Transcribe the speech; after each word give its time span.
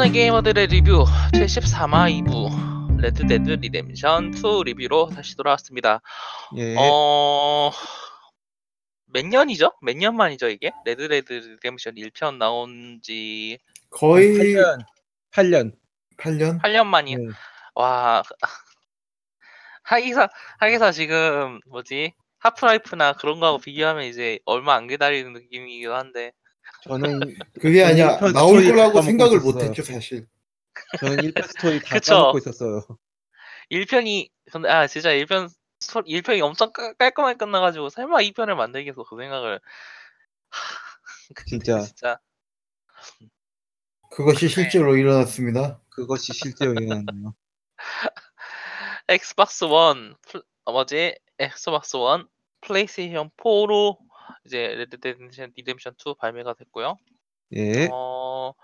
수많은 0.00 0.12
게이머들의 0.12 0.66
리뷰 0.68 1.04
제14화 1.34 2.24
2부 2.24 3.00
레드데드 3.02 3.50
리뎀션 3.50 4.32
2 4.34 4.64
리뷰로 4.64 5.10
다시 5.10 5.36
돌아왔습니다. 5.36 6.00
예. 6.56 6.74
어... 6.78 7.70
몇 9.12 9.26
년이죠? 9.26 9.72
몇 9.82 9.96
년 9.96 10.16
만이죠 10.16 10.48
이게? 10.48 10.72
레드데드 10.86 11.32
리뎀션 11.34 11.96
1편 11.96 12.38
나온 12.38 13.00
지 13.02 13.58
거의 13.90 14.38
8년. 14.38 14.78
8년. 15.32 15.76
8년? 16.16 16.62
8년 16.62 16.86
만이 16.86 17.16
네. 17.16 17.24
와 17.74 18.22
하기사 19.84 20.28
하기사 20.60 20.92
지금 20.92 21.60
뭐지 21.68 22.14
하프라이프나 22.38 23.14
그런 23.14 23.38
거하고 23.38 23.58
비교하면 23.58 24.04
이제 24.04 24.38
얼마 24.46 24.76
안 24.76 24.86
기다리는 24.86 25.30
느낌이기도 25.34 25.94
한데 25.94 26.32
저는 26.84 27.20
그게 27.60 27.84
아니야 27.84 28.12
일편 28.14 28.32
나올 28.32 28.60
스토리 28.62 28.70
거라고 28.76 28.94
다 29.00 29.02
생각을 29.02 29.36
먹고 29.38 29.50
있었어요. 29.50 29.68
못했죠 29.68 29.82
사실. 29.92 30.26
저는 30.98 31.16
1편 31.32 31.46
스토리 31.46 31.80
다 31.80 31.94
그쵸. 32.00 32.14
까먹고 32.14 32.38
있었어요. 32.38 32.86
1편이 33.70 34.28
근데 34.52 34.68
아 34.68 34.86
진짜 34.86 35.10
1편 35.10 35.48
스토 35.80 36.00
1편이 36.02 36.40
엄청 36.42 36.72
깔- 36.72 36.94
깔끔하게 36.94 37.36
끝나가지고 37.38 37.88
설마 37.90 38.18
2편을 38.18 38.54
만들기 38.54 38.86
위해서 38.86 39.02
그 39.04 39.16
생각을 39.16 39.60
근데 41.34 41.44
진짜. 41.48 41.80
진짜 41.82 42.18
그것이 44.10 44.48
실제로 44.48 44.96
일어났습니다. 44.96 45.80
그것이 45.90 46.32
실제로 46.32 46.72
일어났네요. 46.72 47.34
엑스박스 49.08 49.64
원 49.64 50.16
플- 50.22 50.42
어, 50.64 50.72
뭐지 50.72 51.16
엑스박스 51.38 51.96
원 51.96 52.28
플레이스테이션 52.62 53.30
4로 53.36 53.98
이제 54.44 54.68
레드 54.68 54.98
데드 54.98 55.18
리뎀션 55.56 55.94
2 55.96 56.14
발매가 56.18 56.54
됐고요. 56.54 56.96
예. 57.52 57.88
어, 57.92 58.54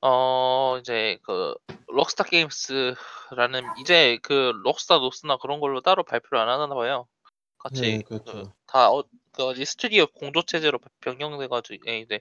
어, 0.00 0.76
이제 0.80 1.18
그 1.22 1.54
록스타 1.88 2.24
게임스라는 2.24 3.64
이제 3.80 4.18
그 4.22 4.52
록스타 4.64 4.98
노스나 4.98 5.36
그런 5.38 5.60
걸로 5.60 5.80
따로 5.80 6.02
발표를 6.02 6.38
안 6.38 6.48
하나 6.48 6.74
봐요. 6.74 7.06
같이 7.58 7.80
네, 7.80 8.02
그렇죠. 8.02 8.24
그, 8.24 8.50
다 8.66 8.90
어, 8.90 9.04
그 9.32 9.64
스튜디오 9.64 10.06
공조 10.06 10.42
체제로 10.42 10.78
변경돼가지고 11.00 11.84
예, 11.88 12.00
이제 12.00 12.20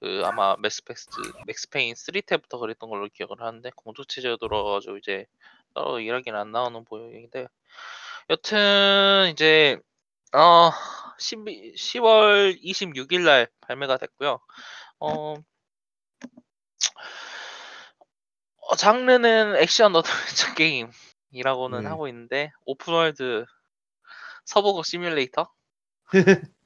그 0.00 0.22
아마 0.24 0.56
맥스페스트 0.58 1.20
맥스페인 1.46 1.94
3 1.94 2.20
때부터 2.26 2.58
그랬던 2.58 2.90
걸로 2.90 3.08
기억을 3.08 3.40
하는데 3.40 3.70
공조 3.74 4.04
체제로 4.04 4.36
돌아가지고 4.36 4.98
이제 4.98 5.26
따로 5.74 6.00
일하기는 6.00 6.38
안 6.38 6.52
나오는 6.52 6.84
모양인데 6.88 7.46
여튼 8.30 9.30
이제 9.32 9.78
어 10.34 10.72
10, 11.18 11.38
10월 11.76 12.56
26일 12.60 13.24
날 13.24 13.48
발매가 13.60 13.98
됐고요. 13.98 14.40
어, 14.98 15.34
어, 18.56 18.76
장르는 18.76 19.54
액션 19.56 19.94
어드벤처 19.94 20.54
게임이라고는 21.30 21.82
네. 21.82 21.88
하고 21.88 22.08
있는데 22.08 22.50
open 22.66 23.01
world 23.01 23.44
서부극 24.44 24.82
시뮬레이터 24.82 25.48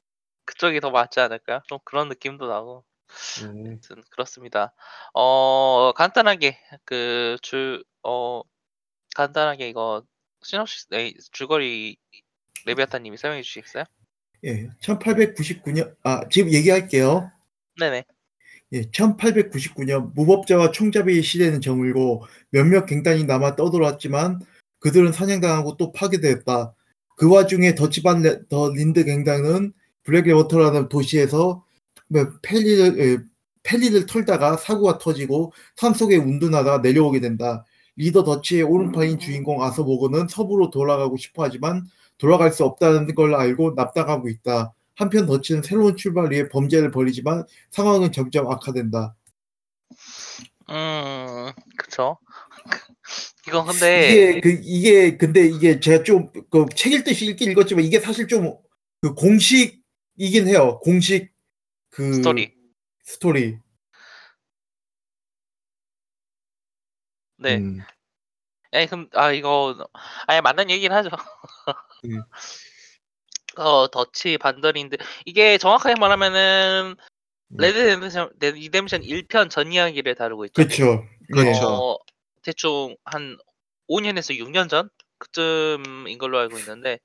그쪽이 0.45 0.79
더 0.79 0.89
맞지 0.89 1.19
않을까요? 1.19 1.61
좀 1.67 1.77
그런 1.83 2.09
느낌도 2.09 2.47
나고 2.47 2.83
예. 3.41 3.45
아무튼 3.45 4.03
그렇습니다. 4.09 4.73
어 5.13 5.91
간단하게 5.95 6.57
그줄어 6.85 8.43
간단하게 9.15 9.69
이거 9.69 10.03
시놉시스 10.41 10.87
네, 10.89 11.13
줄거리 11.31 11.97
레비아타님이 12.65 13.17
설명해 13.17 13.41
주시겠어요? 13.41 13.83
예, 14.45 14.69
1899년 14.81 15.95
아 16.03 16.21
지금 16.29 16.51
얘기할게요. 16.53 17.31
네네. 17.79 18.05
예, 18.73 18.81
1899년 18.83 20.13
무법자와 20.13 20.71
총잡이의 20.71 21.23
시대는 21.23 21.61
저물고 21.61 22.23
몇몇 22.51 22.85
갱단이 22.85 23.23
남아 23.25 23.55
떠돌았지만 23.55 24.41
그들은 24.79 25.11
사냥당하고 25.11 25.75
또 25.77 25.91
파괴되었다. 25.91 26.73
그 27.17 27.29
와중에 27.29 27.75
더치반 27.75 28.21
레- 28.21 28.47
더 28.47 28.69
린드 28.69 29.03
갱단은 29.05 29.73
블랙워터라는 30.03 30.87
도시에서 30.89 31.65
뭐 32.07 32.27
펠리를 32.41 32.99
예, 32.99 33.17
펠리를 33.63 34.05
털다가 34.05 34.55
사고가 34.57 34.97
터지고 34.99 35.51
산 35.75 35.93
속에 35.93 36.15
운둔하다가 36.15 36.77
내려오게 36.79 37.19
된다. 37.19 37.65
리더 37.97 38.23
더치의 38.23 38.63
오른팔인 38.63 39.19
주인공 39.19 39.61
아서보고는 39.61 40.29
서부로 40.29 40.69
돌아가고 40.69 41.17
싶어 41.17 41.43
하지만 41.43 41.85
돌아갈 42.19 42.51
수 42.53 42.65
없다는 42.65 43.15
걸 43.15 43.35
알고 43.35 43.73
납당하고 43.77 44.29
있다. 44.29 44.73
한편 44.95 45.27
더치는 45.27 45.63
새로운 45.63 45.97
출발 45.97 46.31
위해 46.31 46.49
범죄를 46.49 46.91
벌이지만 46.91 47.45
상황은 47.71 48.11
점점 48.13 48.51
악화된다. 48.51 49.15
음 50.69 51.51
그쵸. 51.77 52.19
이건 53.47 53.65
근데 53.67 54.09
이게 54.11 54.41
그 54.41 54.49
이게 54.63 55.17
근데 55.17 55.47
이게 55.47 55.79
제가 55.81 56.03
좀 56.03 56.31
그 56.51 56.67
책 56.75 56.93
읽듯이 56.93 57.27
읽긴 57.27 57.51
읽었지만 57.51 57.83
이게 57.85 57.99
사실 58.01 58.27
좀 58.27 58.57
그 59.01 59.13
공식이긴 59.15 60.47
해요. 60.49 60.79
공식 60.83 61.31
그 61.91 62.13
스토리. 62.15 62.53
스토리. 63.03 63.59
네. 67.37 67.57
음. 67.57 67.79
에 68.71 68.85
그럼 68.85 69.09
아 69.13 69.31
이거 69.31 69.75
아예 70.27 70.41
맞는 70.41 70.69
얘기는 70.69 70.95
하죠. 70.95 71.09
음. 72.05 72.21
어 73.57 73.87
더치 73.89 74.37
반더린드 74.37 74.97
이게 75.25 75.57
정확하게 75.57 75.99
말하면은 75.99 76.95
음. 77.51 77.57
Red 77.57 77.77
Dead 77.77 78.45
Redemption 78.45 79.01
1편 79.01 79.49
전 79.49 79.73
이야기를 79.73 80.15
다루고 80.15 80.45
있죠. 80.45 80.53
그렇죠. 80.53 81.05
그렇죠. 81.31 81.67
어, 81.67 81.97
대충 82.43 82.95
한 83.03 83.37
5년에서 83.89 84.37
6년 84.37 84.69
전 84.69 84.89
그쯤인 85.17 86.17
걸로 86.19 86.37
알고 86.39 86.59
있는데 86.59 86.99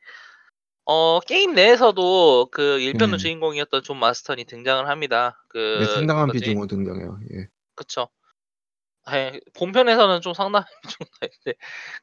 어 0.84 1.18
게임 1.20 1.54
내에서도 1.54 2.48
그 2.50 2.78
1편의 2.78 3.12
네. 3.12 3.16
주인공이었던 3.16 3.82
존 3.82 3.98
마스턴이 3.98 4.44
등장을 4.44 4.86
합니다. 4.86 5.42
그 5.48 5.78
네, 5.80 5.86
상당한 5.86 6.26
뭐지? 6.26 6.40
비중으로 6.40 6.66
등장해요. 6.66 7.20
예. 7.32 7.48
그쵸. 7.74 8.08
예, 9.12 9.40
본편에서는 9.54 10.20
좀 10.22 10.32
상당히 10.34 10.64
좀 10.98 11.06
다른데 11.20 11.54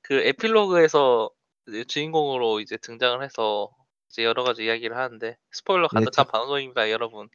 그 0.01 0.13
에필로그에서 0.27 1.29
이제 1.67 1.83
주인공으로 1.83 2.59
이제 2.59 2.77
등장을 2.77 3.23
해서 3.23 3.69
이제 4.09 4.23
여러 4.23 4.43
가지 4.43 4.65
이야기를 4.65 4.95
하는데 4.97 5.37
스포일러 5.51 5.87
네, 5.87 5.95
가득한 5.95 6.11
저- 6.11 6.23
방송입니다, 6.25 6.91
여러분. 6.91 7.29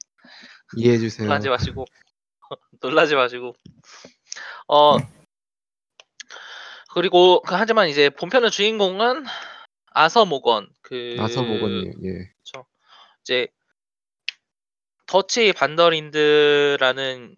이해해 0.76 0.98
주세요. 0.98 1.26
놀라지 1.26 1.48
마시고 1.48 1.84
놀라지 2.80 3.14
마시고 3.14 3.54
어 4.68 4.96
그리고 6.92 7.40
그 7.42 7.54
하지만 7.54 7.88
이제 7.88 8.10
본편의 8.10 8.50
주인공은 8.50 9.24
아서 9.92 10.24
모건 10.24 10.68
그 10.82 11.16
아서 11.18 11.42
모건님. 11.42 11.92
예. 12.04 12.30
이제 13.22 13.48
더치 15.06 15.52
반더린드라는 15.52 17.36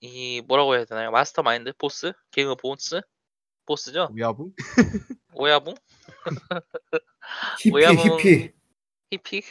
이 0.00 0.42
뭐라고 0.46 0.74
해야 0.74 0.84
되나요? 0.84 1.10
마스터마인드 1.10 1.72
보스? 1.78 2.12
개그 2.30 2.56
보스? 2.56 3.00
보스죠? 3.64 4.08
위아부? 4.14 4.52
오야붕? 5.34 5.74
히피 7.60 7.70
뭐- 7.70 7.80
히피. 8.18 8.52
히피? 9.10 9.42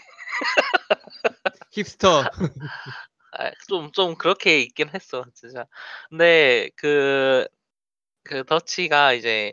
힙스터. 1.71 2.23
아, 3.37 3.51
좀, 3.67 3.91
좀 3.91 4.15
그렇게 4.15 4.61
있긴 4.61 4.89
했어, 4.93 5.25
진짜. 5.33 5.65
근데 6.09 6.69
그, 6.77 7.45
그 8.23 8.45
더치가 8.45 9.13
이제 9.13 9.51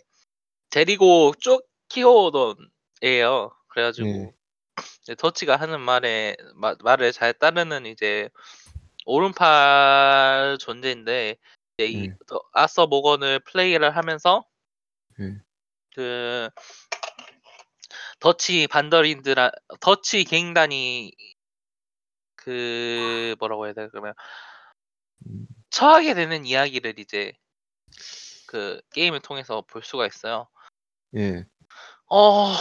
데리고 0.70 1.32
쭉 1.40 1.66
키워오던 1.88 2.56
애예요. 3.02 3.50
그래가지고 3.68 4.06
네. 4.06 4.32
이제 5.02 5.14
더치가 5.16 5.56
하는 5.56 5.80
말에 5.80 6.36
마- 6.54 6.76
말을 6.80 7.12
잘 7.12 7.32
따르는 7.32 7.86
이제 7.86 8.28
오른팔 9.04 10.58
존재인데 10.60 11.36
이제 11.76 11.86
이 11.86 12.08
네. 12.08 12.16
더- 12.26 12.42
아서 12.52 12.86
모건을 12.86 13.40
플레이를 13.40 13.96
하면서 13.96 14.44
네. 15.18 15.38
그 15.94 16.48
더치 18.20 18.66
반더린드라 18.68 19.50
더치 19.80 20.24
갱단이 20.24 21.12
그 22.36 23.36
뭐라고 23.38 23.66
해야 23.66 23.74
돼 23.74 23.88
그러면 23.88 24.14
음. 25.26 25.46
처하게 25.70 26.14
되는 26.14 26.44
이야기를 26.44 26.98
이제 26.98 27.32
그 28.46 28.80
게임을 28.92 29.20
통해서 29.20 29.62
볼 29.62 29.82
수가 29.82 30.06
있어요. 30.06 30.48
예. 31.16 31.46
어, 32.10 32.52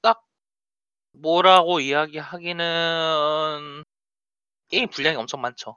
딱 0.00 0.24
뭐라고 1.12 1.80
이야기하기는 1.80 3.84
게임 4.72 4.88
분량이 4.88 5.16
엄청 5.16 5.40
많죠. 5.42 5.76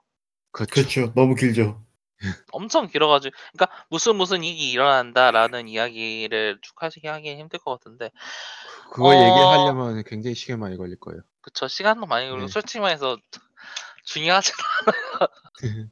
그렇죠. 0.51 0.74
그렇죠. 0.74 1.13
너무 1.13 1.36
길죠. 1.36 1.86
엄청 2.53 2.88
길어가지고, 2.88 3.36
그러니까 3.53 3.86
무슨 3.89 4.15
무슨 4.15 4.44
일이 4.44 4.71
일어난다라는 4.71 5.68
이야기를 5.68 6.59
쭉 6.62 6.81
하시기 6.81 7.06
하기 7.06 7.36
힘들 7.36 7.59
것 7.59 7.77
같은데, 7.77 8.09
그거 8.89 9.09
어. 9.09 9.13
얘기하려면 9.13 10.03
굉장히 10.06 10.33
시간 10.33 10.59
많이 10.59 10.77
걸릴 10.77 10.97
거예요. 10.97 11.21
그쵸 11.42 11.68
시간도 11.68 12.06
많이 12.06 12.30
걸리고 12.30 12.47
네. 12.47 12.51
솔직히 12.51 12.80
말해서 12.80 13.18
중요하지 14.06 14.53
않아요. 14.88 15.89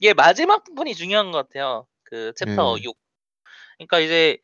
이게 0.00 0.14
마지막 0.14 0.62
부분이 0.62 0.94
중요한 0.94 1.32
것 1.32 1.48
같아요. 1.48 1.88
그 2.04 2.32
챕터 2.36 2.76
네. 2.76 2.82
6. 2.84 2.96
그러니까 3.78 3.98
이제 3.98 4.38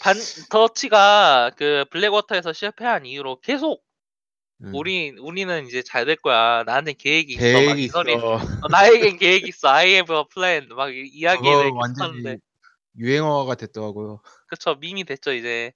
반 0.00 0.16
더치가 0.50 1.50
그 1.56 1.84
블랙워터에서 1.90 2.52
실패한 2.54 3.04
이후로 3.04 3.40
계속 3.40 3.85
음. 4.62 4.72
우리 4.74 5.10
우리는 5.20 5.66
이제 5.66 5.82
잘 5.82 6.06
될 6.06 6.16
거야. 6.16 6.62
나한테 6.64 6.92
계획이 6.94 7.34
있어. 7.34 7.40
계획이 7.40 7.66
막이 7.66 7.84
있어. 7.84 7.98
소리. 7.98 8.14
어, 8.64 8.68
나에겐 8.70 9.18
계획 9.18 9.46
있어. 9.48 9.68
I 9.68 9.88
have 9.88 10.16
a 10.16 10.22
plan. 10.32 10.68
막 10.74 10.94
이- 10.94 11.08
이야기를 11.12 11.50
그거 11.52 11.62
계속 11.64 11.76
완전히 11.76 12.08
하는데 12.10 12.38
유행어가 12.98 13.54
됐더라고요. 13.56 14.20
그쵸 14.48 14.76
밈이 14.76 15.04
됐죠 15.04 15.32
이제 15.32 15.72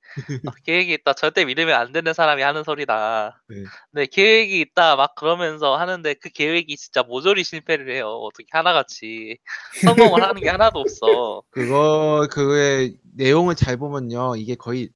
어, 0.47 0.53
계획이 0.65 0.93
있다 0.94 1.12
절대 1.12 1.44
믿으면 1.44 1.75
안 1.75 1.93
되는 1.93 2.15
사람이 2.15 2.41
하는 2.41 2.62
소리다 2.65 3.43
네. 3.49 3.56
네 3.93 4.06
계획이 4.06 4.61
있다 4.61 4.94
막 4.97 5.15
그러면서 5.17 5.76
하는데 5.76 6.15
그 6.15 6.31
계획이 6.31 6.76
진짜 6.76 7.03
모조리 7.03 7.43
실패를 7.44 7.93
해요 7.94 8.06
어떻게 8.09 8.47
하나같이 8.53 9.38
성공을 10.19 10.23
하는 10.23 10.41
게 10.41 10.49
하나도 10.49 10.79
없어 10.79 11.43
그거 11.50 12.29
그의 12.31 12.97
내용을 13.17 13.55
잘 13.56 13.76
보면요, 13.76 14.37
이게 14.37 14.55
거의 14.55 14.88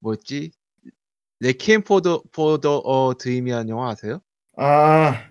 뭐였지? 0.00 0.52
Requiem 1.40 1.82
for 1.82 2.02
the 2.02 2.22
for 2.32 2.55
the 2.55 2.78
a 2.78 3.14
Dream이라는 3.16 3.68
영화 3.68 3.90
아세요? 3.90 4.20
아, 4.56 5.28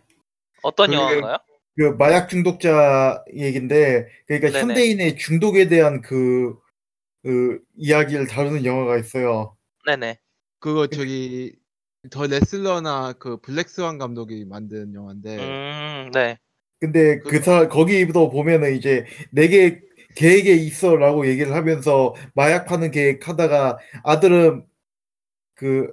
어떤 0.62 0.88
그게- 0.88 0.98
영화인가요? 1.00 1.38
그 1.78 1.81
마약 2.00 2.30
중독자 2.30 3.22
얘긴데, 3.36 4.07
그러니까 4.28 4.48
네네. 4.50 4.60
현대인의 4.62 5.18
중독에 5.18 5.68
대한 5.68 6.02
그, 6.02 6.56
그 7.22 7.60
이야기를 7.75 8.28
다루는 8.28 8.63
영화가 8.63 8.98
있어요. 8.98 9.57
네네 9.86 10.18
그거 10.60 10.88
저기 10.88 11.54
더 12.12 12.25
레슬러나 12.28 13.13
그 13.19 13.38
블랙스완 13.42 13.98
감독이 13.98 14.46
만든 14.46 14.94
영화인데 14.94 15.38
음 15.38 16.12
네 16.13 16.38
근데 16.80 17.19
그 17.19 17.40
사, 17.42 17.68
거기도 17.68 18.30
보면은 18.30 18.75
이제 18.75 19.06
내게 19.31 19.81
계획에 20.16 20.54
있어라고 20.54 21.28
얘기를 21.28 21.54
하면서 21.54 22.16
마약 22.36 22.66
파는 22.66 22.92
계획 22.92 23.28
하다가 23.28 23.78
아들은 24.04 24.66
그, 25.56 25.92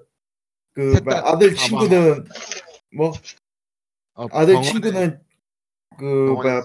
그, 0.74 0.96
아들 1.10 1.52
아, 1.52 1.54
친구는 1.54 2.24
뭐, 2.96 3.12
어, 4.14 4.26
아들 4.32 4.54
병원에- 4.54 4.62
친구는 4.64 5.20
그, 5.98 6.26
병원에 6.26 6.32
뭐야, 6.42 6.62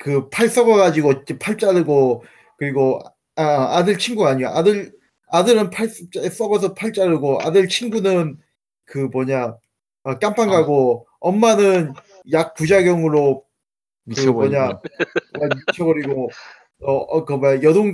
그팔 0.00 0.48
썩어가지고 0.48 1.24
팔 1.40 1.56
자르고 1.56 2.24
그리고 2.56 3.00
아 3.36 3.76
아들 3.76 3.98
친구 3.98 4.26
아니야. 4.26 4.50
아들 4.50 4.92
아들은 5.28 5.70
팔 5.70 5.88
썩- 5.88 6.08
썩어서 6.32 6.74
팔 6.74 6.92
자르고 6.92 7.40
아들 7.40 7.68
친구는 7.68 8.36
그 8.84 8.98
뭐냐? 8.98 9.56
아, 10.02 10.18
깜빵 10.18 10.48
아. 10.50 10.52
가고 10.52 11.06
엄마는 11.20 11.92
약 12.32 12.54
부작용으로 12.54 13.44
그 14.16 14.20
뭐냐? 14.26 14.70
어, 14.70 14.80
미쳐버리고 15.68 16.30
어그 16.80 17.34
뭐야? 17.34 17.62
여동 17.62 17.90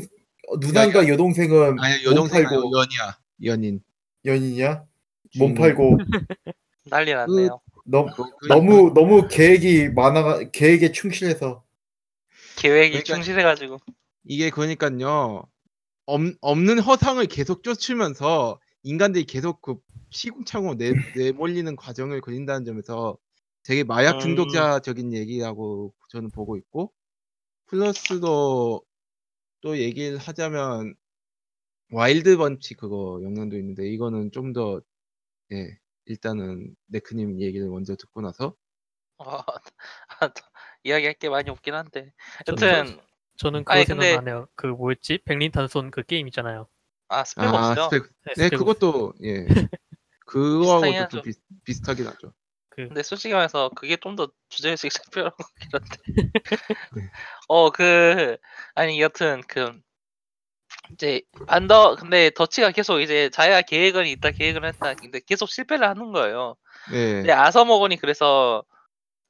어, 0.49 0.57
누나가 0.59 1.07
여동생은 1.09 1.79
아니 1.79 2.03
몸 2.05 2.13
여동생 2.13 2.45
팔고 2.45 2.57
연이야 2.73 3.19
연인. 3.45 3.83
연인이야? 4.25 4.85
몸. 5.39 5.55
팔고. 5.55 5.99
난리 6.91 7.13
났네요. 7.15 7.61
너무 7.85 8.11
그- 8.15 8.23
그- 8.41 8.47
너무 8.49 8.93
너무 8.95 9.29
계획이 9.29 9.91
많아 9.91 10.51
계획에 10.51 10.93
충실해서. 10.93 11.65
계획이 12.57 13.03
그러니까- 13.03 13.15
충실해가지고. 13.15 13.79
이게 14.25 14.51
그러니까요. 14.51 15.45
없, 16.07 16.21
없는 16.41 16.79
허상을 16.81 17.25
계속 17.27 17.63
쫓으면서 17.63 18.59
인간들이 18.83 19.25
계속 19.25 19.61
그 19.63 19.77
시궁창으로 20.11 20.77
내, 20.77 20.93
내몰리는 21.17 21.75
과정을 21.77 22.21
그린다는 22.21 22.65
점에서 22.65 23.19
되게 23.65 23.83
마약 23.83 24.17
음. 24.17 24.21
중독자적인 24.21 25.13
얘기라고 25.13 25.93
저는 26.11 26.31
보고 26.31 26.57
있고 26.57 26.93
플러스도 27.67 28.83
또 29.61 29.79
얘기를 29.79 30.19
하자면 30.19 30.95
Wild 31.93 32.37
Bunch 32.37 32.75
그거 32.75 33.21
영상도 33.23 33.57
있는데 33.59 33.89
이거는 33.89 34.31
좀 34.33 34.53
더 34.53 34.81
예, 35.53 35.79
일단은 36.07 36.75
네크님 36.89 37.41
얘기를 37.41 37.69
먼저 37.69 37.95
듣고 37.97 38.21
나서 38.21 38.55
어, 39.19 39.39
이야기할 40.85 41.15
게 41.15 41.29
많이 41.29 41.51
없긴 41.51 41.75
한데 41.75 42.13
여튼 42.49 42.99
저는 43.37 43.65
그거 43.65 43.75
아니, 43.75 43.85
생각나네요. 43.85 44.49
그 44.57 44.67
뭐였지? 44.67 45.19
백린탄 45.25 45.72
쏜 45.72 45.91
그 45.91 46.03
게임 46.03 46.27
있잖아요. 46.29 46.69
아아 47.09 47.25
Spec 47.25 47.51
Ops요 47.51 47.85
Spec 47.91 48.03
네, 48.27 48.35
네 48.37 48.45
스펙 48.45 48.59
그것도 48.59 49.13
예 49.23 49.47
그거하고 50.27 50.83
비슷하긴 50.83 51.09
좀 51.11 51.21
하죠. 51.21 51.23
비, 51.23 51.33
비슷하긴 51.65 52.07
하죠 52.09 52.33
그 52.71 52.89
근데 52.89 53.03
솔직히 53.03 53.35
말해서 53.35 53.71
그게 53.77 53.97
좀 53.97 54.17
더 54.17 54.29
주제의식 54.49 54.93
특별한 54.93 55.31
것 55.37 55.47
같긴 55.47 55.71
한데. 55.73 56.31
네. 56.97 57.11
어, 57.49 57.71
그, 57.71 58.37
아니, 58.75 59.01
여튼, 59.01 59.41
그, 59.49 59.73
이제, 60.93 61.23
반더, 61.47 61.97
근데 61.97 62.31
더치가 62.31 62.71
계속 62.71 63.01
이제 63.01 63.31
자기가 63.31 63.63
계획은 63.63 64.07
있다, 64.07 64.31
계획은 64.31 64.65
했다, 64.65 64.95
근데 64.95 65.21
계속 65.27 65.49
실패를 65.49 65.89
하는 65.89 66.13
거예요. 66.13 66.57
네 66.91 67.15
근데 67.15 67.33
아서먹으니 67.33 67.97
그래서, 67.97 68.65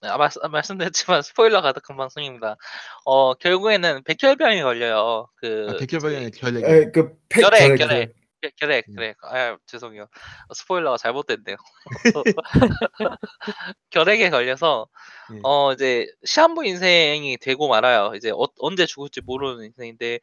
아, 0.02 0.18
말, 0.18 0.30
말씀드렸지만 0.50 1.22
스포일러 1.22 1.62
가득한 1.62 1.96
방송입니다. 1.96 2.56
어, 3.04 3.34
결국에는 3.34 4.02
백혈병이 4.04 4.62
걸려요. 4.62 5.28
그, 5.36 5.66
아, 5.70 5.76
백혈병이 5.78 6.30
결핵. 6.32 6.64
에, 6.64 6.90
그 6.90 7.16
팩, 7.28 7.40
결핵, 7.40 7.58
결핵, 7.60 7.78
결핵. 7.78 8.14
겨- 8.42 8.50
결핵, 8.58 8.88
음. 8.90 8.94
그래. 8.94 9.14
아, 9.22 9.56
죄송해요. 9.66 10.02
어, 10.02 10.54
스포일러가 10.54 10.98
잘못됐네요. 10.98 11.56
결핵에 13.90 14.30
걸려서 14.30 14.88
예. 15.34 15.40
어 15.42 15.72
이제 15.72 16.06
시한부 16.24 16.64
인생이 16.64 17.38
되고 17.38 17.68
말아요. 17.68 18.12
이제 18.14 18.30
어, 18.30 18.46
언제 18.58 18.86
죽을지 18.86 19.20
모르는 19.22 19.64
인생인데 19.64 20.20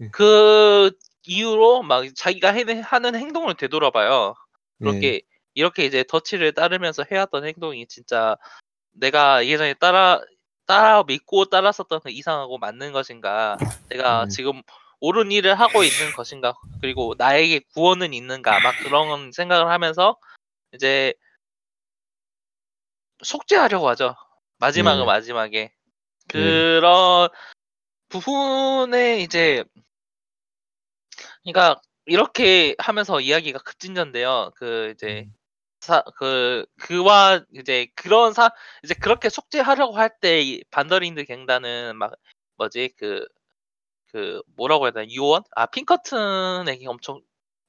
예. 0.00 0.08
그 0.12 0.90
이후로 1.26 1.82
막 1.82 2.04
자기가 2.14 2.52
해, 2.52 2.64
하는 2.82 3.14
행동을 3.14 3.54
되돌아봐요. 3.54 4.34
네. 4.78 4.90
그렇게 4.90 5.20
이렇게 5.54 5.84
이제 5.84 6.04
더치를 6.04 6.52
따르면서 6.52 7.04
해왔던 7.10 7.46
행동이 7.46 7.86
진짜 7.86 8.36
내가 8.92 9.46
예전에 9.46 9.74
따라 9.74 10.20
따라 10.66 11.02
믿고 11.04 11.46
따랐었던 11.46 12.00
그 12.04 12.10
이상하고 12.10 12.58
맞는 12.58 12.92
것인가? 12.92 13.56
내가 13.88 14.24
음. 14.24 14.28
지금 14.28 14.62
옳은 15.00 15.32
일을 15.32 15.54
하고 15.58 15.82
있는 15.82 16.12
것인가? 16.14 16.54
그리고 16.80 17.14
나에게 17.16 17.60
구원은 17.74 18.12
있는가? 18.12 18.60
막 18.60 18.74
그런 18.82 19.32
생각을 19.32 19.70
하면서 19.70 20.16
이제 20.72 21.14
속죄하려고 23.22 23.88
하죠. 23.90 24.14
마지막은 24.58 25.00
네. 25.00 25.06
마지막에 25.06 25.72
그런 26.28 27.28
부분에 28.08 29.20
이제 29.20 29.64
그러니까 31.46 31.80
이렇게 32.06 32.74
하면서 32.78 33.20
이야기가 33.20 33.60
급진전돼요. 33.60 34.52
그 34.56 34.92
이제 34.94 35.24
음. 35.26 35.34
사, 35.80 36.02
그 36.16 36.66
그와 36.80 37.44
이제 37.54 37.86
그런 37.94 38.32
사 38.32 38.50
이제 38.84 38.94
그렇게 38.94 39.28
속죄하려고 39.28 39.96
할 39.96 40.18
때 40.20 40.60
반더린드 40.70 41.24
갱단은 41.24 41.96
막 41.96 42.12
뭐지 42.56 42.90
그그 44.12 44.42
뭐라고 44.56 44.86
해야 44.86 44.92
되나 44.92 45.06
유언 45.10 45.42
아 45.54 45.66
핑커튼에게 45.66 46.86
엄청 46.88 47.20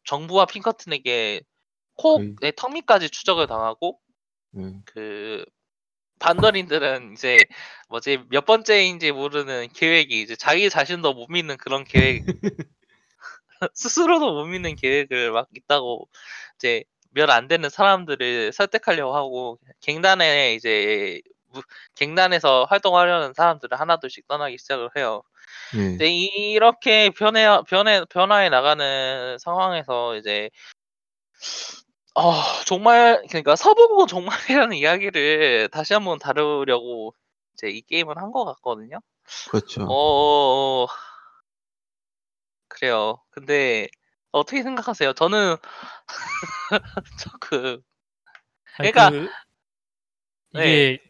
정부와 0.05 0.45
핑커튼에게 0.45 1.41
코의 1.95 2.53
턱 2.55 2.73
밑까지 2.73 3.09
추적을 3.09 3.47
당하고 3.47 3.99
네. 4.51 4.73
그 4.85 5.45
반더린들은 6.19 7.13
이제 7.13 7.37
뭐지 7.89 8.19
몇 8.29 8.45
번째인지 8.45 9.11
모르는 9.11 9.67
계획이 9.73 10.21
이제 10.21 10.35
자기 10.35 10.69
자신도 10.69 11.13
못 11.13 11.27
믿는 11.29 11.57
그런 11.57 11.83
계획 11.83 12.23
스스로도 13.73 14.33
못 14.33 14.45
믿는 14.45 14.75
계획을 14.75 15.31
막 15.31 15.47
있다고 15.55 16.09
이제 16.57 16.83
몇 17.11 17.29
안 17.31 17.47
되는 17.47 17.69
사람들을 17.69 18.53
설득하려고 18.53 19.15
하고 19.15 19.59
갱단에 19.81 20.53
이제 20.55 21.21
무- 21.47 21.61
갱단에서 21.95 22.65
활동하려는 22.69 23.33
사람들을 23.33 23.79
하나둘씩 23.79 24.27
떠나기 24.27 24.57
시작을 24.59 24.89
해요. 24.97 25.23
네. 25.73 25.79
근데 25.91 26.09
이렇게 26.11 27.09
변해 27.11 27.47
변해 27.67 28.03
변화해 28.09 28.49
나가는 28.49 29.37
상황에서 29.39 30.15
이제 30.17 30.49
어 32.15 32.31
정말 32.65 33.21
그러니까 33.29 33.55
서부고 33.55 34.07
정말이라는 34.07 34.75
이야기를 34.77 35.69
다시 35.71 35.93
한번 35.93 36.17
다루려고 36.19 37.13
이제 37.53 37.69
이 37.69 37.81
게임을 37.81 38.17
한 38.17 38.31
것 38.31 38.43
같거든요. 38.45 38.99
그렇죠. 39.49 39.83
어, 39.83 40.83
어, 40.85 40.87
그래요. 42.79 43.19
근데 43.31 43.87
어떻게 44.31 44.61
생각하세요? 44.63 45.13
저는 45.13 45.55
저그 47.19 47.81
아니, 48.77 48.91
그러니까- 48.91 49.09
그 49.09 49.29
네. 50.59 50.93
이게 50.93 51.03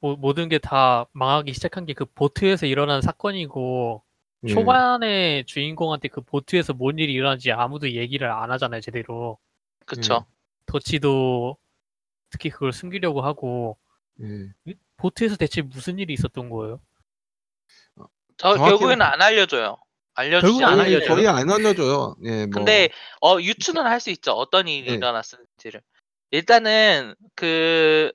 모, 0.00 0.14
모든 0.16 0.48
게 0.48 0.58
다 0.58 1.06
망하기 1.12 1.52
시작한 1.52 1.84
게 1.86 1.94
그 1.94 2.04
보트에서 2.04 2.66
일어난 2.66 3.00
사건이고 3.02 4.04
예. 4.44 4.48
초반에 4.52 5.42
주인공한테 5.44 6.08
그 6.08 6.20
보트에서 6.20 6.72
뭔 6.74 6.98
일이 6.98 7.12
일어난지 7.12 7.50
아무도 7.50 7.90
얘기를 7.90 8.30
안 8.30 8.50
하잖아요 8.52 8.80
제대로 8.80 9.38
그쵸. 9.86 10.26
더치도 10.66 11.56
특히 12.30 12.50
그걸 12.50 12.72
숨기려고 12.72 13.22
하고 13.22 13.78
예. 14.20 14.52
보트에서 14.96 15.36
대체 15.36 15.62
무슨 15.62 15.98
일이 15.98 16.12
있었던 16.12 16.50
거예요? 16.50 16.80
저 18.36 18.54
정확히는- 18.54 18.68
결국에는 18.68 19.02
안 19.02 19.20
알려줘요. 19.22 19.78
알려주지 20.16 20.64
안 20.64 20.72
않아요. 20.72 20.86
알려줘요? 20.86 21.14
거의 21.14 21.28
안 21.28 21.50
알려줘요. 21.50 22.16
예, 22.24 22.46
뭐. 22.46 22.50
근데 22.52 22.88
어 23.20 23.38
유추는 23.40 23.82
할 23.86 24.00
수 24.00 24.10
있죠. 24.10 24.32
어떤 24.32 24.66
일이 24.68 24.90
네. 24.90 24.96
일어났는지를. 24.96 25.82
일단은 26.30 27.14
그 27.34 28.12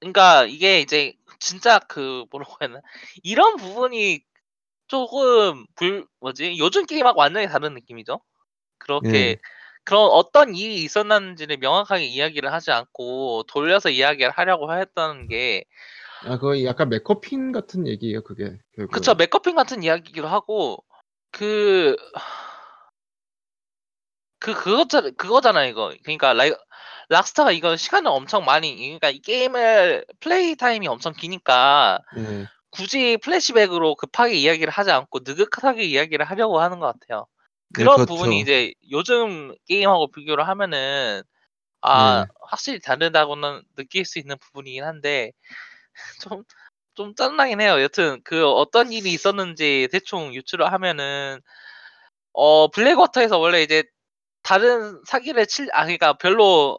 그러니까 0.00 0.44
이게 0.44 0.80
이제 0.80 1.14
진짜 1.40 1.78
그 1.78 2.24
뭐라고 2.30 2.56
해야 2.60 2.68
되나 2.68 2.80
이런 3.22 3.56
부분이 3.56 4.20
조금 4.88 5.64
불 5.76 6.06
뭐지 6.20 6.56
요즘 6.58 6.86
게임하고 6.86 7.18
완전히 7.20 7.48
다른 7.48 7.74
느낌이죠. 7.74 8.20
그렇게 8.78 9.10
네. 9.10 9.36
그런 9.84 10.02
어떤 10.02 10.54
일이 10.54 10.82
있었는지를 10.84 11.56
명확하게 11.58 12.04
이야기를 12.04 12.52
하지 12.52 12.70
않고 12.72 13.44
돌려서 13.48 13.90
이야기를 13.90 14.30
하려고 14.30 14.72
했다는 14.72 15.28
게 15.28 15.64
아, 16.24 16.38
그거 16.38 16.62
약간 16.64 16.88
맥커핀 16.88 17.50
같은 17.50 17.88
얘기예요, 17.88 18.22
그게. 18.22 18.56
그쵸 18.92 19.14
맥커핀 19.14 19.56
같은 19.56 19.82
이야기기도 19.82 20.28
하고 20.28 20.84
그 21.32 21.96
그 24.42 24.54
그거잖아 24.54 25.10
그거잖아 25.16 25.64
이거 25.66 25.94
그러니까 26.02 26.32
라이, 26.32 26.52
Rockstar가 27.08 27.52
이거 27.52 27.76
시간을 27.76 28.10
엄청 28.10 28.44
많이 28.44 28.74
그러니까 28.76 29.10
이 29.10 29.20
게임을 29.20 30.04
play 30.18 30.56
time이 30.56 30.88
엄청 30.88 31.12
기니까 31.12 32.00
예. 32.18 32.46
굳이 32.70 33.18
플래시백으로 33.18 33.94
급하게 33.94 34.34
이야기를 34.34 34.72
하지 34.72 34.90
않고 34.90 35.20
느긋하게 35.24 35.84
이야기를 35.84 36.24
하려고 36.24 36.60
하는 36.60 36.80
것 36.80 36.86
같아요. 36.86 37.26
네, 37.68 37.74
그런 37.74 37.96
그렇죠. 37.96 38.14
부분이 38.14 38.40
이제 38.40 38.72
요즘 38.90 39.54
게임하고 39.68 40.10
비교를 40.10 40.48
하면은 40.48 41.22
아 41.82 42.24
네. 42.26 42.32
확실히 42.48 42.80
다르다고는 42.80 43.62
느낄 43.76 44.04
수 44.04 44.18
있는 44.18 44.36
부분이긴 44.38 44.84
한데 44.84 45.32
좀 46.22 46.44
좀 46.94 47.14
짜증나긴 47.14 47.60
해요. 47.60 47.80
여튼 47.82 48.20
그 48.24 48.46
어떤 48.48 48.92
일이 48.92 49.12
있었는지 49.12 49.88
대충 49.92 50.34
유추를 50.34 50.72
하면은 50.72 51.40
어 52.32 52.68
블랙워터에서 52.70 53.38
원래 53.38 53.62
이제 53.62 53.84
다른 54.42 55.00
사기를 55.06 55.46
칠 55.46 55.68
아 55.74 55.84
그러니까 55.84 56.14
별로 56.14 56.78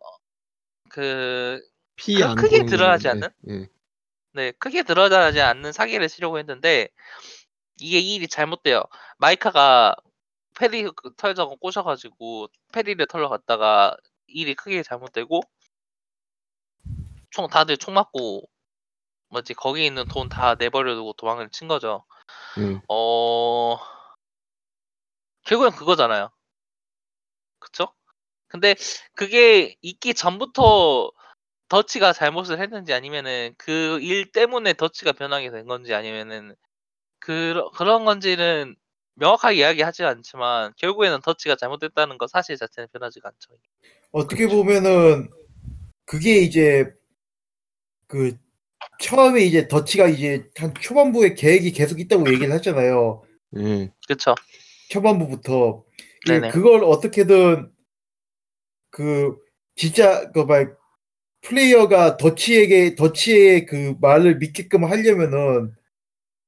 그피 0.89 2.15
크- 2.17 2.24
안 2.25 2.36
크게 2.38 2.65
드러나지 2.65 3.10
않는? 3.10 3.29
예. 3.50 3.67
네, 4.34 4.51
크게 4.53 4.84
드러나지 4.84 5.41
않는 5.41 5.72
사기를 5.72 6.08
치려고 6.10 6.39
했는데 6.39 6.88
이게 7.79 8.00
이 8.00 8.15
일이 8.15 8.27
잘못돼요. 8.27 8.84
마이카가 9.20 9.96
페리 10.60 10.84
그 10.96 11.15
털자고 11.17 11.58
꼬셔가지고 11.58 12.50
페리를 12.74 13.05
털러 13.08 13.29
갔다가 13.29 13.98
일이 14.27 14.55
크게 14.55 14.84
잘못되고 14.84 15.41
총 17.32 17.48
다들 17.50 17.75
총 17.77 17.93
맞고 17.96 18.48
뭐지 19.34 19.54
거기 19.56 19.86
있는 19.86 20.06
돈 20.08 20.30
다 20.30 20.56
내버려 20.56 20.96
두고 20.96 21.13
도망을 21.13 21.50
친 21.50 21.68
거죠. 21.68 22.06
예. 22.60 22.80
어 22.90 23.78
결국엔 25.46 25.72
그거잖아요. 25.74 26.30
그쵸? 27.60 27.88
근데 28.48 28.75
그게 29.16 29.75
있기 29.82 30.13
전부터 30.13 31.12
더치가 31.70 32.13
잘못을 32.13 32.62
했는지 32.62 32.94
아니면은 32.94 33.56
그 33.58 34.00
일 34.02 34.32
때문에 34.32 34.74
더치가 34.74 35.12
변하게 35.13 35.52
된 35.52 35.66
건지 35.68 35.94
아니면은 35.94 36.56
그 37.20 37.63
그런 37.75 38.06
건지는 38.06 38.75
명확하게 39.16 39.58
이야기하지 39.58 40.04
않지만 40.06 40.74
결국에는 40.78 41.22
더치가 41.22 41.56
잘못됐다는 41.56 42.18
거 42.18 42.28
사실 42.28 42.58
자체는 42.58 42.90
변하지가 42.94 43.30
않죠. 43.30 43.54
어떻게 44.12 44.48
보면은 44.48 45.30
그게 46.06 46.40
이제 46.40 46.86
그 48.08 48.38
처음에 49.00 49.42
이제 49.42 49.68
더치가 49.68 50.08
이제 50.08 50.50
한 50.56 50.74
초반부에 50.74 51.34
계획이 51.36 51.72
계속 51.72 52.00
있다고 52.00 52.32
얘기를 52.32 52.54
했잖아요. 52.54 53.24
예. 53.58 53.92
그쵸? 54.08 54.36
초반부부터 54.90 55.84
예, 56.30 56.34
네네. 56.34 56.50
그걸 56.50 56.84
어떻게든 56.84 57.72
그 58.90 59.36
진짜 59.76 60.32
그막 60.32 60.78
플레이어가 61.42 62.18
더치에게 62.18 62.96
더치의 62.96 63.66
그 63.66 63.96
말을 64.00 64.38
믿게끔 64.38 64.86
하려면은 64.86 65.74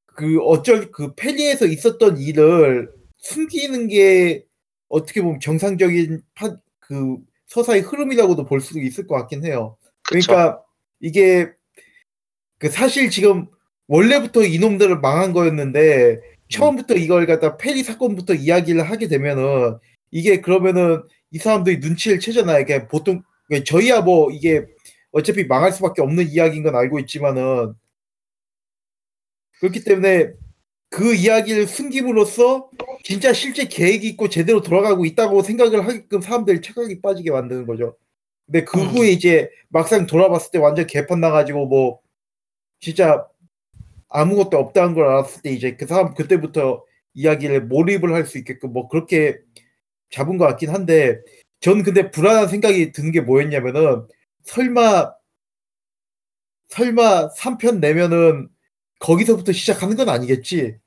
그 0.05 0.39
어쩔 0.41 0.91
그 0.91 1.13
페리에서 1.15 1.65
있었던 1.65 2.17
일을 2.17 2.91
숨기는 3.17 3.87
게 3.87 4.45
어떻게 4.87 5.21
보면 5.21 5.39
정상적인 5.39 6.21
파, 6.35 6.55
그 6.79 7.17
서사의 7.47 7.81
흐름이라고도 7.81 8.45
볼 8.45 8.61
수도 8.61 8.79
있을 8.79 9.07
것 9.07 9.15
같긴 9.15 9.45
해요. 9.45 9.77
그쵸? 10.03 10.27
그러니까 10.27 10.63
이게 11.01 11.45
그 11.45 11.53
사실 12.69 13.09
지금 13.09 13.47
원래부터 13.87 14.43
이놈들을 14.43 14.99
망한 14.99 15.33
거였는데 15.33 16.19
처음부터 16.49 16.95
이걸 16.95 17.25
갖다 17.25 17.57
페리 17.57 17.83
사건부터 17.83 18.33
이야기를 18.33 18.83
하게 18.83 19.07
되면은 19.07 19.77
이게 20.11 20.41
그러면은 20.41 21.03
이 21.31 21.37
사람들이 21.37 21.79
눈치를 21.79 22.19
채잖아요. 22.19 22.61
이게 22.61 22.87
보통 22.87 23.21
저희야 23.65 24.01
뭐 24.01 24.31
이게 24.31 24.65
어차피 25.11 25.45
망할 25.45 25.71
수밖에 25.71 26.01
없는 26.01 26.29
이야기인 26.29 26.63
건 26.63 26.75
알고 26.75 26.99
있지만은 26.99 27.73
그렇기 29.59 29.83
때문에 29.83 30.33
그 30.89 31.13
이야기를 31.13 31.67
숨김으로써 31.67 32.69
진짜 33.03 33.33
실제 33.33 33.65
계획이 33.65 34.07
있고 34.09 34.29
제대로 34.29 34.61
돌아가고 34.61 35.05
있다고 35.05 35.41
생각을 35.41 35.85
하게끔 35.85 36.21
사람들이 36.21 36.61
착각이 36.61 37.01
빠지게 37.01 37.31
만드는 37.31 37.65
거죠. 37.65 37.97
근데 38.45 38.63
그 38.63 38.79
음. 38.79 38.87
후에 38.87 39.09
이제 39.09 39.49
막상 39.69 40.05
돌아봤을 40.05 40.51
때 40.51 40.59
완전 40.59 40.87
개판 40.87 41.19
나가지고 41.19 41.67
뭐 41.67 41.99
진짜 42.89 43.25
아무것도 44.09 44.57
없다는 44.59 44.93
걸 44.93 45.07
알았을 45.07 45.41
때 45.41 45.49
이제 45.49 45.75
그 45.75 45.87
사람 45.87 46.13
그때부터 46.13 46.83
이야기를 47.15 47.61
몰입을 47.65 48.13
할 48.13 48.27
수 48.27 48.37
있게끔 48.37 48.73
뭐 48.73 48.87
그렇게 48.87 49.39
잡은 50.11 50.37
것 50.37 50.45
같긴 50.45 50.69
한데 50.69 51.19
전 51.61 51.81
근데 51.81 52.11
불안한 52.11 52.47
생각이 52.47 52.91
드는 52.91 53.11
게 53.11 53.21
뭐였냐면은 53.21 54.07
설마 54.43 55.11
설마 56.67 57.29
3편 57.29 57.79
내면은 57.79 58.49
거기서부터 58.99 59.51
시작하는 59.51 59.95
건 59.95 60.09
아니겠지? 60.09 60.77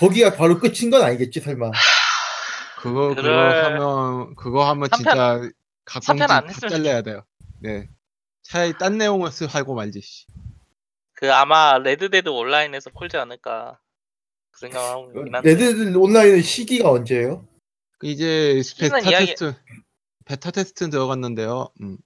거기가 0.00 0.32
바로 0.36 0.58
끝인 0.58 0.88
건 0.90 1.02
아니겠지 1.02 1.40
설마? 1.40 1.70
그거 2.80 3.08
그거 3.10 3.14
그럴- 3.22 3.64
하면 3.66 4.34
그거 4.36 4.64
하면 4.70 4.88
삼 4.90 5.02
편- 5.02 5.12
진짜 5.42 5.50
각공지 5.84 6.06
삼편 6.06 6.30
안다 6.30 6.46
했으면 6.48 6.70
잘라야 6.70 7.02
돼요. 7.02 7.24
네. 7.60 7.88
차라리 8.42 8.72
딴 8.78 8.96
내용을 8.96 9.30
쓰 9.32 9.44
하고 9.44 9.74
말지. 9.74 10.00
씨. 10.00 10.26
그 11.16 11.32
아마 11.32 11.78
Red 11.78 11.99
Dead 11.99 12.28
Online에서 12.28 12.90
풀지 12.90 13.16
않을까 13.16 13.80
그 14.50 14.60
생각을 14.60 14.88
하고 14.90 15.10
있긴 15.18 15.34
한데 15.34 15.48
Red 15.54 15.72
Dead 15.72 15.96
Online의 15.96 16.42
시기가 16.42 16.90
언제예요? 16.90 17.46
그 17.98 18.06
이제 18.06 18.60
베타 18.78 18.98
이야기- 19.00 19.26
테스트 19.34 19.54
베타 20.26 20.50
테스트 20.50 20.90
들어갔는데요. 20.90 21.70
음. 21.80 21.96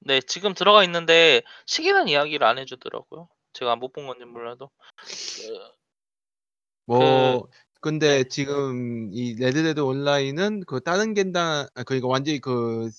네 0.00 0.20
지금 0.20 0.54
들어가 0.54 0.82
있는데 0.84 1.42
시기는 1.66 2.08
이야기를 2.08 2.46
안 2.46 2.58
해주더라고요. 2.58 3.28
제가 3.52 3.76
못 3.76 3.92
본 3.92 4.06
건지 4.06 4.24
몰라도 4.24 4.70
그, 4.96 5.72
뭐 6.86 7.48
근데 7.80 8.24
지금 8.24 9.10
이 9.12 9.34
Red 9.34 9.54
Dead 9.54 9.80
Online은 9.80 10.64
그 10.66 10.80
다른 10.80 11.14
겐단 11.14 11.68
아, 11.74 11.82
그러니까 11.84 12.08
완전히 12.08 12.40
그 12.40 12.90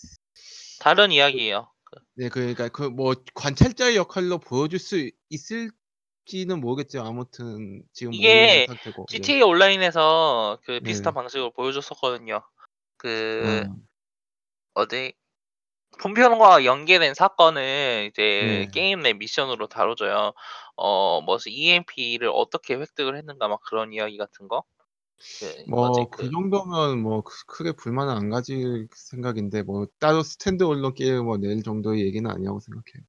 다른 0.80 1.12
이야기예요. 1.12 1.70
네, 2.16 2.30
그러니까 2.30 2.68
그 2.70 2.90
뭐 2.90 3.14
관찰자의 3.34 3.96
역할로 3.96 4.40
보여줄 4.40 4.80
수 4.80 5.10
있을지는 5.30 6.60
모르겠지만 6.60 7.08
아무튼 7.08 7.84
지금 7.94 8.14
이게 8.14 8.22
모르는 8.22 8.62
상태고. 8.66 9.06
예. 9.14 9.24
GTA 9.24 9.42
온라인에서 9.44 10.60
그 10.64 10.80
비슷한 10.82 11.14
네. 11.14 11.22
방식으로 11.22 11.52
보여줬었거든요. 11.52 12.42
그 12.98 13.64
음, 13.68 13.88
어디 14.74 15.14
본편과 16.02 16.66
연계된 16.66 17.14
사건을 17.16 18.10
이제 18.12 18.68
네. 18.68 18.72
게임 18.74 19.02
내 19.02 19.14
미션으로 19.14 19.68
다뤄줘요. 19.68 20.34
어, 20.78 21.22
뭐 21.22 21.38
EMP를 21.46 22.30
어떻게 22.34 22.76
획득을 22.76 23.18
했는가 23.18 23.48
막 23.50 23.62
그런 23.64 23.94
이야기 23.94 24.18
같은 24.18 24.48
거. 24.48 24.64
그 25.40 25.70
뭐지 25.70 26.00
뭐그 26.00 26.18
그 26.18 26.32
정도면 26.32 27.00
뭐 27.02 27.22
크- 27.22 27.46
크게 27.46 27.74
불만은 27.74 28.14
안 28.14 28.30
가질 28.30 28.88
생각인데 28.96 29.64
뭐 29.64 29.88
따로 30.00 30.24
standalone 30.24 30.94
게임 30.94 31.26
뭐 31.26 31.44
낼 31.44 31.62
정도의 31.64 32.06
얘기는 32.06 32.30
아니라고 32.30 32.60
생각해요. 32.60 33.04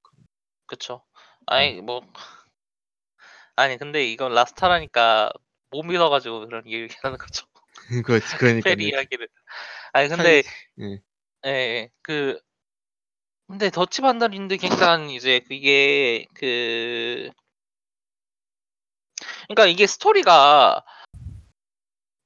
그쵸. 0.67 1.03
음. 1.15 1.45
아니 1.47 1.81
뭐 1.81 2.03
아니 3.57 3.77
근데 3.77 4.05
이건 4.05 4.35
Rockstar라니까 4.35 5.33
못 5.71 5.83
믿어 5.83 6.09
가지고 6.09 6.47
그런 6.47 6.67
얘기하는 6.67 7.19
거죠. 7.19 7.47
그 8.05 8.21
그러니까 8.39 8.69
페리 8.69 8.89
이야기를. 8.89 9.29
아니 9.93 10.09
근데 10.09 10.43
예. 10.81 11.03
예, 11.47 11.51
예, 11.51 11.91
그 12.03 12.41
근데 13.47 13.69
더치 13.71 14.01
반달인데 14.01 14.57
갱단 14.59 15.11
이제 15.11 15.41
그게 15.41 16.25
그 16.35 17.31
그러니까 19.49 19.67
이게 19.67 19.87
스토리가 19.87 20.85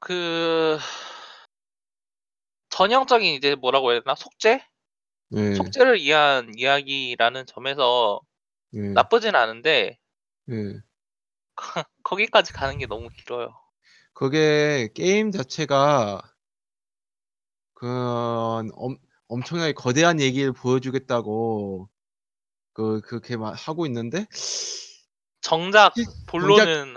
그 0.04 0.78
전형적인 2.68 3.34
이제 3.34 3.54
뭐라고 3.54 3.90
해야 3.92 4.00
되나 4.00 4.14
속죄 4.14 4.62
예. 5.34 5.54
속죄를 5.54 5.96
위한 5.96 6.52
이야기라는 6.56 7.46
점에서 7.46 8.20
예. 8.74 8.80
나쁘진 8.90 9.34
않은데 9.34 9.98
예. 10.50 10.80
거기까지 12.02 12.52
가는 12.52 12.76
게 12.76 12.86
너무 12.86 13.08
길어요. 13.08 13.48
그게 14.12 14.90
게임 14.94 15.30
자체가 15.30 16.20
그런 17.72 18.70
엄, 18.74 18.98
엄청나게 19.28 19.72
거대한 19.72 20.20
얘기를 20.20 20.52
보여주겠다고 20.52 21.88
그 22.74 23.00
그렇게 23.00 23.38
막 23.38 23.52
하고 23.52 23.86
있는데 23.86 24.26
정작 25.40 25.94
시- 25.96 26.04
본론은 26.26 26.96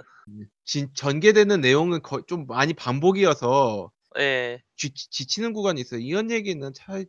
진, 0.65 0.93
전개되는 0.95 1.61
내용은 1.61 2.01
거, 2.01 2.21
좀 2.25 2.45
많이 2.47 2.73
반복이어서 2.73 3.91
예. 4.19 4.61
지, 4.75 4.93
지치는 4.93 5.53
구간이 5.53 5.81
있어요. 5.81 5.99
이런 6.01 6.31
얘기는 6.31 6.73
차, 6.73 7.03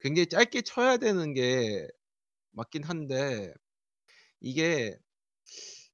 굉장히 0.00 0.28
짧게 0.28 0.62
쳐야 0.62 0.96
되는 0.98 1.34
게 1.34 1.86
맞긴 2.52 2.84
한데 2.84 3.52
이게 4.40 4.96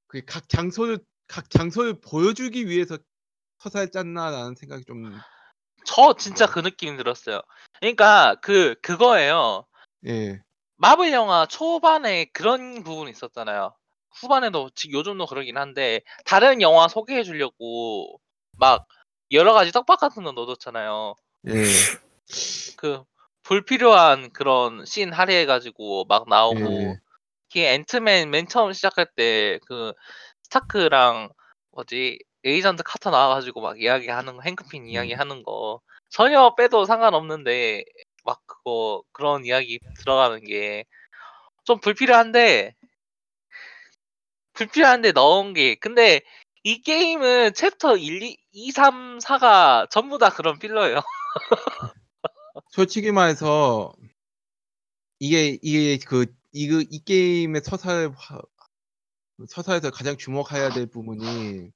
그 0.06 0.22
각 0.26 0.48
장소를 0.48 0.98
각 1.28 1.50
장소를 1.50 2.00
보여주기 2.00 2.68
위해서 2.68 2.98
서사를 3.58 3.90
짰나라는 3.90 4.54
생각이 4.56 4.84
좀 4.86 5.12
저 5.86 6.14
진짜 6.16 6.46
그 6.46 6.58
느낌이 6.58 6.96
들었어요. 6.96 7.40
그러니까 7.80 8.36
그 8.42 8.74
그거예요. 8.82 9.66
예. 10.06 10.42
마블 10.76 11.12
영화 11.12 11.46
초반에 11.46 12.26
그런 12.32 12.82
부분이 12.82 13.10
있었잖아요. 13.12 13.74
후반에도 14.20 14.70
지금 14.74 14.98
요즘도 14.98 15.26
그러긴 15.26 15.58
한데 15.58 16.00
다른 16.24 16.60
영화 16.62 16.88
소개해 16.88 17.22
주려고 17.24 18.20
막 18.52 18.86
여러 19.32 19.52
가지 19.52 19.72
떡밥 19.72 20.00
같은 20.00 20.24
거 20.24 20.32
넣어뒀잖아요. 20.32 21.14
예. 21.48 21.52
그 22.76 23.02
불필요한 23.42 24.32
그런 24.32 24.84
씬 24.86 25.12
할애해가지고 25.12 26.06
막 26.08 26.28
나오고 26.28 26.60
예. 26.60 26.96
이게 27.50 27.74
앤트맨 27.74 28.30
맨 28.30 28.48
처음 28.48 28.72
시작할 28.72 29.06
때 29.16 29.58
그 29.66 29.92
스타크랑 30.44 31.30
뭐지 31.72 32.18
에이전트 32.44 32.82
카터 32.84 33.10
나와가지고 33.10 33.60
막 33.60 33.80
이야기하는 33.80 34.36
거 34.36 34.42
행크핀 34.42 34.88
이야기하는 34.88 35.42
거 35.42 35.80
전혀 36.10 36.54
빼도 36.56 36.84
상관없는데 36.84 37.84
막 38.24 38.40
그거 38.46 39.02
그런 39.12 39.44
이야기 39.44 39.80
들어가는 40.00 40.44
게 40.44 40.84
좀 41.66 41.80
불필요한데 41.80 42.74
불필요한데 44.56 45.12
넣은 45.14 45.54
게 45.54 45.76
근데 45.76 46.22
이 46.64 46.82
게임은 46.82 47.54
챕터 47.54 47.96
1, 47.98 48.22
2, 48.24 48.38
2 48.52 48.72
3, 48.72 49.18
4가 49.20 49.90
전부 49.90 50.18
다 50.18 50.30
그런 50.30 50.58
필러예요. 50.60 50.96
솔직히 52.70 53.12
말해서 53.12 53.94
이게 55.20 55.58
이게 55.62 55.98
그 56.06 56.26
이거 56.52 56.80
이 56.90 57.00
게임의 57.04 57.62
서사를 57.64 58.12
화- 58.16 58.42
서사에서 59.48 59.90
가장 59.92 60.16
주목해야 60.18 60.70
될 60.72 60.86
부분이 60.88 61.70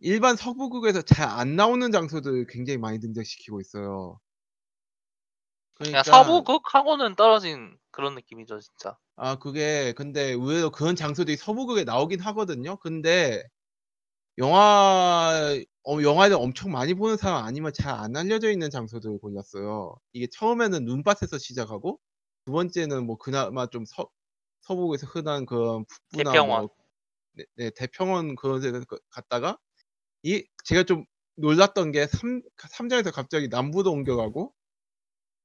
일반 0.00 0.36
서부극에서 0.36 1.02
잘 1.02 1.28
안 1.30 1.56
나오는 1.56 1.92
장소들 1.92 2.46
굉장히 2.48 2.78
많이 2.78 3.00
등장시키고 3.00 3.60
있어요. 3.60 4.20
그냥 5.82 6.02
그러니까 6.02 6.02
서부극하고는 6.04 7.14
떨어진 7.16 7.76
그런 7.90 8.14
느낌이죠, 8.14 8.60
진짜. 8.60 8.96
아 9.16 9.36
그게 9.36 9.92
근데 9.92 10.30
의외로 10.32 10.70
그런 10.70 10.96
장소들이 10.96 11.36
서부극에 11.36 11.84
나오긴 11.84 12.20
하거든요. 12.20 12.76
근데 12.76 13.42
영화 14.38 15.54
어, 15.84 16.02
영화를 16.02 16.36
엄청 16.36 16.72
많이 16.72 16.94
보는 16.94 17.16
사람 17.16 17.44
아니면 17.44 17.72
잘 17.74 17.94
안 17.94 18.16
알려져 18.16 18.50
있는 18.50 18.70
장소들을 18.70 19.18
골랐어요. 19.18 19.94
이게 20.12 20.26
처음에는 20.32 20.84
눈밭에서 20.84 21.38
시작하고 21.38 22.00
두 22.46 22.52
번째는 22.52 23.06
뭐 23.06 23.16
그나마 23.18 23.66
좀 23.66 23.84
서, 23.84 24.08
서부에서 24.62 25.06
흔한 25.08 25.46
그런 25.46 25.84
북부나 25.86 26.32
대평원. 26.32 26.60
뭐 26.62 26.70
네, 27.34 27.44
네, 27.56 27.70
대평원 27.70 28.36
그런 28.36 28.60
데 28.60 28.72
갔다가 29.10 29.58
이 30.22 30.44
제가 30.64 30.84
좀 30.84 31.04
놀랐던 31.36 31.92
게 31.92 32.06
3, 32.06 32.42
삼장에서 32.58 33.10
갑자기 33.12 33.48
남부로 33.48 33.92
옮겨가고 33.92 34.54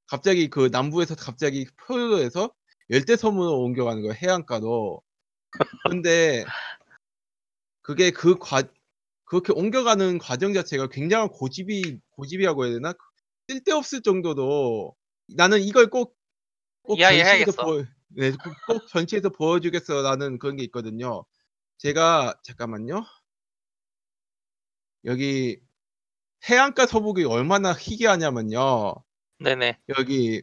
갑자기 0.08 0.48
그 0.48 0.68
남부에서 0.72 1.14
갑자기 1.14 1.66
표류에서 1.86 2.52
열대 2.90 3.16
섬으로 3.16 3.60
옮겨가는 3.60 4.02
거예요 4.02 4.14
해안가로 4.14 5.02
근데 5.88 6.44
그게 7.82 8.10
그 8.10 8.36
과, 8.38 8.62
그렇게 9.24 9.52
옮겨가는 9.52 10.18
과정 10.18 10.52
자체가 10.52 10.88
굉장한 10.88 11.28
고집이 11.28 12.00
고집이라고 12.10 12.64
해야 12.64 12.74
되나 12.74 12.94
쓸데없을 13.48 14.02
정도로 14.02 14.94
나는 15.36 15.60
이걸 15.60 15.88
꼭, 15.88 16.16
꼭 16.82 16.98
전시에서. 16.98 17.64
보, 17.64 17.84
네, 18.08 18.30
꼭, 18.32 18.54
꼭 18.66 18.86
전시에서 18.88 19.30
보여주겠어라는 19.30 20.38
그런 20.38 20.56
게 20.56 20.64
있거든요. 20.64 21.24
제가 21.78 22.34
잠깐만요. 22.42 23.04
여기 25.04 25.60
해안가 26.48 26.86
서부극이 26.86 27.24
얼마나 27.24 27.72
희귀하냐면요. 27.72 28.94
네네. 29.40 29.78
여기 29.98 30.42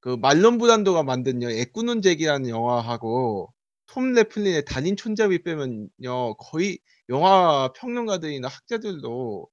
그 0.00 0.10
말론 0.16 0.58
브란도가 0.58 1.02
만든 1.02 1.42
여 1.42 1.50
애꾸눈 1.50 2.02
잭이라는 2.02 2.48
영화하고 2.48 3.52
톰 3.86 4.12
레플린의 4.12 4.64
달인 4.64 4.96
총잡이 4.96 5.42
빼면요 5.42 6.36
거의 6.38 6.78
영화 7.08 7.72
평론가들이나 7.74 8.48
학자들도 8.48 9.48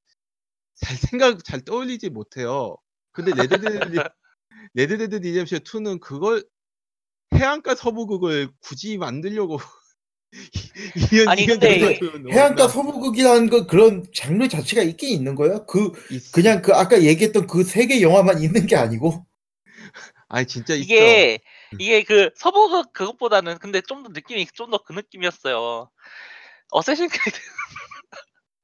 잘 0.76 0.98
생각 0.98 1.44
잘 1.44 1.62
떠올리지 1.62 2.10
못해요. 2.10 2.78
근데 3.12 3.32
Red 3.34 3.60
Dead 3.62 4.04
Red 4.74 4.98
Dead 4.98 5.16
Redemption 5.18 5.60
2는 5.62 6.00
그걸 6.02 6.44
해안가 7.34 7.76
서부극을 7.76 8.50
굳이 8.62 8.98
만들려고 8.98 9.58
아니, 11.28 11.46
근데 11.46 11.80
장소를 11.80 12.24
해안가 12.32 12.56
넣었나 12.56 12.68
서부극이라는 12.68 13.50
그 13.50 13.68
그런 13.68 14.06
장르 14.14 14.48
자체가 14.48 14.82
있긴 14.84 15.10
있는 15.10 15.36
거예요. 15.36 15.66
그 15.66 15.92
있- 16.12 16.32
그냥 16.32 16.62
그 16.62 16.74
아까 16.74 17.02
얘기했던 17.04 17.48
그 17.48 17.62
세 17.64 17.88
개 17.88 18.02
영화만 18.02 18.42
있는 18.42 18.66
게 18.66 18.76
아니고 18.76 19.26
아니 20.28 20.46
진짜 20.48 20.74
있어. 20.74 20.84
이게 20.84 21.40
이게 21.80 22.04
그 22.04 22.30
서부극 22.36 22.94
그것보다는 22.94 23.58
근데 23.60 23.82
좀 23.82 24.04
더 24.04 24.10
느낌이 24.10 24.46
좀 24.54 24.72
더 24.72 24.80
그 24.84 24.94
느낌이었어요. 24.94 25.90
Assassin's 26.72 27.10
Creed 27.10 27.38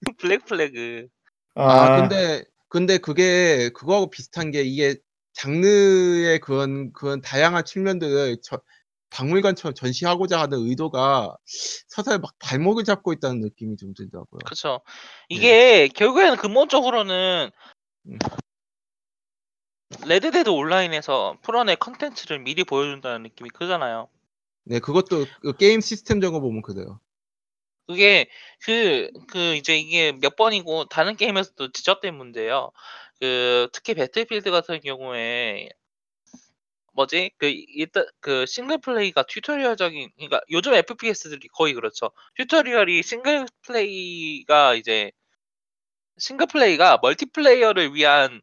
Black 0.17 0.45
Flag. 0.45 1.07
아, 1.55 1.95
근데 1.95 2.43
근데 2.69 2.97
그게 2.97 3.69
그거하고 3.69 4.09
비슷한 4.09 4.51
게 4.51 4.61
이게 4.61 4.95
장르의 5.33 6.39
그런 6.39 6.91
그런 6.93 7.21
다양한 7.21 7.65
측면들을 7.65 8.37
저, 8.43 8.61
박물관처럼 9.11 9.75
전시하고자 9.75 10.39
하는 10.39 10.59
의도가 10.67 11.35
서사에 11.87 12.17
막 12.17 12.33
발목을 12.39 12.83
잡고 12.83 13.13
있다는 13.13 13.41
느낌이 13.41 13.77
좀 13.77 13.93
들더라고요. 13.93 14.39
그쵸. 14.45 14.81
이게 15.29 15.87
결국에는 15.89 16.37
근본적으로는 16.37 17.51
음. 18.07 18.17
Red 20.05 20.24
Dead 20.24 20.49
Online에서 20.49 21.37
풀어낼 21.41 21.75
컨텐츠를 21.75 22.39
미리 22.39 22.63
보여준다는 22.63 23.23
느낌이 23.23 23.49
크잖아요. 23.49 24.07
네, 24.63 24.79
그것도 24.79 25.25
그 25.41 25.55
게임 25.57 25.81
시스템적으로 25.81 26.41
보면 26.41 26.61
그래요. 26.61 26.99
그게 27.87 28.29
그, 28.63 29.11
그 29.27 29.55
이제 29.55 29.77
이게 29.77 30.13
몇 30.13 30.35
번이고 30.37 30.85
다른 30.85 31.17
게임에서도 31.17 31.71
지적된 31.73 32.15
문제예요. 32.15 32.71
그 33.19 33.67
특히 33.73 33.93
Battlefield 33.93 34.49
같은 34.49 34.79
경우에 34.79 35.69
뭐지? 36.93 37.31
그 37.37 37.47
일단 37.47 38.05
그 38.19 38.45
싱글 38.45 38.79
플레이가 38.79 39.23
tutorial적인 39.23 40.11
그러니까 40.15 40.41
요즘 40.51 40.73
FPS들이 40.73 41.47
거의 41.49 41.73
그렇죠. 41.73 42.11
tutorial이 42.35 43.03
싱글 43.03 43.45
플레이가 43.63 44.75
이제 44.75 45.11
싱글 46.17 46.47
플레이가 46.47 46.99
multiplayer를 47.01 47.93
위한 47.95 48.41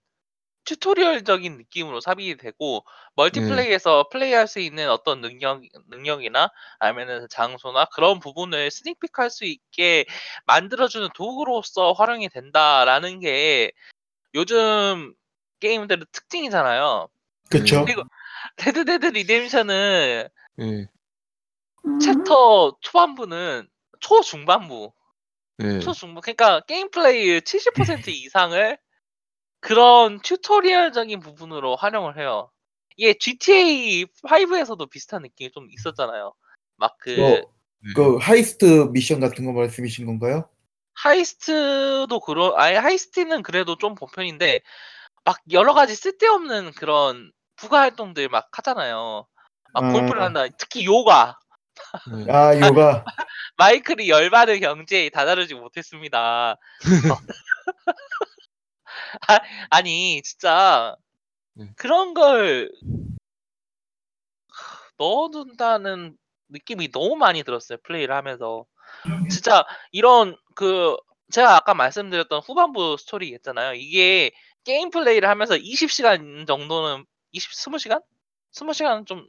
tutorial적인 0.65 1.57
느낌으로 1.57 2.01
삽입이 2.01 2.37
되고 2.37 2.85
multiplay에서 3.15 4.09
플레이할 4.11 4.47
수 4.47 4.61
있는 4.61 4.91
어떤 4.91 5.21
능력 5.21 5.63
능력이나 5.89 6.51
아니면은 6.79 7.27
장소나 7.31 7.87
그런 7.87 8.21
부분을 8.21 8.71
sneak 8.71 8.96
peek할 8.96 9.31
수 9.31 9.45
있게 9.45 10.05
만들어주는 10.47 11.09
도구로서 11.15 11.93
활용이 11.93 12.29
된다라는 12.29 13.21
게 13.21 13.73
요즘 14.35 15.15
게임들의 15.61 16.05
특징이잖아요. 16.13 17.09
그렇죠. 17.51 17.85
그리고 17.85 18.03
Red 18.65 18.83
Dead 18.83 19.07
Redemption은 19.07 20.29
예. 20.61 20.89
챕터 22.01 22.77
초반부는 22.81 23.69
초중반부 24.01 24.93
예. 25.61 25.81
초중반 25.81 26.21
그러니까 26.23 26.61
게임 26.61 26.91
플레이의 26.91 27.41
70% 27.43 28.09
이상을 28.09 28.79
그런 29.61 30.21
tutorial적인 30.21 31.21
부분으로 31.21 31.77
활용을 31.77 32.19
해요. 32.19 32.51
이게 32.97 33.15
GTA 33.15 34.05
5에서도 34.25 34.91
비슷한 34.91 35.23
느낌이 35.23 35.51
좀 35.53 35.69
있었잖아요. 35.71 36.35
막그 36.77 37.17
뭐, 37.17 37.43
그 37.95 38.17
heist 38.17 38.89
미션 38.93 39.21
같은 39.21 39.45
거 39.45 39.53
말씀이신 39.53 40.07
건가요? 40.07 40.49
heist도 40.95 42.21
그런 42.21 42.55
아예 42.57 42.77
heist는 42.77 43.43
그래도 43.43 43.77
좀 43.77 43.95
본편인데 43.95 44.61
막 45.25 45.41
여러 45.53 45.75
가지 45.75 45.95
쓸데없는 45.95 46.73
그런 46.73 47.33
부가 47.59 47.81
활동들 47.81 48.29
막 48.29 48.49
하잖아요. 48.53 49.27
막 49.75 49.85
아. 49.85 49.93
골프를 49.93 50.23
한다. 50.23 50.47
특히 50.57 50.85
요가. 50.85 51.39
네. 52.13 52.33
아 52.33 52.59
요가 52.59 53.05
마이클이 53.57 54.09
열반의 54.09 54.61
경지에 54.61 55.11
다다르지 55.11 55.55
못했습니다. 55.55 56.57
아, 59.29 59.39
아니 59.71 60.21
진짜 60.23 60.97
네. 61.55 61.71
그런 61.77 62.15
걸 62.15 62.71
넣어둔다는 64.99 66.17
느낌이 66.49 66.91
너무 66.91 67.17
많이 67.17 67.43
들었어요 67.43 67.79
플레이를 67.85 68.15
하면서 68.15 68.65
진짜 69.31 69.65
이런 69.93 70.37
그 70.55 70.97
제가 71.31 71.57
아까 71.57 71.75
말씀드렸던 71.75 72.41
후반부 72.41 72.97
스토리 72.99 73.29
있잖아요 73.31 73.75
이게 73.75 74.33
게임 74.65 74.91
플레이를 74.91 75.29
하면서 75.29 75.57
20시간 75.57 76.47
정도는 76.47 77.05
20 77.33 77.53
20시간? 77.53 78.03
20시간은 78.53 79.07
좀 79.07 79.29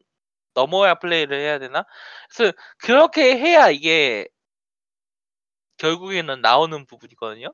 넘어야 0.54 0.96
플레이를 0.96 1.40
해야 1.40 1.60
되나? 1.60 1.86
그래서 2.34 2.54
그렇게 2.78 3.38
해야 3.38 3.70
이게 3.70 4.28
결국에는 5.78 6.42
나오는 6.42 6.86
부분이거든요. 6.86 7.54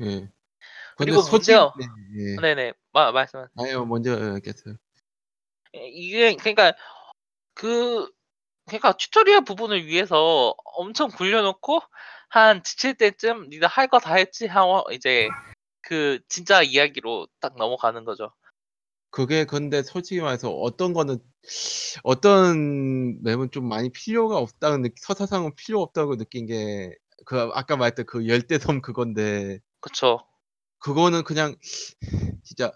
예. 0.00 0.30
그리고 0.96 1.22
솔직히 1.22 1.56
문제요. 1.56 1.72
네, 1.78 1.86
예. 2.18 2.36
네네 2.40 2.72
마, 2.92 3.10
말씀. 3.12 3.46
아니요 3.56 3.86
먼저 3.86 4.12
알겠어요. 4.12 4.76
이게 5.72 6.34
그러니까 6.36 6.74
그 7.54 8.10
그러니까 8.66 8.92
tutorial 8.92 9.44
부분을 9.44 9.86
위해서 9.86 10.54
엄청 10.64 11.08
굴려놓고 11.08 11.80
한 12.28 12.62
지칠 12.62 12.94
때쯤 12.94 13.48
니가 13.48 13.66
할거 13.66 13.98
다 13.98 14.14
했지 14.14 14.46
하고 14.46 14.84
이제 14.92 15.28
그 15.80 16.20
진짜 16.28 16.62
이야기로 16.62 17.26
딱 17.40 17.56
넘어가는 17.56 18.04
거죠. 18.04 18.32
그게 19.10 19.44
근데 19.44 19.82
솔직히 19.82 20.20
말해서 20.20 20.50
어떤 20.50 20.92
거는 20.92 21.18
어떤 22.04 23.22
map은 23.22 23.50
좀 23.50 23.68
많이 23.68 23.90
필요가 23.90 24.38
없다는 24.38 24.82
느- 24.82 24.88
서사상은 24.96 25.54
필요 25.56 25.80
없다고 25.82 26.16
느낀 26.16 26.46
게 26.46 26.94
그 27.26 27.38
아까 27.54 27.76
말했던 27.76 28.06
그 28.06 28.26
열대섬 28.26 28.80
그건데 28.80 29.60
그쵸? 29.80 30.20
그거는 30.78 31.22
그냥 31.22 31.54
진짜 32.42 32.72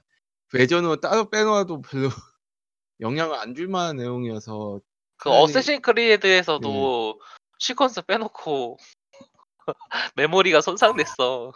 외전으로 0.52 1.00
따로 1.00 1.30
빼놔도 1.30 1.80
별로 1.80 2.08
영향을 3.00 3.36
안 3.36 3.54
줄 3.54 3.68
만한 3.68 3.96
내용이어서 3.96 4.80
그 5.16 5.30
차라리- 5.30 5.42
어쌔신 5.44 5.80
크리드에서도 5.82 7.20
시퀀스 7.58 8.06
빼놓고 8.06 8.76
메모리가 10.16 10.60
손상됐어. 10.60 11.52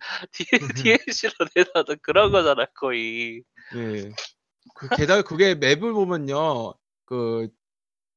DLC로 0.84 1.32
내놔도 1.54 1.96
그런 2.02 2.32
거잖아 2.32 2.66
거의. 2.74 3.42
예. 3.76 4.10
그 4.74 4.88
게다가 4.96 5.22
그게 5.22 5.54
맵을 5.54 5.92
보면요. 5.92 6.74
그 7.04 7.48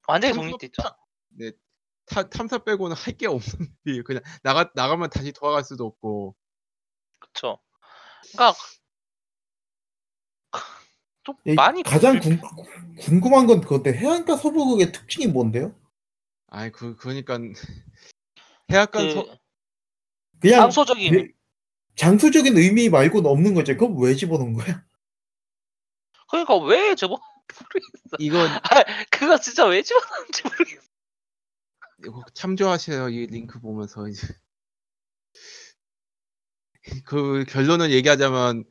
완전히 0.08 0.34
탐사- 0.34 0.52
독립됐죠. 0.52 0.84
네, 1.38 1.52
타- 2.06 2.30
탐사 2.30 2.58
빼고는 2.60 2.96
할 2.96 3.18
게 3.18 3.28
없는 3.28 3.42
맵이에요. 3.84 4.04
그냥 4.04 4.22
나가 4.44 4.72
나가면 4.76 5.10
다시 5.10 5.32
돌아갈 5.32 5.64
수도 5.64 5.86
없고. 5.86 6.36
그쵸. 7.20 7.60
그러니까 8.34 8.54
좀 11.24 11.36
이 11.46 11.54
많이 11.54 11.84
가장 11.84 12.20
불- 12.20 12.40
궁, 12.40 12.96
궁금한 13.00 13.48
건 13.48 13.62
그건데 13.62 13.94
해안가 13.94 14.36
서부극의 14.38 14.92
특징이 14.92 15.28
뭔데요? 15.28 15.74
아이 16.48 16.72
그 16.72 16.96
그러니까 16.98 17.40
해악간 18.70 19.08
그 19.08 19.14
서 19.14 19.38
그냥 20.42 20.60
장소적인 20.62 21.12
그 21.14 21.28
장소적인 21.96 22.58
의미 22.58 22.90
말고는 22.90 23.30
없는 23.30 23.54
거죠. 23.54 23.76
그럼 23.78 24.02
왜 24.02 24.16
집어넣은 24.16 24.54
거야? 24.54 24.84
그러니까 26.30 26.58
왜 26.58 26.96
저거 26.96 27.20
모르겠어. 27.62 28.18
이건 28.20 28.48
아, 28.50 29.06
그거 29.12 29.40
진짜 29.40 29.66
왜 29.66 29.82
집어넣는지 29.84 30.44
모르겠어. 30.44 30.82
이거 32.06 32.24
참조하세요. 32.34 33.10
이 33.10 33.28
링크 33.28 33.60
보면서 33.60 34.08
이제 34.08 34.28
그 37.06 37.46
결론을 37.46 37.92
얘기하자면 37.92 38.64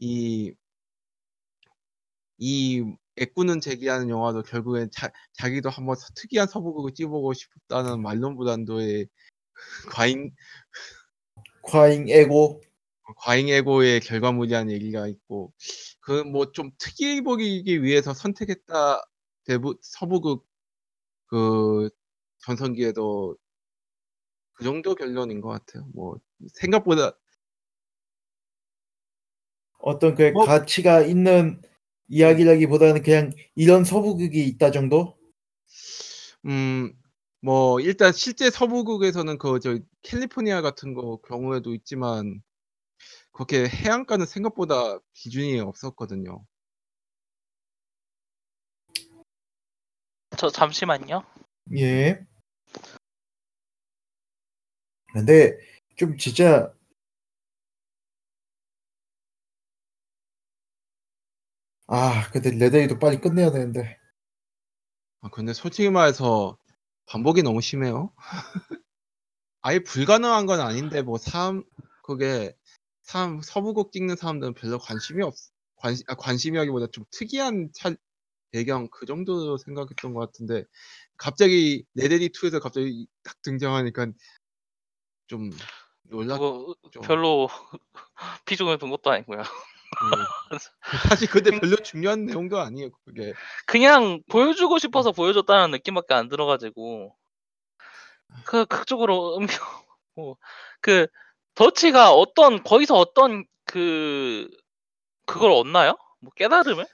이 0.00 0.54
이 2.38 2.82
애꾸는 3.18 3.60
제기하는 3.60 4.08
영화도 4.08 4.42
결국엔 4.42 4.90
자, 4.90 5.12
자기도 5.34 5.70
한번 5.70 5.94
서- 5.94 6.08
특이한 6.16 6.48
서부극을 6.48 6.92
찍어보고 6.94 7.34
싶다는 7.34 8.02
말론 8.02 8.36
브란도의 8.36 9.06
과잉 9.90 10.34
과잉 11.62 12.08
에고 12.08 12.60
과잉 13.16 13.48
에고의 13.48 14.00
결과물이라는 14.00 14.72
얘기가 14.72 15.06
있고 15.08 15.52
그 16.00 16.24
뭐 16.24 16.52
좀 16.52 16.70
특이해 16.78 17.22
보이기 17.22 17.82
위해서 17.82 18.14
선택했다 18.14 19.02
대부 19.44 19.76
서부극 19.82 20.44
그 21.26 21.90
전성기에도 22.40 23.36
그 24.54 24.64
정도 24.64 24.94
결론인 24.94 25.40
것 25.40 25.48
같아요. 25.48 25.86
뭐 25.94 26.16
생각보다 26.54 27.12
어떤 29.78 30.14
그 30.14 30.30
뭐- 30.30 30.44
가치가 30.44 31.00
있는 31.02 31.60
이야기라기보다는 32.08 33.02
그냥 33.02 33.32
이런 33.54 33.84
서부극이 33.84 34.46
있다 34.48 34.70
정도? 34.70 35.16
음 36.46 36.92
뭐 37.42 37.80
일단 37.80 38.12
실제 38.12 38.50
서부극에서는 38.50 39.38
그 39.38 39.58
저 39.60 39.78
캘리포니아 40.02 40.62
같은 40.62 40.94
거 40.94 41.18
경우에도 41.22 41.74
있지만 41.74 42.42
그렇게 43.32 43.68
해안가는 43.68 44.26
생각보다 44.26 44.98
비중이 45.14 45.60
없었거든요. 45.60 46.44
저 50.36 50.50
잠시만요. 50.50 51.22
예. 51.76 52.24
근데 55.12 55.56
좀 55.96 56.16
진짜 56.16 56.72
아 61.86 62.30
근데 62.32 62.50
레데이도 62.50 62.98
빨리 62.98 63.20
끝내야 63.20 63.50
되는데 63.50 63.98
아 65.20 65.28
근데 65.30 65.52
솔직히 65.52 65.90
말해서 65.90 66.56
반복이 67.06 67.42
너무 67.42 67.60
심해요. 67.60 68.12
아예 69.62 69.78
불가능한 69.80 70.46
건 70.46 70.60
아닌데 70.60 71.02
뭐 71.02 71.18
사람 71.18 71.64
그게 72.02 72.54
사람 73.02 73.40
서부극 73.42 73.92
찍는 73.92 74.16
사람들은 74.16 74.54
별로 74.54 74.78
관심이 74.78 75.22
없 75.22 75.34
관심 75.76 76.04
아 76.08 76.14
관심이라기보다 76.14 76.88
좀 76.92 77.04
특이한 77.10 77.70
차 77.74 77.94
배경 78.50 78.88
그 78.90 79.06
정도로 79.06 79.56
생각했던 79.58 80.14
것 80.14 80.20
같은데 80.20 80.64
갑자기 81.16 81.84
레데리 81.94 82.30
2에서 82.30 82.60
갑자기 82.60 83.06
딱 83.22 83.40
등장하니까 83.42 84.08
좀 85.26 85.50
놀랐 86.04 86.38
그거 86.38 86.74
좀. 86.90 87.02
별로 87.02 87.48
비중을 88.44 88.78
둔 88.78 88.90
것도 88.90 89.10
아니고요. 89.10 89.42
예. 90.54 90.58
사실 91.08 91.28
근데 91.28 91.58
별로 91.58 91.76
중요한 91.76 92.26
내용도 92.26 92.60
아니에요 92.60 92.90
그게. 93.04 93.32
그냥 93.66 94.22
보여주고 94.30 94.78
싶어서 94.78 95.12
보여줬다는 95.12 95.70
느낌밖에 95.70 96.14
안 96.14 96.28
들어가지고 96.28 97.14
그 98.44 98.64
극적으로 98.66 99.34
옮겨 99.34 99.54
그 100.80 101.06
더치가 101.54 102.12
어떤 102.12 102.62
거기서 102.62 102.96
어떤 102.96 103.44
그 103.64 104.48
그걸 105.26 105.52
얻나요? 105.52 105.96
뭐 106.20 106.32
깨달음을? 106.34 106.86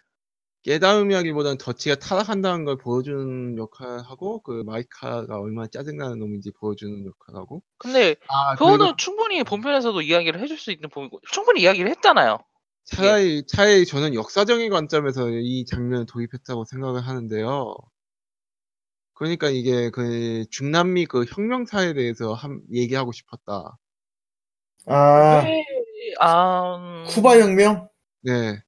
깨달음이라기보다는 0.64 1.56
더치가 1.58 1.94
타락한다는 1.94 2.64
걸 2.64 2.76
보여주는 2.76 3.56
역할하고 3.56 4.42
그 4.42 4.64
마이카가 4.66 5.38
얼마나 5.38 5.68
짜증나는 5.68 6.18
놈인지 6.18 6.52
보여주는 6.60 7.06
역할하고 7.06 7.62
근데 7.78 8.16
아 8.28 8.54
그거는 8.54 8.78
그리고 8.78 8.96
충분히 8.96 9.42
본편에서도 9.44 10.02
이야기를 10.02 10.40
해줄 10.40 10.58
수 10.58 10.72
있는 10.72 10.90
부분이고 10.90 11.20
충분히 11.30 11.62
이야기를 11.62 11.90
했잖아요. 11.90 12.38
차라리 12.88 13.46
차라리 13.46 13.84
저는 13.84 14.14
역사적인 14.14 14.70
관점에서 14.70 15.28
이 15.30 15.64
장면을 15.66 16.06
도입했다고 16.06 16.64
생각을 16.64 17.06
하는데요. 17.06 17.74
그러니까 19.12 19.50
이게 19.50 19.90
그 19.90 20.44
중남미 20.50 21.06
그 21.06 21.24
혁명사에 21.24 21.92
대해서 21.92 22.32
한 22.32 22.62
얘기하고 22.72 23.12
싶었다. 23.12 23.76
아 24.86 25.42
왜, 25.44 25.64
아, 26.20 26.76
음, 26.76 27.04
쿠바 27.08 27.40
혁명 27.40 27.88
네. 28.22 28.62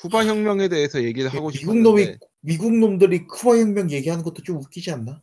쿠바 0.00 0.24
혁명에 0.24 0.68
대해서 0.68 1.02
얘기를 1.04 1.30
하고 1.30 1.50
미국 1.50 1.58
싶었는데 1.58 1.82
놈이 1.82 2.18
미국 2.40 2.76
놈들이 2.76 3.26
쿠바 3.26 3.58
혁명 3.58 3.90
얘기하는 3.90 4.24
것도 4.24 4.42
좀 4.42 4.56
웃기지 4.56 4.90
않나? 4.90 5.22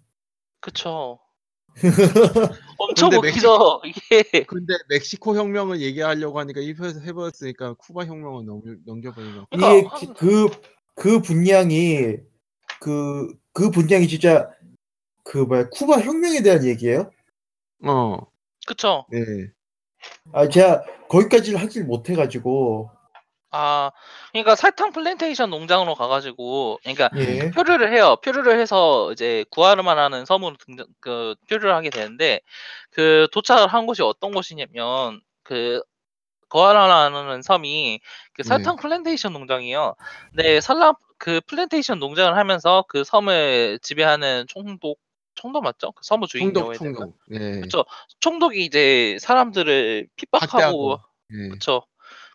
그쵸. 0.61 1.19
엄청 2.89 3.09
근데 3.09 3.29
웃기죠. 3.29 3.81
이게 3.85 4.43
근데 4.43 4.73
멕시코 4.89 5.35
혁명을 5.35 5.81
얘기하려고 5.81 6.39
하니까 6.39 6.61
1편에서 6.61 7.01
해버렸으니까 7.01 7.73
쿠바 7.75 8.05
혁명은 8.05 8.45
넘, 8.45 8.61
넘겨버린 8.85 9.35
거. 9.35 9.47
이게 9.51 9.87
그러니까 10.17 10.59
그그 10.95 11.21
분량이 11.21 12.17
그 12.79 13.39
그 13.59 13.71
분량이 13.71 14.07
진짜 14.07 14.49
그 15.25 15.39
뭐야 15.39 15.67
쿠바 15.69 15.99
혁명에 15.99 16.41
대한 16.41 16.65
얘기예요? 16.65 17.11
어, 17.83 18.17
그쵸. 18.65 19.05
네. 19.11 19.19
아 20.31 20.47
제가 20.47 20.83
거기까지를 21.09 21.59
하질 21.59 21.83
못해가지고 21.83 22.89
아 23.51 23.91
그러니까 24.31 24.55
설탕 24.55 24.91
플랜테이션 24.91 25.49
농장으로 25.49 25.95
가 25.95 26.07
가지고 26.07 26.79
그러니까 26.83 27.09
예. 27.17 27.49
표류를 27.51 27.93
해요. 27.93 28.15
표류를 28.23 28.59
해서 28.59 29.11
이제 29.11 29.45
구아르마라는 29.49 30.25
섬으로 30.25 30.55
등장 30.57 30.85
그 30.99 31.35
표류를 31.49 31.73
하게 31.73 31.89
되는데 31.89 32.41
그 32.91 33.27
도착을 33.31 33.67
한 33.67 33.85
곳이 33.85 34.01
어떤 34.01 34.31
곳이냐면 34.31 35.21
그 35.43 35.81
구아르마라는 36.49 37.41
섬이 37.41 37.99
그 38.33 38.43
네. 38.43 38.47
설탕 38.47 38.75
플랜테이션 38.75 39.33
농장이에요. 39.33 39.95
근데 40.31 40.61
설탕 40.61 40.93
그 41.17 41.41
플랜테이션 41.47 41.99
농장을 41.99 42.35
하면서 42.37 42.85
그 42.87 43.03
섬을 43.03 43.79
지배하는 43.81 44.45
총독 44.47 44.99
총독 45.35 45.63
맞죠? 45.63 45.91
그 45.93 46.01
섬의 46.03 46.27
주인이라고 46.27 46.73
총독? 46.73 46.97
총독. 46.97 47.15
네. 47.27 47.61
그쵸. 47.61 47.85
총독이 48.19 48.65
이제 48.65 49.17
사람들을 49.21 50.07
핍박하고 50.17 50.51
학대하고. 50.53 50.99
네. 51.29 51.49
그쵸. 51.49 51.83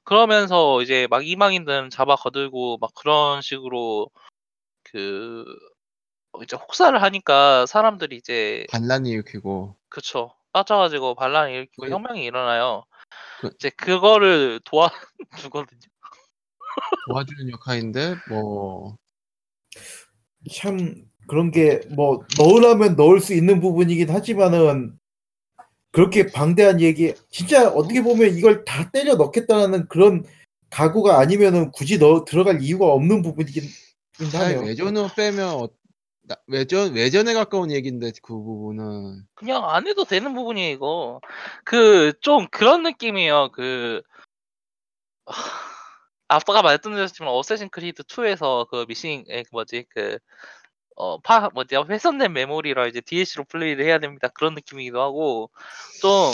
그러면서 0.04 0.82
이제 0.82 1.06
막 1.10 1.26
이방인들은 1.26 1.90
잡아 1.90 2.14
가두고 2.16 2.78
막 2.78 2.92
그런 2.94 3.40
식으로 3.40 4.10
그어 4.84 5.44
이제 6.42 6.56
혹사를 6.56 7.00
하니까 7.02 7.66
사람들이 7.66 8.16
이제 8.16 8.66
반란을 8.70 9.10
일으키고. 9.10 9.76
그쵸. 9.88 10.34
빠져 10.52 10.76
가지고 10.76 11.14
반란을 11.14 11.52
일으키고 11.52 11.86
그 11.86 11.90
혁명이 11.90 12.24
일어나요. 12.24 12.84
그 13.40 13.50
이제 13.54 13.70
그거를 13.70 14.60
도와주거든요. 14.64 15.80
도와주는 17.08 17.50
역할인데 17.50 18.16
뭐 18.28 18.96
참 20.52 21.04
그런 21.26 21.50
게 21.50 21.80
뭐 21.94 22.20
넣으라면 22.38 22.96
넣을 22.96 23.20
수 23.20 23.32
있는 23.34 23.60
부분이긴 23.60 24.10
하지만은 24.10 24.98
그렇게 25.94 26.26
방대한 26.26 26.80
얘기 26.80 27.14
진짜 27.30 27.68
어떻게 27.70 28.02
보면 28.02 28.36
이걸 28.36 28.64
다 28.64 28.90
때려 28.90 29.14
넣겠다라는 29.14 29.88
그런 29.88 30.24
각오가 30.70 31.20
아니면은 31.20 31.70
굳이 31.70 31.98
넣어 31.98 32.24
들어갈 32.24 32.60
이유가 32.60 32.86
없는 32.86 33.22
부분이긴 33.22 33.62
사실 34.18 34.40
하네요. 34.40 34.60
외전으로 34.62 35.08
빼면 35.16 35.48
어 35.54 35.68
나 36.26 36.36
외전 36.46 36.94
외전에 36.94 37.34
가까운 37.34 37.70
얘기인데 37.70 38.10
그 38.22 38.32
부분은. 38.32 39.24
그냥 39.34 39.68
안 39.68 39.86
해도 39.86 40.04
되는 40.04 40.32
부분이에요 40.34 40.70
이거. 40.74 41.20
그 41.64 42.12
좀 42.22 42.46
그런 42.50 42.82
느낌이에요. 42.82 43.50
그 43.52 44.00
아까 46.28 46.62
말씀드렸지만 46.62 47.30
어쌔신 47.32 47.68
크리드 47.68 48.04
2에서 48.04 48.66
그 48.70 48.86
미싱 48.88 49.24
에그 49.28 49.48
뭐지 49.52 49.84
그 49.90 50.18
어 50.96 51.18
파 51.18 51.48
뭐지 51.52 51.76
훼손된 51.76 52.32
메모리라 52.32 52.86
이제 52.86 53.00
DLC로 53.00 53.44
플레이를 53.44 53.84
해야 53.84 53.98
됩니다. 53.98 54.28
그런 54.28 54.54
느낌이기도 54.54 55.00
하고 55.00 55.50
좀 56.00 56.32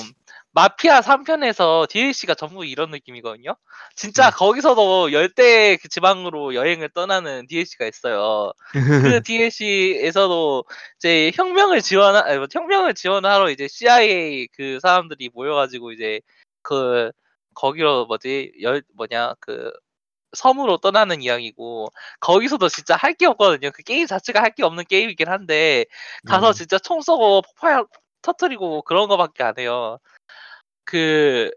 마피아 0.53 1.01
3 1.01 1.25
편에서 1.25 1.87
DLC가 1.89 2.35
전부 2.35 2.65
이런 2.65 2.91
느낌이거든요. 2.91 3.57
진짜 3.95 4.31
네. 4.31 4.37
거기서도 4.37 5.13
열대 5.13 5.77
그 5.77 5.89
지방으로 5.89 6.55
여행을 6.55 6.89
떠나는 6.91 7.47
DLC가 7.47 7.87
있어요. 7.87 8.53
그 8.73 8.73
DLC에서도 9.25 10.65
이제 10.99 11.31
혁명을 11.35 11.83
지원하 11.83 12.21
아니 12.25 12.39
뭐 12.39 12.49
혁명을 12.53 12.95
지원하러 12.95 13.51
이제 13.51 13.69
CIA 13.69 14.49
그 14.53 14.79
사람들이 14.83 15.31
모여 15.33 15.55
가지고 15.55 15.93
이제 15.93 16.21
그 16.63 17.13
거기로 17.55 18.07
뭐지 18.07 18.53
열 18.63 18.83
뭐냐 18.97 19.35
그 19.41 19.73
섬으로 20.33 20.79
떠나는 20.79 21.23
이야기고 21.23 21.91
거기서도 22.21 22.69
진짜 22.69 22.97
할 22.97 23.15
게 23.15 23.27
없거든요. 23.27 23.71
그 23.73 23.83
게임 23.83 24.07
자체가 24.07 24.41
할 24.43 24.55
게 24.55 24.65
없는 24.65 24.85
게임이긴 24.85 25.29
한데 25.29 25.85
가서 26.27 26.53
네. 26.53 26.59
진짜 26.59 26.79
총 26.79 27.01
쏘고 27.03 27.43
폭발 27.43 27.85
터뜨리고 28.23 28.83
그런 28.83 29.09
거 29.09 29.17
밖에 29.17 29.43
안 29.45 29.55
해요. 29.59 29.99
그 30.85 31.51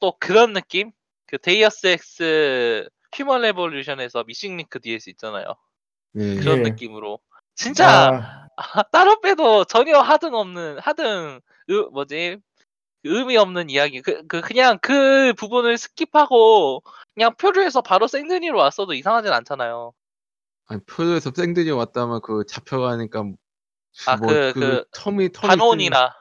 또 0.00 0.12
그런 0.20 0.52
느낌? 0.52 0.92
그 1.26 1.38
데이어스 1.38 1.86
엑스 1.88 2.88
휴먼 3.14 3.40
레볼루션에서 3.42 4.24
미싱 4.24 4.56
링크 4.56 4.78
DLC 4.80 5.10
있잖아요. 5.12 5.54
네. 6.12 6.36
그런 6.36 6.58
예. 6.58 6.62
느낌으로. 6.70 7.20
진짜 7.54 7.88
아. 8.10 8.48
아 8.56 8.82
따로 8.92 9.20
빼도 9.20 9.64
전혀 9.66 9.98
하등 10.00 10.34
없는 10.34 10.78
하등 10.80 11.40
으 11.70 11.72
뭐지 11.92 12.38
의미 13.06 13.36
없는 13.36 13.70
이야기. 13.70 14.02
그 14.02 14.26
그 14.28 14.40
그냥 14.40 14.78
그 14.82 15.32
부분을 15.34 15.76
skip하고 15.76 16.82
그냥 17.14 17.34
표류해서 17.36 17.80
바로 17.82 18.06
생드니로 18.08 18.58
왔어도 18.58 18.94
이상하진 18.94 19.32
않잖아요. 19.32 19.92
아니 20.66 20.80
표류해서 20.84 21.32
생드니 21.34 21.70
왔다면 21.70 22.20
그 22.22 22.44
잡혀가니까 22.48 23.20
아 24.06 24.16
뭐 24.16 24.26
그 24.28 24.52
그 24.52 24.60
그 24.60 24.84
텀이 24.92 25.32
텀이 25.32 25.48
반원이나 25.48 26.12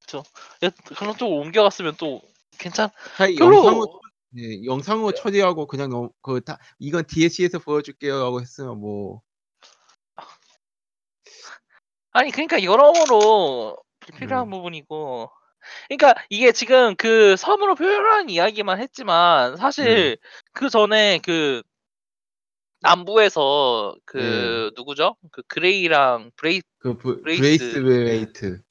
그쵸. 0.00 0.22
예 0.62 0.70
그런 0.96 1.16
쪽으로 1.16 1.38
옮겨갔으면 1.40 1.96
또 1.98 2.22
괜찮 2.58 2.90
영상으로 3.38 3.86
별로 3.86 4.00
네 4.30 4.64
영상으로 4.64 5.12
처리하고 5.12 5.66
그냥 5.66 5.90
넘기고 5.90 6.58
"이건 6.78 7.04
DLC에서 7.06 7.58
보여줄게요."라고 7.60 8.40
했으면 8.40 8.80
뭐 8.80 9.20
아니 12.12 12.30
그러니까 12.30 12.62
여러모로 12.62 13.76
불필요한 14.00 14.46
음. 14.48 14.50
부분이고 14.50 15.30
그러니까 15.88 16.14
이게 16.30 16.52
지금 16.52 16.94
그 16.96 17.36
섬으로 17.36 17.74
표류하는 17.74 18.30
이야기만 18.30 18.80
했지만 18.80 19.52
네. 19.52 19.56
사실 19.56 20.18
그전에 20.52 21.20
그 21.22 21.62
남부에서 22.80 23.94
네. 23.94 24.00
그 24.04 24.72
누구죠? 24.76 25.16
그 25.30 25.42
그레이랑 25.42 26.32
브레이 26.36 26.62
그브 26.78 27.22
브레이스 27.22 27.42
브레이스웨이트. 27.42 28.62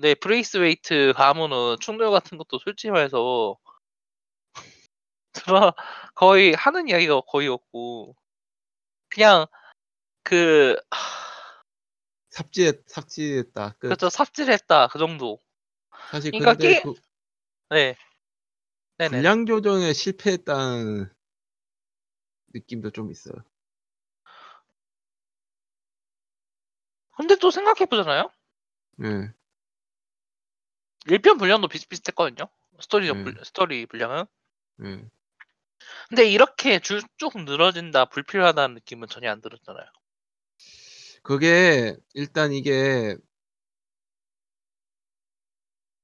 네 0.00 0.14
브레이스웨이트 0.14 1.12
가문은 1.16 1.76
충돌 1.80 2.10
같은 2.10 2.38
것도 2.38 2.58
솔직히 2.58 2.90
말해서 2.90 3.56
드라 5.32 5.74
거의 6.14 6.54
하는 6.54 6.88
이야기가 6.88 7.20
거의 7.22 7.48
없고 7.48 8.16
그냥 9.08 9.46
그 10.22 10.76
삽질했 12.36 12.82
삽질했다. 12.86 13.76
끝. 13.78 13.88
그렇죠. 13.88 14.10
삽질했다. 14.10 14.88
그 14.88 14.98
정도. 14.98 15.40
사실 16.10 16.30
그러니까 16.32 16.54
근데 16.54 16.74
게 16.74 16.80
그 16.82 16.94
네. 17.70 17.96
네네. 18.98 19.10
분량 19.10 19.46
조정에 19.46 19.92
실패했다는 19.92 21.10
느낌도 22.54 22.90
좀 22.90 23.10
있어요. 23.12 23.36
근데 27.16 27.36
또 27.36 27.50
생각해 27.50 27.86
보잖아요. 27.86 28.30
네. 28.96 29.32
1편 31.06 31.36
분량도 31.38 31.68
비슷비슷했거든요. 31.68 32.48
스토리적 32.80 33.16
네. 33.18 33.24
분 33.24 33.36
스토리 33.44 33.86
분량은. 33.86 34.24
네. 34.78 35.04
근데 36.08 36.26
이렇게 36.26 36.78
줄 36.80 37.00
쭉 37.18 37.32
늘어진다, 37.44 38.06
불필요하다는 38.06 38.74
느낌은 38.74 39.08
전혀 39.08 39.30
안 39.30 39.40
들었잖아요. 39.40 39.86
그게 41.22 41.96
일단 42.14 42.52
이게 42.52 43.16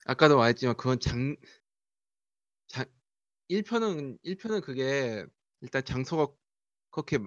아까도 0.06 0.36
말했지만 0.38 0.76
그건 0.76 1.00
장 1.00 1.36
장 2.68 2.84
1 3.48 3.62
편은 3.62 4.18
1 4.22 4.36
편은 4.36 4.60
그게 4.62 5.26
일단 5.60 5.84
장소가 5.84 6.32
그렇게 6.90 7.18
마 7.18 7.26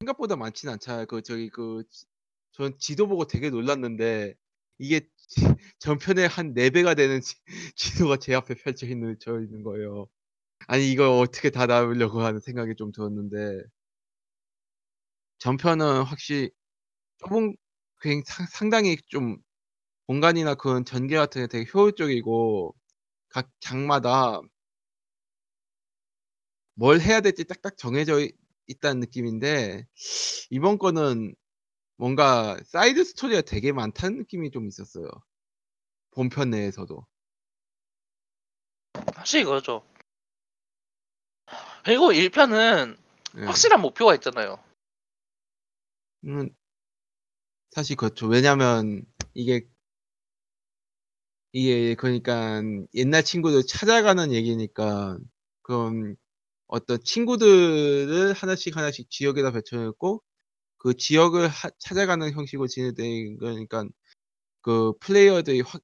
생각보다 0.00 0.36
많지는 0.36 0.74
않잖아요. 0.74 1.06
그 1.08 1.22
저기 1.22 1.50
그 1.50 1.84
지 1.90 2.06
전 2.52 2.78
지도 2.80 3.08
보고 3.08 3.26
되게 3.26 3.50
놀랐는데 3.50 4.34
이게 4.78 5.00
지 5.18 5.42
전편의 5.80 6.28
한 6.28 6.54
4 6.54 6.70
배가 6.70 6.94
되는 6.94 7.20
지 7.22 7.36
지도가 7.76 8.18
제 8.18 8.34
앞에 8.34 8.54
펼쳐 8.56 8.86
있는 8.88 9.18
져 9.20 9.40
있는 9.42 9.62
거예요. 9.64 10.08
아니 10.68 10.90
이걸 10.92 11.08
어떻게 11.08 11.50
다 11.50 11.66
담으려고 11.68 12.22
하는 12.22 12.40
생각이 12.40 12.76
좀 12.76 12.92
들었는데 12.92 13.64
전편은 15.38 16.02
확실히 16.04 16.50
좁은 17.18 17.56
상당히 18.50 18.98
좀 19.08 19.38
공간이나 20.08 20.54
그런 20.54 20.86
전개 20.86 21.16
같은 21.16 21.42
게 21.42 21.46
되게 21.46 21.70
효율적이고 21.72 22.74
각 23.28 23.50
장마다 23.60 24.40
뭘 26.74 27.00
해야 27.00 27.20
될지 27.20 27.44
딱딱 27.44 27.76
정해져 27.76 28.18
있 28.20 28.34
있다는 28.70 29.00
느낌인데 29.00 29.86
이번 30.50 30.78
거는 30.78 31.34
뭔가 31.96 32.58
사이드 32.66 33.04
스토리가 33.04 33.42
되게 33.42 33.72
많다는 33.72 34.18
느낌이 34.18 34.50
좀 34.50 34.68
있었어요. 34.68 35.08
본편 36.12 36.50
내에서도. 36.50 37.06
확실히 39.14 39.44
그렇죠. 39.44 39.82
그리고 41.84 42.12
1 42.12 42.30
편은 42.30 42.96
네. 43.34 43.44
확실한 43.46 43.80
목표가 43.80 44.14
있잖아요. 44.16 44.58
음. 46.24 46.50
사실 47.70 47.96
그렇죠. 47.96 48.26
왜냐면 48.26 49.04
이게 49.34 49.66
이게 51.52 51.94
그러니깐 51.94 52.86
옛날 52.94 53.24
친구들 53.24 53.62
찾아가는 53.66 54.32
얘기니까 54.32 55.18
그런 55.62 56.16
어떤 56.68 57.02
친구들을 57.04 58.34
하나씩 58.34 58.76
하나씩 58.76 59.10
지역에다 59.10 59.52
배치해 59.52 59.82
놓고 59.84 60.22
그 60.78 60.94
지역을 60.96 61.48
하 61.48 61.70
찾아가는 61.80 62.32
형식으로 62.32 62.68
진행된 62.68 63.38
거니깐 63.38 63.90
그 64.62 64.92
플레이어들이 65.00 65.62
확 65.62 65.82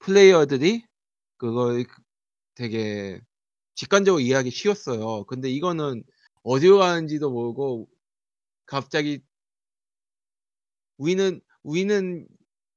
플레이어들이 0.00 0.84
그걸 1.38 1.84
그 1.84 2.02
되게 2.54 3.20
직관적으로 3.76 4.20
이해하기 4.20 4.50
쉬웠어요. 4.50 5.24
근데 5.26 5.50
이거는 5.50 6.04
어디로 6.44 6.78
가는지도 6.78 7.30
모르고 7.30 7.88
갑자기 8.66 9.22
우리는 10.98 11.40
우리는 11.62 12.26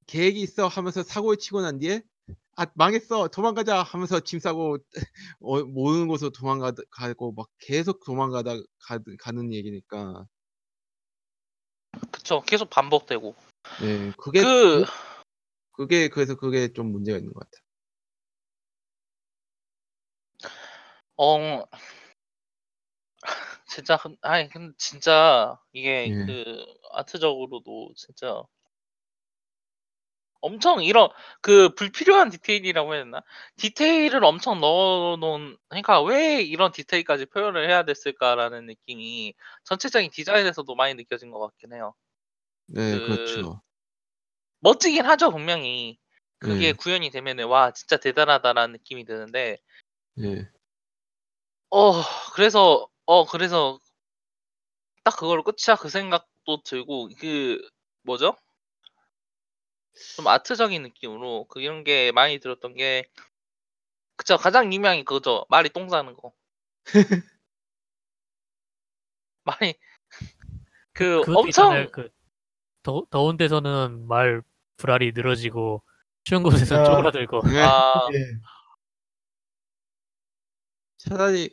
계획이 0.08 0.40
있어 0.42 0.68
하면서 0.68 1.04
사고를 1.04 1.38
치고 1.38 1.62
난 1.62 1.80
뒤에 1.80 2.04
아 2.58 2.66
망했어 2.76 3.28
도망가자 3.28 3.84
하면서 3.84 4.20
짐 4.22 4.40
싸고 4.40 4.78
어, 5.42 5.64
모르는 5.64 6.08
곳으로 6.08 6.32
도망가고 6.32 7.34
막 7.34 7.48
계속 7.60 8.04
도망가다 8.06 8.56
가, 8.80 9.00
가는 9.20 9.54
얘기니까 9.54 10.26
그쵸. 12.12 12.42
계속 12.42 12.70
반복되고. 12.70 13.36
네 13.82 14.12
그게 14.18 14.42
그 14.42 14.86
그게 15.74 16.08
그래서 16.08 16.36
그게 16.36 16.72
좀 16.74 16.92
문제가 16.92 17.18
있는 17.18 17.34
것 17.34 17.42
같아요. 17.42 17.62
어 21.18 21.66
진짜 23.68 23.98
근 23.98 24.18
아니 24.22 24.50
근데 24.50 24.74
진짜 24.78 25.60
이게 25.72 26.10
예. 26.10 26.26
그 26.26 26.66
아트적으로도 26.94 27.94
진짜 27.96 28.42
엄청 30.46 30.84
이런 30.84 31.10
그 31.42 31.70
불필요한 31.76 32.30
디테일이라고 32.30 32.94
해야 32.96 33.04
되나? 33.04 33.22
디테일을 33.58 34.24
엄청 34.24 34.60
넣어 34.62 35.18
놓은 35.18 35.58
그러니까 35.70 36.02
'왜 36.04 36.42
이런 36.44 36.72
디테일까지 36.72 37.28
표현을 37.28 37.68
해야 37.70 37.84
됐을까?'라는 37.84 38.68
느낌이 38.68 39.34
전체적인 39.66 40.12
디자인에서도 40.12 40.76
많이 40.76 40.94
느껴진 40.96 41.32
것 41.32 41.40
같긴 41.40 41.74
해요. 41.74 41.94
네그 42.68 43.02
그렇죠. 43.02 43.62
멋지긴 44.62 45.06
하죠 45.06 45.32
분명히. 45.32 45.98
그게 46.40 46.68
예. 46.70 46.74
구현이 46.74 47.10
되면은 47.12 47.46
'와 47.48 47.72
진짜 47.72 47.98
대단하다.'라는 47.98 48.74
느낌이 48.74 49.06
드는데 49.06 49.58
예. 50.18 50.50
어 51.72 51.92
그래서 52.34 52.88
어 53.06 53.26
그래서 53.26 53.80
'딱 55.04 55.16
그걸로 55.18 55.44
끝이야.' 55.44 55.76
그 55.80 55.90
생각도 55.90 56.62
들고 56.64 57.10
그 57.20 57.60
뭐죠? 58.04 58.36
좀 60.16 60.28
아트적인 60.28 60.84
느낌으로 60.84 61.46
그런 61.50 61.84
게 61.84 62.12
많이 62.12 62.40
들었던 62.40 62.76
게 62.76 63.06
그쵸. 64.18 64.38
가장 64.38 64.72
유명한 64.74 64.98
게 64.98 65.04
그거죠. 65.04 65.46
말이 65.50 65.70
똥 65.70 65.90
싸는 65.90 66.16
거. 66.16 66.32
말이 69.44 69.76
그 70.94 71.22
그것도 71.22 71.48
있잖아요. 71.48 71.86
엄청 71.86 72.10
그더 72.84 73.06
더운 73.10 73.38
데서는 73.38 74.08
말 74.08 74.42
불알이 74.78 75.12
늘어지고 75.14 75.84
추운 76.24 76.44
곳에서는 76.44 76.84
아. 76.84 76.86
쪼그라들고. 76.86 77.42
네. 77.50 77.62
아 77.62 77.82
예. 78.14 78.40
차라리 80.98 81.50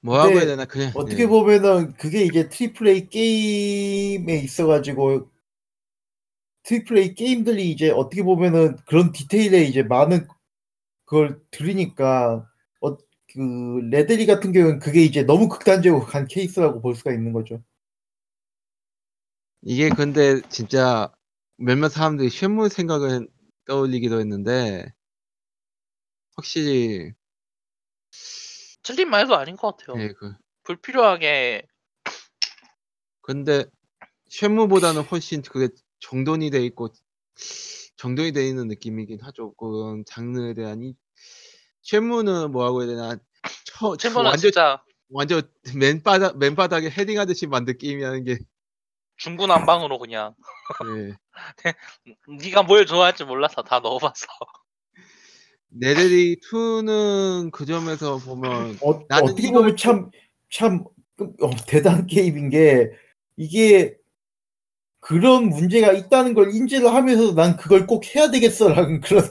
뭐라고 0.00 0.28
근데 0.28 0.38
해야 0.40 0.46
되나 0.46 0.64
그냥 0.64 0.92
어떻게 0.94 1.22
예. 1.22 1.26
보면은 1.26 1.94
그게 1.94 2.22
이제 2.22 2.48
triple 2.48 2.86
A 2.88 3.08
게임에 3.08 4.34
있어 4.38 4.66
가지고 4.66 5.30
triple 6.68 6.98
A 6.98 7.14
게임들이 7.14 7.70
이제 7.70 7.90
어떻게 7.90 8.22
보면은 8.22 8.76
그런 8.86 9.12
디테일에 9.12 9.64
이제 9.64 9.82
많은 9.82 10.26
그걸 11.06 11.40
들이니까 11.50 12.46
어 12.80 12.96
그 13.34 13.80
레데리 13.90 14.26
같은 14.26 14.52
경우는 14.52 14.78
그게 14.78 15.02
이제 15.04 15.22
너무 15.22 15.48
극단적으로 15.48 16.04
간 16.06 16.26
케이스라고 16.26 16.80
볼 16.80 16.94
수가 16.94 17.12
있는 17.12 17.32
거죠. 17.32 17.62
이게 19.62 19.90
근데 19.90 20.40
진짜 20.48 21.12
몇몇 21.56 21.90
사람들이 21.90 22.30
쉔무 22.30 22.68
생각을 22.70 23.28
떠올리기도 23.66 24.20
했는데 24.20 24.86
확실히 26.36 27.12
틀린 28.82 29.10
말도 29.10 29.36
아닌 29.36 29.56
것 29.56 29.76
같아요. 29.76 30.02
예 30.02 30.14
그 30.14 30.34
불필요하게 30.64 31.66
근데 33.22 33.64
쉔무보다는 34.30 35.02
훨씬 35.02 35.42
그게 35.42 35.68
정돈이 36.00 36.50
돼 36.50 36.64
있고 36.66 36.88
정돈이 37.96 38.32
돼 38.32 38.46
있는 38.48 38.68
느낌이긴 38.68 39.20
하죠. 39.22 39.54
그런 39.54 40.04
장르에 40.06 40.54
대한 40.54 40.82
이 40.82 40.94
쉔무는 41.82 42.52
뭐라고 42.52 42.82
해야 42.82 42.88
되나 42.90 43.16
처 43.64 43.96
처 43.96 43.96
챔버는 43.96 44.30
완전 44.30 44.40
진짜 44.40 44.82
완전 45.10 45.42
맨바닥 45.76 46.38
맨바닥에 46.38 46.90
헤딩하듯이 46.90 47.46
만든 47.46 47.76
게임이라는 47.78 48.24
게 48.24 48.38
중구난방으로 49.16 49.98
그냥 49.98 50.34
예. 50.98 51.14
네가 52.52 52.62
뭘 52.64 52.86
좋아할지 52.86 53.24
몰라서 53.24 53.62
다 53.62 53.80
넣어 53.80 53.98
봤어. 53.98 54.26
레데리 55.70 56.36
2는 56.40 57.50
그 57.52 57.66
점에서 57.66 58.18
보면 58.18 58.78
어 58.82 59.00
나는 59.08 59.24
어떻게 59.24 59.48
이걸 59.48 59.74
보면 59.74 59.76
참참어 59.76 60.84
대단 61.66 61.94
한 61.94 62.06
게임인 62.06 62.48
게 62.50 62.90
이게 63.36 63.96
그런 65.00 65.48
문제가 65.48 65.92
있다는 65.92 66.34
걸 66.34 66.54
인지를 66.54 66.92
하면서도 66.94 67.34
'난 67.34 67.56
그걸 67.56 67.86
꼭 67.86 68.04
해야 68.14 68.30
되겠어.'라는 68.30 69.00
그런 69.00 69.24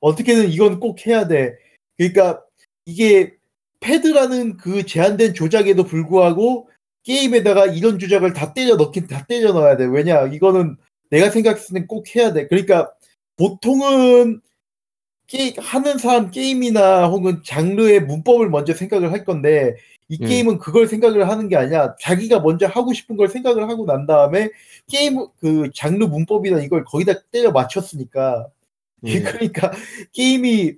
어떻게든 0.00 0.50
이건 0.50 0.80
꼭 0.80 1.06
해야 1.06 1.28
돼. 1.28 1.56
그러니까 1.96 2.42
이게 2.86 3.34
패드라는 3.80 4.56
그 4.56 4.84
제한된 4.86 5.34
조작에도 5.34 5.84
불구하고 5.84 6.68
게임에다가 7.04 7.66
이런 7.66 7.98
조작을 7.98 8.32
다 8.32 8.54
때려 8.54 8.76
넣긴 8.76 9.06
다 9.06 9.24
때려 9.28 9.52
넣어야 9.52 9.76
돼. 9.76 9.84
왜냐 9.86 10.26
이거는 10.26 10.76
내가 11.10 11.30
생각했을 11.30 11.74
땐 11.74 11.86
꼭 11.86 12.14
해야 12.16 12.32
돼. 12.32 12.48
그러니까 12.48 12.92
보통은 13.36 14.40
게 15.32 15.54
하는 15.58 15.96
사람 15.98 16.30
게임이나 16.30 17.06
혹은 17.08 17.40
장르의 17.44 18.00
문법을 18.02 18.50
먼저 18.50 18.74
생각을 18.74 19.12
할 19.12 19.24
건데 19.24 19.76
이 20.10 20.18
예. 20.20 20.26
게임은 20.26 20.58
그걸 20.58 20.86
생각을 20.86 21.26
하는 21.28 21.48
게 21.48 21.56
아니라 21.56 21.96
자기가 22.00 22.40
먼저 22.40 22.66
하고 22.66 22.92
싶은 22.92 23.16
걸 23.16 23.28
생각을 23.28 23.68
하고 23.70 23.86
난 23.86 24.06
다음에 24.06 24.50
게임 24.90 25.26
그 25.40 25.70
장르 25.74 26.04
문법이나 26.04 26.60
이걸 26.60 26.84
거기다 26.84 27.14
때려 27.32 27.50
맞췄으니까 27.50 28.46
예. 29.04 29.22
그러니까 29.22 29.72
게임이 30.12 30.74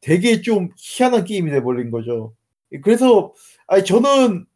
되게 0.00 0.40
좀 0.42 0.70
희한한 0.78 1.24
게임이 1.24 1.50
돼 1.50 1.62
버린 1.62 1.90
거죠. 1.90 2.34
그래서 2.82 3.34
아니 3.66 3.84
저는 3.84 4.46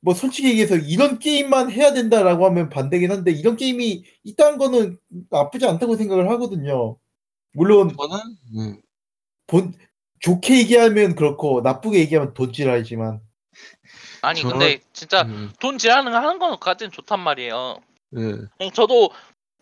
뭐 0.00 0.14
솔직히 0.14 0.48
얘기해서 0.50 0.76
'이런 0.76 1.18
게임만 1.18 1.70
해야 1.70 1.92
된다.'라고 1.92 2.44
하면 2.46 2.68
반대긴 2.70 3.10
한데 3.12 3.30
이런 3.30 3.56
게임이 3.56 4.04
있다는 4.24 4.58
거는 4.58 4.98
나쁘지 5.30 5.66
않다고 5.66 5.96
생각을 5.96 6.28
하거든요. 6.30 6.96
물론 7.54 7.94
저는 7.96 8.18
예. 8.58 8.82
본 9.46 9.74
좋게 10.20 10.58
얘기하면 10.58 11.14
그렇고 11.14 11.60
나쁘게 11.60 11.98
얘기하면 12.00 12.34
돈질하지만 12.34 13.20
아니 14.22 14.40
저 14.40 14.48
근데 14.48 14.80
진짜 14.92 15.26
예. 15.28 15.48
돈 15.58 15.78
지라는 15.78 16.14
하는 16.14 16.38
거까지는 16.38 16.90
좋단 16.92 17.20
말이에요. 17.20 17.80
예. 18.16 18.20
음, 18.20 18.48
저도 18.72 19.10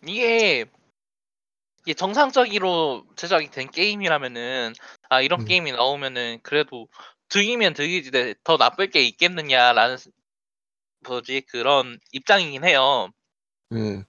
이게 0.05 0.65
이게 1.81 1.93
정상적으로 1.95 3.05
제작이 3.15 3.49
된 3.49 3.69
게임이라면은 3.71 4.73
아 5.09 5.21
이런 5.21 5.41
음. 5.41 5.45
게임이 5.45 5.71
나오면은 5.71 6.39
그래도 6.43 6.87
득이면 7.29 7.73
득이지 7.73 8.11
내- 8.11 8.35
더 8.43 8.57
나쁠 8.57 8.91
게 8.91 9.01
있겠느냐라는 9.01 9.97
스- 9.97 10.11
뭐지 11.07 11.41
그런 11.49 11.99
입장이긴 12.11 12.63
해요. 12.63 13.09
예. 13.73 14.03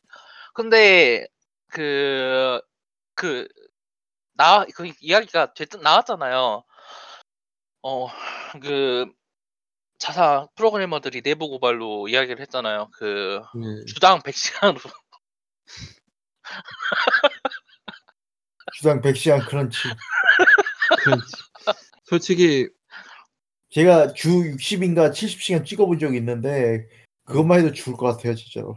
근데 0.55 1.27
그 1.69 2.61
그 3.15 3.47
나 4.43 4.67
그 4.75 4.91
이야기가 5.01 5.55
됐 5.55 5.69
나왔잖아요. 5.81 6.65
어 7.83 8.09
그 8.61 9.11
자사 9.99 10.49
프로그래머들이 10.57 11.23
내부 11.23 11.49
고발로 11.49 12.09
이야기를 12.09 12.41
했잖아요. 12.41 12.89
그 12.93 13.41
예. 13.57 13.85
주당 13.87 14.19
100시간으로 14.21 14.81
주당 18.75 19.01
100시간 19.01 19.47
크런치. 19.49 19.79
그렇지. 21.05 21.23
솔직히 22.05 22.69
제가 23.71 24.13
주 24.13 24.29
60인가 24.29 25.11
70시간 25.13 25.65
찍어 25.65 25.87
본 25.87 25.99
적이 25.99 26.19
있는데 26.19 26.87
그것만 27.25 27.61
해도 27.61 27.73
죽을 27.73 27.95
것 27.97 28.07
같아요, 28.07 28.35
진짜로. 28.35 28.77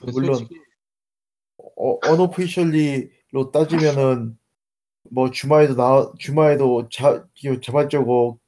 물론 0.00 0.34
솔직히 0.34 0.60
어 1.76 1.98
언오피셜리 2.08 3.10
로 3.34 3.50
따지면은 3.50 4.38
뭐 5.10 5.32
주말에도 5.32 5.74
나 5.74 6.12
주말에도 6.20 6.88
자이 6.88 7.60
자발적으로 7.60 8.38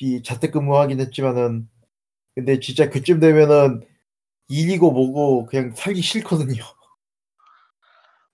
이 0.00 0.22
자택근무하긴 0.22 1.00
했지만은 1.00 1.68
근데 2.34 2.58
진짜 2.58 2.88
그쯤 2.88 3.20
되면은 3.20 3.86
일이고 4.48 4.90
뭐고 4.90 5.44
그냥 5.44 5.72
살기 5.74 6.00
싫거든요. 6.00 6.64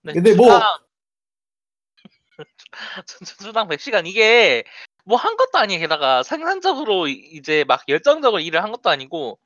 근데 0.03 0.33
뭐 0.35 0.45
주당 0.53 0.79
주- 3.05 3.37
주당 3.43 3.67
100시간 3.67 4.07
이게 4.07 4.63
뭐 5.03 5.17
한 5.17 5.35
것도 5.35 5.57
아니에요. 5.57 5.81
게다가 5.81 6.23
생산적으로 6.23 7.07
이- 7.09 7.29
이제 7.33 7.65
막 7.65 7.83
열정적으로 7.89 8.39
일을 8.41 8.63
한 8.63 8.71
것도 8.71 8.89
아니고 8.89 9.37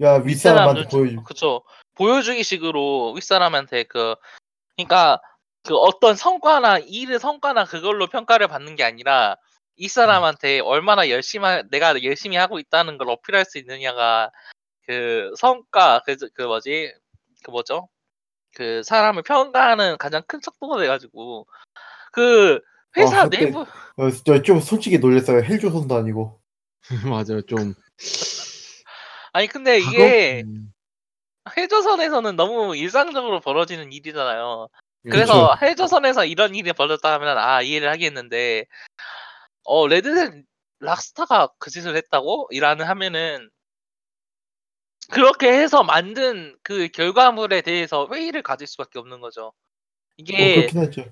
야 0.00 0.14
윗사람한테 0.14 0.88
보여주 0.88 1.22
그쵸 1.22 1.62
보여주기식으로 2.02 3.12
윗사람한테 3.12 3.84
그 3.84 4.16
그러니까 4.76 5.20
그 5.64 5.76
어떤 5.76 6.16
성과나 6.16 6.78
일의 6.78 7.20
성과나 7.20 7.64
그걸로 7.64 8.08
평가를 8.08 8.48
받는 8.48 8.74
게 8.74 8.82
아니라 8.82 9.36
이 9.76 9.86
사람한테 9.88 10.60
얼마나 10.60 11.08
열심히 11.08 11.46
하- 11.46 11.62
내가 11.70 12.02
열심히 12.02 12.36
하고 12.36 12.58
있다는 12.58 12.98
걸 12.98 13.08
어필할 13.08 13.44
수 13.44 13.58
있느냐가 13.58 14.30
그 14.86 15.32
성과 15.38 16.02
그, 16.04 16.16
그 16.34 16.42
뭐지 16.42 16.92
그 17.44 17.50
뭐죠 17.52 17.88
그 18.54 18.82
사람을 18.82 19.22
평가하는 19.22 19.96
가장 19.98 20.22
큰 20.26 20.40
척도가 20.40 20.78
돼가지고 20.80 21.46
그 22.12 22.60
회사 22.96 23.20
아, 23.20 23.24
그때- 23.24 23.46
내부 23.46 23.60
어, 23.96 24.10
저좀 24.10 24.60
솔직히 24.60 24.98
놀랐어요. 24.98 25.42
헬 25.42 25.58
조선도 25.60 25.94
아니고. 25.94 26.40
맞아요. 27.08 27.42
좀 27.42 27.74
아니 29.32 29.46
근데 29.46 29.78
이게 29.78 30.42
음, 30.44 30.72
해조선에서는 31.56 32.36
너무 32.36 32.76
일상적으로 32.76 33.40
벌어지는 33.40 33.92
일이잖아요. 33.92 34.68
그렇죠. 35.02 35.10
그래서 35.10 35.56
해조선에서 35.60 36.24
이런 36.24 36.54
일이 36.54 36.72
벌어졌다 36.72 37.12
하면 37.14 37.38
아 37.38 37.62
이해를 37.62 37.90
하겠는데 37.90 38.66
어 39.64 39.86
레드셋 39.88 40.44
락스타가 40.80 41.48
그 41.58 41.70
짓을 41.70 41.96
했다고 41.96 42.48
이라는 42.50 42.86
하면은 42.86 43.50
그렇게 45.10 45.52
해서 45.52 45.82
만든 45.82 46.56
그 46.62 46.88
결과물에 46.88 47.62
대해서 47.62 48.08
회의를 48.10 48.42
가질 48.42 48.66
수밖에 48.66 48.98
없는 48.98 49.20
거죠. 49.20 49.46
어, 49.46 49.52
이게 50.16 50.68
하죠. 50.74 51.04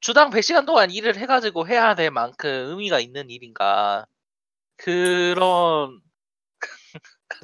주당 0.00 0.30
100시간 0.30 0.66
동안 0.66 0.90
일을 0.90 1.16
해가지고 1.16 1.66
해야 1.66 1.94
될 1.94 2.10
만큼 2.10 2.48
의미가 2.50 3.00
있는 3.00 3.30
일인가 3.30 4.06
그런 4.76 6.00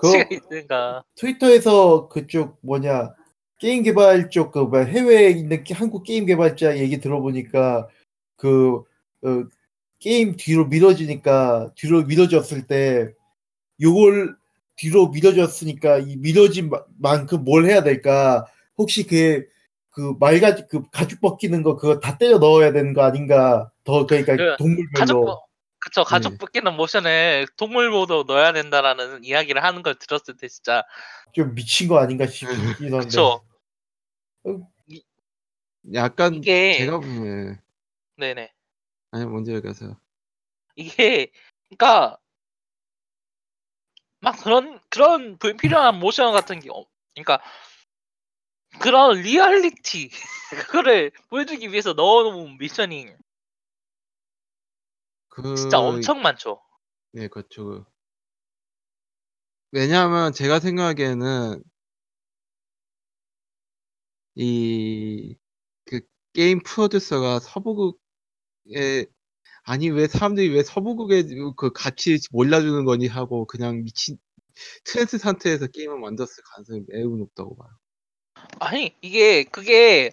가치가 0.00 0.24
있는가? 0.30 1.04
트위터에서 1.16 2.08
그쪽 2.08 2.58
뭐냐 2.62 3.14
게임 3.58 3.82
개발 3.82 4.30
쪽그 4.30 4.58
뭐야 4.58 4.84
해외에 4.84 5.30
있는 5.30 5.62
게- 5.64 5.74
한국 5.74 6.02
게임 6.04 6.26
개발자 6.26 6.78
얘기 6.78 6.98
들어보니까 7.00 7.88
그 8.36 8.82
어, 9.24 9.44
게임 10.00 10.36
뒤로 10.36 10.66
미뤄지니까 10.66 11.72
뒤로 11.76 12.02
미뤄졌을 12.04 12.66
때 12.66 13.12
요걸 13.80 14.36
뒤로 14.76 15.08
미뤄졌으니까 15.08 15.98
이 15.98 16.16
미뤄진 16.16 16.70
마- 16.70 16.82
만큼 16.98 17.44
뭘 17.44 17.66
해야 17.66 17.82
될까? 17.82 18.46
혹시 18.76 19.06
그 19.06 19.46
그 19.94 20.14
말가지 20.18 20.64
그 20.70 20.82
가죽 20.90 21.20
벗기는 21.20 21.62
거 21.62 21.76
그거 21.76 22.00
다 22.00 22.16
때려 22.16 22.38
넣어야 22.38 22.72
되는 22.72 22.94
거 22.94 23.02
아닌가? 23.02 23.70
더 23.84 24.06
그러니까 24.06 24.36
그 24.36 24.56
동물별로 24.56 25.38
그쵸 25.82 26.04
가족 26.04 26.30
네. 26.30 26.38
뽑기는 26.38 26.76
모션에 26.76 27.44
동물 27.56 27.90
보도 27.90 28.22
넣어야 28.22 28.52
된다라는 28.52 29.24
이야기를 29.24 29.64
하는 29.64 29.82
걸 29.82 29.96
들었을 29.96 30.36
때 30.36 30.46
진짜 30.46 30.84
좀 31.32 31.56
미친 31.56 31.88
거 31.88 31.98
아닌가 31.98 32.24
싶기도 32.26 33.00
한데 33.00 33.08
그쵸 33.10 33.44
약간 35.92 36.34
이게 36.34 36.74
제가 36.74 37.00
보면 37.00 37.60
네네 38.16 38.52
아니 39.10 39.26
먼저 39.26 39.52
얘기하세요. 39.52 39.96
이게 40.76 41.32
그러니까 41.68 42.16
막 44.20 44.40
그런 44.40 44.78
그런 44.88 45.36
불필요한 45.38 45.98
모션 45.98 46.32
같은 46.32 46.60
게 46.60 46.68
없- 46.70 46.88
그러니까 47.14 47.42
그런 48.78 49.20
리얼리티 49.20 50.10
그거를 50.68 51.10
보여주기 51.28 51.72
위해서 51.72 51.92
넣어놓은 51.92 52.58
미션이 52.58 53.08
그 55.32 55.54
진짜 55.54 55.78
엄청 55.78 56.20
많죠. 56.22 56.60
네, 57.12 57.28
그렇죠. 57.28 57.86
왜냐하면 59.70 60.32
제가 60.32 60.60
생각하기에는 60.60 61.62
이 64.36 65.36
그 65.84 66.00
게임 66.32 66.60
프로듀서가 66.62 67.40
서부극에 67.40 67.98
아니 69.64 69.90
왜 69.90 70.06
사람들이 70.06 70.48
왜 70.54 70.62
서부극에 70.62 71.24
그 71.56 71.72
가치 71.72 72.18
몰라주는 72.30 72.84
거니 72.84 73.06
하고 73.06 73.46
그냥 73.46 73.84
미친 73.84 74.18
트랜스 74.84 75.18
상태에서 75.18 75.66
게임을 75.68 75.98
만들었을 76.00 76.42
가능성이 76.44 76.82
매우 76.88 77.16
높다고 77.16 77.56
봐요. 77.56 77.70
아니 78.60 78.94
이게 79.02 79.44
그게 79.44 80.12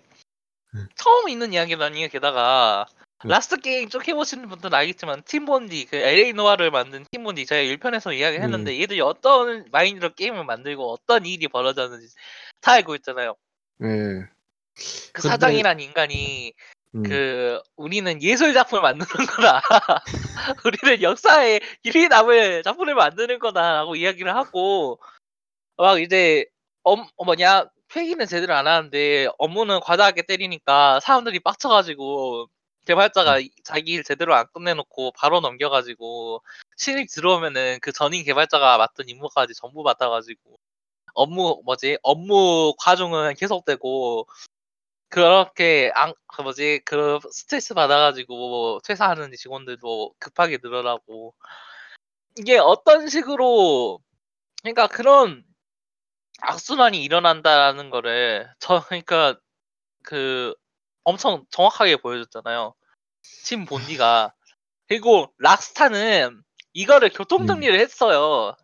음. 0.75 0.87
처음 0.95 1.29
있는 1.29 1.53
이야기는 1.53 1.83
아니에요. 1.83 2.09
게다가 2.09 2.85
음. 2.91 2.98
라스트 3.23 3.57
게임 3.57 3.89
쭉 3.89 4.07
해보시는 4.07 4.47
분들은 4.47 4.73
알겠지만 4.73 5.23
팀본디 5.23 5.87
그 5.87 5.97
LA 5.97 6.33
노아를 6.33 6.71
만든 6.71 7.05
팀본디 7.11 7.45
제가 7.45 7.61
1편에서 7.75 8.15
이야기했는데 8.17 8.71
음. 8.71 8.81
얘들이 8.81 9.01
어떤 9.01 9.65
마인드로 9.71 10.13
게임을 10.13 10.45
만들고 10.45 10.89
어떤 10.91 11.25
일이 11.25 11.47
벌어졌는지 11.49 12.15
다 12.61 12.73
알고 12.73 12.95
있잖아요. 12.95 13.35
네. 13.77 13.87
그 15.11 15.21
근데- 15.21 15.27
사장이란 15.27 15.81
인간이 15.81 16.53
음. 16.95 17.03
그 17.03 17.61
우리는 17.75 18.21
예술 18.23 18.53
작품을 18.53 18.81
만드는 18.81 19.25
거다. 19.27 19.61
우리는 20.65 21.01
역사에 21.01 21.59
길이 21.83 22.07
남을 22.07 22.63
작품을 22.63 22.95
만드는 22.95 23.39
거다라고 23.39 23.95
이야기를 23.95 24.33
하고 24.33 24.99
막 25.75 26.01
이제 26.01 26.45
엄 26.83 27.05
어, 27.17 27.25
뭐냐 27.25 27.65
회의는 27.95 28.27
제대로 28.27 28.55
안 28.55 28.65
하는데 28.65 29.27
업무는 29.37 29.79
과다하게 29.81 30.21
때리니까 30.23 30.99
사람들이 31.01 31.39
빡쳐가지고 31.41 32.47
개발자가 32.89 33.37
이- 33.39 33.51
자기 33.63 33.91
일 33.93 34.03
제대로 34.03 34.33
안 34.33 34.47
끝내놓고 34.51 35.11
바로 35.11 35.41
넘겨가지고 35.41 36.41
신입 36.75 37.07
들어오면은 37.11 37.77
그 37.81 37.91
전임 37.91 38.23
개발자가 38.23 38.77
맡은 38.79 39.07
임무까지 39.07 39.53
전부 39.53 39.83
맡아가지고 39.83 40.57
업무 41.13 41.61
뭐지 41.65 41.99
업무 42.01 42.73
과중은 42.79 43.35
계속되고 43.35 44.27
그렇게 45.09 45.91
안, 45.93 46.13
그 46.27 46.41
뭐지 46.41 46.81
그 46.85 47.19
스트레스 47.31 47.75
받아가지고 47.75 48.79
퇴사하는 48.83 49.31
직원들도 49.33 50.15
급하게 50.19 50.57
늘어나고 50.61 51.35
이게 52.39 52.57
어떤 52.57 53.07
식으로 53.07 53.99
그러니까 54.63 54.87
그런 54.87 55.43
악순환이 56.41 57.03
일어난다라는 57.03 57.91
거를 57.91 58.49
저 58.59 58.81
그러니까 58.87 59.37
그 60.03 60.55
엄청 61.03 61.45
정확하게 61.51 61.97
보여줬잖아요. 61.97 62.73
팀 63.45 63.65
본디가 63.65 64.33
그리고 64.87 65.31
락스타는 65.37 66.41
이거를 66.73 67.09
교통 67.09 67.41
음. 67.43 67.47
정리를 67.47 67.79
했어요. 67.79 68.55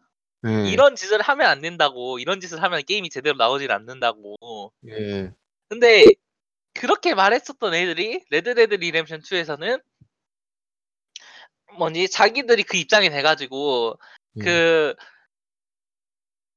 네. 0.42 0.70
이런 0.70 0.96
짓을 0.96 1.22
하면 1.22 1.48
안 1.48 1.62
된다고 1.62 2.20
이런 2.20 2.40
짓을 2.40 2.62
하면 2.62 2.84
게임이 2.84 3.10
제대로 3.10 3.36
나오질 3.38 3.72
않는다고. 3.72 4.72
예. 4.88 5.32
근데 5.70 6.06
그렇게 6.74 7.16
말했었던 7.16 7.74
애들이 7.74 8.24
레드데드 8.30 8.76
리뎀션 8.76 9.22
2에서는 9.22 9.82
뭐지 11.78 12.10
자기들이 12.10 12.64
그 12.64 12.78
입장이 12.78 13.10
돼가지고 13.10 13.98
예. 14.38 14.44
그 14.44 14.96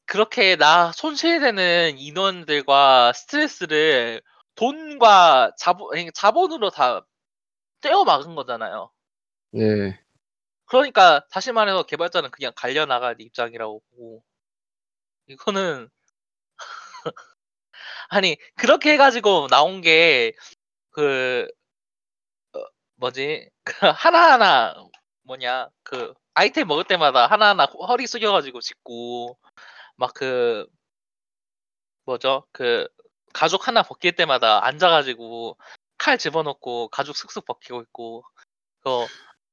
그렇게 0.05 0.57
나 0.57 0.91
손실되는 0.93 1.99
인원들과 1.99 3.13
스트레스를 3.13 4.23
돈과 4.55 5.53
자본 5.57 6.11
자본으로 6.15 6.71
다 6.71 7.07
떼어 7.81 8.05
막은 8.05 8.35
거잖아요. 8.35 8.91
예. 9.57 9.99
그러니까 10.67 11.27
다시 11.31 11.53
말해서 11.53 11.85
개발자는 11.85 12.31
그냥 12.31 12.53
갈려 12.57 12.87
나갈 12.87 13.17
입장이라고 13.21 13.83
보고 13.91 14.23
이거는 15.27 15.89
아니 18.11 18.37
그렇게 18.57 18.93
해가지고 18.93 19.49
나온 19.49 19.81
게그 19.83 21.49
뭐지 22.97 23.49
그 23.65 23.73
하나하나 23.87 24.75
뭐냐 25.23 25.69
그 25.83 26.15
아이템 26.35 26.67
먹을 26.69 26.85
때마다 26.85 27.27
하나하나 27.27 27.65
허- 27.67 27.87
허리 27.87 28.07
숙여가지고 28.07 28.61
짚고 28.61 29.39
막 29.97 30.13
그 30.15 30.67
뭐죠 32.05 32.45
그 32.53 32.89
가죽 33.33 33.69
하나 33.69 33.83
벗길 33.83 34.13
때마다 34.17 34.65
앉아가지고 34.65 35.57
칼 35.99 36.19
집어넣고 36.19 36.89
가죽 36.89 37.17
슥슥 37.17 37.45
벗기고 37.45 37.83
있고 37.83 38.25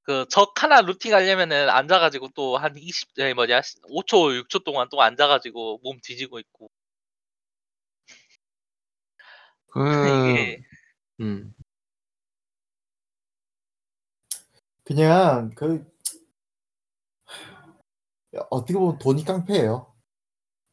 그적 0.04 0.54
하나 0.62 0.82
루팅 0.82 1.14
하려면은 1.14 1.70
앉아가지고 1.70 2.30
또 2.36 2.58
한 2.58 2.78
20, 2.78 3.20
에 3.20 3.34
뭐냐, 3.34 3.62
5초, 3.62 4.44
6초 4.48 4.64
동안 4.64 4.88
또 4.92 5.02
앉아가지고 5.02 5.80
몸 5.84 6.00
뒤지고 6.04 6.40
있고. 6.40 6.70
그 9.68 9.80
이게, 10.56 10.64
음. 11.22 11.54
그냥 14.84 15.50
그 15.56 15.84
어떻게 18.52 18.74
보면 18.74 19.00
돈이 19.00 19.24
깡패예요. 19.26 19.92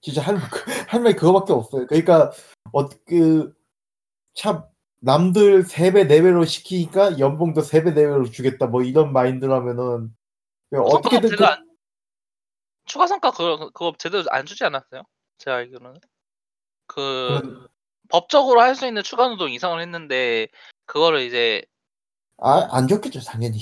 진짜 0.02 0.20
할, 0.22 0.36
할 0.88 1.00
말이 1.00 1.14
그거밖에 1.16 1.52
없어요. 1.52 1.86
그러니까 1.86 2.32
어, 2.72 2.88
그 2.88 3.62
참 4.34 4.64
남들 5.04 5.64
3배 5.64 6.06
4배로 6.08 6.46
시키니까 6.46 7.18
연봉도 7.18 7.62
3배 7.62 7.92
4배로 7.92 8.32
주겠다 8.32 8.66
뭐 8.66 8.82
이런 8.82 9.12
마인드라면은 9.12 10.14
성과가 10.70 10.96
어떻게든 10.96 11.36
그, 11.36 11.44
안, 11.44 11.68
추가 12.86 13.06
성과 13.08 13.32
그거, 13.32 13.70
그거 13.70 13.92
제대로 13.98 14.22
안 14.30 14.46
주지 14.46 14.64
않았어요? 14.64 15.02
제가 15.38 15.56
알기로는. 15.56 16.00
그, 16.86 17.40
그 17.42 17.68
법적으로 18.08 18.60
할 18.60 18.76
수 18.76 18.86
있는 18.86 19.02
추가 19.02 19.26
노동 19.28 19.50
이상을 19.50 19.80
했는데 19.80 20.46
그거를 20.86 21.22
이제 21.22 21.64
아, 22.38 22.68
안 22.70 22.86
좋겠죠, 22.86 23.20
당연히. 23.20 23.58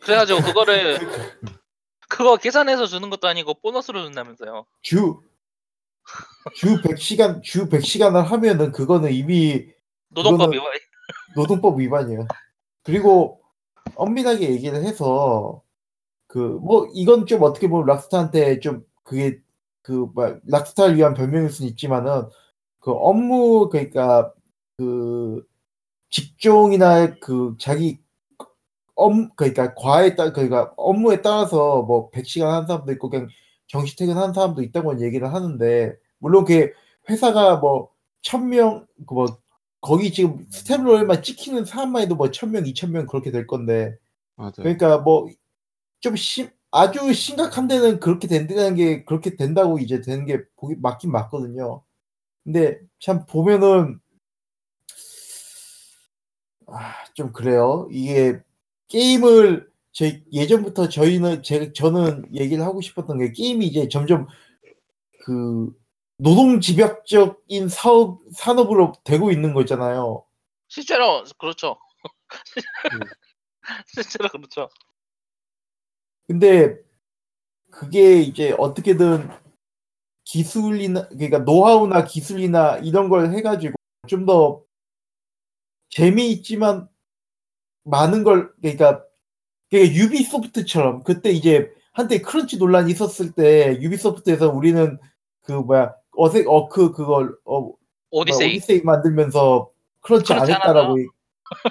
그래가지고 0.00 0.40
그거를 0.42 0.98
그거 2.08 2.36
계산해서 2.36 2.86
주는 2.86 3.08
것도 3.08 3.28
아니고 3.28 3.54
보너스로 3.54 4.04
준다면서요. 4.04 4.66
주, 4.82 5.22
주 6.54 6.82
100시간, 6.82 7.42
주 7.42 7.68
100시간을 7.68 8.24
하면은 8.24 8.72
그거는 8.72 9.12
이미 9.12 9.68
노동법 10.10 10.52
위반. 10.54 10.66
노동법 11.36 11.80
위반이에요. 11.80 12.26
그리고 12.84 13.40
엄밀하게 13.96 14.50
얘기를 14.50 14.82
해서 14.84 15.62
그 16.28 16.38
뭐 16.62 16.88
이건 16.94 17.26
좀 17.26 17.42
어떻게 17.42 17.68
보면 17.68 17.86
락스타한테 17.86 18.60
좀 18.60 18.84
그게 19.04 19.40
그막 19.82 20.40
락스타를 20.46 20.96
위한 20.96 21.14
변명일 21.14 21.50
수는 21.50 21.70
있지만은 21.70 22.24
그 22.80 22.92
업무 22.92 23.68
그러니까 23.70 24.32
그 24.78 25.44
직종이나 26.10 27.14
그 27.20 27.56
자기 27.60 28.00
업 28.96 29.12
그러니까 29.36 29.74
과에 29.74 30.14
따 30.16 30.32
그러니까 30.32 30.72
업무에 30.76 31.22
따라서 31.22 31.82
뭐 31.82 32.10
100시간 32.10 32.44
하는 32.50 32.66
사람도 32.66 32.92
있고 32.92 33.10
그냥 33.10 33.28
정시 33.68 33.96
퇴근하는 33.96 34.34
사람도 34.34 34.62
있다고 34.62 35.00
얘기를 35.02 35.32
하는데 35.32 35.96
물론 36.18 36.44
그 36.44 36.72
회사가 37.08 37.56
뭐 37.58 37.90
1000명 38.22 38.86
그뭐 39.06 39.26
거기 39.80 40.12
지금 40.12 40.46
staff 40.50 40.80
roll만 40.80 41.22
찍히는 41.22 41.64
사람만 41.64 42.02
해도 42.02 42.14
뭐 42.14 42.30
1000명, 42.30 42.66
2000명 42.66 43.06
그렇게 43.06 43.30
될 43.30 43.46
건데 43.46 43.96
맞아요. 44.36 44.52
그러니까 44.58 44.98
뭐좀 44.98 46.14
아주 46.70 47.12
심각한 47.12 47.66
데는 47.66 47.98
그렇게 47.98 48.28
된다는 48.28 48.74
게 48.74 49.04
그렇게 49.04 49.36
된다고 49.36 49.78
이제 49.78 50.00
되는 50.00 50.24
게 50.26 50.44
보기 50.56 50.76
맞긴 50.76 51.10
맞거든요. 51.10 51.82
근데 52.44 52.78
참 53.00 53.26
보면은 53.26 53.98
아, 56.66 56.94
좀 57.14 57.32
그래요. 57.32 57.88
이게 57.90 58.40
게임을 58.88 59.68
저희 59.92 60.22
예전부터 60.32 60.88
저희는 60.88 61.42
제 61.42 61.72
저는 61.72 62.26
얘기를 62.34 62.64
하고 62.64 62.80
싶었던 62.80 63.18
게 63.18 63.32
게임이 63.32 63.66
이제 63.66 63.88
점점 63.88 64.28
그 65.24 65.72
노동 66.22 66.60
집약적인 66.60 67.68
사업 67.68 68.20
산업으로 68.32 68.92
되고 69.04 69.30
있는 69.30 69.54
거잖아요. 69.54 70.24
실제로 70.68 71.24
그렇죠. 71.38 71.76
음. 72.92 73.00
실제로 73.86 74.28
그렇죠. 74.28 74.68
근데 76.26 76.76
그게 77.70 78.20
이제 78.20 78.54
어떻게든 78.58 79.28
기술이나 80.24 81.08
그러니까 81.08 81.38
노하우나 81.38 82.04
기술이나 82.04 82.78
이런 82.78 83.08
걸 83.08 83.32
해가지고 83.32 83.74
좀 84.06 84.26
더 84.26 84.62
재미있지만 85.90 86.88
많은 87.84 88.22
걸 88.24 88.52
그러니까 88.60 89.04
그러니까 89.70 89.94
유비소프트처럼 89.94 91.02
그때 91.02 91.30
이제 91.30 91.72
한때 91.92 92.20
crunch 92.20 92.58
논란이 92.58 92.92
있었을 92.92 93.32
때 93.32 93.78
유비소프트에서 93.80 94.50
우리는 94.50 94.98
그 95.42 95.52
뭐야 95.52 95.94
어색 96.16 96.46
어크 96.48 96.92
그걸 96.92 97.36
어 97.44 97.72
오디세이. 98.10 98.48
오디세이 98.50 98.82
만들면서 98.82 99.70
crunch 100.00 100.32
안 100.32 100.40
crunch 100.40 100.52
안 100.52 100.60
했다라고 100.60 101.00
얘- 101.00 101.06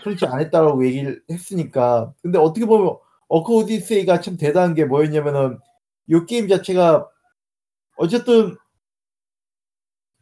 crunch 0.02 0.26
안 0.26 0.40
했다라고 0.42 0.86
얘기를 0.86 1.22
했으니까 1.30 2.14
근데 2.22 2.38
어떻게 2.40 2.66
보면 2.66 2.98
어크 3.28 3.52
오디세이가 3.54 4.22
참 4.22 4.38
대단한 4.38 4.74
게 4.76 4.86
뭐였냐면은 4.86 5.60
이 6.08 6.20
게임 6.28 6.48
자체가 6.48 7.08
어쨌든 7.98 8.56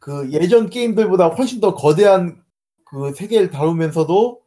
그 0.00 0.30
예전 0.32 0.68
게임들보다 0.70 1.28
훨씬 1.28 1.60
더 1.60 1.74
거대한 1.74 2.42
그 2.84 3.12
세계를 3.14 3.50
다루면서도 3.50 4.42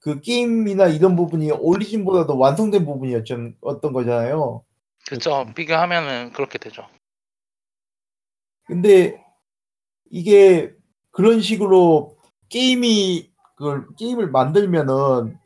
그 0.00 0.20
게임이나 0.20 0.88
이런 0.88 1.14
부분이 1.14 1.50
오리진보다도 1.52 2.38
완성된 2.38 2.84
부분이었던 2.86 3.56
어떤 3.60 3.92
거잖아요. 3.92 4.64
그렇죠. 5.06 5.46
비교하면은 5.54 6.32
그렇게 6.32 6.58
되죠. 6.58 6.86
근데 8.70 9.20
이게 10.12 10.72
그런 11.10 11.40
식으로 11.40 12.16
게임이 12.50 13.32
그걸 13.56 13.88
게임을 13.96 14.30
만들면은 14.30 15.36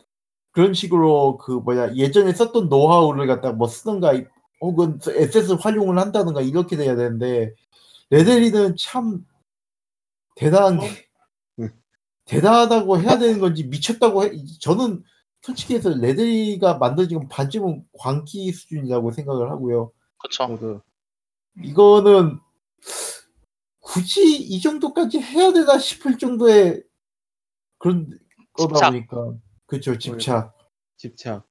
그런 0.51 0.75
식으로 0.75 1.39
그 1.39 1.53
뭐야 1.53 1.95
예전에 1.95 2.35
썼던 2.35 2.69
노하우를 2.69 3.27
갖다 3.27 3.53
뭐 3.53 3.67
쓰던가 3.67 4.13
혹은 4.61 4.99
에셋을 5.09 5.57
활용을 5.59 5.99
한다든가 5.99 6.43
이렇게 6.43 6.77
돼야 6.77 6.97
되는데 6.97 7.55
레데리는 8.11 8.77
참 8.79 9.25
대단한 10.37 10.81
게 10.81 10.89
음. 11.61 11.71
대단하다고 12.27 13.01
해야 13.01 13.19
되는 13.19 13.41
건지 13.41 13.65
미쳤다고 13.65 14.25
해 14.25 14.33
저는 14.61 15.03
솔직히 15.41 15.77
해서 15.77 15.89
레데리가 15.89 16.75
만들어진 16.75 17.21
건 17.21 17.29
반쯤은 17.29 17.85
광기 17.99 18.53
수준이라고 18.53 19.13
생각을 19.13 19.51
하고요. 19.51 19.93
그렇죠. 20.19 20.83
이거는 21.63 22.39
굳이 23.95 24.39
이 24.39 24.61
정도까지 24.63 25.21
해야 25.21 25.53
되나 25.53 25.79
싶을 25.79 26.17
정도의 26.17 26.83
그런 27.79 28.09
거다 28.55 28.75
집착. 28.77 28.91
보니까 28.91 29.39
그렇죠 29.67 29.99
집착 29.99 30.57
집착. 30.97 31.47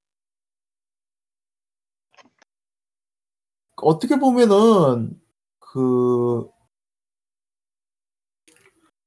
어떻게 3.75 4.17
보면은 4.17 5.21
그 5.59 6.49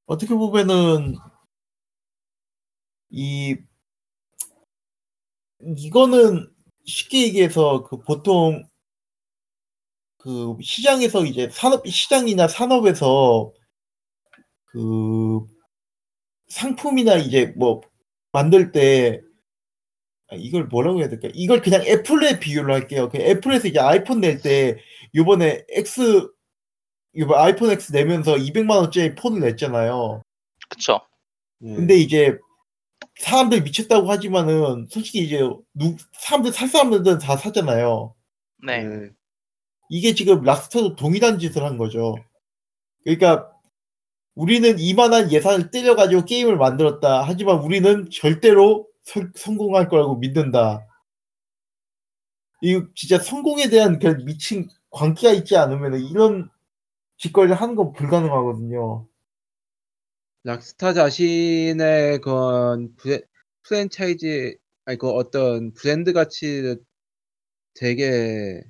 어떻게 0.05 0.33
보면은 0.33 1.15
이 3.09 3.57
이거는 5.59 6.53
쉽게 6.85 7.23
얘기해서 7.27 7.83
그 7.83 7.97
보통 7.99 8.63
그 10.27 10.57
시장에서 10.61 11.23
이제 11.23 11.47
산업 11.53 11.87
시장이나 11.87 12.49
산업에서 12.49 13.53
그 14.65 15.39
상품이나 16.49 17.15
이제 17.15 17.53
뭐 17.57 17.79
만들 18.33 18.73
때 18.73 19.21
아, 20.29 20.35
이걸 20.35 20.65
뭐라고 20.65 20.99
해야 20.99 21.07
될까? 21.07 21.29
이걸 21.33 21.61
그냥 21.61 21.81
애플에 21.85 22.39
비유를 22.39 22.73
할게요. 22.73 23.07
그 23.09 23.17
애플에서 23.19 23.69
이제 23.69 23.79
아이폰 23.79 24.19
낼 24.19 24.41
때 24.41 24.77
요번에 25.15 25.63
X 25.69 26.27
이번 27.13 27.39
아이폰 27.39 27.71
X 27.71 27.93
내면서 27.93 28.35
200만 28.35 28.71
원짜리 28.71 29.15
폰을 29.15 29.39
냈잖아요. 29.39 30.21
그렇죠. 30.69 30.99
예. 31.63 31.73
근데 31.73 31.95
이제 31.95 32.37
사람들 33.21 33.63
미쳤다고 33.63 34.11
하지만은 34.11 34.87
솔직히 34.89 35.19
이제 35.19 35.39
누 35.73 35.95
사람들 36.11 36.51
살 36.51 36.67
사람들은 36.67 37.19
다 37.19 37.37
사잖아요. 37.37 38.13
네. 38.65 38.83
예. 38.83 39.16
이게 39.89 40.13
지금 40.13 40.43
락스터도 40.43 40.95
동일한 40.95 41.39
짓을 41.39 41.63
한 41.63 41.77
거죠. 41.77 42.15
그러니까 43.03 43.51
우리는 44.35 44.77
이만한 44.79 45.31
예산을 45.31 45.71
때려가지고 45.71 46.25
게임을 46.25 46.57
만들었다. 46.57 47.23
하지만 47.23 47.59
우리는 47.59 48.09
절대로 48.11 48.87
성- 49.03 49.31
성공할 49.35 49.87
거라고 49.89 50.17
믿는다. 50.17 50.85
이 52.61 52.81
진짜 52.95 53.17
성공에 53.19 53.69
대한 53.69 53.99
그 53.99 54.07
미친 54.25 54.67
광기가 54.91 55.31
있지 55.33 55.55
않으면 55.57 55.99
이런 56.01 56.49
짓거리를 57.17 57.55
하는 57.55 57.75
건 57.75 57.93
불가능하거든요. 57.93 59.07
락스타 60.43 60.93
자신의 60.93 62.21
그런 62.21 62.95
브레, 62.95 63.21
프랜차이즈 63.63 64.55
아니 64.85 64.97
그 64.97 65.09
어떤 65.09 65.73
브랜드 65.73 66.13
가치를 66.13 66.79
되게 67.73 68.61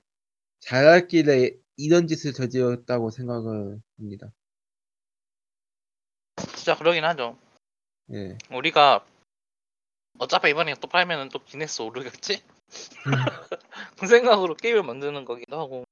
잘했길래 0.68 1.52
이런 1.78 2.08
짓을 2.08 2.34
저질렀다고 2.34 3.10
생각을 3.10 3.80
합니다. 3.98 4.28
진짜 6.56 6.76
그러긴 6.76 7.06
하죠. 7.06 7.38
예. 8.12 8.38
우리가 8.52 9.06
어차피 10.20 10.50
이번에 10.50 10.76
또 10.82 10.90
팔면은 10.90 11.30
또 11.30 11.40
기네스 11.40 11.84
오르겠지? 11.84 12.44
그 13.98 14.08
생각으로 14.08 14.56
게임을 14.56 14.84
만드는 14.84 15.24
거기도 15.24 15.58
하고. 15.58 15.86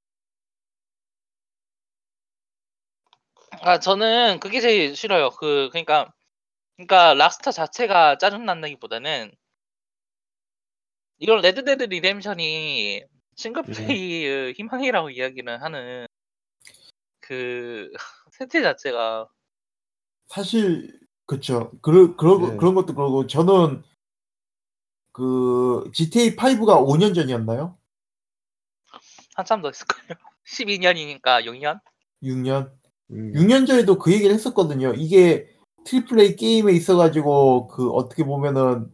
아 3.61 3.80
저는 3.80 4.41
그게 4.41 4.59
제일 4.59 4.93
싫어요. 4.93 5.30
그 5.30 5.69
그러니까 5.71 6.13
그러니까 6.76 7.13
락스타 7.13 7.51
자체가 7.53 8.17
짜증 8.17 8.45
난다기보다는 8.45 9.32
이런 11.19 11.41
레드데드 11.41 11.84
리뎀션이 11.84 13.14
single 13.36 13.94
play의 13.94 14.53
희망이라고 14.53 15.09
이야기를 15.09 15.61
하는 15.61 16.07
그 17.19 17.91
세태 18.31 18.61
자체가 18.61 19.29
사실 20.27 20.99
그쵸. 21.25 21.71
그러, 21.81 22.15
그러고 22.15 22.51
네. 22.51 22.57
그런 22.57 22.75
것도 22.75 22.93
그러고 22.93 23.27
저는 23.27 23.83
그 25.11 25.89
GTA 25.93 26.36
5가 26.36 26.86
5년 26.86 27.15
전이었나요? 27.15 27.77
한참 29.36 29.61
더 29.61 29.69
있을 29.69 29.88
거예요. 29.88 30.19
12년이니까 30.45 31.45
6년? 31.45 31.79
6년. 32.23 32.71
음. 33.11 33.31
6년 33.33 33.67
전에도 33.67 33.97
그 33.97 34.11
얘기를 34.11 34.33
했었거든요. 34.33 34.93
이게 34.93 35.49
triple 35.86 36.19
A 36.19 36.36
게임에 36.36 36.73
있어가지고 36.73 37.67
그 37.67 37.89
어떻게 37.91 38.23
보면은 38.23 38.93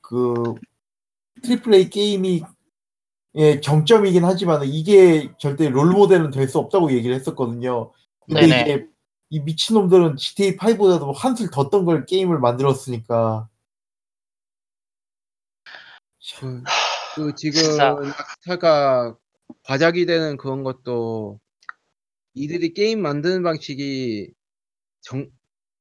그 0.00 0.54
triple 1.42 1.74
A 1.74 1.90
게임이 1.90 2.42
예, 3.36 3.60
정점이긴 3.60 4.24
하지만 4.24 4.62
이게 4.64 5.32
절대 5.38 5.68
롤 5.70 5.90
모델은 5.92 6.30
될 6.30 6.48
수 6.48 6.58
없다고 6.58 6.92
얘기를 6.92 7.14
했었거든요. 7.16 7.92
근데 8.26 8.46
네네. 8.46 8.60
이게 8.62 8.86
이 9.30 9.40
미친놈들은 9.40 10.16
GTA 10.16 10.56
5보다도 10.58 11.14
한술 11.14 11.50
더 11.50 11.70
뜬 11.70 11.84
걸 11.86 12.04
게임을 12.06 12.38
만들었으니까 12.40 13.48
그, 16.40 16.62
그 17.16 17.34
지금 17.36 17.60
진짜. 17.62 17.94
락스타가 17.94 19.16
과작이 19.64 20.06
되는 20.06 20.36
그런 20.36 20.62
것도 20.64 21.40
이들이 22.34 22.74
게임 22.74 23.02
만드는 23.02 23.42
방식이 23.42 24.32
정 25.02 25.30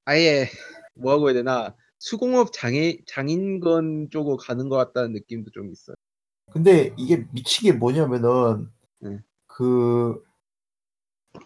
아예 0.06 0.50
뭐라고 0.96 1.28
해야 1.30 1.36
되나 1.36 1.76
수공업 2.00 2.54
장애 2.54 2.98
장인건 3.08 4.10
쪽으로 4.12 4.38
가는 4.38 4.70
것 4.70 4.78
같다는 4.78 5.14
느낌도 5.14 5.52
좀 5.52 5.72
있어요. 5.72 5.96
근데 6.52 6.94
이게 6.98 7.26
미친 7.32 7.72
게 7.72 7.78
뭐냐면은 7.78 8.70
응. 9.04 9.24
그 9.48 10.24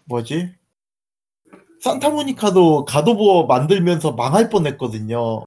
뭐지 0.06 0.54
산타모니카도 1.80 2.84
가도버 2.84 3.46
만들면서 3.46 4.12
망할 4.12 4.48
뻔했거든요. 4.50 5.44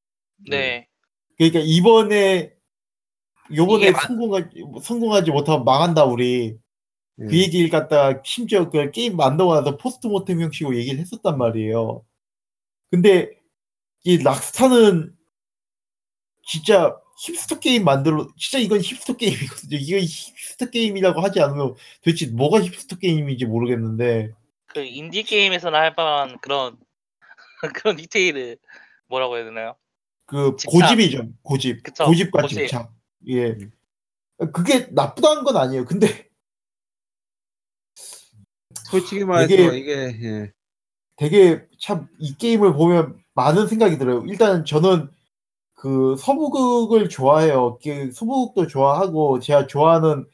네. 0.49 0.87
그러니까 1.37 1.59
이번에 1.63 2.53
요번에 3.53 3.91
마- 3.91 3.99
성공하지 3.99 4.63
성공하지 4.83 5.31
못하면 5.31 5.65
망한다 5.65 6.05
우리 6.05 6.57
음. 7.19 7.27
그 7.27 7.37
얘기를 7.37 7.69
갖다가 7.69 8.21
심지어 8.23 8.69
그 8.69 8.91
게임 8.91 9.17
만들고 9.17 9.53
나서 9.55 9.75
포스트모템 9.77 10.41
형식으로 10.41 10.77
얘기를 10.77 10.99
했었단 10.99 11.37
말이에요. 11.37 12.05
근데 12.91 13.31
이 14.03 14.17
락스타는 14.23 15.15
진짜 16.43 16.98
힙스터 17.21 17.59
게임 17.59 17.83
만들어 17.83 18.27
진짜 18.37 18.59
이건 18.59 18.79
힙스터 18.81 19.17
게임이거든요. 19.17 19.77
이거 19.79 19.97
힙스터 19.99 20.69
게임이라고 20.69 21.21
하지 21.21 21.41
않으면 21.41 21.75
도대체 22.03 22.27
뭐가 22.27 22.61
힙스터 22.61 22.97
게임인지 22.97 23.45
모르겠는데 23.45 24.31
그 24.67 24.81
인디 24.83 25.23
게임에서나 25.23 25.77
할 25.79 25.93
만한 25.97 26.37
그런 26.39 26.77
그런 27.83 27.95
디테일을 27.97 28.57
뭐라고 29.07 29.35
해야 29.37 29.45
되나요? 29.45 29.75
그 30.27 30.55
집착. 30.57 30.71
고집이죠. 30.71 31.27
고집. 31.41 31.83
그쵸, 31.83 32.05
고집과 32.05 32.41
고집. 32.43 32.57
집착. 32.59 32.93
예. 33.29 33.57
그게 34.53 34.87
나쁘다는 34.91 35.43
건 35.43 35.57
아니에요. 35.57 35.85
근데 35.85 36.29
솔직히 38.89 39.25
말해서 39.25 39.47
되게- 39.55 39.77
이게 39.77 39.93
예. 40.23 40.51
되게 41.17 41.65
참 41.79 42.07
이 42.19 42.35
게임을 42.37 42.73
보면 42.73 43.21
많은 43.33 43.67
생각이 43.67 43.97
들어요. 43.97 44.23
일단 44.27 44.63
저는 44.63 45.09
그 45.79 46.15
서부극을 46.17 47.07
좋아해요. 47.09 47.79
그 47.81 48.11
서부극도 48.11 48.67
좋아하고 48.67 49.39
제가 49.39 49.65
좋아하는 49.67 50.27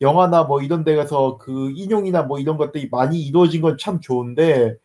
영화나 0.00 0.44
뭐 0.44 0.62
이런 0.62 0.84
데 0.84 0.94
가서 0.96 1.38
그 1.38 1.70
인용이나 1.72 2.22
뭐 2.22 2.38
이런 2.38 2.56
것들이 2.56 2.88
많이 2.88 3.20
이루어진 3.20 3.62
건 3.62 3.76
참 3.78 4.00
좋은데 4.00 4.76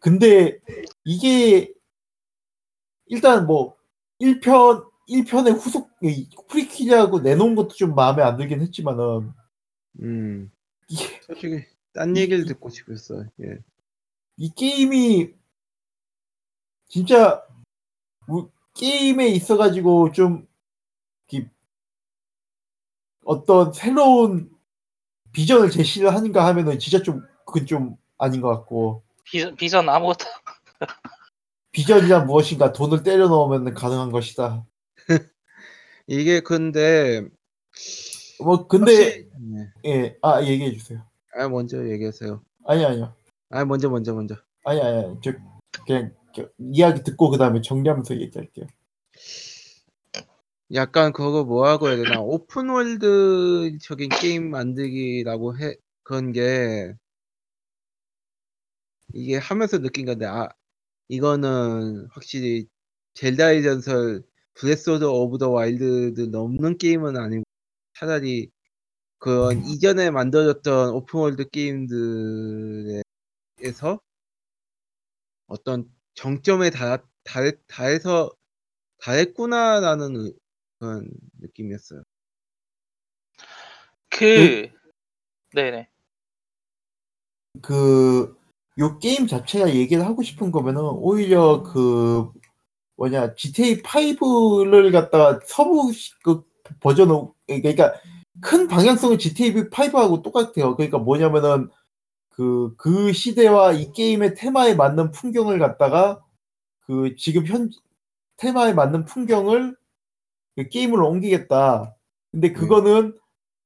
근데 0.00 0.58
이게 1.04 1.72
일단 3.06 3.46
뭐 3.46 3.76
1편 4.20 4.84
1편의 5.08 5.52
후속 5.58 5.90
이 6.02 6.28
프리퀴즈하고 6.48 7.20
내놓은 7.20 7.54
것도 7.54 7.68
좀 7.70 7.94
마음에 7.94 8.22
안 8.22 8.36
들긴 8.36 8.60
했지만은 8.60 9.32
음. 10.00 10.50
솔직히 11.26 11.64
딴 11.94 12.14
이- 12.16 12.20
얘기를 12.20 12.44
이- 12.44 12.46
듣고 12.46 12.68
싶었어요. 12.70 13.26
예. 13.42 13.58
이 14.36 14.50
게임이 14.54 15.32
진짜 16.88 17.42
우- 18.28 18.50
게임에 18.74 19.28
있어가지고 19.28 20.12
좀 20.12 20.46
어떤 23.24 23.72
새로운 23.72 24.50
비전을 25.32 25.70
제시를 25.70 26.12
하는가 26.14 26.46
하면은 26.48 26.78
진짜 26.78 27.02
좀 27.02 27.22
그건 27.46 27.66
좀 27.66 27.96
아닌 28.18 28.40
것 28.40 28.48
같고 28.48 29.02
비전, 29.24 29.54
비전 29.56 29.88
아무것도 29.88 30.24
비전이란 31.72 32.26
무엇인가 32.26 32.72
돈을 32.72 33.02
때려 33.02 33.28
넣으면 33.28 33.72
가능한 33.74 34.10
것이다. 34.10 34.66
이게 36.06 36.40
근데 36.40 37.26
뭐 38.42 38.66
근데 38.66 38.92
확실히- 38.92 39.30
예. 39.86 39.90
예, 39.90 40.16
아 40.20 40.42
얘기해 40.42 40.72
주세요. 40.72 41.06
아 41.34 41.48
먼저 41.48 41.88
얘기하세요. 41.88 42.42
아니 42.66 42.84
아니요, 42.84 43.14
아 43.50 43.64
먼저 43.64 43.88
먼저 43.88 44.12
먼저. 44.12 44.34
아니 44.64 44.80
아니 44.82 45.16
저 45.22 45.32
그냥 45.86 46.12
저 46.14 46.21
이야기 46.58 47.02
듣고 47.02 47.30
그 47.30 47.38
다음에 47.38 47.60
정리하면서 47.60 48.20
얘기할게요. 48.20 48.66
약간 50.74 51.12
그거 51.12 51.44
뭐라고 51.44 51.88
해야 51.88 51.96
되나 51.96 52.20
오픈월드적인 52.20 54.08
게임 54.20 54.50
만들기라고 54.50 55.58
해 55.58 55.74
그런 56.02 56.32
게 56.32 56.94
이게 59.14 59.36
하면서 59.36 59.78
느낀 59.78 60.06
건데 60.06 60.26
아 60.26 60.48
이거는 61.08 62.06
확실히 62.10 62.66
젤다의 63.14 63.62
전설 63.62 64.22
브레스 64.54 64.90
오브 64.90 65.38
더 65.38 65.50
와일드를 65.50 66.30
넘는 66.30 66.78
게임은 66.78 67.16
아니고 67.16 67.44
차라리 67.94 68.50
그런 69.18 69.64
이전에 69.66 70.10
만들어졌던 70.10 70.94
open 70.94 71.18
world 71.18 71.48
게임들에서 71.50 73.02
어떤 75.46 75.88
정점에 76.14 76.70
달, 76.70 77.02
달, 77.24 77.58
달해서 77.66 78.30
달했구나라는 78.98 80.16
의- 80.16 80.34
그런 80.78 81.08
느낌이었어요. 81.40 82.02
그 84.10 84.70
네네 85.54 85.88
그, 87.60 88.34
요 88.78 88.98
게임 88.98 89.26
자체가 89.26 89.74
얘기를 89.74 90.04
하고 90.06 90.22
싶은 90.22 90.50
거면은, 90.50 90.80
오히려 90.82 91.62
그, 91.62 92.30
뭐냐, 92.96 93.34
GTA 93.34 93.82
5를 93.82 94.90
갖다가 94.92 95.40
서부 95.46 95.92
시- 95.92 96.12
그 96.22 96.42
버전으로, 96.80 97.34
그러니까 97.46 97.92
큰 98.40 98.68
방향성은 98.68 99.18
GTA 99.18 99.54
5하고 99.70 100.22
똑같아요. 100.22 100.76
그러니까 100.76 100.98
뭐냐면은, 100.98 101.68
그, 102.32 102.74
그 102.76 103.12
시대와 103.12 103.72
이 103.72 103.92
게임의 103.92 104.34
테마에 104.34 104.74
맞는 104.74 105.12
풍경을 105.12 105.58
갖다가, 105.58 106.24
그, 106.80 107.14
지금 107.16 107.46
현, 107.46 107.70
테마에 108.36 108.72
맞는 108.74 109.04
풍경을 109.04 109.76
그 110.56 110.68
게임으로 110.68 111.08
옮기겠다. 111.08 111.96
근데 112.30 112.52
그거는 112.52 113.16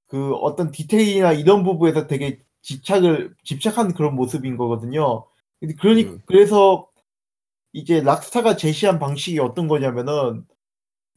그 0.08 0.34
어떤 0.34 0.70
디테일이나 0.70 1.32
이런 1.32 1.64
부분에서 1.64 2.06
되게 2.06 2.40
집착을 2.62 3.34
집착한 3.44 3.94
그런 3.94 4.14
모습인 4.14 4.56
거거든요. 4.56 5.26
근데 5.60 5.74
그러니 5.74 6.04
음. 6.04 6.20
그래서 6.26 6.88
이제 7.72 8.00
락스타가 8.00 8.56
제시한 8.56 8.98
방식이 8.98 9.38
어떤 9.38 9.68
거냐면은 9.68 10.46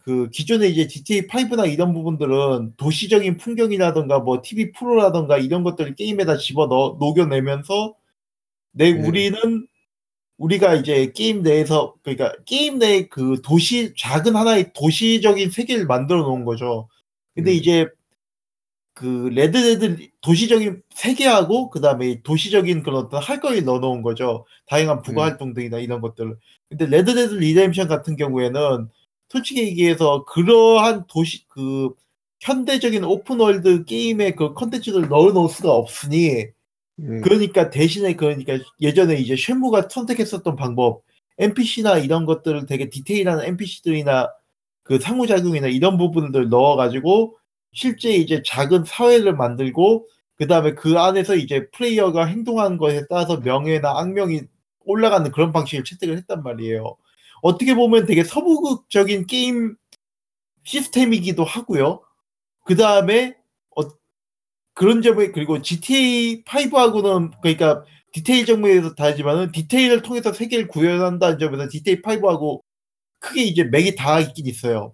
그 0.09 0.27
기존에 0.31 0.67
이제 0.67 0.87
GTA 0.87 1.27
5나 1.27 1.71
이런 1.71 1.93
부분들은 1.93 2.73
도시적인 2.77 3.37
풍경이라던가 3.37 4.17
뭐 4.21 4.41
TV 4.43 4.71
프로라던가 4.71 5.37
이런 5.37 5.61
것들을 5.61 5.93
게임에다 5.93 6.37
집어 6.37 6.65
넣어 6.65 6.97
녹여내면서 6.99 7.93
내 8.71 8.91
네. 8.91 9.07
우리는 9.07 9.67
우리가 10.37 10.73
이제 10.75 11.11
게임 11.13 11.43
내에서 11.43 11.93
그러니까 12.01 12.33
게임 12.47 12.79
내 12.79 13.07
그 13.07 13.41
도시 13.43 13.93
작은 13.95 14.35
하나의 14.35 14.73
도시적인 14.73 15.51
세계를 15.51 15.85
만들어 15.85 16.21
놓은 16.23 16.43
거죠. 16.43 16.89
근데 17.35 17.51
음. 17.51 17.55
이제 17.55 17.87
그 18.95 19.29
레드데드 19.31 20.09
도시적인 20.21 20.81
세계하고 20.95 21.69
그다음에 21.69 22.21
도시적인 22.23 22.81
그런 22.81 23.05
어떤 23.05 23.21
할 23.21 23.39
거를 23.39 23.63
넣어 23.63 23.77
놓은 23.79 24.01
거죠. 24.01 24.45
다양한 24.65 25.03
부가 25.03 25.23
음. 25.23 25.29
활동 25.29 25.53
등이나 25.53 25.77
이런 25.77 26.01
것들. 26.01 26.35
근데 26.69 26.87
레드데드 26.87 27.35
리뎀션 27.35 27.87
같은 27.87 28.15
경우에는 28.15 28.89
솔직히 29.29 29.63
얘기해서 29.63 30.25
그러한 30.25 31.05
도시 31.07 31.47
그 31.47 31.93
현대적인 32.41 33.03
open 33.03 33.40
world 33.40 33.85
게임의 33.85 34.35
그 34.35 34.53
컨텐츠를 34.53 35.09
넣어 35.09 35.31
놓을 35.31 35.49
수가 35.49 35.71
없으니 35.73 36.27
예. 36.27 36.51
그러니까 37.23 37.69
대신에 37.69 38.15
그러니까 38.15 38.57
예전에 38.81 39.15
이제 39.15 39.35
쉔무가 39.35 39.87
선택했었던 39.89 40.55
방법 40.55 41.03
NPC나 41.37 41.99
이런 41.99 42.25
것들을 42.25 42.65
되게 42.65 42.89
디테일한 42.89 43.43
NPC들이나 43.43 44.29
그 44.83 44.99
상호작용이나 44.99 45.67
이런 45.67 45.97
부분들 45.97 46.49
넣어가지고 46.49 47.37
실제 47.71 48.11
이제 48.11 48.41
작은 48.45 48.85
사회를 48.85 49.35
만들고 49.35 50.07
그 50.35 50.47
다음에 50.47 50.73
그 50.73 50.97
안에서 50.97 51.35
이제 51.35 51.69
플레이어가 51.71 52.25
행동하는 52.25 52.77
것에 52.77 53.05
따라서 53.09 53.37
명예나 53.37 53.99
악명이 53.99 54.41
올라가는 54.85 55.29
그런 55.31 55.51
방식을 55.51 55.83
채택을 55.83 56.17
했단 56.17 56.43
말이에요. 56.43 56.97
어떻게 57.41 57.75
보면 57.75 58.05
되게 58.05 58.23
서부극적인 58.23 59.27
게임 59.27 59.75
시스템이기도 60.63 61.43
하고요. 61.43 62.01
그 62.65 62.75
다음에 62.75 63.35
어, 63.75 63.81
그런 64.73 65.01
점에 65.01 65.31
그리고 65.31 65.61
GTA 65.61 66.43
5하고는 66.43 67.31
그러니까 67.41 67.83
디테일 68.13 68.45
정도에서 68.45 68.95
다르지만은 68.95 69.51
디테일을 69.51 70.01
통해서 70.01 70.33
세계를 70.33 70.67
구현한다는 70.67 71.39
점에서 71.39 71.67
디테일 71.69 72.01
5하고 72.01 72.61
크게 73.19 73.43
이제 73.43 73.63
맥이 73.63 73.95
다 73.95 74.19
있긴 74.19 74.47
있어요. 74.47 74.93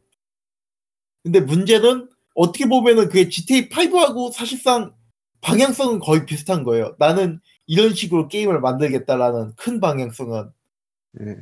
근데 1.23 1.39
문제는 1.39 2.09
어떻게 2.35 2.65
보면은 2.67 3.07
그게 3.07 3.29
GTA 3.29 3.69
5하고 3.69 4.31
사실상 4.31 4.93
방향성은 5.41 5.99
거의 5.99 6.25
비슷한 6.25 6.63
거예요. 6.63 6.95
나는 6.99 7.39
이런 7.67 7.93
식으로 7.93 8.27
게임을 8.27 8.59
만들겠다라는 8.61 9.53
큰 9.55 9.79
방향성은. 9.79 10.51
예. 11.21 11.35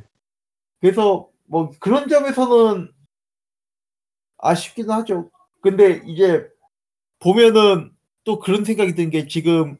그래서 0.84 1.30
뭐 1.46 1.70
그런 1.80 2.08
점에서는 2.08 2.92
아쉽기는 4.38 4.90
하죠. 4.90 5.30
근데 5.62 6.02
이제 6.06 6.46
보면은 7.20 7.90
또 8.24 8.38
그런 8.38 8.64
생각이 8.66 8.94
든 8.94 9.10
게 9.10 9.26
지금 9.26 9.78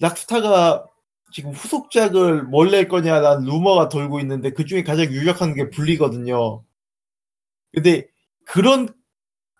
락스타가 0.00 0.86
지금 1.32 1.52
후속작을 1.52 2.44
뭘 2.44 2.70
낼 2.70 2.88
거냐라는 2.88 3.46
루머가 3.46 3.88
돌고 3.88 4.20
있는데 4.20 4.50
그 4.52 4.64
중에 4.64 4.84
가장 4.84 5.06
유력한 5.06 5.54
게 5.54 5.70
불리거든요. 5.70 6.64
근데 7.72 8.08
그런 8.46 8.88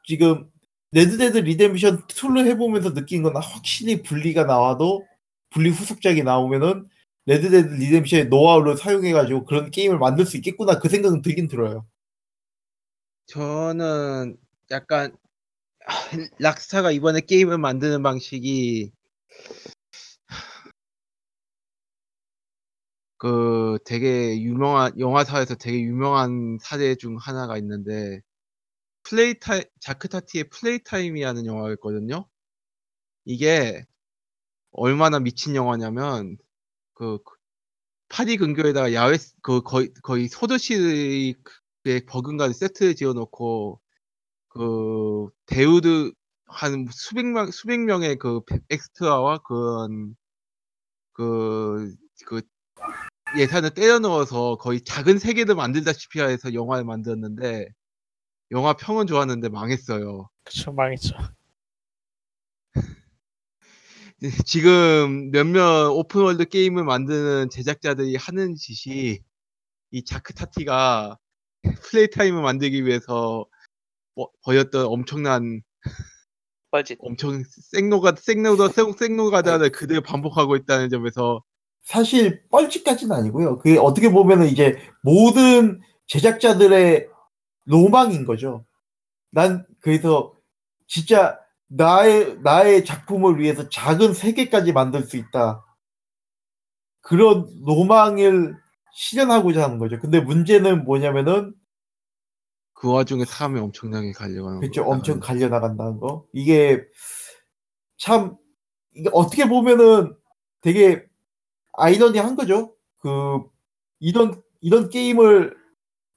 지금 0.06 0.50
레드데드 0.92 1.38
리뎀션 1.38 2.06
2를 2.08 2.46
해보면서 2.48 2.94
느낀 2.94 3.22
건 3.22 3.36
확실히 3.36 4.02
불리가 4.02 4.44
나와도 4.44 5.06
불리 5.50 5.70
후속작이 5.70 6.22
나오면은 6.24 6.88
레드데드 7.26 7.68
리뎀션의 7.74 8.28
노하우를 8.28 8.76
사용해가지고 8.76 9.44
그런 9.44 9.70
게임을 9.70 9.98
만들 9.98 10.26
수 10.26 10.36
있겠구나 10.36 10.78
그 10.78 10.88
생각은 10.88 11.22
들긴 11.22 11.48
들어요. 11.48 11.86
저는 13.26 14.36
약간 14.70 15.16
락스타가 16.38 16.90
이번에 16.92 17.20
게임을 17.20 17.58
만드는 17.58 18.02
방식이 18.02 18.92
그 23.18 23.78
되게 23.84 24.40
유명한 24.40 24.98
영화사에서 24.98 25.54
되게 25.56 25.80
유명한 25.80 26.58
사례 26.60 26.94
중 26.94 27.16
하나가 27.18 27.58
있는데 27.58 28.20
플레이 29.04 29.38
타임 29.38 29.62
자크 29.80 30.08
타티의 30.08 30.44
플레이 30.50 30.82
타임이라는 30.82 31.46
영화가 31.46 31.72
있거든요. 31.74 32.26
이게 33.24 33.84
얼마나 34.72 35.20
미친 35.20 35.56
영화냐면 35.56 36.38
그 37.00 37.18
파리 38.10 38.36
근교에다가 38.36 38.92
야외 38.92 39.16
그 39.42 39.62
거의 39.62 39.90
거의 40.02 40.28
소도시에 40.28 41.34
버금가는 42.06 42.52
세트 42.52 42.94
지어 42.94 43.14
놓고 43.14 43.80
그 44.48 45.28
배우들 45.46 46.12
한 46.46 46.86
수백 46.92 47.24
명 47.26 47.50
수백 47.50 47.80
명의 47.80 48.18
그 48.18 48.42
엑스트라와 48.68 49.38
그런 49.38 50.14
그, 51.14 51.94
그 52.26 52.42
예산을 53.38 53.70
때려 53.70 53.98
넣어서 53.98 54.56
거의 54.56 54.82
작은 54.82 55.18
세계를 55.18 55.54
만들다시피 55.54 56.20
해서 56.20 56.52
영화를 56.52 56.84
만들었는데 56.84 57.68
영화 58.50 58.74
평은 58.74 59.06
좋았는데 59.06 59.48
망했어요. 59.48 60.28
그쵸 60.44 60.72
망했죠. 60.72 61.16
지금 64.46 65.30
몇몇 65.30 65.88
open 65.92 66.16
world 66.16 66.46
게임을 66.46 66.84
만드는 66.84 67.48
제작자들이 67.50 68.16
하는 68.16 68.54
짓이 68.54 69.18
이 69.92 70.04
자크 70.04 70.34
타티가 70.34 71.16
플레이 71.82 72.10
타임을 72.10 72.42
만들기 72.42 72.84
위해서 72.84 73.46
버- 74.14 74.30
버렸던 74.42 74.86
엄청난 74.86 75.62
빠지. 76.70 76.96
엄청 77.00 77.42
생노가 77.72 78.14
생노가 78.16 78.68
생노가다를 78.68 79.70
그대로 79.72 80.02
반복하고 80.02 80.54
있다는 80.56 80.88
점에서 80.90 81.42
사실 81.82 82.46
뻘짓까지는 82.50 83.16
아니고요. 83.16 83.58
그게 83.58 83.78
어떻게 83.78 84.10
보면은 84.10 84.46
이제 84.46 84.78
모든 85.02 85.80
제작자들의 86.06 87.08
로망인 87.64 88.26
거죠. 88.26 88.64
난 89.32 89.66
그래서 89.80 90.34
진짜 90.86 91.38
나의 91.72 92.38
나의 92.42 92.84
작품을 92.84 93.38
위해서 93.38 93.68
작은 93.68 94.12
세계까지 94.12 94.72
만들 94.72 95.04
수 95.04 95.16
있다. 95.16 95.64
그런 97.00 97.46
로망을 97.64 98.56
실현하고자 98.92 99.62
하는 99.62 99.78
거죠. 99.78 99.98
근데 100.00 100.20
문제는 100.20 100.84
뭐냐면은 100.84 101.54
그 102.74 102.92
와중에 102.92 103.24
사람이 103.24 103.60
엄청나게 103.60 104.12
갈려가는 104.12 104.60
거. 104.60 104.82
엄청 104.82 105.20
갈려 105.20 105.48
나간다는 105.48 106.00
거. 106.00 106.26
이게 106.32 106.82
참 107.98 108.36
이게 108.92 109.08
어떻게 109.12 109.48
보면은 109.48 110.16
되게 110.62 111.06
아이러니한 111.74 112.34
거죠. 112.34 112.74
그 112.98 113.40
이런 114.00 114.42
이런 114.60 114.88
게임을 114.90 115.56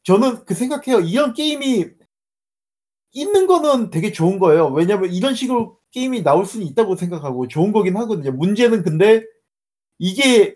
저는 0.04 0.46
그 0.46 0.56
생각해요. 0.56 1.00
이런 1.02 1.34
게임이 1.34 1.92
있는 3.14 3.48
거는 3.48 3.90
되게 3.92 4.12
좋은 4.12 4.40
거예요. 4.40 4.68
왜냐면 4.70 5.12
이런 5.14 5.36
식으로 5.36 5.80
게임이 5.92 6.24
나올 6.24 6.46
수는 6.46 6.66
있다고 6.68 6.96
생각하고 6.96 7.48
좋은 7.48 7.72
거긴 7.72 7.98
하거든요. 7.98 8.32
문제는 8.32 8.84
근데 8.84 9.24
이게 10.00 10.56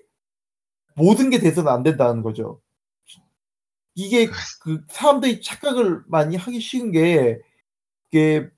모든 0.95 1.29
게 1.29 1.39
돼서는 1.39 1.71
안 1.71 1.83
된다는 1.83 2.23
거죠. 2.23 2.61
이게 3.95 4.27
그 4.61 4.81
사람들이 4.89 5.41
착각을 5.41 6.03
많이 6.07 6.35
하기 6.35 6.59
쉬운 6.59 6.91
게 6.91 7.39
이게 8.11 8.49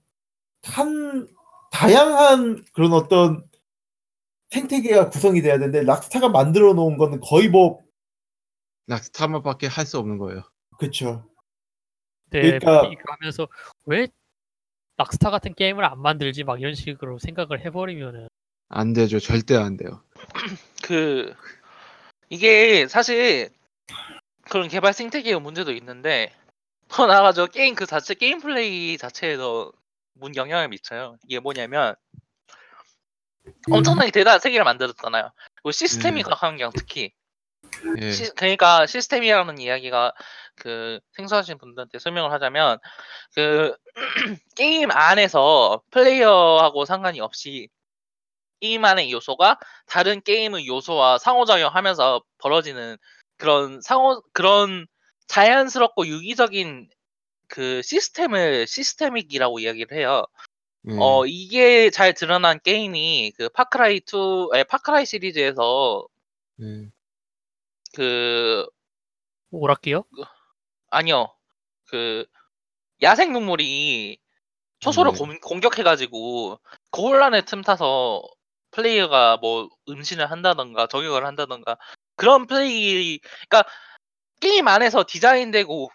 한 0.64 1.28
다양한 1.72 2.66
그런 2.74 2.94
어떤 2.94 3.44
생태계가 4.52 5.10
구성이 5.10 5.42
돼야 5.42 5.58
되는데 5.60 5.84
락스타가 5.84 6.30
만들어 6.30 6.74
놓은 6.74 6.98
거는 6.98 7.20
거의 7.22 7.50
뭐 7.50 7.80
락스타만밖에 8.88 9.68
할 9.68 9.86
수 9.86 9.98
없는 10.00 10.18
거예요. 10.18 10.44
그쵸 10.78 11.26
근데 12.30 12.60
그러니까- 12.60 12.92
하면서 13.20 13.48
왜 13.86 14.08
락스타 14.98 15.30
같은 15.32 15.54
게임을 15.54 15.84
안 15.86 16.00
만들지 16.00 16.44
막 16.44 16.60
이런 16.60 16.76
식으로 16.76 17.20
생각을 17.20 17.62
해버리면은 17.66 18.28
안 18.70 18.94
되죠. 18.94 19.20
절대 19.20 19.56
안 19.56 19.78
돼요. 19.78 20.04
그 20.84 21.34
이게 22.30 22.88
사실 22.88 23.50
그런 24.50 24.68
개발 24.68 24.94
생태계의 24.94 25.40
문제도 25.42 25.72
있는데 25.72 26.34
더 26.88 27.08
나아가서 27.08 27.48
게임 27.48 27.76
그 27.76 27.86
자체 27.86 28.14
게임 28.14 28.40
플레이 28.40 28.98
자체에도 28.98 29.72
문 30.14 30.36
영향을 30.36 30.68
미쳐요. 30.70 31.18
이게 31.24 31.40
뭐냐면 31.40 31.96
엄청나게 33.72 34.12
대단한 34.12 34.40
세계를 34.40 34.64
만들었잖아요. 34.66 35.32
그리고 35.56 35.72
시스템이 35.72 36.22
음. 36.22 36.30
강한 36.30 36.58
경 36.58 36.72
특히 36.76 37.14
예. 38.02 38.12
시- 38.12 38.32
그러니까 38.36 38.86
시스템이라는 38.86 39.58
이야기가 39.60 40.14
그 40.56 41.00
생소하신 41.14 41.58
분들한테 41.58 42.00
설명을 42.00 42.32
하자면 42.32 42.80
그 43.36 43.76
게임 44.56 44.92
안에서 44.92 45.82
플레이어하고 45.92 46.86
상관이 46.86 47.20
없이 47.20 47.70
게임 48.62 48.84
안의 48.86 49.12
요소가 49.12 49.58
다른 49.86 50.22
게임의 50.22 50.68
요소와 50.68 51.18
상호작용하면서 51.20 52.22
벌어지는 52.40 52.98
그런 53.38 53.80
상호 53.82 54.22
그런 54.34 54.86
자연스럽고 55.28 56.08
유기적인 56.08 56.90
그 57.48 57.82
시스템을 57.82 58.68
시스테믹이라고 58.68 59.60
이야기를 59.60 59.98
해요. 59.98 60.26
예. 60.90 60.96
어 60.98 61.26
이게 61.26 61.90
잘 61.90 62.14
드러난 62.14 62.60
게임이 62.62 63.34
그 63.38 63.50
파크라이 63.50 64.02
2, 64.02 64.50
아니, 64.54 64.64
파크라이 64.66 65.06
시리즈에서 65.06 66.06
예. 66.62 66.90
그 67.94 68.66
오락기요? 69.52 70.04
아니요. 70.90 71.34
그 71.88 72.26
야생 73.02 73.34
동물이 73.34 74.20
초소를 74.80 75.12
네. 75.14 75.18
공, 75.18 75.40
공격해가지고 75.40 76.60
그 76.92 77.02
혼란의 77.02 77.46
틈 77.46 77.62
타서 77.62 78.22
플레이어가 78.72 79.38
뭐 79.38 79.70
음신을 79.90 80.30
한다던가 80.30 80.88
저격을 80.88 81.26
한다던가 81.26 81.78
그런 82.16 82.48
플레이 82.48 83.20
그러니까 83.50 83.70
게임 84.40 84.68
안에서 84.68 85.06
디자인되고 85.08 85.90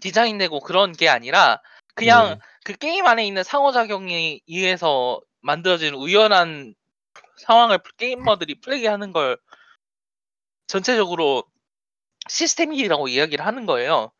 디자인되고 0.00 0.60
그런 0.60 0.92
게 0.92 1.08
아니라 1.08 1.60
그냥 1.94 2.30
네. 2.30 2.38
그 2.64 2.74
게임 2.74 3.06
안에 3.06 3.26
있는 3.26 3.42
상호작용에 3.44 4.40
의해서 4.48 5.20
만들어진 5.40 5.94
우연한 5.94 6.74
상황을 7.38 7.78
게이머들이 7.96 8.60
플레이하는 8.60 9.12
걸 9.12 9.38
전체적으로 10.66 11.44
시스템이라고 12.28 13.08
이야기를 13.08 13.44
하는 13.44 13.66
거예요. 13.66 14.10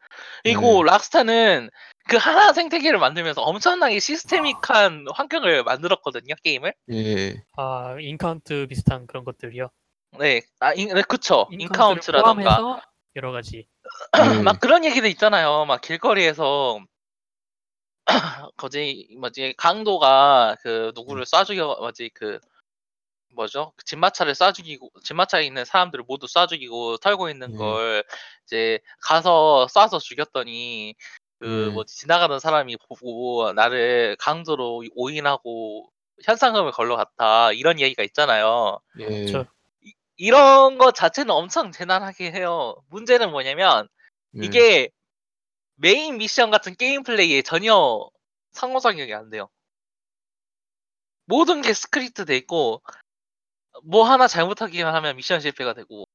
그리고 0.43 0.83
락스타는 0.83 1.71
그 2.09 2.17
하나 2.17 2.53
생태계를 2.53 2.99
만들면서 2.99 3.43
엄청나게 3.43 3.99
systemic한 3.99 5.07
환경을 5.13 5.65
만들었거든요, 5.65 6.35
게임을. 6.43 6.73
예. 6.93 7.43
아 7.57 7.97
encounter 7.99 8.67
비슷한 8.69 9.07
그런 9.07 9.25
것들이요. 9.25 9.69
네, 10.19 10.43
아, 10.61 10.73
인, 10.75 10.95
네, 10.95 11.03
그쵸. 11.03 11.49
encounter라던가. 11.51 12.83
여러 13.17 13.33
가지. 13.33 13.67
예. 13.67 14.13
막 14.47 14.61
그런 14.61 14.85
얘기도 14.85 15.09
있잖아요. 15.09 15.65
막 15.65 15.81
길거리에서 15.81 16.79
거지 18.57 19.09
뭐지 19.19 19.55
강도가 19.57 20.57
그 20.63 20.93
누구를 20.95 21.25
쏴 21.25 21.45
죽여 21.45 21.77
뭐지 21.81 22.11
그 22.15 22.39
뭐죠? 23.37 23.73
그 23.77 23.85
짐마차를 23.85 24.33
쏴 24.33 24.53
죽이고 24.55 24.91
짐마차에 25.05 25.45
있는 25.45 25.65
사람들을 25.65 26.05
모두 26.09 26.27
쏴 26.27 26.49
죽이고 26.49 26.97
털고 26.97 27.29
있는 27.31 27.53
네. 27.53 27.57
걸 27.59 28.03
이제 28.45 28.81
가서 29.01 29.69
쏴서 29.71 30.01
죽였더니 30.01 30.95
그 31.39 31.67
네. 31.69 31.73
뭐 31.73 31.85
지나가는 31.85 32.39
사람이 32.41 32.77
보고 32.99 33.53
나를 33.53 34.17
강도로 34.19 34.83
오인하고 34.97 35.93
현상금을 36.25 36.73
걸러 36.73 36.97
갔다 36.97 37.53
이런 37.53 37.79
얘기가 37.79 38.03
있잖아요. 38.03 38.81
예. 39.01 39.27
저- 39.27 39.45
이런 40.17 40.79
거 40.79 40.93
자체는 40.93 41.31
엄청 41.31 41.73
재난하게 41.73 42.33
해요. 42.33 42.75
문제는 42.89 43.31
뭐냐면 43.31 43.87
예. 44.41 44.47
이게 44.47 44.89
메인 45.75 46.17
미션 46.17 46.51
같은 46.51 46.75
게임 46.75 47.03
플레이에 47.03 47.43
전혀 47.43 48.09
상호작용이 48.53 49.13
안 49.13 49.29
돼요. 49.29 49.51
모든 51.27 51.61
게 51.61 51.75
스크립트 51.75 52.25
돼 52.25 52.37
있고 52.39 52.83
뭐 53.85 54.05
하나 54.05 54.27
잘못하기만 54.27 54.95
하면 54.95 55.17
미션 55.17 55.41
실패가 55.41 55.75
되고 55.75 56.07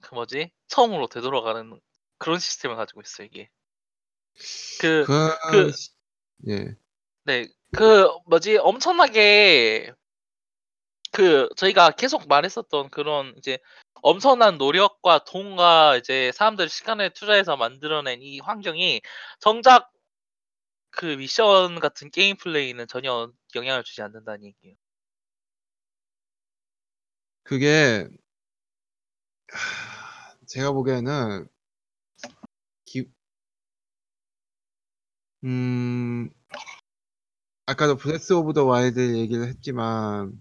그 0.00 0.14
뭐지 0.14 0.50
처음으로 0.68 1.08
되돌아가는 1.08 1.80
그런 2.18 2.38
시스템을 2.38 2.76
가지고 2.76 3.00
있어 3.02 3.22
요 3.24 3.26
이게. 3.26 3.48
그 4.80 5.04
그, 5.06 5.36
그- 5.50 5.72
시- 5.72 5.90
예. 6.48 6.76
네, 7.24 7.48
그 7.72 8.08
뭐지 8.26 8.56
엄청나게 8.58 9.92
그 11.12 11.48
저희가 11.56 11.90
계속 11.92 12.28
말했었던 12.28 12.90
그런 12.90 13.34
이제 13.38 13.58
엄청난 14.02 14.58
노력과 14.58 15.24
돈과 15.24 15.96
이제 15.96 16.30
사람들 16.32 16.68
시간을 16.68 17.10
투자해서 17.10 17.56
만들어낸 17.56 18.22
이 18.22 18.40
환경이 18.40 19.00
정작 19.40 19.90
그 20.90 21.06
미션 21.06 21.80
같은 21.80 22.10
게임 22.10 22.36
플레이는 22.36 22.86
전혀 22.88 23.30
영향을 23.54 23.84
주지 23.84 24.02
않는다는 24.02 24.44
얘기예요. 24.44 24.76
그게 27.48 28.06
하, 29.50 30.34
제가 30.46 30.72
보기에는 30.72 31.48
기, 32.84 33.10
음 35.44 36.30
아까도 37.66 37.96
브레스 37.96 38.34
오브 38.34 38.52
더 38.52 38.64
와일드 38.64 39.16
얘기를 39.16 39.46
했지만 39.48 40.32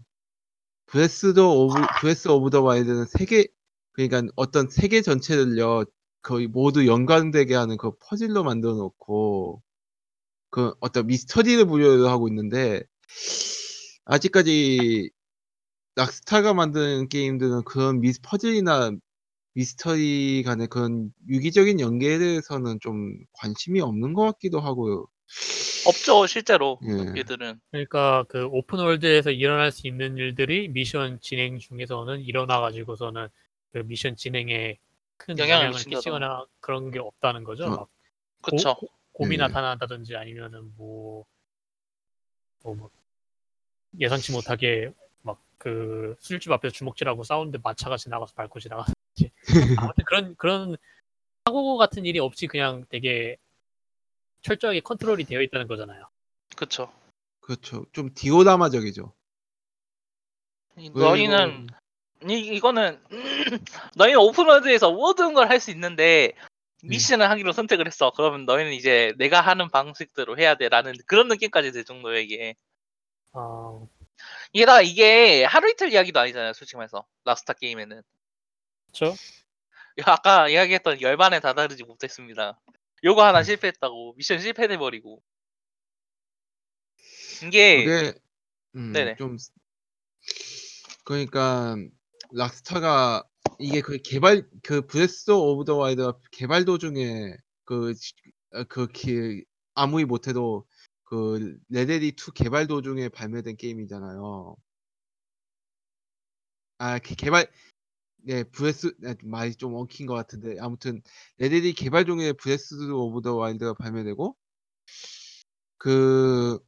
브레스 0.87 1.27
오브 1.37 1.75
브레스 2.01 2.27
오브 2.27 2.49
더 2.49 2.61
와일드는 2.61 3.05
세계 3.05 3.47
그러니까 3.93 4.23
어떤 4.35 4.69
세계 4.69 5.01
전체를요 5.01 5.85
거의 6.21 6.47
모두 6.47 6.87
연관되게 6.87 7.55
하는 7.55 7.77
그 7.77 7.91
퍼즐로 7.99 8.43
만들어 8.43 8.73
놓고 8.73 9.63
그 10.49 10.73
어떤 10.81 11.07
미스터리를 11.07 11.65
부여를 11.65 12.07
하고 12.07 12.27
있는데 12.27 12.83
아직까지 14.05 15.11
Rockstar가 15.97 16.53
만드는 16.53 17.09
게임들은 17.09 17.63
그런 17.63 17.99
미스 17.99 18.21
퍼즐이나 18.21 18.91
미스터리 19.53 20.43
간의 20.43 20.67
그런 20.67 21.11
유기적인 21.27 21.79
연계에 21.79 22.19
대해서는 22.19 22.79
좀 22.79 23.17
관심이 23.33 23.81
없는 23.81 24.13
것 24.13 24.21
같기도 24.25 24.59
하고요. 24.59 25.07
없죠 25.87 26.27
실제로 26.27 26.79
예. 26.83 27.19
얘들은. 27.19 27.59
그러니까 27.71 28.23
그 28.29 28.45
open 28.45 28.77
world에서 28.77 29.31
일어날 29.31 29.71
수 29.71 29.87
있는 29.87 30.17
일들이 30.17 30.67
미션 30.67 31.19
진행 31.19 31.57
중에서는 31.57 32.21
일어나 32.21 32.59
가지고서는 32.61 33.27
그 33.71 33.79
미션 33.79 34.15
진행에 34.15 34.77
큰 35.17 35.39
영향을 35.39 35.65
영향을. 35.65 35.83
끼치거나 35.83 36.45
그런 36.59 36.91
게 36.91 36.99
없다는 36.99 37.43
거죠. 37.43 37.65
어. 37.65 37.69
막 37.69 37.87
그쵸. 38.43 38.75
고, 38.75 38.87
곰이 39.13 39.31
네. 39.31 39.37
나타난다든지 39.37 40.15
아니면은 40.15 40.71
뭐, 40.77 41.25
뭐, 42.63 42.75
뭐 42.75 42.91
예상치 43.99 44.31
못하게 44.31 44.93
막 44.95 45.06
그 45.57 46.15
술집 46.19 46.51
앞에서 46.51 46.71
주먹질하고 46.73 47.23
싸우는데 47.23 47.59
마차가 47.63 47.97
지나가서 47.97 48.33
밟고 48.35 48.59
지나가든지 48.59 49.31
아무튼 49.79 50.03
그런 50.05 50.35
그런 50.35 50.77
사고 51.45 51.77
같은 51.77 52.05
일이 52.05 52.19
없이 52.19 52.47
그냥 52.47 52.85
되게 52.89 53.37
철저하게 54.41 54.81
컨트롤이 54.81 55.23
되어 55.25 55.41
있다는 55.41 55.67
거잖아요. 55.67 56.07
그쵸. 56.55 56.91
그렇죠. 57.41 57.85
좀 57.93 58.13
그리고- 60.75 60.99
너희는 60.99 61.67
이, 62.29 62.33
이거는 62.55 62.99
너희는 63.95 64.19
오픈월드에서 64.19 64.91
모든 64.91 65.33
걸 65.33 65.49
할 65.49 65.59
수 65.59 65.71
있는데 65.71 66.33
미션을 66.83 67.29
하기로 67.29 67.51
선택을 67.53 67.87
했어. 67.87 68.11
그러면 68.11 68.45
너희는 68.45 68.73
이제 68.73 69.13
내가 69.17 69.41
하는 69.41 69.69
방식대로 69.69 70.37
해야 70.37 70.55
돼라는 70.55 70.93
그런 71.07 71.27
느낌까지 71.27 71.71
들 71.71 71.83
정도예요 71.85 72.19
이게. 72.19 72.55
아, 73.33 73.79
게다가 74.53 74.81
이게 74.81 75.43
하루 75.43 75.69
이틀 75.69 75.91
이야기도 75.91 76.19
아니잖아요 76.19 76.53
솔직히 76.53 76.77
말해서 76.77 77.05
라스타 77.25 77.53
게임에는. 77.53 78.01
그렇죠? 78.87 79.15
아까 80.05 80.47
이야기했던 80.47 81.01
열반에 81.01 81.39
다다르지 81.39 81.83
못했습니다. 81.83 82.59
요거 83.03 83.21
음. 83.21 83.27
하나 83.27 83.43
실패했다고 83.43 84.15
미션 84.17 84.39
실패돼버리고. 84.39 85.21
이게 87.43 87.83
그게 87.83 88.13
음, 88.75 88.91
네네. 88.91 89.15
좀 89.17 89.37
그러니까 91.03 91.75
Rockstar가 92.31 93.23
이게 93.59 93.81
그 93.81 93.97
개발 94.01 94.47
그 94.63 94.85
Breath 94.85 95.31
of 95.31 95.65
the 95.65 95.75
Wild가 95.77 96.17
개발 96.31 96.65
도중에 96.65 97.35
그그 97.63 99.43
아무리 99.73 100.05
못해도 100.05 100.65
그 101.09 101.57
레데리 101.69 102.11
2 102.17 102.33
개발 102.33 102.67
도중에 102.67 103.07
발매된 103.09 103.55
게임이잖아요. 103.55 104.57
아 106.79 106.99
개- 106.99 107.15
개발 107.15 107.49
네 108.17 108.43
Breath 108.43 108.93
네, 108.99 109.15
말이 109.23 109.55
좀 109.55 109.73
엉킨 109.75 110.05
것 110.05 110.15
같은데 110.15 110.57
아무튼 110.59 111.01
레데리 111.37 111.71
개발 111.73 112.05
중에 112.05 112.33
Breath 112.33 112.75
of 112.91 113.21
the 113.21 113.35
Wild가 113.35 113.75
발매되고 113.75 114.35
그 115.77 116.59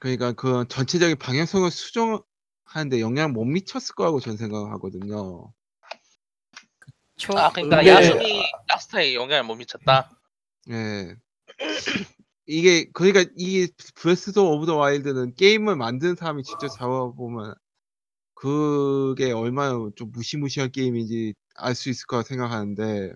그러니까 0.00 0.32
그 0.32 0.64
전체적인 0.68 1.18
방향성을 1.18 1.70
수정하는데 1.70 3.00
영향을 3.00 3.32
못 3.32 3.44
미쳤을 3.44 3.94
거라고 3.94 4.18
저는 4.18 4.36
생각하거든요. 4.38 5.52
초, 7.16 7.38
아 7.38 7.52
그러니까 7.52 7.76
근데- 7.76 7.90
야숨이 7.90 8.42
Rockstar에 8.66 9.14
영향을 9.14 9.44
못 9.44 9.54
미쳤다. 9.54 10.10
예. 10.70 11.14
이게 12.52 12.84
그러니까 12.92 13.24
이 13.36 13.66
Breath 13.94 14.38
of 14.38 14.66
the 14.66 14.76
Wild는 14.76 15.36
게임을 15.36 15.74
만드는 15.74 16.16
사람이 16.16 16.42
직접 16.42 16.68
잡아보면 16.68 17.54
그게 18.34 19.32
얼마나 19.32 19.90
좀 19.96 20.12
무시무시한 20.12 20.70
게임인지 20.70 21.32
알 21.54 21.74
수 21.74 21.88
있을 21.88 22.06
거라 22.06 22.22
생각하는데 22.22 23.14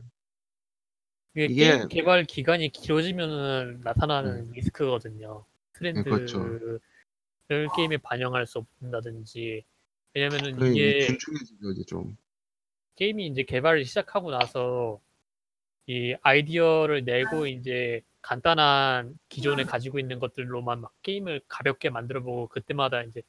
이게, 1.34 1.44
이게- 1.44 1.86
개발 1.90 2.24
기간이 2.24 2.70
길어지면은 2.70 3.82
나타나는 3.84 4.52
리스크거든요. 4.52 5.44
트렌드를 5.74 6.18
네, 6.18 6.26
그렇죠. 7.48 7.74
게임에 7.76 7.98
반영할 7.98 8.46
수 8.46 8.64
없다든지 8.80 9.64
왜냐면은 10.14 10.72
이게 10.72 10.98
이제 10.98 11.84
좀. 11.86 12.16
게임이 12.94 13.26
이제 13.26 13.42
개발을 13.42 13.84
시작하고 13.84 14.30
나서 14.30 14.98
이 15.86 16.14
아이디어를 16.22 17.04
내고 17.04 17.46
이제 17.46 18.02
간단한 18.22 19.16
기존에 19.28 19.62
가지고 19.64 19.98
있는 20.00 20.18
것들로만 20.18 20.80
막 20.80 20.92
게임을 21.02 21.42
가볍게 21.46 21.90
만들어 21.90 22.22
보고 22.22 22.48
그때마다 22.48 23.02
이제 23.02 23.22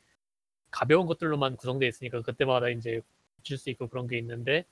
가벼운 0.71 1.05
것들로만 1.05 1.55
구성되어 1.55 1.87
있으니까 1.87 2.21
그때마다 2.23 2.69
이제 2.69 3.01
고칠 3.37 3.57
수 3.57 3.69
있고 3.69 3.87
그런 3.89 4.07
게 4.07 4.17
있는데 4.17 4.65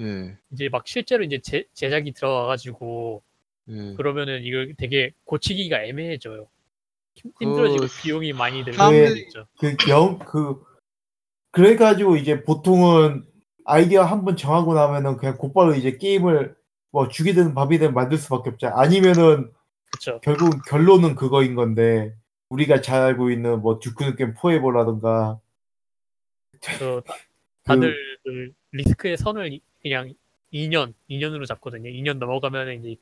예. 0.00 0.36
이제 0.52 0.68
막 0.70 0.86
실제로 0.88 1.22
이제 1.22 1.38
제, 1.42 1.66
제작이 1.74 2.12
들어와 2.12 2.46
가지고 2.46 3.22
예. 3.68 3.94
그러면은 3.96 4.42
이걸 4.42 4.74
되게 4.78 5.12
고치기가 5.24 5.84
애매해져요. 5.84 6.48
힘- 7.14 7.32
힘들어지고 7.38 7.80
그 7.86 8.02
비용이 8.02 8.32
많이 8.32 8.64
들고 8.64 8.78
사람들이- 8.78 9.18
있죠. 9.26 9.46
그 9.58 9.76
영, 9.90 10.18
그, 10.20 10.62
그래가지고 11.50 12.16
이제 12.16 12.42
보통은 12.44 13.26
아이디어 13.66 14.04
한 14.04 14.24
번 14.24 14.36
정하고 14.36 14.72
나면은 14.72 15.18
그냥 15.18 15.36
곧바로 15.36 15.74
이제 15.74 15.98
게임을 15.98 16.56
뭐 16.92 17.08
죽이든 17.08 17.54
밥이든 17.54 17.94
만들 17.94 18.18
수밖에 18.18 18.50
없잖아. 18.50 18.78
아니면은 18.80 19.52
그렇죠. 19.90 20.20
결국 20.22 20.62
결론은 20.68 21.14
그거인 21.14 21.54
건데, 21.54 22.14
우리가 22.48 22.80
잘 22.80 23.02
알고 23.02 23.30
있는 23.30 23.60
뭐 23.62 23.78
듀크 23.78 24.02
누kem 24.04 24.34
포에버라든가, 24.34 25.40
그 26.52 26.58
다- 27.06 27.14
다들 27.64 27.94
그 28.24 28.52
리스크의 28.72 29.16
선을 29.16 29.52
이- 29.52 29.60
그냥 29.82 30.12
2년, 30.52 30.94
2년으로 31.08 31.46
잡거든요. 31.46 31.88
2년 31.90 32.18
넘어가면 32.18 32.80
이제 32.80 32.96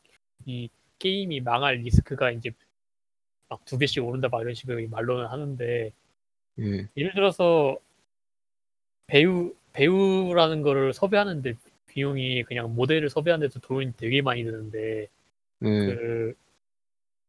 이 0.44 0.68
게임이 0.98 1.40
망할 1.40 1.76
리스크가 1.76 2.30
이제 2.32 2.50
막 3.48 3.64
두 3.64 3.78
배씩 3.78 4.04
오른다 4.04 4.28
막 4.30 4.42
이런 4.42 4.52
식으로 4.54 4.86
말로는 4.88 5.26
하는데 5.26 5.90
예. 6.60 6.88
예를 6.96 7.14
들어서 7.14 7.78
배우 9.06 9.54
배우라는 9.72 10.60
거를 10.62 10.92
섭외하는데 10.92 11.54
비용이 11.88 12.44
그냥 12.44 12.74
모델을 12.74 13.08
섭외하는데도 13.10 13.60
돈이 13.60 13.94
되게 13.96 14.22
많이 14.22 14.44
드는데 14.44 15.02
예. 15.02 15.08
그 15.62 16.34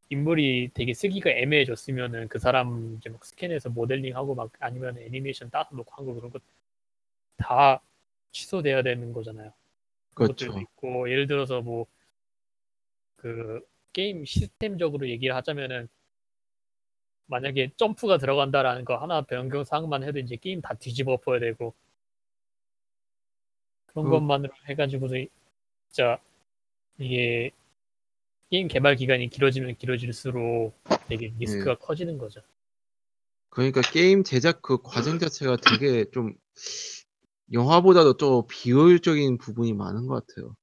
인물이 0.10 0.72
되게 0.74 0.94
쓰기가 0.94 1.30
애매해졌으면은 1.32 2.28
그 2.30 2.40
사람 2.40 2.96
이제 2.98 3.10
막 3.10 3.24
스캔해서 3.26 3.70
모델링하고 3.70 4.36
막 4.36 4.52
아니면 4.60 4.98
애니메이션 5.00 5.50
따서 5.52 5.76
놓고 5.76 5.92
한 5.96 6.06
거 6.06 6.14
그런 6.14 6.32
거다 7.38 7.82
취소돼야 8.32 8.82
되는 8.84 9.14
거잖아요. 9.14 9.54
그렇죠. 10.16 10.48
것들도 10.48 10.62
있고 10.62 11.10
예를 11.12 11.28
들어서 11.28 11.62
뭐 11.62 11.88
그 13.18 13.60
게임 13.92 14.24
시스템적으로 14.24 15.10
얘기를 15.10 15.36
하자면은 15.36 15.90
만약에 17.28 17.72
점프가 17.78 18.18
들어간다라는 18.18 18.86
거 18.86 18.96
하나 18.96 19.22
변경 19.22 19.64
사항만 19.64 20.04
해도 20.04 20.20
이제 20.20 20.36
게임 20.38 20.62
다 20.62 20.74
뒤집어 20.74 21.14
엎어야 21.14 21.40
되고 21.40 21.74
그런 24.00 24.04
그- 24.06 24.10
것만으로 24.12 24.54
해가지고도 24.68 25.16
진짜 25.90 26.20
이게 26.98 27.52
게임 28.50 28.68
개발 28.68 28.96
기간이 28.96 29.30
길어지면 29.30 29.76
길어질수록 29.78 30.74
되게 31.08 31.34
리스크가 31.38 31.78
커지는 31.78 32.18
거죠. 32.18 32.42
그러니까 33.50 33.82
게임 33.82 34.24
제작 34.24 34.62
그 34.62 34.82
과정 34.82 35.20
자체가 35.20 35.58
되게 35.58 36.06
좀 36.12 36.34
영화보다도 37.52 38.18
좀 38.18 38.44
비효율적인 38.48 39.38
부분이 39.40 39.74
많은 39.74 40.08
것 40.08 40.26
같아요. 40.26 40.56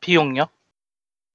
비용요? 0.00 0.46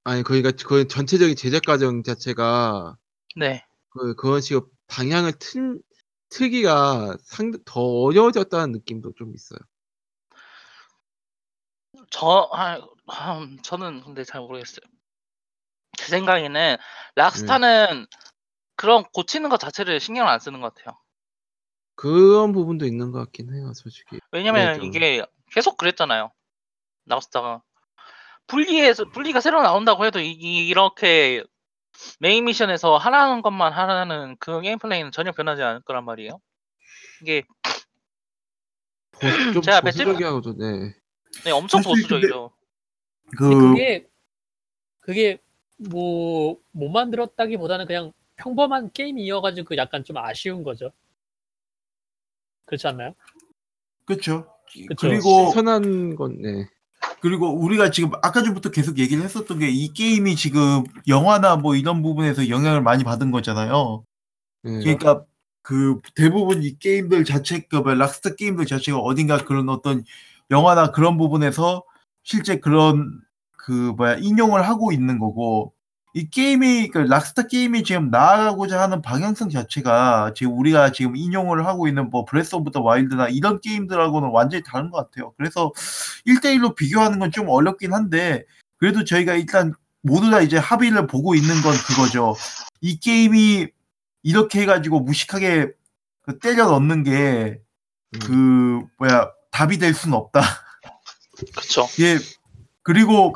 아니 0.04 0.22
그러니까 0.22 0.52
그 0.66 0.88
전체적인 0.88 1.36
제작 1.36 1.62
과정 1.62 2.02
자체가 2.02 2.96
네. 3.36 3.64
그 3.90 4.14
그런 4.14 4.40
식으로 4.40 4.68
방향을 4.88 5.32
틀 5.38 5.80
틀기가 6.32 7.16
상 7.22 7.52
더 7.64 7.80
어려워졌다는 7.80 8.72
느낌도 8.72 9.12
좀 9.16 9.34
있어요. 9.34 9.58
저, 12.10 12.48
아, 12.52 12.78
음, 13.38 13.58
저는 13.62 14.02
근데 14.02 14.24
잘 14.24 14.40
모르겠어요. 14.40 14.80
제 15.98 16.06
생각에는 16.06 16.76
Rockstar는 17.16 18.06
그런 18.76 19.04
고치는 19.12 19.50
것 19.50 19.58
자체를 19.58 20.00
신경을 20.00 20.30
안 20.30 20.40
쓰는 20.40 20.60
것 20.60 20.74
같아요. 20.74 20.98
그런 21.94 22.52
부분도 22.52 22.86
있는 22.86 23.12
것 23.12 23.18
같긴 23.18 23.54
해요, 23.54 23.72
솔직히. 23.74 24.18
왜냐면 24.32 24.72
네, 24.72 24.78
좀. 24.78 24.86
이게 24.86 25.24
계속 25.52 25.76
그랬잖아요. 25.76 26.32
Rockstar가 27.06 27.62
Bully에서 28.46 29.04
Bully가 29.10 29.40
새로 29.40 29.62
나온다고 29.62 30.04
해도 30.06 30.18
이, 30.18 30.30
이- 30.32 30.66
이렇게 30.68 31.44
메인 32.20 32.44
미션에서 32.44 32.96
하라는 32.96 33.42
것만 33.42 33.72
하라는 33.72 34.36
그 34.38 34.60
게임 34.60 34.78
플레이는 34.78 35.12
전혀 35.12 35.32
변하지 35.32 35.62
않을 35.62 35.82
거란 35.82 36.04
말이에요. 36.04 36.40
이게 37.22 37.42
보수, 39.12 39.52
좀 39.52 39.62
제가 39.62 39.80
며칠- 39.82 40.04
보수적이 40.04 40.24
하고도 40.24 40.56
네. 40.56 40.94
네, 41.44 41.50
엄청 41.50 41.82
사실 41.82 42.02
근데- 42.08 42.26
보수적이죠. 42.28 42.50
근데 43.38 43.54
그 43.54 43.68
그게 43.70 44.08
그게 45.00 45.38
뭐 45.90 46.56
못 46.72 46.88
만들었다기보다는 46.90 47.86
그냥 47.86 48.12
평범한 48.36 48.90
게임이어가지고 48.92 49.76
약간 49.76 50.04
좀 50.04 50.16
아쉬운 50.16 50.62
거죠. 50.64 50.90
그렇지 52.66 52.86
않나요? 52.88 53.14
그렇죠. 54.06 54.46
그쵸. 54.88 54.94
그리고 54.98 55.50
선한 55.52 56.16
건 56.16 56.40
네. 56.40 56.66
그리고 57.20 57.48
우리가 57.54 57.90
지금 57.90 58.10
아까 58.22 58.42
전부터 58.42 58.70
계속 58.70 58.98
얘기를 58.98 59.22
했었던 59.24 59.58
게 59.58 59.68
이 59.70 59.92
게임이 59.92 60.36
지금 60.36 60.84
영화나 61.08 61.56
뭐 61.56 61.76
이런 61.76 62.02
부분에서 62.02 62.48
영향을 62.48 62.82
많이 62.82 63.04
받은 63.04 63.30
거잖아요. 63.30 64.04
네. 64.64 64.80
그러니까 64.80 65.24
그 65.62 66.00
대부분 66.16 66.62
이 66.62 66.78
게임들 66.78 67.24
자체 67.24 67.60
그 67.70 67.76
락스타 67.76 68.34
게임들 68.36 68.66
자체가 68.66 68.98
어딘가 68.98 69.38
그런 69.44 69.68
어떤 69.68 70.04
영화나 70.50 70.90
그런 70.92 71.16
부분에서 71.18 71.84
실제 72.24 72.56
그런 72.58 73.20
그 73.56 73.72
뭐야 73.96 74.16
인용을 74.16 74.62
하고 74.68 74.92
있는 74.92 75.18
거고 75.18 75.72
이 76.14 76.28
게임이 76.28 76.88
그 76.88 76.98
락스타 76.98 77.46
게임이 77.46 77.84
지금 77.84 78.10
나아가고자 78.10 78.80
하는 78.80 79.00
방향성 79.00 79.48
자체가 79.48 80.34
지금 80.36 80.58
우리가 80.58 80.92
지금 80.92 81.16
인용을 81.16 81.64
하고 81.66 81.88
있는 81.88 82.10
뭐 82.10 82.24
Breath 82.26 82.54
of 82.54 82.70
the 82.70 82.82
Wild나 82.82 83.28
이런 83.28 83.60
게임들하고는 83.60 84.28
완전히 84.30 84.62
다른 84.62 84.90
것 84.90 84.98
같아요. 84.98 85.32
그래서 85.38 85.72
1대1로 86.26 86.74
비교하는 86.76 87.18
건 87.18 87.30
좀 87.32 87.48
어렵긴 87.48 87.94
한데 87.94 88.44
그래도 88.76 89.04
저희가 89.04 89.34
일단 89.34 89.72
모두 90.02 90.30
다 90.30 90.40
이제 90.42 90.58
합의를 90.58 91.06
보고 91.06 91.34
있는 91.34 91.62
건 91.62 91.72
그거죠. 91.86 92.34
이 92.82 92.98
게임이 93.00 93.68
이렇게 94.22 94.60
해가지고 94.62 95.00
무식하게 95.00 95.70
그 96.22 96.38
때려 96.38 96.66
넣는 96.66 97.04
게그 97.04 98.32
음. 98.32 98.86
뭐야 98.98 99.30
답이 99.50 99.78
될 99.78 99.94
수는 99.94 100.16
없다. 100.16 100.42
그쵸. 101.56 101.86
예 102.00 102.18
그리고 102.82 103.32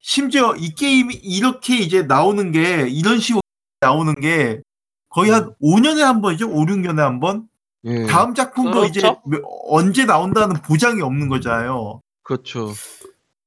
심지어 0.00 0.54
이 0.56 0.74
게임이 0.74 1.14
이렇게 1.14 1.76
이제 1.78 2.02
나오는 2.02 2.52
게 2.52 2.88
이런 2.88 3.18
식으로 3.20 3.40
나오는 3.80 4.14
게 4.20 4.60
거의 5.08 5.30
한 5.30 5.54
5년에 5.62 6.00
한 6.00 6.20
번이죠. 6.22 6.48
5, 6.48 6.64
6년에 6.66 6.96
한 6.98 7.20
번. 7.20 7.48
예. 7.84 8.06
다음 8.06 8.34
작품도 8.34 8.84
이제 8.86 9.00
그렇죠. 9.00 9.20
몇- 9.26 9.42
언제 9.68 10.04
나온다는 10.04 10.56
보장이 10.62 11.00
없는 11.02 11.28
거잖아요. 11.28 12.00
그렇죠. 12.22 12.72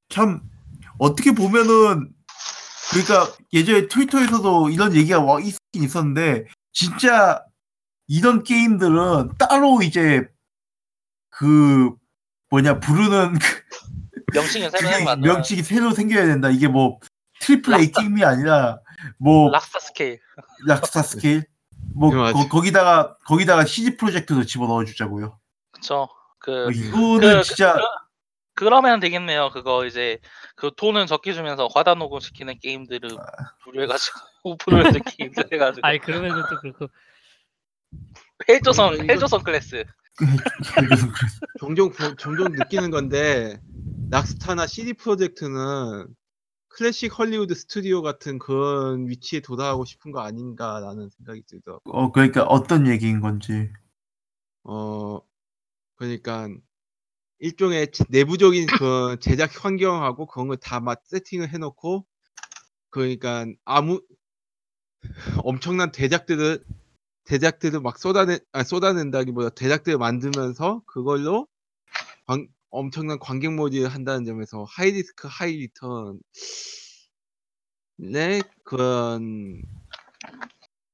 참 0.10 0.42
어떻게 0.98 1.32
보면은 1.34 2.12
그러니까 2.92 3.32
예전에 3.54 3.88
Twitter에서도 3.88 4.70
이런 4.70 4.96
얘기가 4.96 5.22
와 5.22 5.40
있긴 5.40 5.84
있었는데 5.84 6.46
진짜 6.72 7.44
이런 8.08 8.44
게임들은 8.44 9.34
따로 9.40 9.82
이제 9.82 10.28
그 11.30 11.92
뭐냐 12.50 12.80
부르는 12.80 13.38
명칭이 14.34 14.70
새로 14.70 14.78
생각나는 14.90 15.22
명칭이 15.22 15.64
새로 15.64 15.92
생겨야 15.92 16.26
된다. 16.26 16.50
이게 16.50 16.68
뭐 16.68 17.00
triple 17.42 17.74
A 17.80 17.92
게임이 17.92 18.24
아니라 18.24 18.80
뭐 19.20 19.52
락스타 19.52 19.80
스케일. 19.80 20.20
락스타 20.66 21.02
스케일 21.04 21.44
뭐. 21.96 22.10
거, 22.50 22.62
기다가 22.62 23.16
거기다가 23.26 23.66
CD 23.66 23.98
Projekt도 23.98 24.44
집어 24.46 24.68
넣어 24.68 24.86
주자고요. 24.86 25.40
그쵸. 25.72 26.08
그뭐 26.40 26.72
이거는 26.72 27.38
그- 27.40 27.44
진짜 27.44 27.76
그 28.56 28.66
러면 28.66 29.00
되겠네요. 29.00 29.50
그거 29.52 29.86
이제 29.86 30.20
그 30.56 30.72
돈을 30.76 31.08
적게 31.08 31.34
주면서 31.34 31.68
과다 31.68 31.96
녹음 31.96 32.20
시키는 32.20 32.60
게임들을 32.60 33.10
아. 33.20 33.26
분류해가지고 33.64 34.58
분류해서 34.94 35.00
게임들 35.00 35.46
해가지고 35.52 35.86
아니 35.88 36.00
그러면은 36.00 36.44
또 36.50 36.60
그렇고 36.60 36.88
헬조선 38.48 38.94
이거- 38.96 39.04
헬조선 39.04 39.44
클래스. 39.44 39.84
종종 41.60 41.92
보- 41.92 42.16
종종 42.16 42.52
느끼는 42.52 42.92
건데 42.92 43.60
락스타나 44.12 44.68
CD 44.68 44.94
프로젝트는 44.94 46.08
클래식 46.70 47.18
헐리우드 47.18 47.54
스튜디오 47.56 48.02
같은 48.02 48.40
그런 48.40 49.08
위치에 49.08 49.40
도달하고 49.42 49.86
싶은 49.86 50.12
거 50.12 50.22
아닌가라는 50.22 51.10
생각이 51.10 51.44
들더라고. 51.48 51.82
어 51.98 52.12
그러니까 52.12 52.44
어떤 52.44 52.88
얘기인 52.88 53.22
건지 53.22 53.70
어 54.64 55.20
그러니까 55.96 56.50
일종의 57.40 57.92
제- 57.92 58.06
내부적인 58.10 58.68
그 58.68 59.18
제작 59.22 59.64
환경하고 59.66 60.28
그런 60.28 60.48
걸 60.48 60.58
다 60.58 60.80
막 60.80 61.02
세팅을 61.06 61.50
해놓고 61.54 62.06
그러니까 62.90 63.46
아무 63.66 64.02
엄청난 65.44 65.92
대작들을 65.92 66.64
대작들을 67.26 67.82
막 67.82 67.98
쏟아내 68.00 68.40
아, 68.52 68.64
쏟아낸다기보다 68.64 69.50
대작들을 69.52 69.98
만들면서 69.98 70.84
그걸로 70.86 71.48
관- 72.28 72.48
엄청난 72.72 73.20
관객 73.20 73.54
모집을 73.54 73.90
한다는 73.90 74.26
점에서 74.26 74.66
high 74.70 74.92
risk 74.92 75.28
high 75.32 75.58
return 75.58 76.20
네 77.98 78.42
그런 78.64 79.62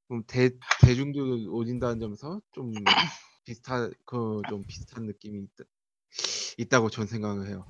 좀 0.08 0.24
대, 0.28 0.52
대중들을 0.82 1.48
홀린다는 1.50 2.00
점에서 2.00 2.42
좀 2.54 2.72
비슷한 3.46 3.92
그 4.06 4.42
좀 4.50 4.64
비슷한 4.68 5.06
느낌이 5.06 5.40
있다, 5.42 5.64
있다고 6.58 6.90
전 6.90 7.08
생각을 7.08 7.48
해요. 7.48 7.66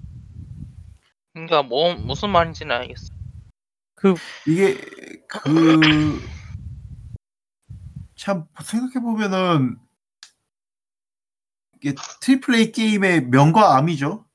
그러니까 1.34 1.64
뭐 1.64 1.95
무슨 1.95 2.30
말인지는 2.32 2.76
알겠어. 2.76 3.14
이게 4.47 4.76
그 5.30 6.20
참 8.20 8.45
생각해 8.61 9.01
보면은 9.01 9.78
이게 11.78 11.95
triple 12.20 12.53
A 12.53 12.72
게임의 12.74 13.28
명과 13.28 13.78
암이죠. 13.78 14.26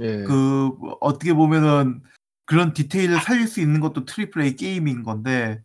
예. 0.00 0.22
그 0.22 0.70
어떻게 1.00 1.34
보면은 1.34 2.02
그런 2.46 2.72
디테일을 2.72 3.20
살릴 3.20 3.46
수 3.46 3.60
있는 3.60 3.80
것도 3.80 4.06
triple 4.06 4.40
A 4.40 4.56
게임인 4.56 5.02
건데 5.02 5.62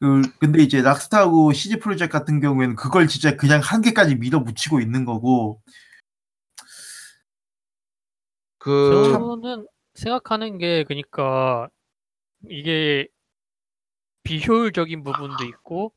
그 0.00 0.22
근데 0.40 0.60
이제 0.60 0.82
락스타하고 0.82 1.52
CG 1.52 1.78
프로젝트 1.78 2.10
같은 2.10 2.40
경우에는 2.40 2.74
그걸 2.74 3.06
진짜 3.06 3.36
그냥 3.36 3.60
한계까지 3.62 4.16
밀어붙이고 4.16 4.80
있는 4.80 5.04
거고 5.04 5.62
그 8.58 9.12
저는 9.12 9.68
생각하는 9.94 10.58
게 10.58 10.82
그러니까 10.82 11.68
이게 12.50 13.06
비효율적인 14.24 15.04
부분도 15.04 15.44
있고 15.44 15.92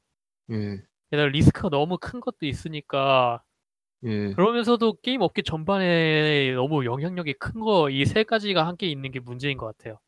예. 0.52 0.91
게다가 1.12 1.30
리스크가 1.30 1.70
너무 1.70 1.98
큰 2.00 2.20
것도 2.22 2.46
있으니까 2.46 3.44
예. 4.06 4.34
그러면서도 4.34 4.98
게임 5.04 5.22
업계 5.22 5.42
전반에 5.44 6.54
너무 6.54 6.86
영향력이 6.86 7.34
큰 7.34 7.60
거 7.62 7.90
이 7.90 8.04
세 8.06 8.24
가지가 8.24 8.66
함께 8.66 8.88
있는 8.88 9.12
게 9.12 9.20
문제인 9.20 9.58
것 9.58 9.66
같아요. 9.78 10.00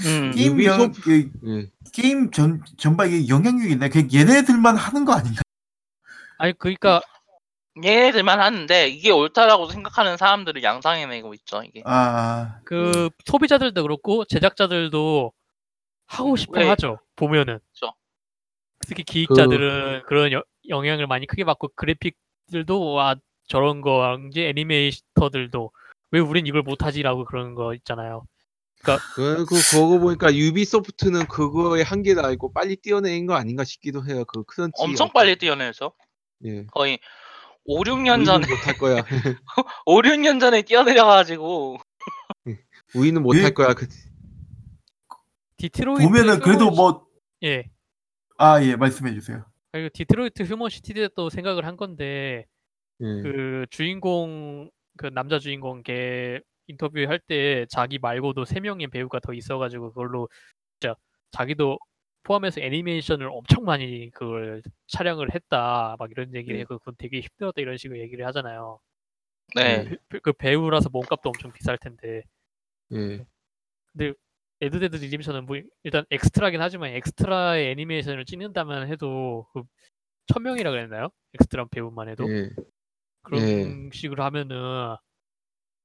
음. 0.00 0.32
게임 0.34 0.62
영, 0.64 0.92
그 0.92 1.30
예. 1.46 1.70
게임 1.92 2.30
전 2.30 2.62
전반에 2.76 3.26
영향력이 3.28 3.72
있나? 3.72 3.88
그 3.88 4.06
얘네들만 4.12 4.76
하는 4.76 5.04
거 5.04 5.12
아닌가? 5.14 5.42
아니 6.38 6.52
그러니까 6.58 7.00
얘네들만 7.82 8.40
하는데 8.40 8.88
이게 8.88 9.10
옳다라고 9.10 9.68
생각하는 9.68 10.16
사람들을 10.16 10.62
양상해내고 10.62 11.34
있죠 11.34 11.62
이게. 11.64 11.82
아, 11.84 12.60
그 12.64 13.08
소비자들도 13.24 13.82
그렇고 13.82 14.24
제작자들도 14.26 15.32
하고 16.06 16.36
싶어 16.36 16.60
왜? 16.60 16.68
하죠. 16.68 16.98
보면은. 17.16 17.58
그렇죠. 17.72 17.94
특히 18.86 19.02
기획자들은 19.02 20.02
그... 20.06 20.14
런 20.14 20.42
영향을 20.68 21.06
많이 21.06 21.26
크게 21.26 21.44
받고 21.44 21.70
그래픽들도 21.74 22.92
와 22.92 23.16
저런 23.46 23.80
거 23.80 24.18
이제 24.30 24.48
애니메이터들도 24.48 25.70
왜 26.12 26.20
우린 26.20 26.46
이걸 26.46 26.62
못하지라고 26.62 27.24
그러는 27.24 27.54
거 27.54 27.74
있잖아요. 27.74 28.24
그, 28.82 29.46
그 29.46 29.60
그거 29.70 29.98
보니까 29.98 30.34
유비소프트는 30.34 31.26
그거에 31.26 31.82
한계가 31.82 32.30
있고 32.32 32.52
빨리 32.52 32.76
뛰어내린 32.76 33.26
거 33.26 33.34
아닌가 33.34 33.64
싶기도 33.64 34.04
해요. 34.06 34.24
그 34.26 34.44
크런치 34.44 34.74
엄청 34.76 35.10
빨리 35.12 35.36
뛰어내죠. 35.36 35.92
예. 36.44 36.66
거의 36.66 36.98
5, 37.64 37.82
6년 37.82 38.26
전에 38.26 38.46
못할 38.46 38.76
거야. 38.76 39.02
5, 39.86 40.02
6년 40.02 40.38
전에 40.38 40.62
뛰어내려가지고 40.62 41.78
우리는 42.94 43.22
못할 43.22 43.44
예. 43.44 43.50
거야. 43.50 43.72
그, 43.72 43.88
Detroit 45.56 46.04
보면은 46.04 46.40
그래도 46.40 46.70
뭐 46.70 47.06
예. 47.42 47.70
아, 48.38 48.62
예, 48.62 48.76
말씀해 48.76 49.12
주세요. 49.14 49.44
그리고 49.72 49.88
Detroit 49.92 50.42
Human 50.44 50.70
시티도 50.70 51.08
또 51.16 51.30
생각을 51.30 51.66
한 51.66 51.76
건데 51.76 52.46
예. 53.02 53.06
그 53.22 53.66
주인공 53.70 54.70
그 54.98 55.06
남자 55.08 55.38
주인공 55.38 55.82
걔 55.82 56.40
인터뷰 56.68 56.98
할 57.08 57.18
때 57.20 57.66
자기 57.70 57.98
말고도 57.98 58.44
세 58.44 58.60
명의 58.60 58.88
배우가 58.88 59.20
더 59.20 59.34
있어가지고 59.34 59.90
그걸로 59.90 60.28
진짜 60.80 60.96
자기도 61.32 61.78
포함해서 62.24 62.60
애니메이션을 62.62 63.28
엄청 63.28 63.64
많이 63.64 64.10
그걸 64.12 64.62
촬영을 64.88 65.34
했다 65.34 65.96
막 65.98 66.10
이런 66.12 66.34
얘기를 66.34 66.56
네. 66.56 66.62
해고 66.62 66.78
그건 66.78 66.94
되게 66.98 67.20
힘들었다 67.20 67.60
이런 67.60 67.76
식으로 67.76 67.98
얘기를 68.00 68.26
하잖아요. 68.26 68.80
네. 69.56 69.90
배- 70.08 70.20
그 70.20 70.32
배우라서 70.32 70.90
몸값도 70.90 71.30
엄청 71.30 71.52
비쌀 71.52 71.78
텐데 71.78 72.22
예. 72.92 73.24
Red 74.60 74.75
Dead 74.75 74.96
Redemption은 74.96 75.46
뭐 75.46 75.56
일단 75.82 76.04
엑스트라긴 76.10 76.60
하지만 76.60 76.90
엑스트라의 76.90 77.70
애니메이션을 77.72 78.24
찍는다면 78.24 78.88
해도 78.88 79.46
그 79.52 79.62
천 80.26 80.42
명이라 80.42 80.70
그랬나요? 80.70 81.10
엑스트라 81.34 81.66
배우만 81.66 82.08
해도 82.08 82.26
예. 82.32 82.48
그런 83.20 83.42
예. 83.42 83.90
식으로 83.92 84.24
하면은 84.24 84.96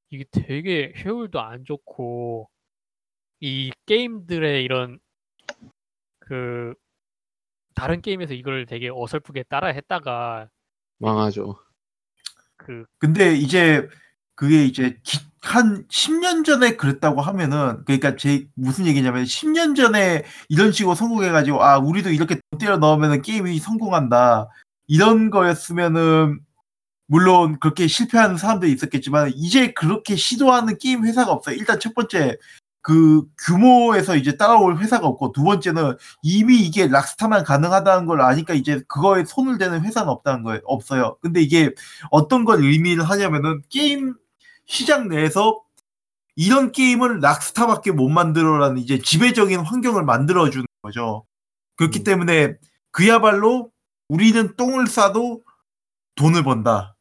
이게 0.09 0.23
되게 0.31 0.93
효율도 1.03 1.41
안 1.41 1.65
좋고 1.65 2.49
이 3.41 3.69
게임들의 3.85 4.63
이런 4.63 4.97
그 6.19 6.73
다른 7.75 8.01
게임에서 8.01 8.33
이걸 8.33 8.65
되게 8.65 8.89
어설프게 8.89 9.43
따라 9.49 9.67
했다가 9.67 10.49
망하죠. 10.99 11.59
그 12.55 12.85
근데 12.97 13.33
이제 13.35 13.89
그게 14.35 14.63
이제 14.63 14.99
기- 15.03 15.19
한 15.41 15.85
10년 15.87 16.43
전에 16.45 16.75
그랬다고 16.75 17.21
하면은 17.21 17.83
그러니까 17.85 18.15
제 18.15 18.47
무슨 18.55 18.85
얘기냐면 18.87 19.23
10년 19.23 19.75
전에 19.75 20.23
이런 20.49 20.71
식으로 20.71 20.95
성공해 20.95 21.29
가지고 21.29 21.63
아 21.63 21.77
우리도 21.77 22.11
이렇게 22.11 22.35
돈 22.51 22.59
때려 22.59 22.77
넣으면은 22.77 23.21
게임이 23.21 23.59
성공한다 23.59 24.49
이런 24.87 25.29
거였으면은 25.29 26.39
물론 27.07 27.59
그렇게 27.59 27.87
실패하는 27.87 28.37
사람들이 28.37 28.71
있었겠지만 28.73 29.31
이제 29.35 29.73
그렇게 29.73 30.15
시도하는 30.15 30.77
게임 30.77 31.05
회사가 31.05 31.31
없어요. 31.31 31.55
일단 31.55 31.79
첫 31.79 31.95
번째 31.95 32.37
그 32.81 33.23
규모에서 33.37 34.15
이제 34.15 34.37
따라올 34.37 34.77
회사가 34.77 35.07
없고 35.07 35.31
두 35.31 35.43
번째는 35.43 35.95
이미 36.21 36.57
이게 36.59 36.87
락스타만 36.87 37.43
가능하다는 37.43 38.05
걸 38.07 38.21
아니까 38.21 38.53
이제 38.53 38.81
그거에 38.87 39.25
손을 39.25 39.57
대는 39.57 39.81
회사는 39.83 40.09
없다는 40.09 40.43
거예요. 40.43 40.61
없어요. 40.65 41.17
근데 41.21 41.41
이게 41.41 41.73
어떤 42.11 42.45
걸 42.45 42.63
의미를 42.63 43.03
하냐면은 43.03 43.61
게임 43.69 44.15
시장 44.69 45.09
내에서 45.09 45.61
이런 46.35 46.71
게임을 46.71 47.19
락스타밖에 47.19 47.91
못 47.91 48.07
만들어라는 48.07 48.77
이제 48.77 48.99
지배적인 48.99 49.59
환경을 49.61 50.05
만들어 50.05 50.49
주는 50.51 50.65
거죠. 50.83 51.25
그렇기 51.75 52.01
음. 52.01 52.03
때문에 52.03 52.55
그야말로 52.91 53.71
우리는 54.07 54.55
똥을 54.55 54.87
싸도 54.87 55.41
돈을 56.15 56.43
번다. 56.43 56.95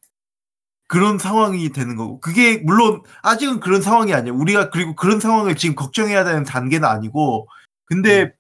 그런 0.89 1.19
상황이 1.19 1.69
되는 1.71 1.97
거고. 1.97 2.21
그게 2.21 2.57
물론 2.59 3.03
아직은 3.23 3.61
그런 3.61 3.83
상황이 3.83 4.15
아니에요. 4.15 4.35
우리가 4.35 4.71
그리고 4.71 4.97
그런 4.97 5.21
상황을 5.21 5.55
지금 5.55 5.75
걱정해야 5.75 6.25
되는 6.25 6.45
단계는 6.45 6.89
아니고. 6.89 7.49
근데 7.85 8.35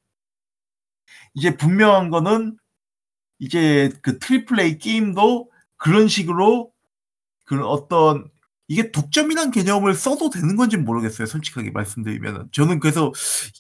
이제 1.35 1.55
분명한 1.55 2.09
거는 2.09 2.57
이제 3.39 3.93
그 4.03 4.19
triple 4.19 4.59
A 4.59 4.79
게임도 4.79 5.51
그런 5.77 6.09
식으로 6.09 6.73
그런 7.45 7.65
어떤 7.65 8.31
이게 8.69 8.93
독점이란 8.93 9.51
개념을 9.51 9.95
써도 9.95 10.31
되는 10.31 10.57
건지 10.57 10.77
모르겠어요. 10.77 11.27
솔직하게 11.27 11.71
말씀드리면은 11.71 12.49
저는 12.53 12.81
그래서 12.81 13.13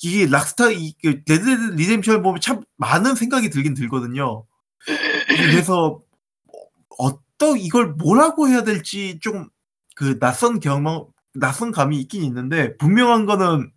이게 0.02 0.26
락스타 0.26 0.70
이그 0.70 1.22
Red 1.26 1.46
Dead 1.46 1.72
Redemption을 1.76 2.22
보면 2.22 2.40
참 2.40 2.62
많은 2.76 3.14
생각이 3.14 3.50
들긴 3.50 3.74
들거든요. 3.74 4.44
그래서 5.28 6.00
어떤 6.98 7.58
이걸 7.58 7.94
뭐라고 7.94 8.48
해야 8.48 8.64
될지 8.64 9.18
좀 9.20 9.48
그 9.98 10.16
낯선 10.20 10.60
경험 10.60 11.06
낯선 11.34 11.72
감이 11.72 11.98
있긴 12.02 12.22
있는데 12.22 12.76
분명한 12.76 13.26
거는 13.26 13.72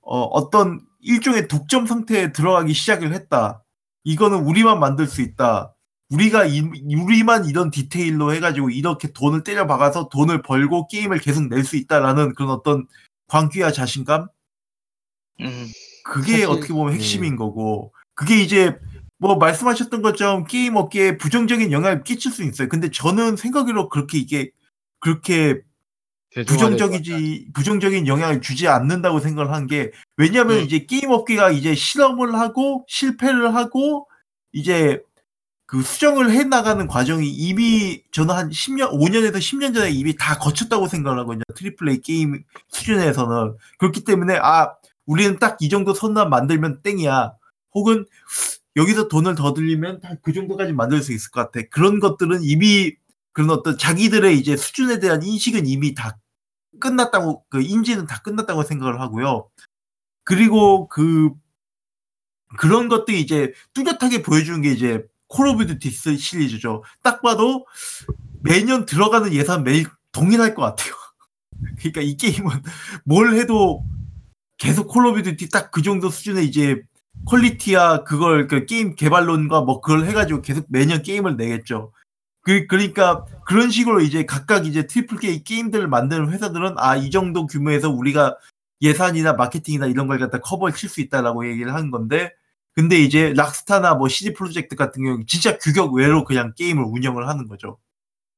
어, 0.00 0.22
어떤 0.22 0.80
일종의 1.00 1.48
독점 1.48 1.84
상태에 1.84 2.32
들어가기 2.32 2.72
시작을 2.72 3.12
했다. 3.12 3.62
이거는 4.04 4.38
우리만 4.38 4.80
만들 4.80 5.06
수 5.06 5.20
있다. 5.20 5.74
우리가 6.10 6.44
이, 6.44 6.60
우리만 6.60 7.46
이런 7.46 7.70
디테일로 7.70 8.32
해가지고 8.34 8.70
이렇게 8.70 9.12
돈을 9.12 9.42
때려 9.42 9.66
박아서 9.66 10.08
돈을 10.08 10.42
벌고 10.42 10.86
게임을 10.88 11.18
계속 11.18 11.48
낼 11.48 11.64
수 11.64 11.76
있다라는 11.76 12.34
그런 12.34 12.50
어떤 12.50 12.86
광기와 13.28 13.72
자신감 13.72 14.28
음. 15.40 15.66
그게 16.04 16.32
사실, 16.32 16.46
어떻게 16.46 16.72
보면 16.72 16.92
네. 16.92 16.98
핵심인 16.98 17.34
거고 17.36 17.92
그게 18.14 18.40
이제 18.40 18.78
뭐 19.18 19.36
말씀하셨던 19.36 20.02
것처럼 20.02 20.44
게임 20.44 20.76
업계에 20.76 21.16
부정적인 21.16 21.72
영향을 21.72 22.04
끼칠 22.04 22.30
수 22.30 22.44
있어요. 22.44 22.68
근데 22.68 22.90
저는 22.90 23.36
생각으로 23.36 23.88
그렇게 23.88 24.18
이게 24.18 24.50
그렇게 25.00 25.60
부정적이지 26.46 27.48
부정적인 27.54 28.06
영향을 28.06 28.40
주지 28.42 28.68
않는다고 28.68 29.20
생각을 29.20 29.52
한 29.52 29.66
게 29.66 29.90
왜냐하면 30.16 30.58
음. 30.58 30.62
이제 30.64 30.84
게임 30.86 31.10
업계가 31.10 31.50
이제 31.50 31.74
실험을 31.74 32.34
하고 32.38 32.84
실패를 32.88 33.54
하고 33.54 34.06
이제 34.52 35.00
그 35.66 35.82
수정을 35.82 36.30
해 36.30 36.44
나가는 36.44 36.86
과정이 36.86 37.28
이미 37.28 38.02
저는 38.12 38.34
한 38.34 38.50
10년 38.50 38.92
5년에서 38.92 39.36
10년 39.38 39.74
전에 39.74 39.90
이미 39.90 40.16
다 40.16 40.38
거쳤다고 40.38 40.86
생각을 40.88 41.18
하거든요. 41.20 41.42
triple 41.56 41.88
A 41.90 42.00
게임 42.00 42.44
수준에서는 42.68 43.56
그렇기 43.78 44.04
때문에 44.04 44.38
아 44.40 44.74
우리는 45.06 45.38
딱 45.38 45.58
이 45.60 45.68
정도 45.68 45.92
선만 45.94 46.30
만들면 46.30 46.82
땡이야. 46.82 47.32
혹은 47.74 48.06
여기서 48.76 49.08
돈을 49.08 49.34
더 49.34 49.54
들이면 49.54 50.00
다 50.00 50.13
그 50.13 50.32
정도까지 50.32 50.72
만들 50.72 51.02
수 51.02 51.12
있을 51.12 51.30
것 51.30 51.50
같아. 51.50 51.66
그런 51.70 51.98
것들은 52.00 52.42
이미 52.42 52.94
그런 53.32 53.50
어떤 53.50 53.78
자기들의 53.78 54.38
이제 54.38 54.56
수준에 54.56 54.98
대한 55.00 55.22
인식은 55.22 55.66
이미 55.66 55.94
다 55.94 56.18
끝났다고 56.80 57.44
그 57.48 57.62
인지는 57.62 58.06
다 58.06 58.20
끝났다고 58.22 58.62
생각을 58.64 59.00
하고요. 59.00 59.48
그리고 60.24 60.88
그 60.88 61.30
그런 62.58 62.88
것들이 62.88 63.20
이제 63.20 63.52
뚜렷하게 63.74 64.22
보여주는 64.22 64.60
게 64.62 64.72
이제 64.72 65.04
Call 65.28 65.48
of 65.48 65.66
Duty 65.66 65.90
시리즈죠. 66.18 66.82
딱 67.02 67.22
봐도 67.22 67.66
매년 68.42 68.86
들어가는 68.86 69.32
예산 69.32 69.64
매일 69.64 69.86
동일할 70.12 70.54
것 70.54 70.62
같아요. 70.62 70.94
그러니까 71.78 72.00
이 72.02 72.16
게임은 72.16 72.50
뭘 73.04 73.34
해도 73.34 73.84
계속 74.58 74.88
Call 74.88 75.06
of 75.06 75.22
Duty 75.22 75.48
딱 75.50 75.70
그 75.70 75.82
정도 75.82 76.10
수준의 76.10 76.46
이제 76.46 76.82
quality야 77.26 78.04
그걸 78.04 78.46
그 78.46 78.66
게임 78.66 78.94
개발론과 78.94 79.62
뭐 79.62 79.80
그걸 79.80 80.06
해가지고 80.06 80.42
계속 80.42 80.66
매년 80.68 81.02
게임을 81.02 81.36
내겠죠. 81.36 81.92
그 82.42 82.66
그러니까 82.68 83.24
그런 83.44 83.70
식으로 83.70 84.00
이제 84.00 84.24
각각 84.24 84.66
이제 84.66 84.86
triple 84.86 85.18
게임 85.18 85.42
게임들을 85.44 85.88
만드는 85.88 86.30
회사들은 86.32 86.74
아 86.78 86.96
이 86.96 87.10
정도 87.10 87.46
규모에서 87.46 87.90
우리가 87.90 88.36
예산이나 88.82 89.32
마케팅이나 89.34 89.86
이런 89.86 90.06
걸 90.06 90.18
갖다 90.18 90.38
커버를 90.38 90.74
칠 90.74 90.88
수 90.88 91.00
있다라고 91.00 91.48
얘기를 91.48 91.74
하는 91.74 91.90
건데 91.90 92.32
근데 92.76 92.98
이제 92.98 93.32
Rockstar나 93.32 93.94
뭐 93.94 94.06
CD 94.06 94.34
Projekt 94.34 94.76
같은 94.76 95.02
경우 95.02 95.24
진짜 95.26 95.56
규격 95.56 95.94
외로 95.94 96.24
그냥 96.24 96.52
게임을 96.54 96.84
운영을 96.84 97.26
하는 97.26 97.48
거죠. 97.48 97.78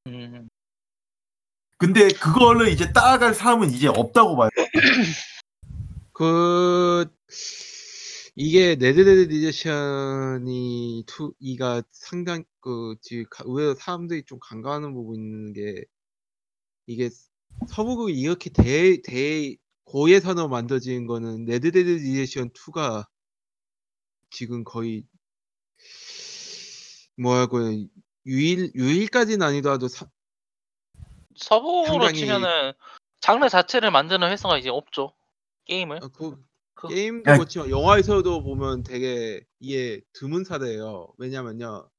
음. 0.07 0.47
근데 1.77 2.07
그거를 2.07 2.69
이제 2.69 2.93
따라갈 2.93 3.33
사람은 3.33 3.71
이제 3.71 3.87
없다고 3.87 4.37
봐요. 4.37 4.49
그 6.13 7.05
이게 8.35 8.75
네드데드 8.75 9.29
리제션이 9.29 11.03
2 11.05 11.33
2가 11.57 11.83
상당 11.91 12.45
그 12.61 12.95
지금 13.01 13.25
가- 13.29 13.43
의외로 13.45 13.75
사람들이 13.75 14.23
좀 14.25 14.39
간과하는 14.41 14.93
있는 15.15 15.51
게 15.51 15.83
이게 16.87 17.09
서부극이 17.67 18.13
이렇게 18.13 18.49
대, 18.51 19.01
대 19.01 19.57
고예산으로 19.83 20.47
만들어진 20.47 21.07
거는 21.07 21.43
Red 21.45 21.64
Dead 21.64 21.89
Redemption 21.89 22.51
2가 22.51 23.05
지금 24.29 24.63
거의 24.63 25.03
뭐라고 27.17 27.61
해야- 27.61 27.85
유일 28.25 28.71
유일까지는 28.75 29.41
아니더라도 29.45 29.87
사, 29.87 30.07
서부로 31.35 31.85
상당히- 31.85 32.19
치면은 32.19 32.73
장르 33.21 33.47
자체를 33.49 33.91
만드는 33.91 34.29
회사가 34.29 34.57
이제 34.57 34.69
없죠. 34.69 35.13
게임을. 35.65 35.99
아, 36.03 36.07
그 36.09 36.37
그- 36.73 36.87
게임도 36.87 37.29
야. 37.31 37.35
그렇지만 37.35 37.69
영화에서도 37.69 38.43
보면 38.43 38.83
되게 38.83 39.41
이게 39.59 40.01
드문 40.13 40.43
사례예요. 40.45 41.13
왜냐면요. 41.17 41.89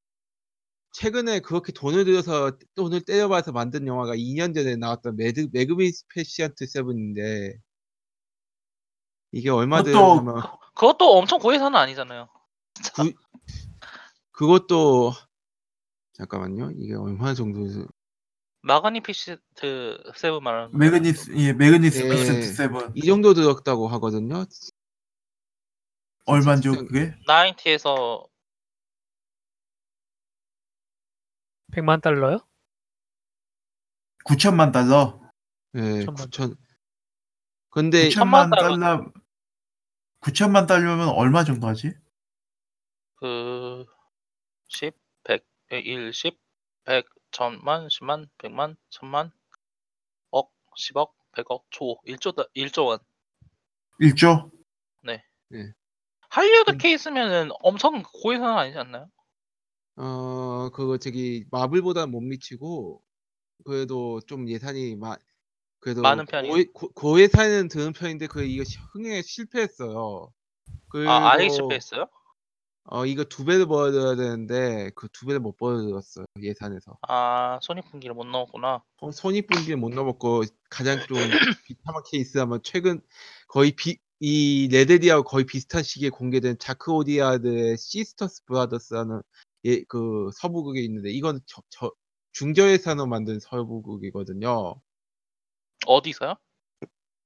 최근에 0.92 1.40
그렇게 1.40 1.72
돈을 1.72 2.04
들여서 2.04 2.52
돈을 2.74 3.02
때려봐서 3.02 3.52
만든 3.52 3.86
영화가 3.86 4.16
2년 4.16 4.54
전에 4.54 4.76
나왔던 4.76 5.16
매드 5.16 5.48
Magnificent 5.52 6.66
Seven인데 6.66 7.58
이게 9.32 9.50
얼마 9.50 9.80
그것도- 9.82 9.84
들여면 9.84 10.42
그것도 10.74 11.16
엄청 11.18 11.38
고예산은 11.38 11.76
아니잖아요. 11.78 12.28
구, 12.94 13.12
그것도 14.32 15.12
잠깐만요. 16.14 16.72
이게 16.76 16.94
얼마 16.94 17.34
정도 17.34 17.60
Magnificent 18.62 20.02
Seven 20.16 20.42
말하는 20.42 20.72
거. 20.72 20.78
Magni- 20.78 21.32
예 21.36 21.52
Magni- 21.52 22.02
네. 22.02 22.08
ficent 22.10 22.52
Seven 22.54 22.92
이 22.94 23.02
정도 23.02 23.34
들었다고 23.34 23.88
하거든요. 23.88 24.44
얼마죠 26.26 26.72
그게? 26.72 27.14
나인티에서 27.26 28.26
100만 31.72 32.02
달러요? 32.02 32.40
9천만 34.26 34.72
달러. 34.72 35.20
예, 35.76 36.04
천만 36.04 36.16
9천. 36.28 36.56
근데 37.70 38.08
9천만 38.08 38.50
달러. 38.54 38.76
달러. 38.78 39.12
9천만 40.20 40.66
달러면 40.66 41.08
얼마 41.08 41.44
정도 41.44 41.66
하지? 41.66 41.92
그 43.16 43.84
10, 44.68 44.94
100, 45.24 45.44
1, 45.70 46.12
10, 46.12 46.38
100, 46.84 47.06
천만, 47.30 47.88
10만, 47.88 48.28
100만, 48.38 48.76
천만, 48.90 49.30
억, 50.30 50.52
10억, 50.76 51.12
100억, 51.32 51.64
조, 51.70 51.98
1조, 52.06 52.34
다- 52.34 52.44
1조 52.54 52.86
원. 52.86 52.98
1조? 54.00 54.50
할리우드 56.32 56.70
음. 56.70 56.78
케이스면은 56.78 57.50
엄청 57.60 58.04
고해사는 58.04 58.56
아니지 58.56 58.78
않나요? 58.78 59.10
어 59.96 60.70
그거 60.70 60.96
저기 60.96 61.44
마블보다 61.50 62.06
못 62.06 62.20
미치고 62.20 63.02
그래도 63.64 64.20
좀 64.20 64.48
예산이 64.48 64.94
마, 64.94 65.16
그래도 65.80 66.02
많은 66.02 66.26
편이에요? 66.26 66.54
고, 66.72 66.88
고, 66.88 66.88
고예산은 66.94 67.68
드는 67.68 67.92
편인데 67.92 68.26
그 68.26 68.42
이거 68.42 68.64
시- 68.64 68.78
흥행에 68.92 69.22
실패했어요. 69.22 70.32
그리고 70.88 71.10
아, 71.10 71.32
아예 71.32 71.48
실패했어요? 71.48 72.06
어 72.84 73.06
이거 73.06 73.24
두 73.24 73.44
배를 73.44 73.66
벌어야 73.66 74.16
되는데 74.16 74.90
그 74.94 75.08
두 75.12 75.26
배를 75.26 75.40
못 75.40 75.56
벌어들었어요 75.56 76.24
예산에서. 76.42 76.98
아, 77.08 77.58
손익분기를 77.62 78.14
못 78.14 78.24
넣었구나. 78.26 78.82
어, 79.00 79.10
손익분기를 79.12 79.76
못 79.76 79.90
넘었고 79.90 80.42
가장 80.70 80.98
좀 81.00 81.16
비참한 81.66 82.02
케이스하면 82.10 82.60
최근 82.62 83.00
거의 83.48 83.72
비, 83.72 83.98
이 84.18 84.68
레데리하고 84.70 85.24
거의 85.24 85.46
비슷한 85.46 85.82
시기에 85.82 86.10
공개된 86.10 86.58
자크 86.58 86.92
오디아드의 86.92 87.76
Sisters 87.78 88.44
Brothers라는 88.46 89.22
예, 89.66 89.82
그 89.84 90.30
서부극이 90.34 90.84
있는데 90.84 91.10
이건 91.10 91.40
저, 91.46 91.62
저 91.70 91.92
중저예산으로 92.32 93.06
만든 93.06 93.38
서부극이거든요. 93.40 94.80
어디서요? 95.86 96.34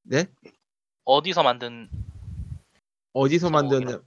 네? 0.03 0.27
어디서 1.05 1.43
만든 1.43 1.89
어디서? 3.13 3.51
만드는 3.51 4.03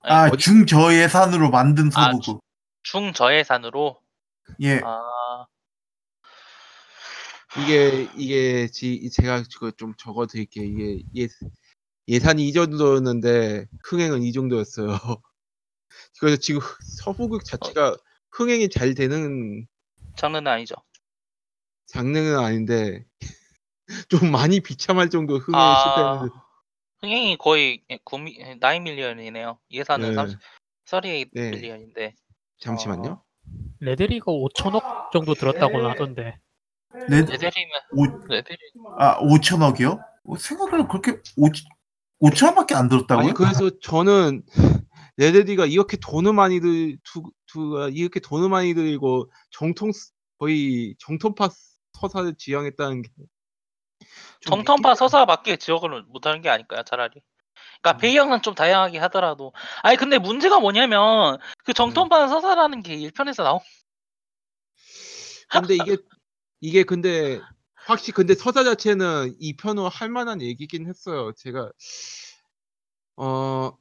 아 0.00 0.28
어디- 0.28 0.42
중저예산으로 0.44 1.50
만든 1.50 1.88
아, 1.94 2.12
서부극. 2.12 2.40
중저예산으로? 2.82 4.00
예. 4.60 4.80
아, 4.84 5.46
이게 7.58 8.08
이게 8.16 8.66
지, 8.68 9.08
제가 9.10 9.42
그거 9.52 9.70
좀 9.70 9.94
적어 9.96 10.26
드릴게요. 10.26 10.64
이게 10.64 11.02
예, 11.16 11.28
예산이 12.08 12.46
이 12.46 12.52
정도였는데 12.52 13.66
흥행은 13.84 14.22
이 14.22 14.32
정도였어요. 14.32 14.88
그래서 16.20 16.36
지금 16.36 16.60
서부극 17.02 17.44
자체가 17.44 17.96
흥행이 18.32 18.68
잘 18.68 18.94
되는 18.94 19.66
장르는 20.16 20.46
아니죠. 20.50 20.74
장르는 21.86 22.38
아닌데 22.38 23.04
좀 24.08 24.30
많이 24.30 24.60
비참할 24.60 25.10
정도 25.10 25.38
흥행에 25.38 25.64
아, 25.64 25.76
실패했는데 25.76 26.34
흥행이 27.00 27.36
거의 27.36 27.82
9 28.04 28.18
미, 28.18 28.38
9 28.60 28.80
밀리언이네요. 28.80 29.58
예산은 29.70 30.10
네. 30.10 30.14
30, 30.14 30.38
38 30.86 31.30
네. 31.32 31.50
밀리언인데. 31.50 32.14
잠시만요. 32.60 33.10
어, 33.10 33.24
레데리가 33.80 34.32
5천억 34.32 35.10
정도 35.12 35.34
들었다고는 35.34 35.90
하던데. 35.90 36.38
레, 37.08 37.20
레데리면 37.20 37.80
오, 37.92 38.06
레데리 38.28 38.58
아 38.98 39.18
5천억이요? 39.18 40.00
생각을 40.38 40.88
그렇게 40.88 41.20
5 41.36 41.48
5천억밖에 42.20 42.74
안 42.74 42.88
들었다고요? 42.88 43.24
아니 43.24 43.34
그래서 43.34 43.70
저는 43.80 44.42
레데디가 45.16 45.66
이렇게 45.66 45.96
돈을 45.96 46.32
많이 46.32 46.60
들 46.60 46.96
두, 47.02 47.22
두, 47.46 47.90
이렇게 47.92 48.20
돈을 48.20 48.48
많이 48.48 48.72
들이고 48.72 49.30
정통 49.50 49.90
거의 50.38 50.94
정통파 50.98 51.50
서사를 51.92 52.34
지향했다는 52.38 53.02
게좀 53.02 53.26
정통파 54.40 54.94
서사 54.94 55.24
밖에 55.26 55.56
지역을 55.56 56.02
못하는 56.08 56.42
게 56.42 56.48
아닐까요, 56.50 56.82
차라리. 56.84 57.20
그러니까 57.80 57.92
음. 57.92 57.98
배경은 57.98 58.42
좀 58.42 58.54
다양하게 58.54 58.98
하더라도. 58.98 59.52
아니 59.82 59.96
근데 59.96 60.18
문제가 60.18 60.60
뭐냐면 60.60 61.38
그 61.64 61.72
음. 61.72 61.74
정통파 61.74 62.28
서사라는 62.28 62.82
게 62.82 62.96
1편에서 62.96 63.42
나온 63.42 63.60
근데 65.48 65.74
이게 65.74 65.96
이게 66.60 66.82
근데 66.82 67.40
확실히 67.74 68.14
근데 68.14 68.34
서사 68.34 68.64
자체는 68.64 69.36
이 69.38 69.56
편으로 69.56 69.88
할 69.88 70.08
만한 70.08 70.40
얘기긴 70.40 70.86
했어요. 70.88 71.32
제가 71.36 71.70
어 73.16 73.76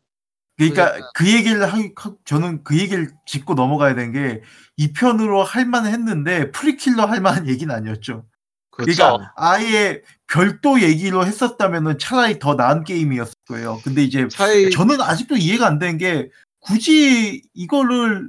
그러니까 0.57 1.11
그 1.15 1.31
얘기를 1.31 1.63
하, 1.63 1.77
하- 1.77 2.15
저는 2.25 2.63
그 2.63 2.77
얘기를 2.77 3.11
짚고 3.25 3.55
넘어가야 3.55 3.95
된게이 3.95 4.93
편으로 4.95 5.43
할 5.43 5.65
만했는데 5.65 6.51
프리킬러 6.51 7.05
할 7.05 7.21
만한 7.21 7.47
얘기는 7.47 7.73
아니었죠. 7.73 8.25
그렇죠. 8.73 8.95
그러니까 8.95 9.33
아예 9.35 10.01
별도 10.27 10.81
얘기로 10.81 11.25
했었다면은 11.25 11.99
차라리 11.99 12.39
더 12.39 12.55
나은 12.55 12.83
게임이었을 12.83 13.35
거예요. 13.47 13.79
근데 13.83 14.03
이제 14.03 14.27
차라리 14.27 14.71
저는 14.71 14.99
아직도 14.99 15.37
이해가 15.37 15.67
안 15.67 15.77
되는 15.77 15.99
게 15.99 16.29
굳이 16.59 17.43
이거를 17.53 18.27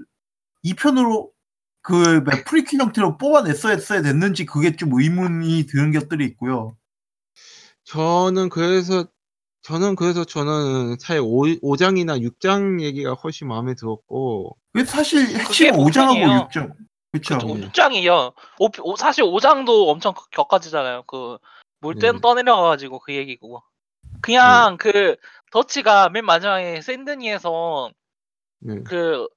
이 0.63 0.75
편으로 0.75 1.31
그 1.81 2.23
프리킬 2.47 2.81
형태로 2.81 3.17
뽑아냈어야 3.17 3.79
됐는지 4.03 4.45
그게 4.45 4.77
좀 4.77 4.91
의문이 4.93 5.67
드는 5.67 5.93
것들이 5.93 6.25
있고요. 6.27 6.77
저는 7.85 8.51
그래서 8.51 9.07
저는 9.63 9.97
그래서 9.97 10.25
저는 10.25 10.99
차라리 10.99 11.21
5, 11.63 11.77
장이나 11.77 12.19
6장 12.19 12.83
얘기가 12.83 13.15
훨씬 13.15 13.49
마음에 13.49 13.75
들었고 13.75 14.57
그 14.75 14.85
사실 14.85 15.27
핵심 15.39 15.71
그게 15.71 15.79
5장하고 15.79 15.85
복선이에요. 15.85 16.49
6장. 16.51 16.75
그렇죠. 17.15 17.39
그쵸. 17.39 17.47
오 17.49 17.57
6장이요. 17.57 18.35
오, 18.83 18.97
사실 18.97 19.25
5장도 19.25 19.89
엄청 19.89 20.15
격- 20.15 20.31
격가지잖아요. 20.31 21.05
그 21.07 21.39
물때 21.81 22.11
네. 22.13 22.19
떠내려가가지고 22.21 22.99
그 23.01 23.15
얘기고. 23.15 23.63
그냥 24.21 24.77
그 24.79 25.17
더치가 25.53 26.09
맨 26.09 26.25
마지막에 26.25 26.81
샌드니에서 26.81 27.91
네. 28.61 28.83
그 28.85 29.29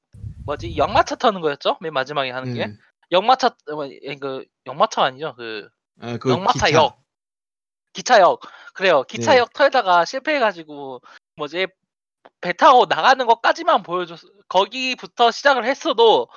뭐지 0.45 0.77
역마차 0.77 1.15
타는 1.15 1.41
거였죠? 1.41 1.77
맨 1.81 1.93
마지막에 1.93 2.31
하는 2.31 2.53
게 2.53 2.67
네. 2.67 2.73
역마차 3.11 3.47
어, 3.47 3.87
그 4.19 4.45
역마차 4.65 5.03
아니죠? 5.03 5.35
그 5.35 5.67
아, 6.01 6.17
그 6.17 6.31
역마차 6.31 6.67
기차. 6.67 6.73
역 6.77 6.99
기차 7.93 8.19
역 8.21 8.39
그래요. 8.73 9.03
네. 9.07 9.17
기차역 9.17 9.53
털다가 9.53 10.05
실패해가지고 10.05 11.01
뭐지 11.35 11.67
배 12.41 12.53
타고 12.53 12.85
나가는 12.85 13.25
것까지만 13.25 13.83
보여줬. 13.83 14.19
거기부터 14.47 15.31
시작을 15.31 15.65
했어도 15.65 16.27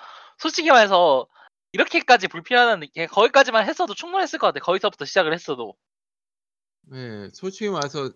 솔직히 0.40 0.70
말해서 0.70 1.26
이렇게까지 1.72 2.28
불필요한 2.28 2.80
게 2.94 3.06
거기까지만 3.06 3.68
했어도 3.68 3.94
충분했을 3.94 4.38
것 4.38 4.48
같아. 4.48 4.60
거기서부터 4.64 5.04
시작을 5.04 5.34
했어도. 5.34 5.76
네, 6.82 7.28
솔직히 7.34 7.68
말해서 7.68 8.10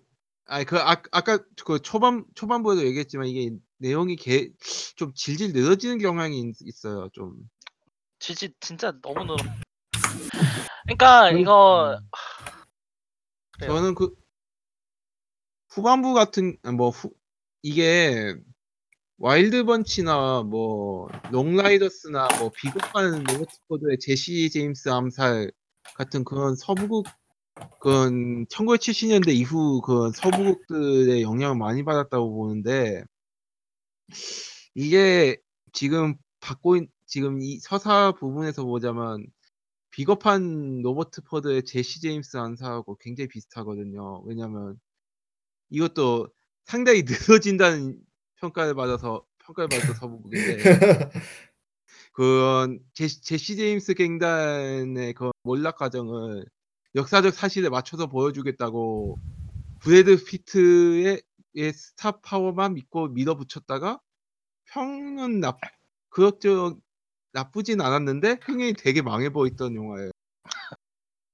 아니 0.46 0.64
그 0.64 0.78
아, 0.78 1.02
아까 1.12 1.38
그 1.64 1.80
초반 1.80 2.24
초반부에도 2.34 2.84
얘기했지만 2.86 3.26
이게 3.26 3.55
내용이 3.76 4.16
개, 4.16 4.51
좀 4.96 5.12
질질 5.14 5.52
늘어지는 5.52 5.98
경향이 5.98 6.40
있, 6.40 6.56
있어요. 6.62 7.09
좀. 7.12 7.36
진짜 8.18 8.48
진짜 8.59 8.92
너무 9.02 9.24
늘어. 9.24 9.36
그러니까 10.84 11.30
그- 11.30 11.38
이거. 11.38 12.01
저는 13.60 13.94
그 13.94 14.14
후반부 15.68 16.14
같은 16.14 16.56
뭐 16.76 16.88
후, 16.88 17.12
이게 17.62 18.34
Wild 19.19 19.65
Bunch나 19.65 20.43
뭐 20.43 21.09
Long 21.31 21.63
Riders나 21.63 22.28
뭐 22.41 22.51
비겁한 22.51 23.23
로버트 23.24 23.59
포드의 23.69 23.98
제시 24.01 24.51
제임스 24.51 24.89
암살 24.89 25.53
같은 25.97 26.24
그런 26.24 26.57
서부극 26.57 27.07
그건 27.81 28.47
1970년대 28.47 29.28
이후 29.35 29.81
그 29.82 30.11
서부극들의 30.15 31.23
영향을 31.23 31.57
많이 31.57 31.85
받았다고 31.85 32.35
보는데 32.35 33.05
이게 34.74 35.36
지금 35.73 36.16
받고 36.41 36.77
있, 36.77 36.91
지금 37.07 37.41
이 37.41 37.59
서사 37.61 38.12
부분에서 38.12 38.65
보자면 38.65 39.24
비겁한 39.91 40.82
로버트 40.82 41.23
포드의 41.23 41.65
제시 41.65 42.01
제임스 42.01 42.36
암살하고 42.36 42.97
굉장히 42.97 43.28
비슷하거든요. 43.28 44.23
왜냐면 44.27 44.78
이것도 45.70 46.28
상당히 46.65 47.05
늦어진다는 47.07 47.97
평가를 48.40 48.74
받아서 48.74 49.24
평가를 49.39 49.69
받아서 49.69 49.94
서부극인데 50.01 51.11
그 52.12 52.78
제시, 52.93 53.23
제시 53.23 53.56
제임스 53.56 53.94
갱단의 53.94 55.15
그 55.15 55.31
몰락 55.43 55.77
과정을 55.78 56.44
역사적 56.94 57.35
사실에 57.35 57.69
맞춰서 57.69 58.06
보여주겠다고 58.06 59.19
브래드 59.81 60.24
피트의 60.24 61.23
의 61.56 61.73
스타 61.73 62.20
파워만 62.20 62.74
믿고 62.74 63.09
밀어붙였다가 63.09 64.01
평은 64.66 65.40
나 65.40 65.56
그럭저럭 66.09 66.81
나쁘진 67.32 67.81
않았는데 67.81 68.39
흥행이 68.43 68.74
되게 68.74 69.02
망해 69.02 69.31
보였던 69.31 69.74
영화예요. 69.77 70.11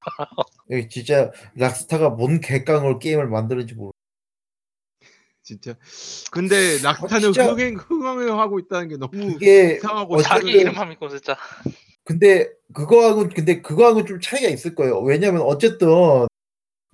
진짜 0.90 1.30
락스타가 1.54 2.10
뭔 2.10 2.40
개깡으로 2.40 2.98
게임을 2.98 3.28
만드는지 3.28 3.74
모르. 3.74 3.92
진짜. 5.50 5.74
근데 6.30 6.78
낙타는 6.82 7.12
아, 7.14 7.18
진짜- 7.20 7.50
흥행 7.50 7.74
흥행을 7.76 8.30
하고 8.38 8.58
있다는 8.60 8.88
게 8.88 8.96
너무 8.96 9.10
이게 9.32 9.76
이상하고 9.76 10.14
어쨌든- 10.14 10.28
자기 10.30 10.46
자기 10.46 10.58
이름만 10.60 10.88
믿고 10.90 11.08
진짜 11.08 11.36
근데 12.04 12.48
그거하고 12.72 13.28
근데 13.34 13.60
그거하고 13.60 14.04
좀 14.04 14.20
차이가 14.20 14.48
있을 14.48 14.74
거예요. 14.76 15.00
왜냐면 15.00 15.42
어쨌든 15.42 15.88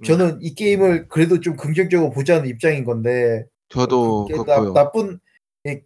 저는 0.05 0.39
이 0.43 0.55
게임을 0.55 1.09
그래도 1.09 1.41
좀 1.41 1.57
긍정적으로 1.57 2.11
보자는 2.11 2.49
입장인 2.49 2.85
건데 2.85 3.47
저도 3.69 4.25
그게 4.27 4.35
그렇고요. 4.43 4.73
나, 4.73 4.85
나쁜 4.85 5.19
예, 5.67 5.83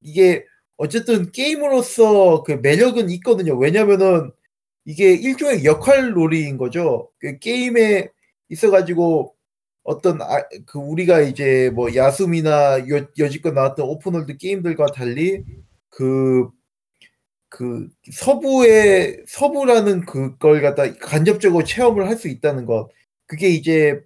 이게 0.00 0.44
어쨌든 0.76 1.30
게임으로서 1.32 2.42
그 2.42 2.52
매력은 2.52 3.10
있거든요. 3.10 3.56
왜냐면은 3.56 4.30
이게 4.86 5.12
일종의 5.14 5.64
역할 5.64 6.12
놀이인 6.12 6.58
거죠. 6.58 7.10
그 7.18 7.38
게임에 7.38 8.08
있어가지고 8.50 9.34
어떤 9.84 10.22
아, 10.22 10.42
그 10.66 10.78
우리가 10.78 11.20
이제 11.22 11.70
뭐 11.74 11.94
야숨이나 11.94 12.88
여, 12.88 13.06
여지껏 13.18 13.54
나왔던 13.54 13.86
open 13.86 14.08
world 14.08 14.36
게임들과 14.38 14.86
달리 14.86 15.44
그, 15.90 16.48
그 17.48 17.88
서부의 18.12 19.24
서부라는 19.28 20.06
그걸 20.06 20.62
갖다 20.62 20.92
간접적으로 20.98 21.64
체험을 21.64 22.08
할 22.08 22.16
수 22.18 22.28
있다는 22.28 22.66
것. 22.66 22.88
그게 23.26 23.48
이제 23.50 24.00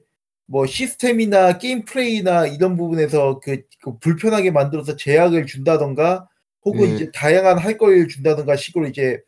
뭐 0.46 0.66
시스템이나 0.66 1.58
게임 1.58 1.84
플레이나 1.84 2.46
이런 2.46 2.76
부분에서 2.76 3.40
그, 3.40 3.62
그 3.82 3.98
불편하게 3.98 4.50
만들어서 4.50 4.96
제약을 4.96 5.46
준다던가 5.46 6.28
혹은 6.64 6.88
네. 6.88 6.94
이제 6.94 7.10
다양한 7.12 7.58
할 7.58 7.78
거리를 7.78 8.08
준다던가 8.08 8.56
식으로 8.56 8.86
이제 8.88 9.20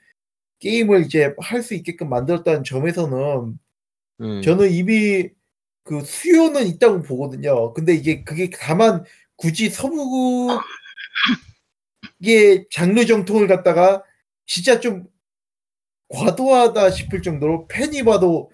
게임을 0.61 1.03
이제 1.07 1.35
할 1.39 1.63
수 1.63 1.75
있게끔 1.75 2.09
만들었다는 2.11 2.65
점에서는 2.65 3.59
네. 4.19 4.41
저는 4.43 4.71
이미 4.71 5.31
그 5.91 6.03
수요는 6.05 6.69
있다고 6.69 7.03
보거든요. 7.03 7.73
근데 7.75 7.93
이게 7.95 8.23
그게 8.23 8.49
다만 8.49 9.05
굳이 9.35 9.69
서부국의 9.71 10.61
장르 12.71 13.05
정통을 13.07 13.49
갖다가 13.49 14.05
진짜 14.47 14.79
좀 14.79 15.09
과도하다 16.09 16.91
싶을 16.91 17.23
정도로 17.23 17.67
팬이 17.69 18.03
봐도 18.05 18.51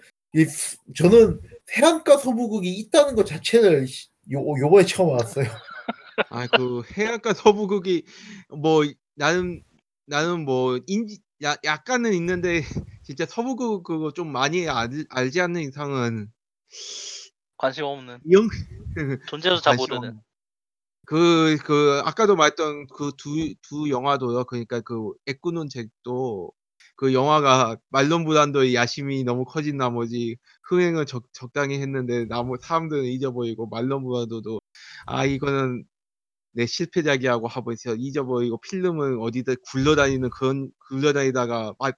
저는 0.95 1.41
해안가 1.75 2.17
서부국이 2.17 2.69
있다는 2.69 3.15
것 3.15 3.25
자체를 3.25 3.87
시- 3.87 4.07
요 4.31 4.39
요번에 4.59 4.85
처음 4.85 5.13
알았어요. 5.15 5.45
아 6.29 6.47
그 6.47 6.83
해안가 6.97 7.33
서부극이 7.33 8.05
뭐 8.49 8.83
나는 9.15 9.63
나는 10.07 10.45
뭐 10.45 10.79
인지 10.87 11.19
야, 11.43 11.55
약간은 11.63 12.13
있는데 12.13 12.63
진짜 13.03 13.25
서부극 13.27 13.83
그거 13.83 14.11
좀 14.13 14.31
많이 14.31 14.67
알, 14.69 14.89
알지 15.09 15.41
않는 15.41 15.61
이상은 15.63 16.31
관심 17.57 17.85
없는 17.85 18.19
영 18.31 18.47
존재도 19.29 19.57
잘 19.57 19.77
관심 19.77 19.95
모르는 19.95 20.09
없는. 20.09 20.21
그, 21.05 21.57
그, 21.63 22.01
아까도 22.03 22.35
말했던 22.35 22.87
그 22.87 23.11
두, 23.17 23.53
두 23.61 23.89
영화도요. 23.89 24.43
그러니까 24.43 24.81
그, 24.81 25.13
애꾸는 25.25 25.69
잭도 25.69 26.51
그 26.97 27.13
영화가 27.13 27.77
말론 27.89 28.25
브란도의 28.25 28.75
야심이 28.75 29.23
너무 29.23 29.45
커진 29.45 29.77
나머지 29.77 30.37
흥행을 30.69 31.05
적, 31.05 31.23
적당히 31.31 31.79
했는데 31.79 32.25
나머 32.25 32.55
사람들은 32.59 33.05
잊어버리고 33.05 33.67
말론 33.67 34.03
브란도도 34.03 34.59
아, 35.05 35.25
이거는 35.25 35.85
내 36.53 36.65
실패작이라고 36.65 37.47
하고 37.47 37.71
있어 37.71 37.95
잊어버리고 37.95 38.59
필름은 38.61 39.19
어디다 39.19 39.53
굴러다니는 39.71 40.29
그런 40.31 40.71
굴러다니다가 40.89 41.75
마, 41.79 41.91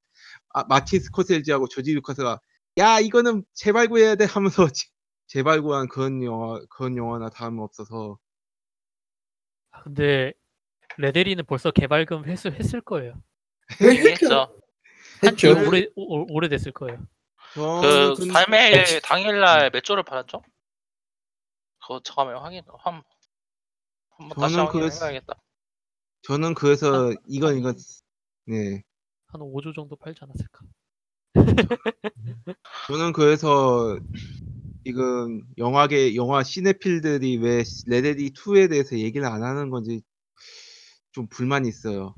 아, 0.53 0.64
마틴 0.65 0.99
스코셀지하고 0.99 1.68
조지 1.69 1.94
루카스가 1.95 2.40
야 2.80 2.99
이거는 2.99 3.45
재발굴해야 3.53 4.15
돼 4.15 4.26
하면서 4.26 4.68
재- 5.30 5.39
재발굴한 5.39 5.88
그런 5.89 6.23
영화 6.23 6.60
그런 6.69 6.97
영화나 6.97 7.30
다름 7.30 7.60
없어서 7.60 8.18
아, 9.72 9.84
근데 9.84 10.34
레데리는 10.97 11.45
벌써 11.45 11.72
개발금 11.72 12.26
했을, 12.27 12.53
했을 12.60 12.81
거예요. 12.81 13.14
왜 13.80 13.88
했죠? 14.34 14.60
했죠 15.23 15.51
오래 15.68 15.85
오, 15.95 16.26
오래됐을 16.34 16.72
거예요. 16.72 16.97
그 17.53 17.61
저는 17.61 18.15
근- 18.15 18.27
발매 18.30 18.99
당일날 19.03 19.69
몇 19.72 19.81
조를 19.84 20.03
팔았죠? 20.03 20.41
그거 21.81 21.99
잠깐만 22.03 22.38
확인 22.41 22.64
한 22.80 23.01
한번 24.18 24.38
다시 24.38 24.56
저는 24.56 24.68
확인해 24.68 24.89
그- 24.89 24.99
봐야겠다 24.99 25.34
저는 26.23 26.53
그래서 26.56 27.14
이건 27.27 27.57
이건 27.57 27.76
네 28.47 28.84
한 29.31 29.41
5조 29.41 29.76
정도 29.76 29.95
팔지 29.95 30.19
않았을까? 30.23 30.65
저는 32.88 33.14
그래서 33.14 33.99
지금 34.90 35.44
영화계 35.60 36.16
영화 36.16 36.41
시네필들이 36.41 37.38
왜 37.38 37.64
레데디 37.86 38.32
2에 38.34 38.68
대해서 38.70 38.98
얘기를 38.98 39.28
안 39.28 39.44
하는 39.44 39.70
건지 39.70 40.02
좀 41.11 41.28
불만이 41.28 41.68
있어요. 41.68 42.16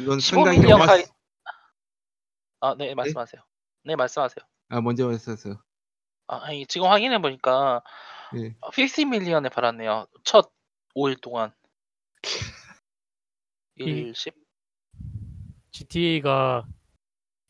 이건 0.00 0.20
상당히 0.20 0.58
15밀리언 0.60 0.68
영화 0.70 0.86
가이 0.86 1.04
아네 2.60 2.94
말씀하세요. 2.94 3.42
네 3.84 3.94
말씀하세요. 3.96 4.42
아 4.70 4.80
먼저 4.80 5.10
했었어요. 5.10 5.62
아 6.28 6.40
아니 6.44 6.66
지금 6.66 6.86
확인해 6.88 7.20
보니까 7.20 7.82
예. 8.36 8.54
50밀리언에 8.62 9.52
팔았네요. 9.52 10.06
첫 10.24 10.50
5일 10.96 11.20
동안. 11.20 11.52
이- 13.78 13.84
1, 13.84 14.14
10 14.14 14.34
GTA가 15.72 16.66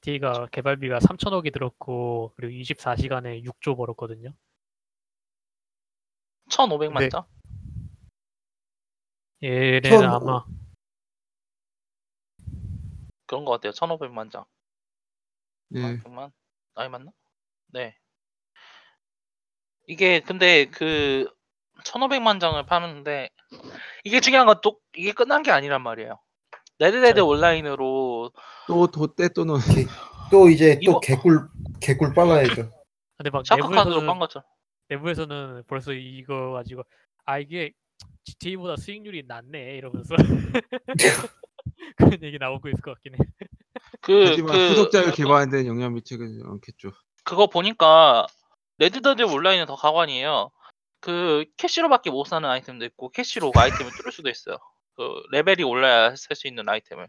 GTA가 0.07 0.47
개발비가 0.51 0.99
3천억이 1.01 1.53
들었고 1.53 2.33
그리고 2.37 2.53
24시간에 2.53 3.43
6조 3.45 3.77
벌었거든요. 3.77 4.35
1500만 6.51 7.01
네. 7.05 7.09
장? 7.09 7.24
얘네는 9.43 9.91
천- 9.91 10.05
아마 10.05 10.45
그런 13.27 13.45
것 13.45 13.53
같아요 13.53 13.73
1500만 13.73 14.31
장 14.31 14.45
예. 15.74 15.99
100만? 15.99 16.31
아니 16.74 16.89
맞나? 16.91 17.11
네. 17.69 17.97
이게 19.89 20.20
근데 20.20 20.66
그 20.66 21.29
1500만 21.85 22.39
장을 22.41 22.65
파는데 22.66 23.31
이게 24.05 24.20
중요한 24.20 24.47
건 24.47 24.61
또 24.62 24.79
이게 24.97 25.12
끝난 25.12 25.43
게 25.43 25.51
아니란 25.51 25.83
말이에요. 25.83 26.20
Red 26.78 26.94
Dead. 26.94 27.20
온라인으로 27.20 28.32
또 28.66 28.86
돛대 28.89 29.28
또는 29.31 29.57
또 30.31 30.49
이제 30.49 30.74
또 30.77 30.81
이거- 30.93 31.01
개꿀 31.01 31.49
개꿀 31.81 32.15
빨아야죠. 32.15 32.70
근데 33.16 33.31
막 33.31 33.47
Shark 33.47 33.59
Card로 33.59 33.74
빤 34.07 34.19
내부에서는 34.19 34.19
거죠. 34.19 34.43
내부에서는 34.89 35.65
벌써 35.69 35.93
이거 35.93 36.53
가지고 36.53 36.82
아 37.24 37.39
이게 37.39 37.73
GTA보다 38.24 38.77
수익률이 38.77 39.24
낮네 39.27 39.77
이러면서 39.77 40.15
그런 41.97 42.23
얘기 42.23 42.39
나오고 42.39 42.69
있을 42.69 42.81
것 42.81 42.94
같긴 42.94 43.15
해. 43.15 43.19
그, 44.01 44.24
하지만 44.28 44.53
그, 44.53 44.69
후속작을 44.70 45.12
개발하는 45.12 45.51
데는 45.51 45.66
영향 45.66 45.94
미치지 45.94 46.23
않겠죠. 46.44 46.90
그거 47.24 47.47
보니까 47.47 48.27
Red 48.78 48.97
Dead 48.97 49.23
온라인은 49.23 49.66
더 49.66 49.77
가관이에요. 49.77 50.51
그 51.01 51.44
cash로밖에 51.56 52.10
못 52.11 52.24
사는 52.27 52.49
아이템도 52.49 52.85
있고 52.86 53.11
cash로 53.10 53.52
아이템을 53.55 53.93
뚫을 53.93 54.12
수도 54.12 54.28
있어요. 54.31 54.57
그 54.97 55.23
레벨이 55.31 55.62
올라야 55.64 56.14
살수 56.16 56.47
있는 56.48 56.69
아이템을. 56.69 57.09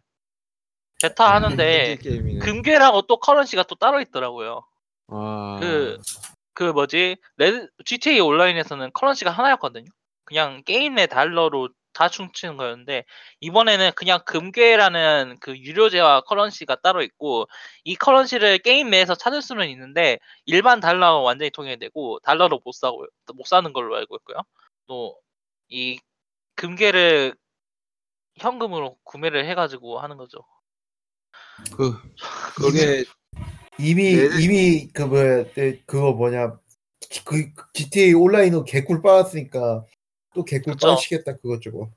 베타 1.02 1.34
하는데 1.36 1.90
현질 1.96 2.00
게임이네. 2.00 2.40
금괴라고 2.40 3.04
또 3.04 3.18
currency가 3.18 3.64
또 3.64 3.76
따로 3.76 4.00
있더라고요. 4.02 4.66
와. 5.08 5.60
그- 5.60 6.00
그 6.54 6.64
뭐지 6.66 7.18
Red 7.38 7.68
GTA 7.86 8.20
온라인에서는 8.20 8.92
currency가 8.94 9.32
하나였거든요. 9.32 9.86
그냥 10.26 10.64
게임 10.66 10.96
내 10.96 11.08
달러로 11.08 11.70
다 11.94 12.10
춤추는 12.10 12.58
거였는데 12.58 13.06
이번에는 13.42 13.92
그냥 13.96 14.20
금괴라는 14.26 15.38
그 15.42 15.58
유료재와 15.58 16.22
커런시가 16.22 16.76
따로 16.78 17.02
있고 17.04 17.48
이 17.84 17.96
커런시를 17.96 18.60
게임 18.60 18.90
내에서 18.92 19.16
찾을 19.16 19.42
수는 19.42 19.68
있는데 19.70 20.20
일반 20.46 20.80
달러와 20.80 21.22
완전히 21.22 21.50
통일되고 21.52 22.20
달러로 22.20 22.62
못 22.64 22.72
사고 22.74 23.06
못 23.36 23.46
사는 23.48 23.72
걸로 23.74 23.96
알고 23.98 24.16
있고요. 24.18 24.38
또 24.88 25.16
이 25.70 26.00
금괴를 26.56 27.36
현금으로 28.38 28.98
구매를 29.04 29.46
해가지고 29.48 30.00
하는 30.00 30.18
거죠. 30.18 30.40
그 31.76 31.94
그게 32.56 33.04
이미. 33.80 34.14
이미 34.42 34.88
그 34.94 35.04
뭐야 35.04 35.52
네, 35.54 35.82
그거 35.86 36.14
뭐냐 36.14 36.60
그 37.26 37.52
GTA 37.74 38.14
온라인으로 38.14 38.64
개꿀 38.64 39.02
빨았으니까 39.02 39.86
또 40.34 40.46
개꿀 40.46 40.74
그쵸. 40.74 40.88
빠시겠다 40.88 41.38
그것 41.38 41.62
저거. 41.62 41.92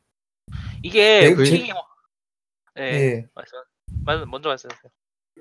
이게 0.82 1.34
네, 1.34 1.34
게임 1.44 1.74
네, 2.74 2.82
예. 2.82 3.26
말씀 3.34 3.58
말- 4.04 4.26
먼저 4.26 4.48
말씀하세요. 4.50 4.90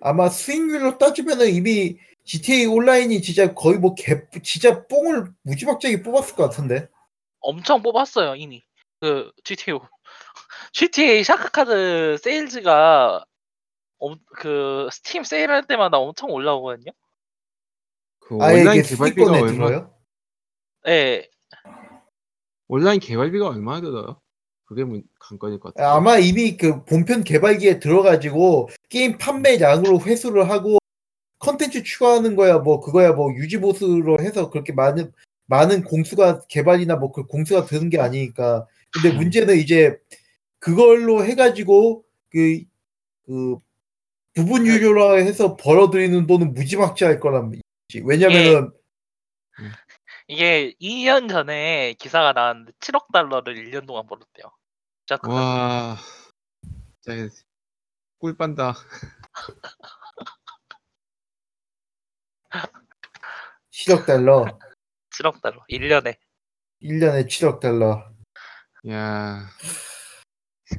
아마 0.01 0.29
수익률로 0.29 0.97
따지면은 0.97 1.49
이미 1.53 1.97
GTA 2.25 2.65
온라인이 2.65 3.21
진짜 3.21 3.53
거의 3.53 3.77
뭐 3.77 3.93
개 3.95 4.21
진짜 4.43 4.85
뽕을 4.87 5.31
무지막지하게 5.43 6.03
뽑았을 6.03 6.35
것 6.35 6.43
같은데. 6.43 6.87
엄청 7.41 7.81
뽑았어요 7.83 8.35
이미 8.35 8.63
그 8.99 9.31
GTA 9.43 9.77
GTA 10.79 11.23
Shark 11.23 11.75
Card 11.75 12.17
sales가 12.21 13.23
엄- 13.97 14.19
그 14.35 14.89
스팀 14.91 15.23
세일할 15.23 15.67
때마다 15.67 15.97
엄청 15.99 16.29
올라오거든요. 16.31 16.91
그 18.19 18.37
아예 18.41 18.59
온라인 18.59 18.81
개발비가 18.81 19.05
수익권에 19.25 19.39
얼마 19.39 19.51
들어요? 19.53 19.93
네, 20.83 21.29
온라인 22.67 22.99
개발비가 22.99 23.47
얼마나 23.47 23.79
들어요? 23.79 24.19
그게 24.65 24.83
문- 24.83 25.03
관건일 25.17 25.61
것 25.61 25.73
같아요. 25.73 25.93
아마 25.95 26.17
이미 26.17 26.57
그 26.57 26.83
본편 26.83 27.23
개발기에 27.23 27.79
들어가지고 27.79 28.67
게임 28.89 29.17
판매량으로 29.17 30.01
회수를 30.01 30.49
하고 30.49 30.79
컨텐츠 31.39 31.83
추가하는 31.83 32.35
거야 32.35 32.57
뭐 32.57 32.81
그거야 32.81 33.13
뭐 33.13 33.33
유지 33.35 33.59
보수로 33.61 34.19
해서 34.19 34.49
그렇게 34.49 34.73
많은 34.73 35.13
많은 35.45 35.85
공수가 35.85 36.41
개발이나 36.49 36.97
뭐 36.97 37.13
그 37.13 37.27
공수가 37.27 37.63
드는 37.63 37.89
게 37.89 37.97
아니니까 38.01 38.67
근데 38.91 39.11
음. 39.11 39.17
문제는 39.19 39.55
이제 39.57 39.97
그걸로 40.65 41.23
해가지고 41.23 42.03
그, 42.31 42.63
그 43.27 43.59
부분 44.33 44.65
유료라 44.65 45.17
해서 45.17 45.55
벌어들이는 45.55 46.25
돈은 46.25 46.55
무지막지할 46.55 47.19
거란 47.19 47.53
얘기지. 47.53 48.03
왜냐면은 48.03 48.71
이게 50.27 50.73
2년 50.81 51.29
전에 51.29 51.93
기사가 51.93 52.33
나왔는데 52.33 52.71
7억 52.79 53.11
달러를 53.13 53.53
1년 53.53 53.85
동안 53.85 54.07
벌었대요. 54.07 54.51
Shark 55.07 55.19
Card. 55.19 55.31
와, 55.31 55.97
진짜 57.01 57.35
꿀 58.17 58.35
빤다. 58.35 58.73
7억 63.69 64.07
달러? 64.07 64.45
7억 65.11 65.41
달러. 65.43 65.63
1년에. 65.69 66.17
1년에 66.81 67.27
7억 67.27 67.59
달러. 67.59 68.03
야, 68.89 69.47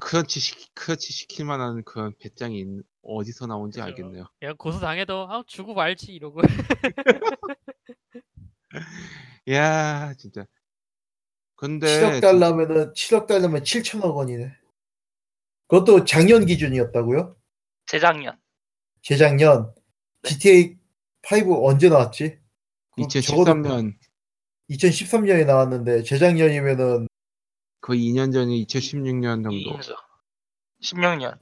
크런치 0.01 0.41
시 0.41 0.55
크런치 0.75 1.13
시킬 1.13 1.45
만한 1.47 1.83
그런 1.85 2.13
배짱이 2.19 2.59
있- 2.61 2.83
어디서 3.03 3.47
나온지 3.47 3.79
그죠. 3.79 3.87
알겠네요. 3.87 4.27
야 4.43 4.53
고소 4.55 4.81
당해도 4.81 5.29
아 5.31 5.45
주고 5.47 5.75
말지 5.75 6.13
이러고 6.13 6.41
야, 9.51 10.13
진짜. 10.15 10.45
근데 11.55 11.87
7억 11.87 12.21
달러면은 12.21 12.93
7억 12.93 13.27
달러면 13.27 13.63
7천억 13.63 14.17
원이네. 14.17 14.53
그것도 15.69 16.05
작년 16.05 16.45
기준이었다고요? 16.47 17.37
재작년. 17.87 18.39
재작년 19.03 19.73
네. 20.23 20.31
GTA 20.31 20.77
5 21.45 21.69
언제 21.69 21.89
나왔지? 21.89 22.39
그럼 22.93 23.09
적어도 23.09 23.53
2013년 23.53 23.95
2013년에 24.71 25.47
나왔는데 25.47 26.03
재작년이면은 26.03 27.07
거의 27.87 28.01
2년 28.13 28.33
전이 28.33 28.67
2016년 28.67 29.45
정도. 29.45 29.51
2년이죠. 29.51 29.97
16년. 30.83 31.39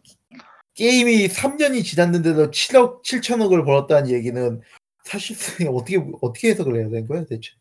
게임이 0.75 1.29
3년이 1.29 1.83
지났는데도 1.85 2.51
7억 2.51 3.03
7천억을 3.03 3.65
벌었다는 3.65 4.11
얘기는 4.11 4.61
사실상 5.05 5.69
어떻게 5.75 5.97
어떻게 6.21 6.51
해석을 6.51 6.77
해야 6.77 6.89
되는 6.91 7.07
거야 7.09 7.25
대체? 7.25 7.53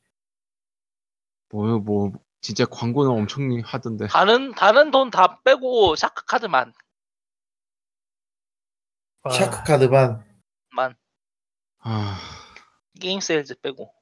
뭐, 1.49 1.77
뭐, 1.79 2.11
진짜 2.41 2.65
광고는 2.65 3.11
엄청 3.11 3.61
하던데. 3.63 4.07
다른 4.07 4.51
다른 4.53 4.91
돈 4.91 5.09
다 5.11 5.39
빼고 5.43 5.95
Shark 5.95 6.25
Card만 6.25 6.73
와, 9.21 9.31
Shark 9.31 9.63
Card만 9.63 10.25
만 10.71 10.95
아, 11.79 12.19
게임 12.99 13.21
세일즈 13.21 13.61
빼고. 13.61 13.93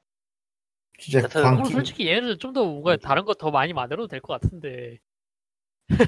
진짜 1.02 1.28
광 1.28 1.56
그럼 1.58 1.66
솔직히 1.72 2.08
얘네들 2.08 2.38
좀더 2.38 2.64
뭔가 2.66 2.96
다른 2.98 3.26
거 3.26 3.34
더 3.34 3.52
많이 3.52 3.74
만들어도 3.74 4.08
될 4.08 4.22
것 4.22 4.40
같은데. 4.40 5.00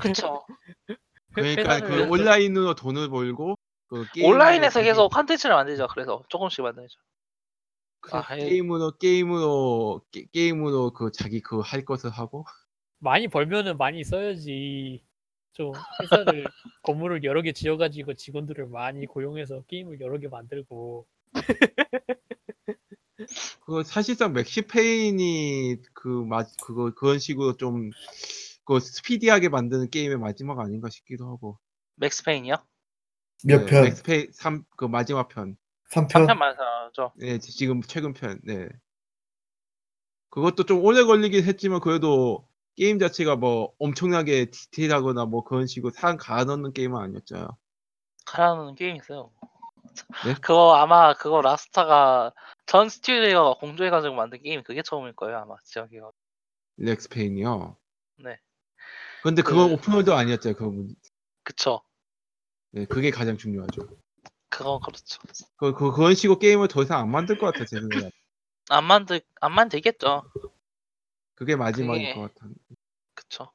그쵸. 0.02 0.46
그러니까 1.34 1.80
그 1.80 1.88
회사를- 1.94 2.12
온라인으로 2.12 2.76
돈을 2.76 3.10
벌고 3.10 3.56
그 3.88 4.06
온라인에서 4.24 4.82
계속 4.82 5.10
컨텐츠를 5.10 5.56
만들죠. 5.56 5.88
그래서 5.88 6.24
조금씩 6.30 6.64
만들죠. 6.64 7.00
그 8.02 8.16
아, 8.18 8.22
해- 8.32 8.38
게임으로 8.50 8.98
게임으로 8.98 10.02
게, 10.12 10.26
게임으로 10.32 10.92
그 10.92 11.12
자기 11.12 11.42
그 11.42 11.60
할 11.62 11.84
것을 11.86 12.10
하고? 12.12 12.46
많이 13.00 13.28
벌면은 13.28 13.78
많이 13.78 14.04
써야지. 14.04 15.04
좀 15.54 15.72
회사를 16.02 16.44
건물을 16.84 17.24
여러 17.24 17.42
개 17.44 17.52
지어가지고 17.52 18.16
직원들을 18.16 18.68
많이 18.68 19.06
고용해서 19.06 19.62
게임을 19.68 20.00
여러 20.02 20.18
개 20.20 20.28
만들고 20.28 21.06
그 23.66 23.84
사실상 23.84 24.34
Max 24.34 24.62
Payne이 24.64 25.78
그 25.94 26.08
마, 26.08 26.44
그거 26.64 26.92
그런 26.94 27.20
식으로 27.20 27.58
좀 27.58 27.92
그 28.66 28.80
스피디하게 28.80 29.50
만드는 29.50 29.90
게임의 29.90 30.18
마지막 30.18 30.60
아닌가 30.60 30.90
싶기도 30.90 31.28
하고 31.28 31.60
Max 31.96 32.11
Payne이요? 32.11 32.56
몇 33.46 33.60
네, 33.60 33.66
편? 33.66 33.84
Max 33.84 34.02
Payne 34.02 34.32
3 34.32 34.64
그 34.78 34.86
마지막 34.86 35.28
편 35.28 35.58
3편? 35.90 36.28
3편 36.28 36.38
만들어죠. 36.38 37.12
네, 37.18 37.38
지금 37.40 37.82
최근 37.82 38.14
편. 38.14 38.40
네. 38.44 38.68
그것도 40.30 40.64
좀 40.64 40.84
오래 40.84 41.04
걸리긴 41.04 41.44
했지만 41.44 41.80
그래도 41.82 42.48
게임 42.76 42.98
자체가 42.98 43.36
뭐 43.36 43.74
엄청나게 43.78 44.46
디테일하거나 44.46 45.26
뭐 45.26 45.44
그런 45.44 45.68
식으로 45.68 45.92
사람 45.92 46.18
가아 46.18 46.46
넣는 46.46 46.74
게임은 46.74 47.00
아니었잖아요. 47.00 47.50
가라는 48.26 48.74
게임 48.74 48.96
있어요. 48.96 49.32
네? 50.26 50.34
그거 50.42 50.76
아마 50.76 51.14
그거 51.14 51.42
라스타가 51.42 52.32
전 52.66 52.90
스튜디오가 52.90 53.56
공조해가지고 53.60 54.16
만든 54.16 54.42
게임 54.42 54.64
그게 54.64 54.82
처음일 54.82 55.14
거예요 55.16 55.38
아마 55.40 55.56
지역이가. 55.64 56.12
렉스페인이요. 56.78 57.78
네. 58.18 58.40
근데 59.22 59.42
그건 59.42 59.68
그- 59.70 59.74
오픈월드 59.76 60.10
아니었죠. 60.12 60.54
그 60.56 60.88
그쵸. 61.44 61.82
네, 62.72 62.86
그게 62.86 63.12
가장 63.12 63.38
중요하죠. 63.38 63.88
그건 64.50 64.80
그렇죠. 64.82 65.22
그, 65.58 65.74
그 65.74 65.92
그런 65.92 66.16
식으로 66.16 66.40
게임을 66.40 66.68
더 66.68 66.82
이상 66.84 67.00
안 67.02 67.10
만들 67.12 67.38
것 67.38 67.48
같아 67.52 67.66
제 67.66 67.80
생각에. 67.80 68.10
안 68.70 68.84
만들 68.86 69.22
안 69.42 69.52
만들겠죠. 69.52 70.24
그게 71.36 71.56
마지막일 71.56 72.14
그게- 72.14 72.16
것 72.16 72.34
같아. 72.34 72.48
그쵸. 73.14 73.52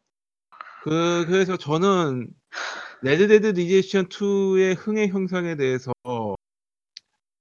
그 0.84 1.24
그래서 1.28 1.56
저는 1.56 2.28
Red 3.00 3.20
Dead 3.20 3.46
Redemption 3.48 4.08
2의 4.08 4.74
흥행 4.76 5.10
현상에 5.10 5.54
대해서 5.54 5.92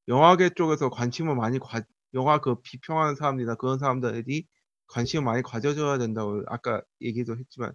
영화계 0.07 0.51
쪽에서 0.55 0.89
관심을 0.89 1.35
많이 1.35 1.57
가 1.59 1.81
영화 2.13 2.39
그 2.39 2.61
비평하는 2.61 3.15
사람들이나 3.15 3.55
그런 3.55 3.79
사람들이 3.79 4.45
관심을 4.87 5.23
많이 5.25 5.41
가져줘야 5.43 5.97
된다고 5.97 6.43
아까 6.47 6.81
얘기도 7.01 7.37
했지만 7.37 7.73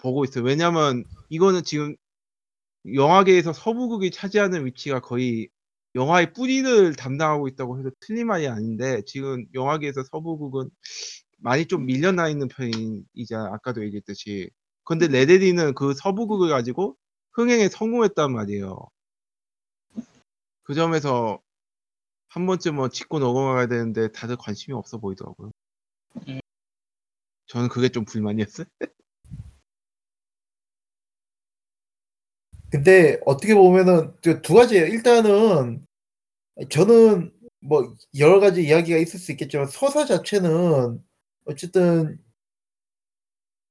보고 0.00 0.24
있어요. 0.24 0.44
왜냐면 0.44 1.04
이거는 1.30 1.64
지금 1.64 1.96
영화계에서 2.94 3.52
서부극이 3.52 4.10
차지하는 4.12 4.66
위치가 4.66 5.00
거의 5.00 5.48
영화의 5.96 6.32
뿌리를 6.32 6.94
담당하고 6.96 7.48
있다고 7.48 7.80
해도 7.80 7.90
틀린 8.00 8.28
말이 8.28 8.48
아닌데 8.48 9.02
지금 9.06 9.46
영화계에서 9.54 10.04
서부극은 10.04 10.70
많이 11.38 11.66
좀 11.66 11.86
밀려나 11.86 12.28
있는 12.28 12.48
편이자 12.48 13.50
아까도 13.52 13.84
얘기했듯이 13.84 14.50
근데 14.84 15.08
레데디는 15.08 15.74
그 15.74 15.94
서부극을 15.94 16.50
가지고 16.50 16.96
흥행에 17.32 17.68
성공했단 17.68 18.32
말이에요. 18.32 18.88
그 20.62 20.74
점에서 20.74 21.40
한 22.28 22.46
번쯤 22.46 22.76
뭐 22.76 22.88
짚고 22.88 23.18
넘어가야 23.18 23.66
되는데 23.66 24.12
다들 24.12 24.36
관심이 24.36 24.74
없어 24.76 24.98
보이더라고요. 24.98 25.50
음. 26.28 26.40
저는 27.46 27.68
그게 27.68 27.88
좀 27.88 28.04
불만이었어요. 28.04 28.66
근데 32.70 33.18
어떻게 33.26 33.54
보면은 33.54 34.14
그두 34.22 34.54
가지예요. 34.54 34.86
일단은 34.86 35.84
저는 36.70 37.32
뭐 37.60 37.96
여러 38.18 38.38
가지 38.40 38.62
이야기가 38.62 38.98
있을 38.98 39.18
수 39.18 39.32
있겠지만 39.32 39.66
서사 39.66 40.04
자체는 40.06 41.02
어쨌든 41.46 42.18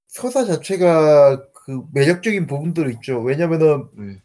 서사 0.08 0.44
자체가 0.44 1.49
그 1.70 1.84
매력적인 1.94 2.48
부분들이 2.48 2.94
있죠. 2.96 3.22
왜냐면은 3.22 3.86
네. 3.96 4.20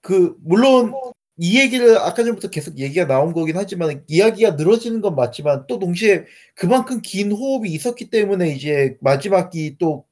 그 0.00 0.34
물론 0.40 0.94
이 1.36 1.60
얘기를 1.60 1.98
아까 1.98 2.24
전부터 2.24 2.48
계속 2.48 2.78
얘기가 2.78 3.06
나온 3.06 3.34
거긴 3.34 3.58
하지만 3.58 4.02
이야기가 4.06 4.52
늘어지는 4.52 5.02
건 5.02 5.14
맞지만 5.14 5.66
또 5.66 5.78
동시에 5.78 6.24
그만큼 6.54 7.02
긴 7.02 7.32
호흡이 7.32 7.70
있었기 7.70 8.08
때문에 8.08 8.48
이제 8.48 8.96
마지막이 9.02 9.76
또 9.78 10.06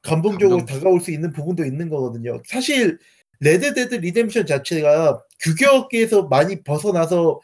감동적으로 0.00 0.60
감동. 0.60 0.76
다가올 0.76 1.00
수 1.02 1.10
있는 1.10 1.30
부분도 1.30 1.66
있는 1.66 1.90
거거든요. 1.90 2.40
사실 2.46 2.98
Red 3.40 3.64
Dead 3.64 3.96
Redemption 3.96 4.46
자체가 4.46 5.22
규격에서 5.40 6.28
많이 6.28 6.62
벗어나서 6.62 7.42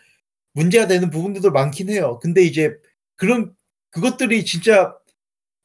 문제가 0.55 0.87
되는 0.87 1.11
부분들도 1.11 1.51
많긴 1.51 1.91
해요. 1.91 2.19
근데 2.23 2.41
이제 2.41 2.75
그런 3.17 3.55
그것들이 3.91 4.47
진짜 4.47 4.95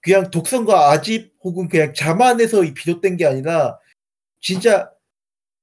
그냥 0.05 0.29
독성과 0.29 0.91
아집 0.91 1.33
혹은 1.43 1.67
그냥 1.67 1.91
자만에서 1.95 2.61
비롯된 2.75 3.17
게 3.17 3.25
아니라 3.25 3.79
진짜 4.39 4.91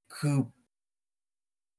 그, 0.09 0.43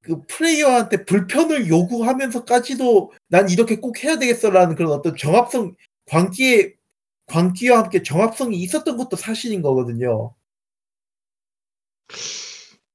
그 0.01 0.23
플레이어한테 0.27 1.05
불편을 1.05 1.69
요구하면서까지도 1.69 3.13
난 3.29 3.51
이렇게 3.51 3.77
꼭 3.77 4.03
해야 4.03 4.19
되겠어라는 4.19 4.77
그런 4.77 4.93
어떤 4.93 5.15
정합성, 5.15 5.77
광기의, 6.07 6.77
광기와 7.27 7.81
함께 7.83 8.03
정합성이 8.03 8.57
있었던 8.63 8.97
것도 8.97 9.17
사실인 9.17 9.61
거거든요. 9.61 10.35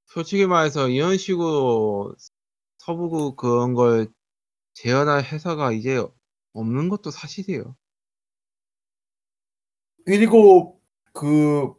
솔직히 0.08 0.48
말해서 0.48 0.90
이런 0.90 1.16
식으로 1.16 2.16
서부국 2.80 3.36
그런 3.36 3.76
걸 3.76 4.08
재현할 4.74 5.24
회사가 5.26 5.74
이제 5.74 6.04
없는 6.54 6.90
것도 6.90 7.12
사실이에요. 7.12 7.76
그리고 10.10 10.81
그 11.14 11.72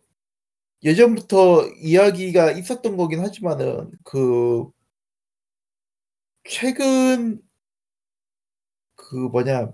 예전부터 0.85 1.67
이야기가 1.83 2.53
있었던 2.53 2.97
거긴 2.97 3.19
하지만은 3.21 3.91
그 4.05 4.71
최근 6.45 7.43
그 8.95 9.17
뭐냐 9.17 9.73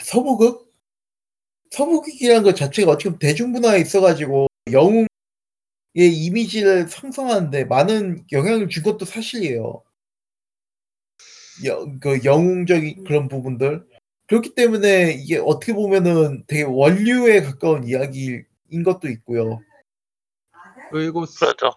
서부극 0.00 0.72
서부극이라는 1.70 2.44
것 2.44 2.56
자체가 2.56 2.92
어떻게 2.92 3.10
보면 3.10 3.18
대중문화에 3.18 3.80
있어가지고 3.80 4.46
영웅의 4.72 5.06
이미지를 5.94 6.86
형성하는데 6.90 7.64
많은 7.66 8.24
영향을 8.32 8.70
준 8.70 8.82
것도 8.84 9.04
사실이에요. 9.04 9.84
여, 11.66 11.86
그 12.00 12.24
영웅적인 12.24 13.04
그런 13.04 13.28
부분들 13.28 13.86
그렇기 14.26 14.54
때문에 14.54 15.12
이게 15.12 15.38
어떻게 15.38 15.72
보면은 15.74 16.44
되게 16.46 16.62
원류에 16.62 17.42
가까운 17.42 17.84
이야기인 17.86 18.44
것도 18.84 19.08
있고요. 19.08 19.60
그리고 20.90 21.26
스- 21.26 21.40
그렇죠. 21.40 21.72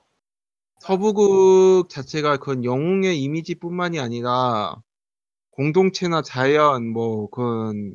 서부극 0.82 1.90
자체가 1.90 2.38
그런 2.38 2.64
영웅의 2.66 3.22
이미지뿐만이 3.24 4.00
아니라 4.00 4.76
공동체나 5.52 6.22
자연 6.24 6.88
뭐 6.90 7.30
그런 7.30 7.94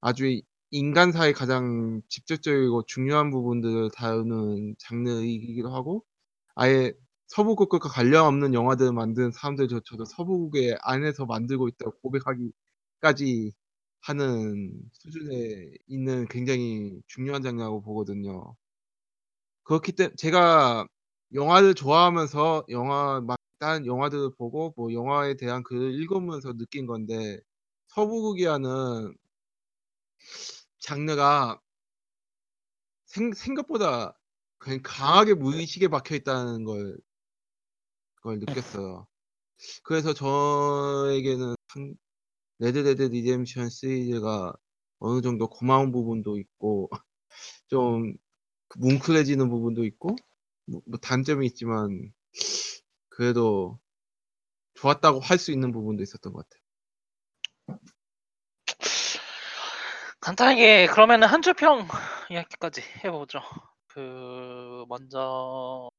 아주 0.00 0.40
인간사의 0.70 1.34
가장 1.34 2.02
직접적이고 2.08 2.84
중요한 2.86 3.30
부분들을 3.30 3.90
다루는 3.94 4.76
장르이기도 4.78 5.70
하고 5.74 6.04
아예 6.56 6.92
서부극과 7.28 7.78
관련 7.80 8.26
없는 8.26 8.54
영화들을 8.54 8.92
만든 8.92 9.32
사람들조차도 9.32 10.04
서부극의 10.06 10.78
안에서 10.82 11.26
만들고 11.26 11.68
있다고 11.68 11.92
고백하기까지 12.02 13.52
하는 14.02 14.72
수준에 14.92 15.72
있는 15.88 16.26
굉장히 16.28 17.00
중요한 17.08 17.42
장르라고 17.42 17.82
보거든요. 17.82 18.56
그렇기 19.64 19.92
때문에 19.92 20.14
제가 20.16 20.86
영화를 21.34 21.74
좋아하면서 21.74 22.66
영화 22.70 23.20
막 23.20 23.38
다른 23.58 23.86
영화들을 23.86 24.32
보고 24.36 24.72
뭐 24.76 24.92
영화에 24.92 25.34
대한 25.36 25.62
글을 25.62 25.94
읽으면서 25.94 26.52
느낀 26.54 26.86
건데 26.86 27.38
서부극이라는 27.88 29.14
장르가 30.80 31.60
생, 33.06 33.32
생각보다 33.32 34.18
그냥 34.58 34.80
강하게 34.82 35.34
무의식에 35.34 35.88
박혀 35.88 36.14
있다는 36.16 36.64
걸, 36.64 36.98
걸 38.22 38.38
느꼈어요. 38.38 39.06
그래서 39.84 40.14
저에게는 40.14 41.54
상- 41.68 41.94
Red 42.62 42.79
Dead 42.79 43.02
Redemption 43.02 43.68
시리즈가 43.70 44.52
어느 45.00 45.20
정도 45.22 45.48
고마운 45.48 45.90
부분도 45.92 46.38
있고 46.38 46.90
좀 47.68 48.14
뭉클해지는 48.78 49.50
부분도 49.50 49.84
있고 49.86 50.16
뭐, 50.66 50.82
뭐 50.86 50.98
단점이 51.00 51.46
있지만 51.48 52.12
그래도 53.10 53.78
좋았다고 54.74 55.20
할 55.20 55.38
수 55.38 55.52
있는 55.52 55.72
부분도 55.72 56.02
있었던 56.02 56.32
것 56.32 56.46
같아요. 56.48 56.62
간단하게 60.20 60.86
그러면은 60.86 61.28
한 61.28 61.42
줄 61.42 61.54
평 61.54 61.86
이야기까지 62.30 62.80
해보죠. 63.04 63.40
그 63.88 64.84
먼저 64.88 65.90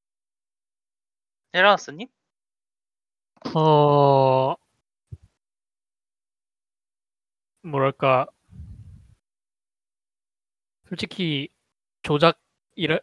헤라스님? 1.55 2.07
어 3.55 4.55
뭐랄까 7.63 8.27
솔직히 10.87 11.49
조작이랑 12.03 13.01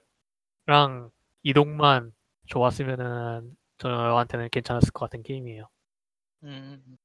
이동만 1.42 2.12
좋았으면은 2.46 3.56
저한테는 3.78 4.50
괜찮았을 4.50 4.92
것 4.92 5.06
같은 5.06 5.22
게임이에요. 5.22 5.68
음, 6.44 6.98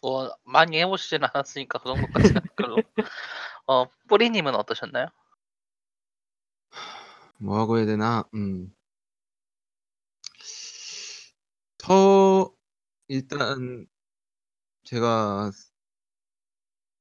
뭐 0.00 0.34
많이 0.44 0.78
해보시진 0.78 1.20
않았으니까 1.24 1.78
그 1.78 1.84
정도까지는 1.84 2.40
별로. 2.56 2.76
어, 3.66 3.86
뿌리님은 4.08 4.54
어떠셨나요? 4.54 5.06
뭐라고 7.38 7.78
해야 7.78 7.86
되나? 7.86 8.24
음. 8.34 8.74
서 11.78 12.54
일단 13.08 13.86
제가 14.84 15.50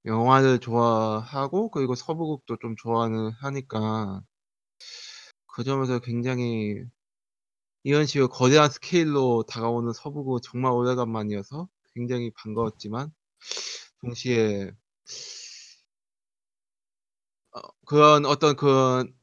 영화를 0.06 0.60
좋아하고 0.60 1.70
그리고 1.72 1.96
서부극도 1.96 2.58
좀 2.62 2.76
좋아하는 2.78 3.32
하니까 3.32 4.22
그 5.48 5.64
점에서 5.64 6.00
굉장히 6.00 6.84
이런 7.84 8.06
식으로 8.06 8.30
거대한 8.30 8.70
스케일로 8.70 9.44
다가오는 9.48 9.94
서부극 9.94 10.42
정말 10.44 10.72
오래간만이어서 10.72 11.68
굉장히 11.94 12.32
반가웠지만 12.32 13.12
동시에 14.02 14.72
어, 17.52 17.60
그런 17.86 18.26
어떤 18.26 18.56
그런 18.56 19.14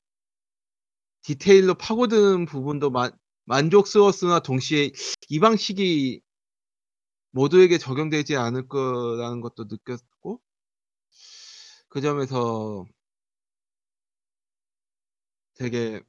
디테일로 1.22 1.74
파고드는 1.74 2.46
부분도 2.46 2.90
만, 2.90 3.12
만족스러웠으나 3.44 4.40
동시에 4.40 4.92
이 5.28 5.40
방식이 5.40 6.20
모두에게 7.30 7.78
적용되지 7.78 8.36
않을 8.36 8.68
거라는 8.68 9.40
것도 9.40 9.64
느꼈고 9.64 10.40
그 11.96 12.02
점에서 12.02 12.84
되게 15.54 16.00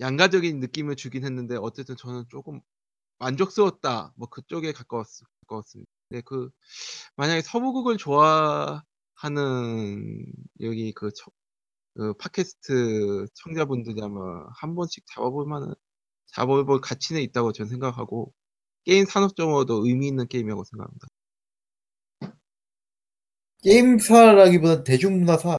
양가적인 0.00 0.60
느낌을 0.60 0.96
주긴 0.96 1.24
했는데 1.24 1.56
어쨌든 1.56 1.96
저는 1.96 2.24
조금 2.30 2.60
만족스러웠다 3.18 4.14
뭐 4.16 4.28
그쪽에 4.30 4.72
가까웠, 4.72 5.06
가까웠습니다. 5.42 5.90
근데 6.10 6.22
그 6.26 6.50
만약에 7.16 7.42
서부극을 7.42 7.98
좋아하는 7.98 8.82
여기 10.60 10.92
그, 10.94 11.12
청- 11.12 11.32
그 11.94 12.14
팟캐스트 12.14 13.26
청자분들이라면 13.34 14.48
한 14.54 14.74
번씩 14.76 15.04
잡아볼 15.08 15.46
만한 15.46 15.74
잡아볼 16.26 16.80
가치는 16.82 17.22
있다고 17.22 17.52
저는 17.52 17.70
생각하고 17.70 18.32
게임 18.84 19.06
산업 19.06 19.36
적으로도 19.36 19.86
의미 19.86 20.08
있는 20.08 20.28
게임이라고 20.28 20.64
생각합니다. 20.64 21.08
게임사라기보다 23.62 24.84
대중문화사. 24.84 25.56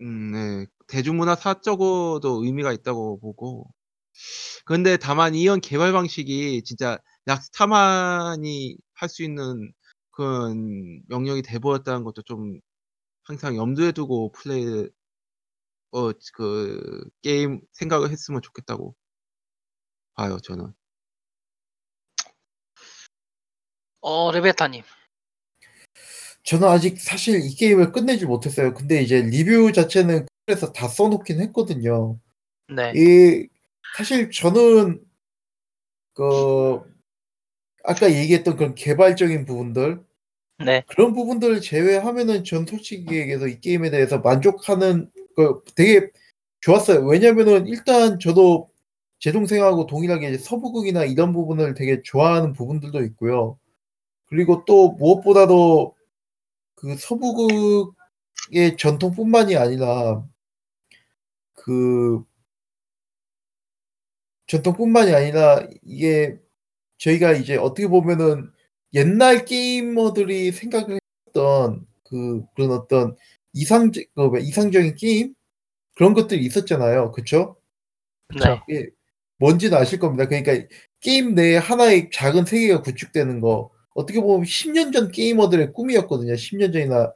음, 0.00 0.32
네. 0.32 0.66
대중문화 0.88 1.36
사적으로도 1.36 2.44
의미가 2.44 2.72
있다고 2.72 3.18
보고. 3.20 3.66
근데 4.64 4.96
다만 4.96 5.34
이런 5.34 5.60
개발 5.60 5.92
방식이 5.92 6.62
진짜 6.64 6.98
약스타만이 7.28 8.76
할 8.94 9.08
수 9.08 9.22
있는 9.24 9.72
그런 10.12 11.02
영역이 11.10 11.42
돼버렸다는 11.42 12.04
것도 12.04 12.22
좀 12.22 12.60
항상 13.24 13.56
염두에 13.56 13.92
두고 13.92 14.32
플레이, 14.32 14.88
어, 15.92 16.12
그, 16.34 17.04
게임 17.22 17.60
생각을 17.72 18.10
했으면 18.10 18.42
좋겠다고 18.42 18.94
봐요, 20.14 20.38
저는. 20.42 20.74
어, 24.00 24.30
레베타님. 24.32 24.82
저는 26.46 26.68
아직 26.68 27.00
사실 27.00 27.44
이 27.44 27.54
게임을 27.54 27.90
끝내지 27.90 28.24
못했어요. 28.24 28.72
근데 28.72 29.02
이제 29.02 29.20
리뷰 29.20 29.72
자체는 29.72 30.26
그래서 30.46 30.72
다 30.72 30.86
써놓긴 30.86 31.40
했거든요. 31.40 32.18
네. 32.68 32.92
이 32.94 33.48
사실 33.96 34.30
저는 34.30 35.04
그 36.14 36.80
아까 37.82 38.12
얘기했던 38.12 38.56
그런 38.56 38.74
개발적인 38.76 39.44
부분들 39.44 40.00
네. 40.64 40.84
그런 40.86 41.14
부분들을 41.14 41.60
제외하면은 41.60 42.44
전 42.44 42.64
솔직히 42.64 43.16
얘기해서 43.16 43.48
이 43.48 43.60
게임에 43.60 43.90
대해서 43.90 44.18
만족하는 44.18 45.10
그 45.34 45.62
되게 45.74 46.10
좋았어요. 46.60 47.04
왜냐면은 47.06 47.66
일단 47.66 48.20
저도 48.20 48.70
제 49.18 49.32
동생하고 49.32 49.86
동일하게 49.86 50.28
이제 50.28 50.38
서부극이나 50.38 51.06
이런 51.06 51.32
부분을 51.32 51.74
되게 51.74 52.02
좋아하는 52.02 52.52
부분들도 52.52 53.02
있고요. 53.02 53.58
그리고 54.26 54.64
또 54.64 54.92
무엇보다도 54.92 55.95
그 56.86 56.96
서부극의 56.96 58.76
전통뿐만이 58.78 59.56
아니라 59.56 60.24
그 61.54 62.22
전통뿐만이 64.46 65.12
아니라 65.12 65.66
이게 65.82 66.38
저희가 66.98 67.32
이제 67.32 67.56
어떻게 67.56 67.88
보면은 67.88 68.52
옛날 68.94 69.44
게이머들이 69.44 70.52
생각을 70.52 71.00
했던 71.26 71.84
그 72.04 72.44
그런 72.54 72.70
어떤 72.70 73.16
이상 73.52 73.90
그 73.90 74.38
이상적인 74.40 74.94
게임 74.94 75.34
그런 75.96 76.14
것들이 76.14 76.44
있었잖아요. 76.44 77.10
그쵸? 77.10 77.56
네. 78.38 78.60
예, 78.70 78.86
뭔지는 79.38 79.76
아실 79.76 79.98
겁니다. 79.98 80.28
그러니까 80.28 80.52
게임 81.00 81.34
내에 81.34 81.56
하나의 81.56 82.10
작은 82.12 82.44
세계가 82.46 82.82
구축되는 82.82 83.40
거 83.40 83.72
어떻게 83.96 84.20
보면 84.20 84.46
10년 84.46 84.92
전 84.92 85.10
게이머들의 85.10 85.72
꿈이었거든요. 85.72 86.34
10년 86.34 86.72
전이나 86.72 87.12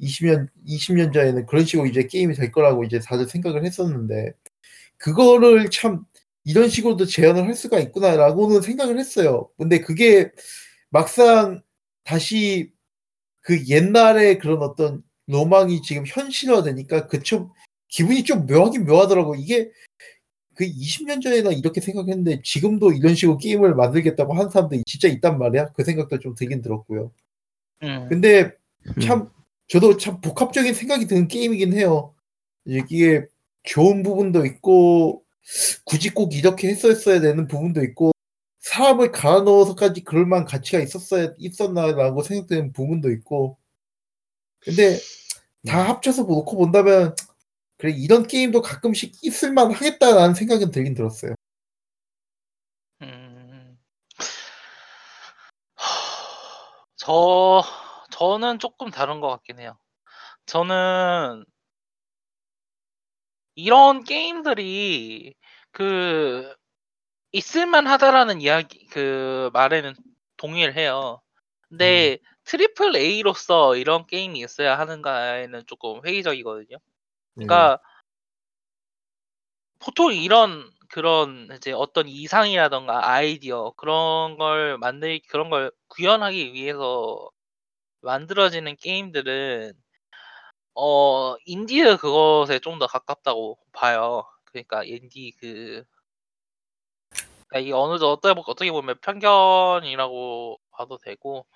20년 0.00 0.48
20년 0.66 1.12
전에는 1.12 1.46
그런 1.46 1.64
식으로 1.64 1.86
이제 1.86 2.06
게임이 2.06 2.34
될 2.34 2.52
거라고 2.52 2.84
이제 2.84 2.98
다들 3.00 3.28
생각을 3.28 3.64
했었는데 3.64 4.32
그거를 4.98 5.70
참 5.70 6.04
이런 6.44 6.68
식으로도 6.68 7.06
재현을 7.06 7.46
할 7.46 7.54
수가 7.54 7.78
있구나라고는 7.80 8.62
생각을 8.62 8.98
했어요. 8.98 9.48
근데 9.58 9.80
그게 9.80 10.30
막상 10.90 11.62
다시 12.04 12.72
그 13.42 13.66
옛날의 13.68 14.38
그런 14.38 14.62
어떤 14.62 15.02
로망이 15.26 15.82
지금 15.82 16.04
현실화되니까 16.06 17.06
그 17.08 17.22
좀 17.22 17.50
기분이 17.92 18.24
좀 18.24 18.46
묘하긴 18.46 18.86
묘하더라고. 18.86 19.34
이게 19.36 19.70
그 20.62 20.66
20년 20.68 21.20
전에 21.20 21.42
나 21.42 21.50
이렇게 21.50 21.80
생각했는데 21.80 22.42
지금도 22.44 22.92
이런 22.92 23.16
식으로 23.16 23.36
게임을 23.36 23.74
만들겠다고 23.74 24.32
하는 24.34 24.48
사람들이 24.48 24.84
진짜 24.86 25.08
있단 25.08 25.36
말이야. 25.36 25.72
그 25.72 25.82
생각도 25.82 26.20
좀 26.20 26.36
들긴 26.36 26.62
들었고요. 26.62 27.10
음. 27.82 28.06
근데 28.08 28.52
참 29.02 29.28
저도 29.66 29.96
참 29.96 30.20
복합적인 30.20 30.72
생각이 30.72 31.08
드는 31.08 31.26
게임이긴 31.26 31.72
해요. 31.72 32.14
이게 32.64 33.26
좋은 33.64 34.04
부분도 34.04 34.46
있고 34.46 35.24
굳이 35.84 36.10
꼭 36.10 36.32
이렇게 36.32 36.68
했었어야 36.68 37.20
되는 37.20 37.48
부분도 37.48 37.82
있고 37.82 38.12
사람을 38.60 39.10
갈아 39.10 39.40
넣어서까지 39.40 40.04
그럴 40.04 40.26
만한 40.26 40.46
가치가 40.46 40.78
있었어야 40.78 41.32
있었나라고 41.38 42.22
생각되는 42.22 42.72
부분도 42.72 43.10
있고 43.10 43.58
근데 44.60 44.96
다 45.66 45.88
합쳐서 45.88 46.22
놓고 46.22 46.56
본다면 46.56 47.16
그래 47.82 47.92
이런 47.92 48.28
게임도 48.28 48.62
가끔씩 48.62 49.24
있을만 49.24 49.72
하겠다라는 49.72 50.34
생각은 50.34 50.70
들긴 50.70 50.94
들었어요. 50.94 51.34
음. 53.02 53.76
저 56.96 57.64
저는 58.12 58.60
조금 58.60 58.90
다른 58.92 59.18
것 59.20 59.28
같긴 59.30 59.58
해요. 59.58 59.76
저는 60.46 61.44
이런 63.56 64.04
게임들이 64.04 65.34
그 65.72 66.54
있을만 67.32 67.88
하다라는 67.88 68.40
이야기 68.42 68.86
그 68.88 69.50
말에는 69.54 69.94
동의를 70.36 70.76
해요. 70.76 71.20
근데 71.68 72.18
triple 72.44 72.96
A로서 72.96 73.74
이런 73.76 74.06
게임이 74.06 74.38
있어야 74.40 74.78
하는가에는 74.78 75.64
조금 75.66 76.00
회의적이거든요. 76.06 76.78
그러니까 77.34 77.78
보통 79.78 80.12
이런 80.14 80.70
그런 80.88 81.48
이제 81.56 81.72
어떤 81.72 82.08
이상이라던가 82.08 83.08
아이디어 83.10 83.72
그런 83.76 84.36
걸 84.38 84.78
만들 84.78 85.20
그런 85.28 85.50
걸 85.50 85.72
구현하기 85.88 86.52
위해서 86.52 87.30
만들어지는 88.02 88.76
게임들은 88.76 89.74
어 90.74 91.36
인디의 91.46 91.96
그것에 91.98 92.58
좀 92.60 92.78
더 92.78 92.86
가깝다고 92.86 93.58
봐요. 93.72 94.24
그러니까 94.44 94.84
인디 94.84 95.32
그 95.40 95.84
그러니까 97.48 97.58
이게 97.60 97.72
어느 97.72 97.98
정도 97.98 98.12
어떻게 98.48 98.70
보면 98.70 98.98
편견이라고 99.00 100.58
봐도 100.70 100.98
되고 100.98 101.46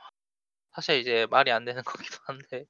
사실 0.72 1.00
이제 1.00 1.26
말이 1.30 1.52
안 1.52 1.64
되는 1.64 1.82
거기도 2.14 2.18
한데 2.26 2.66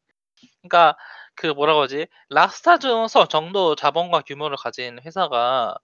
그러니까 0.62 0.96
그 1.34 1.48
뭐라 1.48 1.74
그러지 1.74 2.06
Rockstars 2.30 2.88
정도 3.30 3.74
자본과 3.76 4.22
규모를 4.22 4.56
가진 4.56 4.98
회사가 5.04 5.76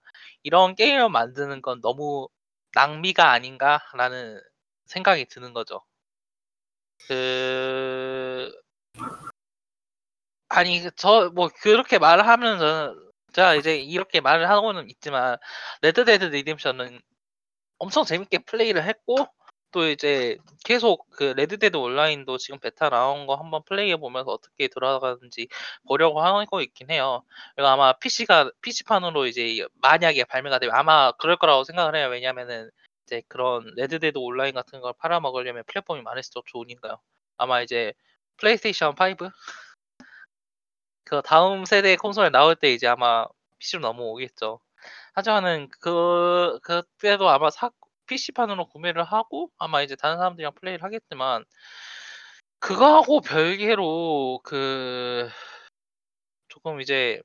이런 0.43 0.75
게임을 0.75 1.09
만드는 1.09 1.61
건 1.61 1.81
너무 1.81 2.27
낭비가 2.73 3.31
아닌가라는 3.31 4.41
생각이 4.87 5.25
드는 5.25 5.53
거죠. 5.53 5.81
그 7.07 8.51
아니 10.49 10.81
저 10.95 11.29
뭐 11.33 11.49
그렇게 11.61 11.97
말을 11.99 12.27
하면 12.27 12.59
저는 12.59 13.11
제가 13.33 13.55
이제 13.55 13.77
이렇게 13.77 14.21
말을 14.21 14.49
하고는 14.49 14.89
있지만 14.89 15.37
Red 15.81 16.05
Dead 16.05 16.25
Redemption은 16.25 17.01
엄청 17.79 18.05
재밌게 18.05 18.39
플레이를 18.39 18.83
했고 18.85 19.17
또 19.73 19.89
이제 19.89 20.37
계속 20.63 21.09
그 21.09 21.33
Red 21.35 21.57
Dead 21.57 21.75
Online도 21.77 22.37
지금 22.37 22.59
베타 22.59 22.89
나온 22.89 23.27
거 23.27 23.35
한번 23.35 23.63
플레이해 23.65 23.97
보면서 23.97 24.31
어떻게 24.31 24.67
돌아가는지 24.69 25.47
보려고 25.87 26.21
하고 26.21 26.61
있긴 26.61 26.91
해요. 26.91 27.23
그리고 27.55 27.67
아마 27.69 27.93
PC가 27.93 28.51
PC판으로 28.61 29.27
이제 29.27 29.65
만약에 29.81 30.23
발매가 30.25 30.59
되면 30.59 30.75
아마 30.75 31.11
그럴 31.13 31.37
거라고 31.37 31.63
생각을 31.65 31.95
해요. 31.95 32.07
왜냐면은 32.09 32.69
이제 33.05 33.21
그런 33.27 33.73
Red 33.75 33.99
Dead 33.99 34.17
Online 34.17 34.53
같은 34.53 34.79
걸 34.81 34.93
팔아먹으려면 34.99 35.63
플랫폼이 35.67 36.01
많을수록 36.03 36.45
좋으니까요. 36.47 36.99
아마 37.37 37.61
이제 37.61 37.93
플레이스테이션 38.37 38.91
5 38.93 38.95
그 41.05 41.21
다음 41.23 41.65
세대 41.65 41.95
콘솔 41.95 42.31
나올 42.31 42.55
때 42.55 42.71
이제 42.73 42.87
아마 42.87 43.27
PC로 43.59 43.81
넘어오겠죠. 43.81 44.59
하지만은 45.13 45.69
그 45.79 46.59
그때도 46.63 47.29
아마 47.29 47.49
사 47.49 47.69
PC판으로 48.07 48.67
구매를 48.67 49.03
하고 49.03 49.51
아마 49.57 49.81
이제 49.81 49.95
다른 49.95 50.17
사람들이랑 50.17 50.53
플레이를 50.55 50.83
하겠지만 50.83 51.45
그거하고 52.59 53.21
별개로 53.21 54.39
그 54.43 55.29
조금 56.47 56.79
이제 56.81 57.21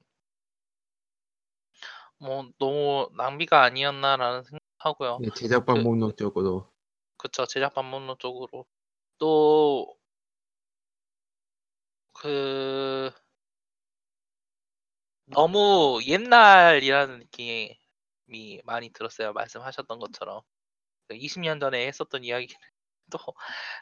뭐 2.19 2.49
'너무 2.59 3.09
낭비가 3.17 3.63
아니었나.'라는 3.63 4.43
생각하고요. 4.45 5.23
예, 5.23 5.29
제작방 5.31 5.83
그 5.83 5.85
목록적으로 5.85 6.73
그쵸. 7.17 7.47
제작반 7.47 7.85
목록 7.87 8.19
쪽으로. 8.19 8.67
또 9.19 9.99
그 12.15 13.11
너무 15.27 16.01
옛날이라는 16.07 17.19
느낌이 17.21 17.79
많이 18.65 18.91
들었어요. 18.93 19.33
말씀하셨던 19.33 19.99
것처럼. 19.99 20.43
그 21.09 21.15
20년 21.15 21.61
전에 21.61 21.87
했었던 21.87 22.25
이야기는 22.25 22.55
또 23.11 23.19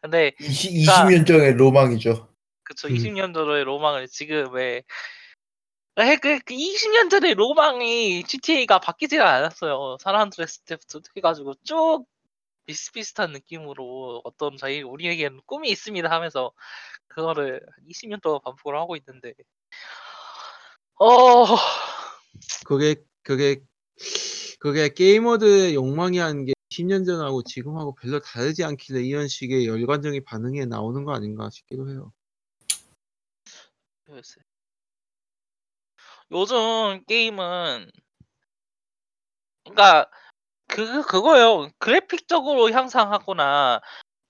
근데 0.03 0.32
20, 0.40 0.86
그러니까 0.86 1.05
20년 1.05 1.27
전의 1.27 1.53
로망이죠. 1.55 2.28
그쵸. 2.62 2.89
음. 2.89 2.94
20년 2.94 3.35
전의 3.35 3.65
로망을 3.65 4.07
지금 4.09 4.53
왜 4.53 4.82
에, 5.98 6.16
그, 6.16 6.39
그 6.40 6.55
20년 6.55 7.11
전의 7.11 7.35
로망이 7.35 8.23
GTA가 8.24 8.81
바뀌질 8.81 9.23
않았어요. 9.23 9.97
산안드레스 10.01 10.61
때부터 10.61 11.01
해가지고 11.16 11.55
쭉 11.65 12.05
비슷비슷한 12.66 13.32
느낌으로 13.32 14.20
어떤 14.24 14.57
저희 14.57 14.82
우리에게는 14.82 15.40
꿈이 15.47 15.70
있습니다 15.70 16.11
하면서 16.11 16.53
그거를 17.09 17.61
20년 17.89 18.20
동안 18.20 18.40
반복을 18.44 18.77
하고 18.77 18.97
있는데 18.97 19.32
어 20.97 21.47
그게 22.66 22.97
그게 23.23 23.61
그게 24.59 24.93
게이머들의 24.93 25.74
욕망이 25.74 26.19
하는 26.19 26.44
게 26.44 26.56
10년 26.77 27.05
전하고 27.07 27.43
지금하고 27.43 27.94
별로 27.94 28.20
다르지 28.20 28.65
않길래 28.65 29.01
이런 29.01 29.28
식의 29.28 29.66
열관적인 29.66 30.24
반응이 30.24 30.66
나오는 30.66 31.05
거 31.05 31.15
아닌가 31.15 31.48
싶기도 31.51 31.89
해요. 31.89 32.12
글쎄. 34.05 34.40
요즘 36.31 37.05
게임은 37.07 37.90
그러니까 39.65 40.11
그 40.69 41.03
그거요. 41.03 41.70
그래픽적으로 41.78 42.70
향상하거나 42.70 43.81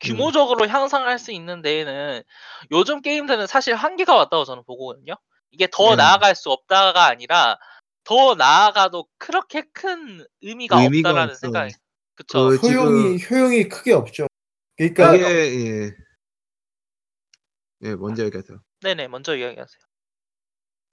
규모적으로 0.00 0.68
향상할 0.68 1.18
수 1.18 1.32
있는 1.32 1.62
데에는 1.62 2.22
요즘 2.70 3.00
게임들은 3.00 3.46
사실 3.46 3.74
한계가 3.74 4.14
왔다고 4.14 4.44
저는 4.44 4.62
보거든요. 4.64 5.14
이게 5.50 5.66
더 5.72 5.90
네. 5.90 5.96
나아갈 5.96 6.34
수 6.36 6.50
없다가 6.50 7.06
아니라 7.06 7.58
더 8.04 8.34
나아가도 8.34 9.08
그렇게 9.18 9.62
큰 9.72 10.24
의미가, 10.42 10.80
의미가 10.80 11.08
없다라는 11.08 11.30
없어. 11.32 11.40
생각이 11.40 11.74
그쵸. 12.16 12.48
그 12.48 12.56
효용이 12.56 13.18
효용이 13.30 13.68
크게 13.68 13.92
없죠. 13.92 14.26
그러니까 14.76 15.12
그게 15.12 15.24
예. 15.24 15.96
예, 17.82 17.94
먼저 17.94 18.24
얘기하세요. 18.24 18.58
네네 18.82 19.08
먼저 19.08 19.36
이야기하세요. 19.36 19.80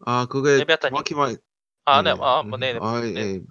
아, 0.05 0.25
그게. 0.29 0.63
정확히 0.81 1.15
말 1.15 1.37
아, 1.85 1.99
예. 1.99 2.01
네, 2.03 2.09
아, 2.19 2.43
뭐, 2.43 2.57
네네. 2.57 2.79
아, 2.81 3.01
네. 3.01 3.13
예. 3.15 3.41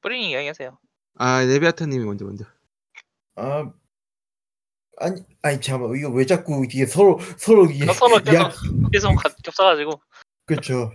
뿌리님 0.00 0.30
이야기하세요. 0.30 0.78
아, 1.16 1.40
레비아타 1.44 1.86
님이 1.86 2.04
먼저 2.04 2.24
먼저. 2.24 2.44
아 3.36 3.72
아니 4.98 5.22
아니 5.42 5.60
잠깐 5.60 5.96
이거 5.96 6.10
왜 6.10 6.26
자꾸 6.26 6.64
이게 6.64 6.84
서로 6.86 7.18
서로 7.38 7.64
이게 7.66 7.88
아, 7.88 7.92
서로 7.92 8.18
계속 8.22 8.34
야 8.34 8.52
계속 8.92 9.14
가- 9.16 9.34
겹쳐가지고. 9.42 10.00
그렇죠. 10.46 10.92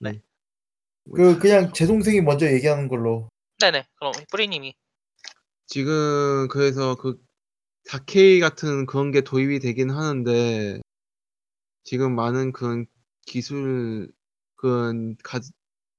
네. 0.00 0.20
그 1.14 1.38
그냥 1.38 1.72
제 1.72 1.86
동생이 1.86 2.20
먼저 2.22 2.46
얘기하는 2.46 2.88
걸로. 2.88 3.28
네네. 3.64 3.86
그럼 3.94 4.12
뿌리님이. 4.30 4.74
지금 5.66 6.48
그래서 6.48 6.96
그 6.96 7.18
4K 7.86 8.38
같은 8.38 8.84
그런 8.84 9.10
게 9.10 9.22
도입이 9.22 9.60
되긴 9.60 9.90
하는데 9.90 10.82
지금 11.82 12.14
많은 12.14 12.52
그런 12.52 12.84
기술 13.24 14.12
그런 14.56 15.16
가 15.22 15.40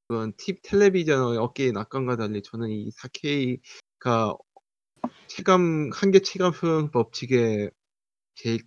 그런 0.08 0.34
팁 0.38 0.60
텔레비전 0.62 1.38
업계의 1.40 1.72
낙관과 1.72 2.18
달리 2.18 2.44
저는 2.44 2.70
이 2.70 2.92
4K가 2.92 4.36
체감 5.28 5.90
한계 5.92 6.20
체감 6.20 6.52
효용 6.52 6.92
법칙의 6.92 7.72
제일 8.36 8.60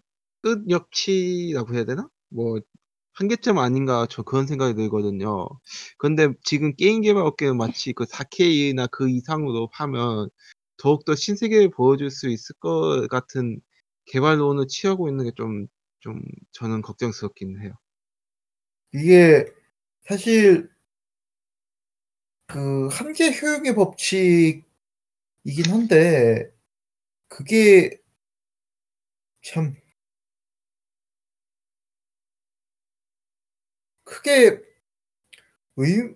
끝 0.43 0.69
역치라고 0.69 1.73
해야 1.75 1.85
되나? 1.85 2.09
뭐 2.31 2.59
한계점 3.19 3.59
아닌가 3.59 4.07
저 4.09 4.23
그런 4.23 4.47
생각이 4.47 4.75
들거든요. 4.75 5.49
근데 5.99 6.29
지금 6.45 6.73
게임 6.77 7.03
개발 7.03 7.25
업계는 7.25 7.57
마치 7.57 7.93
그 7.93 8.05
4K나 8.07 8.87
그 8.93 9.11
이상으로 9.11 9.69
하면 9.73 10.31
더욱더 10.77 11.17
신세계를 11.17 11.71
보여줄 11.71 12.13
수 12.13 12.29
있을 12.29 12.55
것 12.61 13.09
같은 13.11 13.61
개발론을 14.07 14.69
취하고 14.69 15.09
있는 15.09 15.25
게 15.25 15.33
좀, 15.37 15.67
좀 15.99 16.23
저는 16.53 16.81
걱정스럽긴 16.83 17.61
해요. 17.61 17.73
이게 18.95 19.47
사실 20.03 20.71
그 22.47 22.87
한계 22.87 23.33
효용의 23.33 23.75
법칙이긴 23.75 24.63
한데 25.69 26.53
그게 27.29 27.99
참 29.43 29.75
크게 34.09 34.61
의 35.77 36.15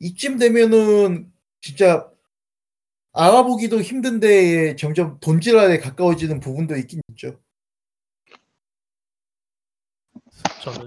이쯤 0.00 0.38
되면은 0.38 1.32
진짜 1.60 2.10
알아보기도 3.12 3.80
힘든데 3.80 4.76
점점 4.76 5.18
본질화에 5.20 5.78
가까워지는 5.78 6.40
부분도 6.40 6.76
있긴 6.76 7.00
있죠. 7.10 7.40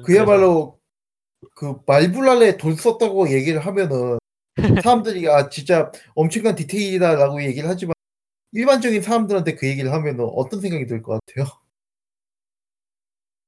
그야말로 0.06 0.80
그 1.56 1.82
말불알에 1.88 2.58
돈 2.58 2.76
썼다고 2.76 3.32
얘기를 3.32 3.60
하면은 3.66 4.20
사람들이 4.84 5.28
아 5.30 5.50
진짜 5.50 5.92
엄청난 6.16 6.56
디테일이다라고 6.56 7.44
얘기를 7.44 7.70
하지만 7.70 7.94
일반적인 8.52 9.02
사람들한테 9.02 9.56
그 9.56 9.68
얘기를 9.68 9.92
하면은 9.94 10.26
어떤 10.26 10.60
생각이 10.62 10.86
들 10.86 11.02
것 11.02 11.20
같아요? 11.26 11.48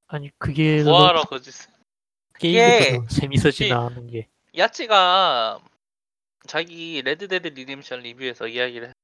아니 0.07 0.30
그게 0.38 0.84
뭐하러 0.84 1.23
거짓. 1.23 1.53
게임이 2.42 3.08
재밌어지나 3.08 3.86
하는 3.86 4.08
게 4.08 4.28
Yahtzee가 4.58 5.60
자기 6.48 7.02
Red 7.03 7.23
Dead 7.23 7.49
Redemption 7.49 7.99
리뷰에서 8.00 8.48
이야기를 8.48 8.90
했... 8.90 8.96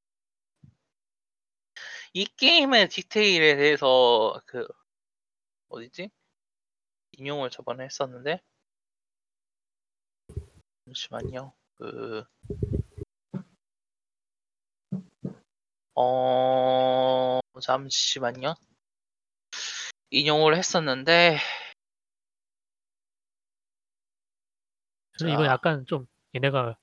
이 2.13 2.25
게임의 2.25 2.89
디테일에 2.89 3.55
대해서 3.57 4.41
그 4.47 4.67
어디지? 5.69 6.09
인용을 7.11 7.51
저번에 7.51 7.85
했었는데 7.85 8.41
잠시만요. 10.85 11.53
그 11.75 12.23
어... 15.93 17.39
잠시만요. 17.61 18.55
인용을 20.09 20.57
했었는데 20.57 21.37
저는 25.17 25.33
이건 25.33 25.45
자. 25.45 25.51
약간 25.51 25.85
좀 25.85 26.07
얘네가 26.35 26.77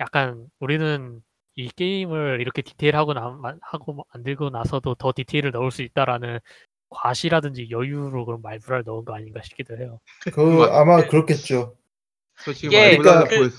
약간 0.00 0.48
우리는 0.58 1.22
이 1.56 1.68
게임을 1.68 2.40
이렇게 2.40 2.62
디테일하고 2.62 3.14
나, 3.14 3.30
마- 3.30 3.54
하고 3.62 4.04
만들고 4.12 4.50
나서도 4.50 4.96
더 4.96 5.12
디테일을 5.14 5.52
넣을 5.52 5.70
수 5.70 5.82
있다라는 5.82 6.40
과시라든지 6.90 7.68
여유로 7.70 8.24
그런 8.26 8.42
말불알 8.42 8.82
넣은 8.84 9.04
거 9.04 9.14
아닌가 9.14 9.40
싶기도 9.42 9.76
해요. 9.78 10.00
그 10.32 10.40
맞- 10.40 10.72
아마 10.72 11.06
그렇겠죠. 11.06 11.76
저 12.44 12.52
지금 12.52 12.72
이게 12.72 12.96
말보다 12.98 13.24
그- 13.24 13.36
보였- 13.36 13.52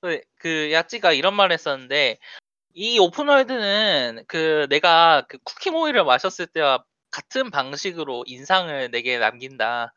그, 0.00 0.20
그 0.36 0.72
야찌가 0.72 1.12
이런 1.12 1.34
말을 1.34 1.52
했었는데 1.52 2.18
이 2.74 2.98
오픈월드는 2.98 4.24
그 4.26 4.66
내가 4.68 5.24
그 5.28 5.38
쿠키 5.44 5.70
모이를 5.70 6.04
마셨을 6.04 6.46
때와 6.48 6.82
같은 7.12 7.50
방식으로 7.50 8.24
인상을 8.26 8.90
내게 8.90 9.18
남긴다. 9.18 9.92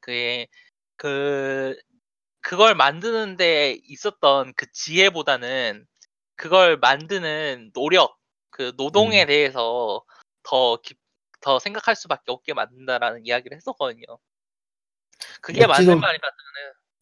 그게 0.00 0.48
그 0.96 1.76
그걸 2.40 2.74
만드는 2.74 3.36
데 3.36 3.78
있었던 3.84 4.52
그 4.56 4.66
지혜보다는 4.72 5.86
그걸 6.36 6.76
만드는 6.76 7.72
노력, 7.74 8.18
그 8.50 8.72
노동에 8.76 9.22
음. 9.22 9.26
대해서 9.26 10.04
더 10.42 10.80
깊, 10.82 10.98
더 11.40 11.58
생각할 11.58 11.96
수밖에 11.96 12.30
없게 12.30 12.54
만든다라는 12.54 13.26
이야기를 13.26 13.56
했었거든요. 13.56 14.04
그게 15.40 15.66
맞는 15.66 15.98
말이라 15.98 16.30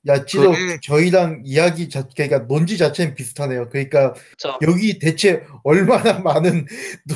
야찌도 0.06 0.52
그게- 0.52 0.78
저희랑 0.82 1.43
이야기 1.44 1.89
자 1.89 2.06
그러니까 2.14 2.40
논지 2.40 2.76
자체는 2.76 3.14
비슷하네요. 3.14 3.68
그러니까 3.70 4.14
저 4.39 4.59
여기 4.62 4.98
대체 4.98 5.47
얼마나 5.62 6.18
많은 6.20 6.66
노, 7.06 7.14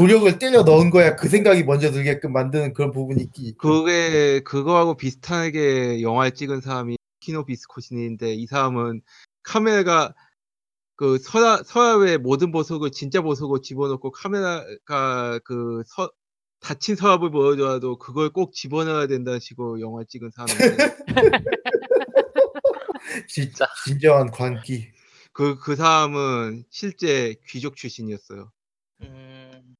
노력을 0.00 0.38
때려 0.38 0.62
넣은 0.62 0.90
거야 0.90 1.16
그 1.16 1.28
생각이 1.28 1.64
먼저 1.64 1.90
들게끔 1.90 2.32
만드는 2.32 2.74
그런 2.74 2.90
부분이 2.90 3.22
있기. 3.22 3.54
그게 3.58 4.40
그거하고 4.40 4.96
비슷하게 4.96 6.02
영화를 6.02 6.32
찍은 6.32 6.60
사람이 6.60 6.96
루키노 7.20 7.44
비스콘티인데 7.46 8.34
이 8.34 8.46
사람은 8.46 9.00
카메라가 9.42 10.14
그 10.96 11.18
서야 11.18 11.62
서랍의 11.64 12.18
모든 12.18 12.52
보석을 12.52 12.90
진짜 12.92 13.20
보석을 13.20 13.62
집어넣고 13.62 14.10
카메라가 14.12 15.38
그 15.44 15.82
서, 15.86 16.10
닫힌 16.64 16.96
서랍을 16.96 17.30
보여줘도 17.30 17.98
그걸 17.98 18.30
꼭 18.30 18.54
집어넣어야 18.54 19.06
된다는 19.06 19.38
식으로 19.38 19.80
영화 19.82 20.02
찍은 20.08 20.30
사람인데 20.30 20.96
진, 23.28 23.44
진짜. 23.44 23.66
진정한 23.84 24.30
광기. 24.30 24.90
그 25.32 25.58
그 25.58 25.76
사람은 25.76 26.64
실제 26.70 27.34
귀족 27.48 27.76
출신이었어요. 27.76 28.50
음, 29.02 29.74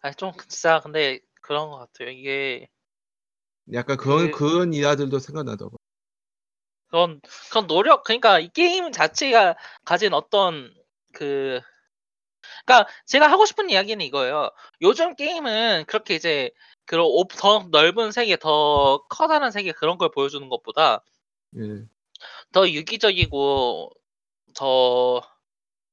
아니 0.00 0.14
좀 0.14 0.32
진짜 0.48 0.80
근데 0.80 1.20
그런 1.42 1.68
것 1.70 1.78
같아요. 1.78 2.08
이게 2.10 2.68
약간 3.74 3.98
그런 3.98 4.30
그- 4.30 4.38
그런 4.38 4.72
일화들도 4.72 5.18
생각나더라고. 5.18 5.76
그런 6.86 7.20
그런 7.50 7.66
노력 7.66 8.04
그러니까 8.04 8.38
이 8.38 8.48
게임 8.48 8.90
자체가 8.90 9.56
가진 9.84 10.14
어떤 10.14 10.72
그 11.12 11.60
그러니까 12.68 12.90
제가 13.06 13.30
하고 13.30 13.46
싶은 13.46 13.70
이야기는 13.70 14.04
이거예요. 14.04 14.50
요즘 14.82 15.16
게임은 15.16 15.84
그렇게 15.86 16.14
이제 16.14 16.50
그런 16.84 17.06
오- 17.06 17.26
더 17.26 17.66
넓은 17.70 18.12
세계, 18.12 18.36
더 18.36 19.02
커다란 19.08 19.50
세계 19.50 19.72
그런 19.72 19.98
걸 19.98 20.10
보여주는 20.10 20.46
것보다 20.48 21.02
예. 21.56 21.84
더 22.52 22.68
유기적이고 22.68 23.90
더 24.54 25.38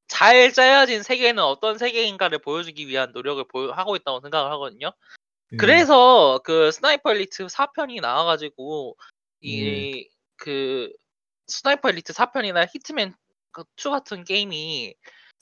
잘 0.08 0.54
짜여진 0.54 1.04
세계는 1.04 1.44
어떤 1.44 1.78
세계인가를 1.78 2.40
보여주기 2.40 2.88
위한 2.88 3.12
노력을 3.12 3.44
보여, 3.48 3.72
하고 3.72 3.96
있다고 3.96 4.22
생각을 4.22 4.52
하거든요. 4.52 4.92
예. 5.54 5.58
그래서 5.58 6.40
그 6.44 6.72
스나이퍼 6.72 7.12
엘리트 7.12 7.48
4편이 7.48 8.02
나와가지고 8.02 8.98
이그 9.42 10.92
스나이퍼 11.48 11.90
엘리트 11.90 12.14
4편이나 12.14 12.68
히트맨 12.72 13.16
2 13.78 13.90
같은 13.90 14.24
게임이 14.24 14.94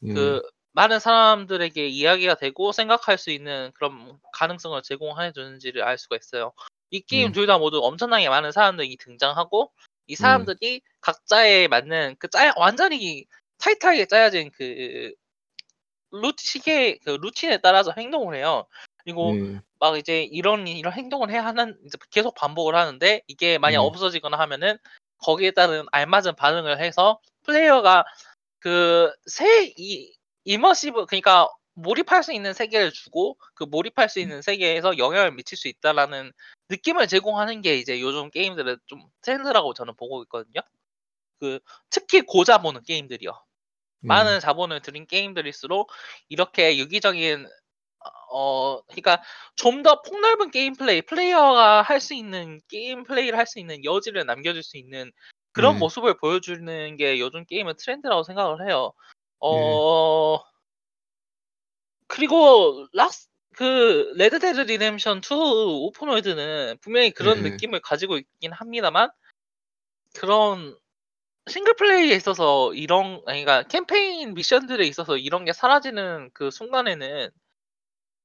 예. 0.04 0.14
그 0.14 0.42
많은 0.74 1.00
사람들에게 1.00 1.88
이야기가 1.88 2.36
되고 2.36 2.72
생각할 2.72 3.18
수 3.18 3.30
있는 3.32 3.72
그런 3.76 4.20
가능성을 4.34 4.82
제공해 4.84 5.32
주는지를 5.32 5.84
알 5.84 5.98
수가 5.98 6.18
있어요. 6.18 6.52
이 6.90 7.02
게임 7.02 7.28
음. 7.28 7.32
둘다 7.32 7.58
모두 7.60 7.80
엄청나게 7.84 8.30
많은 8.30 8.52
사람들이 8.52 8.98
등장하고 8.98 9.72
이 10.08 10.16
사람들이 10.16 10.82
각자에 11.02 11.68
맞는 11.68 12.16
그 12.20 12.28
짜 12.30 12.54
완전히 12.58 13.26
타이트하게 13.60 14.06
짜여진 14.08 14.52
그루 16.12 16.34
시계 16.38 16.98
그 17.00 17.12
루틴에 17.12 17.58
따라서 17.62 17.94
행동을 17.98 18.36
해요. 18.36 18.68
그리고 19.04 19.36
예. 19.38 19.62
막 19.80 19.98
이제 19.98 20.24
이런 20.24 20.68
이런 20.68 20.94
행동을 20.94 21.30
해야 21.32 21.46
하는 21.46 21.78
이제 21.86 21.98
계속 22.12 22.36
반복을 22.36 22.76
하는데 22.76 23.22
이게 23.28 23.58
만약 23.58 23.82
네. 23.82 23.88
없어지거나 23.88 24.38
하면은 24.40 24.78
거기에 25.18 25.52
따른 25.52 25.86
알맞은 25.92 26.36
반응을 26.36 26.80
해서 26.80 27.20
플레이어가 27.44 28.06
그 28.60 29.12
새 29.30 29.74
이 29.78 30.14
이머시브 30.46 31.06
그러니까 31.08 31.48
몰입할 31.76 32.24
수 32.24 32.34
있는 32.34 32.54
세계를 32.54 32.92
주고 32.92 33.38
그 33.56 33.64
몰입할 33.64 34.10
수 34.10 34.20
있는 34.20 34.42
세계에서 34.42 34.98
영향을 34.98 35.32
미칠 35.32 35.58
수 35.58 35.68
있다라는 35.68 36.32
느낌을 36.70 37.08
제공하는 37.08 37.62
게 37.62 37.76
이제 37.78 38.00
요즘 38.02 38.30
게임들의 38.30 38.78
좀 38.86 39.02
트렌드라고 39.22 39.74
저는 39.74 39.96
보고 39.96 40.22
있거든요. 40.24 40.62
그 41.40 41.60
특히 41.90 42.22
고자본의 42.22 42.84
게임들이요. 42.84 43.32
예. 43.32 44.08
많은 44.08 44.40
자본을 44.40 44.82
들인 44.82 45.08
게임들일수록 45.08 45.92
이렇게 46.30 46.78
유기적인 46.78 47.48
어 48.32 48.82
그러니까 48.88 49.22
좀 49.56 49.84
더 49.84 50.02
폭넓은 50.02 50.52
게임 50.52 50.74
플레이, 50.76 51.02
플레이어가 51.02 51.82
할 51.84 52.00
수 52.02 52.14
있는 52.14 52.60
게임 52.70 53.04
플레이를 53.04 53.38
할 53.38 53.46
수 53.48 53.60
있는 53.60 53.84
여지를 53.86 54.26
남겨줄 54.26 54.64
수 54.64 54.78
있는 54.78 55.12
그런 55.54 55.76
네. 55.76 55.80
모습을 55.80 56.18
보여주는 56.18 56.98
게 56.98 57.20
요즘 57.20 57.46
게임의 57.46 57.76
트렌드라고 57.78 58.24
생각을 58.24 58.68
해요. 58.68 58.94
네. 58.98 59.14
어 59.40 60.23
그리고 62.24 62.88
락스 62.94 63.28
그 63.54 64.14
레드 64.16 64.40
데드 64.40 64.62
리뎀션 64.62 65.18
2 65.18 65.34
open 65.88 66.16
world는 66.16 66.78
분명히 66.80 67.12
그런 67.12 67.44
네. 67.44 67.50
느낌을 67.50 67.82
가지고 67.82 68.16
있긴 68.16 68.54
합니다만 68.54 69.10
그런 70.16 70.78
싱글 71.50 71.74
플레이에 71.76 72.16
있어서 72.16 72.74
이런 72.76 73.22
아니 73.26 73.44
그러니까 73.44 73.64
캠페인 73.68 74.36
미션들에 74.36 74.88
있어서 74.88 75.18
이런 75.18 75.44
게 75.44 75.52
사라지는 75.52 76.30
그 76.34 76.50
순간에는 76.50 77.30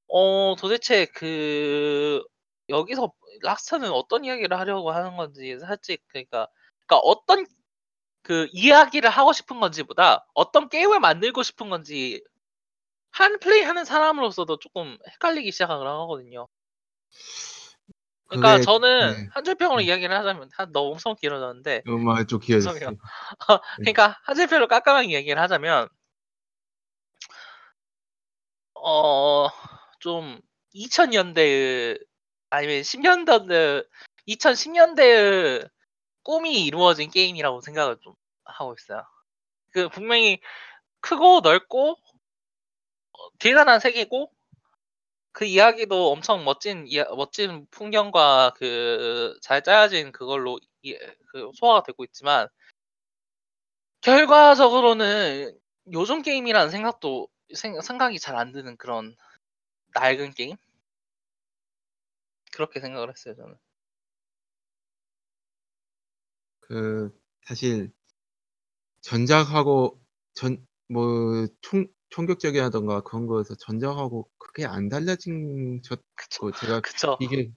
어 0.07 0.55
도대체 0.57 1.05
그 1.07 2.23
여기서 2.69 3.11
락스타는 3.41 3.91
어떤 3.91 4.23
이야기를 4.23 4.57
하려고 4.57 4.91
하는 4.91 5.17
건지 5.17 5.59
살짝 5.59 5.97
그러니까 6.07 6.47
그러니까 6.87 6.99
어떤 7.03 7.45
그 8.21 8.47
이야기를 8.53 9.09
하고 9.09 9.33
싶은 9.33 9.59
건지보다 9.59 10.25
어떤 10.33 10.69
게임을 10.69 11.01
만들고 11.01 11.43
싶은 11.43 11.69
건지 11.69 12.23
한 13.11 13.39
플레이 13.39 13.63
하는 13.63 13.85
사람으로서도 13.85 14.59
조금 14.59 14.97
헷갈리기 15.13 15.51
시작을 15.51 15.87
하거든요. 15.87 16.47
그러니까 18.27 18.53
그게 18.53 18.63
저는 18.63 19.11
네. 19.11 19.27
한 19.31 19.43
줄평으로 19.43 19.81
음. 19.81 19.85
이야기를 19.85 20.15
하자면 20.15 20.49
한 20.53 20.71
너무 20.71 20.91
엄청 20.91 21.15
길어졌는데 21.15 21.83
음악 21.87 22.27
좀 22.27 22.39
죄송해요. 22.39 22.91
길어졌어요. 22.91 22.97
그러니까 23.77 24.19
한 24.23 24.35
줄평으로 24.35 24.67
깔끔하게 24.67 25.07
이야기를 25.09 25.41
하자면 25.41 25.89
어좀 28.73 30.39
2000년대의 30.75 31.99
아니면 32.51 32.81
10년대 32.81 33.83
2010년대의 34.27 35.69
꿈이 36.23 36.63
이루어진 36.65 37.09
게임이라고 37.09 37.61
생각을 37.61 37.97
좀 38.01 38.13
하고 38.45 38.75
있어요. 38.77 39.03
그 39.71 39.89
분명히 39.89 40.39
크고 41.01 41.41
넓고 41.41 41.91
어 41.91 42.08
대단한 43.39 43.79
세계고 43.79 44.31
그 45.31 45.45
이야기도 45.45 46.11
엄청 46.11 46.43
멋진 46.45 46.85
이야 46.87 47.05
멋진 47.15 47.65
풍경과 47.71 48.53
그 48.55 49.37
잘 49.41 49.63
짜여진 49.63 50.11
그걸로 50.11 50.59
이 50.83 50.95
그 51.31 51.51
소화가 51.55 51.83
되고 51.83 52.03
있지만 52.05 52.47
결과적으로는 54.01 55.57
요즘 55.93 56.21
게임이라는 56.21 56.69
생각도 56.71 57.27
생 57.55 57.79
생각이 57.81 58.19
잘 58.19 58.35
안 58.35 58.51
드는 58.51 58.77
그런 58.77 59.15
낡은 59.95 60.33
게임? 60.33 60.57
그렇게 62.51 62.79
생각을 62.79 63.09
했어요, 63.09 63.35
저는. 63.35 63.55
그 66.61 67.11
사실 67.45 67.91
전작하고 69.01 69.99
전 70.33 70.65
뭐 70.91 71.45
총 71.61 71.85
총격전이라든가 72.09 73.01
그런 73.01 73.27
거에서 73.27 73.55
전작하고 73.55 74.29
그게 74.37 74.65
안 74.65 74.89
달라진 74.89 75.81
저 75.83 75.95
그쵸. 76.15 76.47
그 76.47 76.51
제가 76.59 76.81
그쵸. 76.81 77.17
이게 77.19 77.51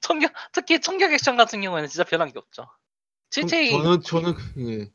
총격 0.00 0.32
특히 0.52 0.80
총격 0.80 1.12
액션 1.12 1.36
같은 1.36 1.60
경우에는 1.60 1.88
진짜 1.88 2.04
변한 2.04 2.32
게 2.32 2.38
없죠. 2.38 2.68
전 3.30 3.48
실제 3.48 3.70
저는 3.70 4.02
저는 4.02 4.34
예. 4.68 4.92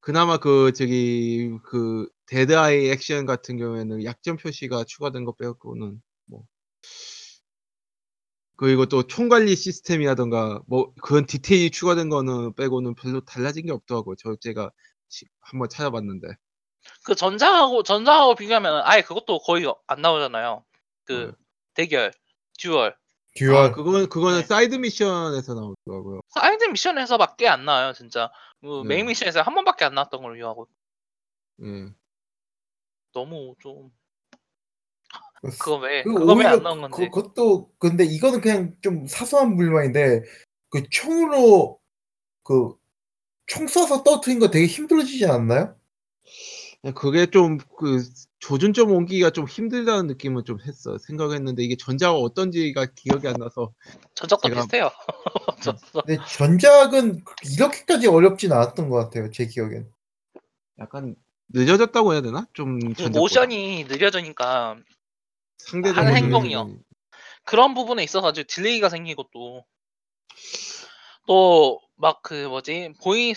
그나마 0.00 0.36
그 0.36 0.72
저기 0.72 1.58
그 1.64 2.08
Dead 2.26 2.56
Eye 2.56 2.88
액션 2.90 3.26
같은 3.26 3.56
경우에는 3.56 4.04
약점 4.04 4.36
표시가 4.36 4.84
추가된 4.84 5.24
거 5.24 5.34
빼고는 5.34 6.00
뭐 6.26 6.44
그리고 8.56 8.86
또 8.86 9.02
총 9.02 9.28
관리 9.28 9.56
시스템이라든가 9.56 10.62
뭐 10.66 10.92
그런 11.02 11.26
디테일이 11.26 11.70
추가된 11.70 12.08
거는 12.08 12.54
빼고는 12.54 12.94
별로 12.94 13.20
달라진 13.20 13.66
게 13.66 13.72
없더라고요. 13.72 14.16
저 14.16 14.36
제가 14.36 14.70
시 15.08 15.26
한번 15.40 15.68
찾아봤는데. 15.68 16.28
그 17.04 17.14
전작하고 17.14 17.82
전작하고 17.82 18.34
비교하면 18.34 18.82
아예 18.84 19.02
그것도 19.02 19.38
거의 19.40 19.72
안 19.86 20.00
나오잖아요. 20.02 20.64
그 21.04 21.12
네. 21.12 21.32
대결, 21.74 22.12
듀얼. 22.58 22.96
듀얼. 23.36 23.56
아 23.56 23.72
그거는 23.72 24.08
그거는 24.08 24.40
네. 24.40 24.46
side 24.46 24.76
mission에서 24.76 25.54
나오더라고요. 25.54 26.20
side 26.28 26.64
mission에서 26.64 27.18
밖에 27.18 27.48
안 27.48 27.64
나와요, 27.64 27.92
진짜. 27.92 28.30
그 28.60 28.82
네. 28.82 28.94
main 28.94 29.06
mission에서 29.06 29.42
한 29.42 29.54
번밖에 29.54 29.84
안 29.84 29.94
나왔던 29.94 30.22
걸로 30.22 30.34
기억하고 30.34 30.68
예. 31.62 31.92
너무 33.12 33.54
좀그 33.60 33.90
그거 35.58 35.76
왜 35.76 36.02
그 36.02 36.12
그거 36.14 36.24
왜 36.26 36.32
오히려 36.34 36.48
안 36.50 36.62
나온 36.62 36.80
그, 36.82 36.88
건지. 36.88 37.10
그것도 37.10 37.70
근데 37.78 38.04
이거는 38.04 38.40
그냥 38.40 38.74
좀 38.80 39.06
사소한 39.06 39.56
불만인데 39.56 40.22
그 40.70 40.82
총으로 40.90 41.80
그 42.42 42.84
총 43.46 43.66
쏴서 43.66 44.04
떨어뜨린 44.04 44.38
거 44.38 44.50
되게 44.50 44.66
힘들어지지 44.66 45.26
않나요? 45.26 45.76
그게 46.92 47.26
좀 47.26 47.58
그 47.78 48.02
조준점 48.40 48.90
옮기기가 48.90 49.30
좀 49.30 49.46
힘들다는 49.48 50.06
느낌은 50.06 50.44
좀 50.44 50.60
했어. 50.60 50.98
생각했는데 50.98 51.62
이게 51.62 51.76
전작은 51.76 52.20
어떤지가 52.20 52.86
기억이 52.94 53.26
안 53.26 53.34
나서 53.38 53.72
전작도 54.14 54.48
제가 54.48 54.60
비슷해요. 54.60 54.90
저- 55.64 55.76
저- 55.92 56.02
근데 56.02 56.22
전작은 56.36 57.24
이렇게까지 57.54 58.06
어렵진 58.08 58.52
않았던 58.52 58.90
것 58.90 58.96
같아요. 58.96 59.30
제 59.30 59.46
기억엔. 59.46 59.90
약간 60.78 61.16
늦어졌다고 61.48 62.12
해야 62.12 62.20
되나? 62.20 62.46
좀 62.52 62.78
그 62.80 62.86
전작보다. 62.94 63.18
모션이 63.20 63.84
느려지니까 63.84 64.76
상대적으로 65.58 66.04
하는 66.06 66.16
행동이요. 66.16 66.64
느려지는- 66.66 66.82
그런 67.44 67.74
부분에 67.74 68.02
있어가지고 68.04 68.46
delay가 68.48 68.88
생기고 68.90 69.24
또 69.32 69.64
또 71.26 71.80
막 71.96 72.20
그 72.22 72.48
뭐지 72.48 72.92
보이 73.02 73.32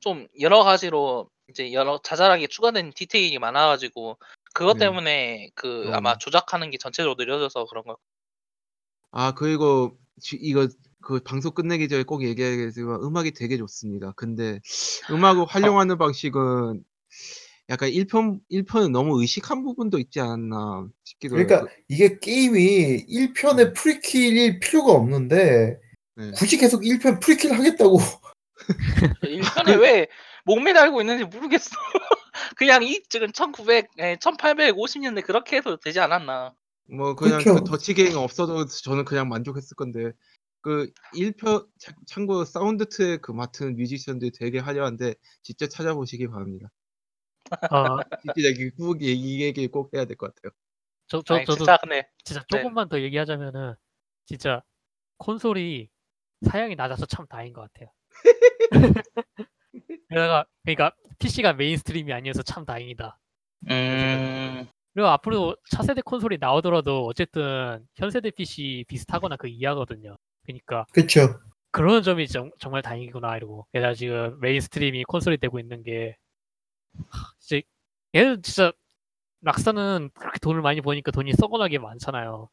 좀 0.00 0.26
여러 0.40 0.62
가지로 0.62 1.28
이제 1.48 1.72
여러 1.72 2.00
자잘하게 2.02 2.46
추가된 2.46 2.92
디테일이 2.94 3.38
많아가지고 3.38 4.18
그것 4.52 4.74
네. 4.74 4.86
때문에 4.86 5.50
그 5.54 5.88
어. 5.88 5.92
아마 5.94 6.16
조작하는 6.18 6.70
게 6.70 6.78
전체적으로 6.78 7.16
느려져서 7.18 7.66
그런 7.66 7.84
거. 7.84 7.96
아 9.10 9.32
그리고 9.32 9.96
지 10.20 10.36
이거 10.40 10.68
그 11.00 11.20
방송 11.20 11.52
끝내기 11.52 11.88
전에 11.88 12.02
꼭 12.02 12.22
얘기하겠지만 12.22 13.02
음악이 13.02 13.32
되게 13.32 13.56
좋습니다. 13.56 14.12
근데 14.16 14.60
음악을 15.10 15.46
활용하는 15.46 15.96
방식은 15.96 16.84
약간 17.70 17.90
1편 17.90 18.40
1편은 18.50 18.90
너무 18.90 19.20
의식한 19.20 19.62
부분도 19.62 19.98
있지 19.98 20.20
않았나 20.20 20.88
싶기도 21.04 21.38
해요. 21.38 21.46
그러니까 21.46 21.72
이게 21.88 22.18
게임이 22.18 23.06
1편에 23.06 23.74
prequel일 23.74 24.60
필요가 24.60 24.92
없는데 24.92 25.78
그 26.14 26.22
네. 26.22 26.30
굳이 26.32 26.58
계속 26.58 26.82
1편 26.82 27.22
프리킬 27.22 27.52
하겠다고 27.52 27.98
1편에 29.22 29.80
왜 29.80 30.08
목매달고 30.48 31.00
있는지 31.02 31.24
모르겠어. 31.24 31.70
그냥 32.56 32.82
이 32.82 33.02
지금 33.08 33.30
1900, 33.30 33.88
에, 33.98 34.16
1850년대 34.16 35.22
그렇게 35.24 35.56
해도 35.56 35.76
되지 35.76 36.00
않았나. 36.00 36.54
뭐 36.90 37.14
그냥. 37.14 37.40
그 37.44 37.62
더치 37.64 37.90
갱 37.90 38.16
없어도 38.16 38.64
저는 38.66 39.04
그냥 39.04 39.28
만족했을 39.28 39.74
건데 39.76 40.12
그 40.62 40.90
1편 41.14 41.68
참- 41.78 41.94
참고로 42.06 42.44
사운드 42.46 42.88
트랙 42.88 43.20
그 43.22 43.32
맡은 43.32 43.76
뮤지션들이 43.76 44.30
되게 44.32 44.58
화려한데 44.58 45.14
직접 45.42 45.68
찾아보시기 45.68 46.26
바랍니다. 46.28 46.68
아, 47.70 47.96
진짜 48.22 48.48
이꼭이 48.48 49.42
얘기 49.42 49.68
꼭 49.68 49.90
해야 49.94 50.04
될 50.06 50.16
것 50.16 50.34
같아요. 50.34 50.52
저, 51.06 51.22
저, 51.24 51.34
아니, 51.36 51.44
저도 51.44 51.58
진짜 51.58 51.76
근데 51.78 52.08
진짜 52.24 52.40
네. 52.50 52.58
조금만 52.58 52.88
더 52.88 53.00
얘기하자면은 53.00 53.74
진짜 54.26 54.62
콘솔이 55.18 55.88
사양이 56.50 56.74
낮아서 56.74 57.06
참 57.06 57.26
다행인 57.26 57.52
것 57.52 57.70
같아요. 57.72 57.90
게다가 60.08 60.44
그러니까 60.64 60.92
PC가 61.18 61.52
mainstream이 61.54 62.12
아니어서 62.12 62.42
참 62.42 62.64
다행이다. 62.64 63.18
음, 63.70 64.66
그리고 64.94 65.08
앞으로 65.08 65.56
차세대 65.70 66.02
콘솔이 66.02 66.38
나오더라도 66.40 67.06
어쨌든 67.06 67.86
현세대 67.96 68.30
PC 68.30 68.84
비슷하거나 68.88 69.36
그 69.36 69.48
이하거든요. 69.48 70.16
그러니까 70.44 70.86
그쵸 70.92 71.38
그런 71.70 72.02
점이 72.02 72.26
정, 72.28 72.50
정말 72.58 72.82
다행이구나 72.82 73.36
이러고 73.36 73.66
게다가 73.72 73.94
지금 73.94 74.38
mainstream이 74.40 75.04
콘솔이 75.04 75.38
되고 75.38 75.58
있는 75.58 75.82
게 75.82 76.16
하, 77.10 77.32
이제 77.42 77.62
얘는 78.14 78.42
진짜 78.42 78.72
락사는 79.42 80.10
그렇게 80.14 80.38
돈을 80.40 80.62
많이 80.62 80.80
버니까 80.80 81.10
돈이 81.10 81.32
썩어나게 81.34 81.78
많잖아요. 81.78 82.48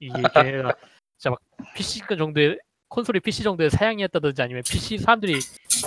이게 0.00 0.12
진짜 1.16 1.30
막 1.30 1.40
PC 1.74 2.02
정도의 2.18 2.58
콘솔이 2.88 3.20
PC 3.20 3.42
정도의 3.42 3.70
사양이었다든지 3.70 4.42
아니면 4.42 4.62
PC 4.68 4.98
사람들이 4.98 5.38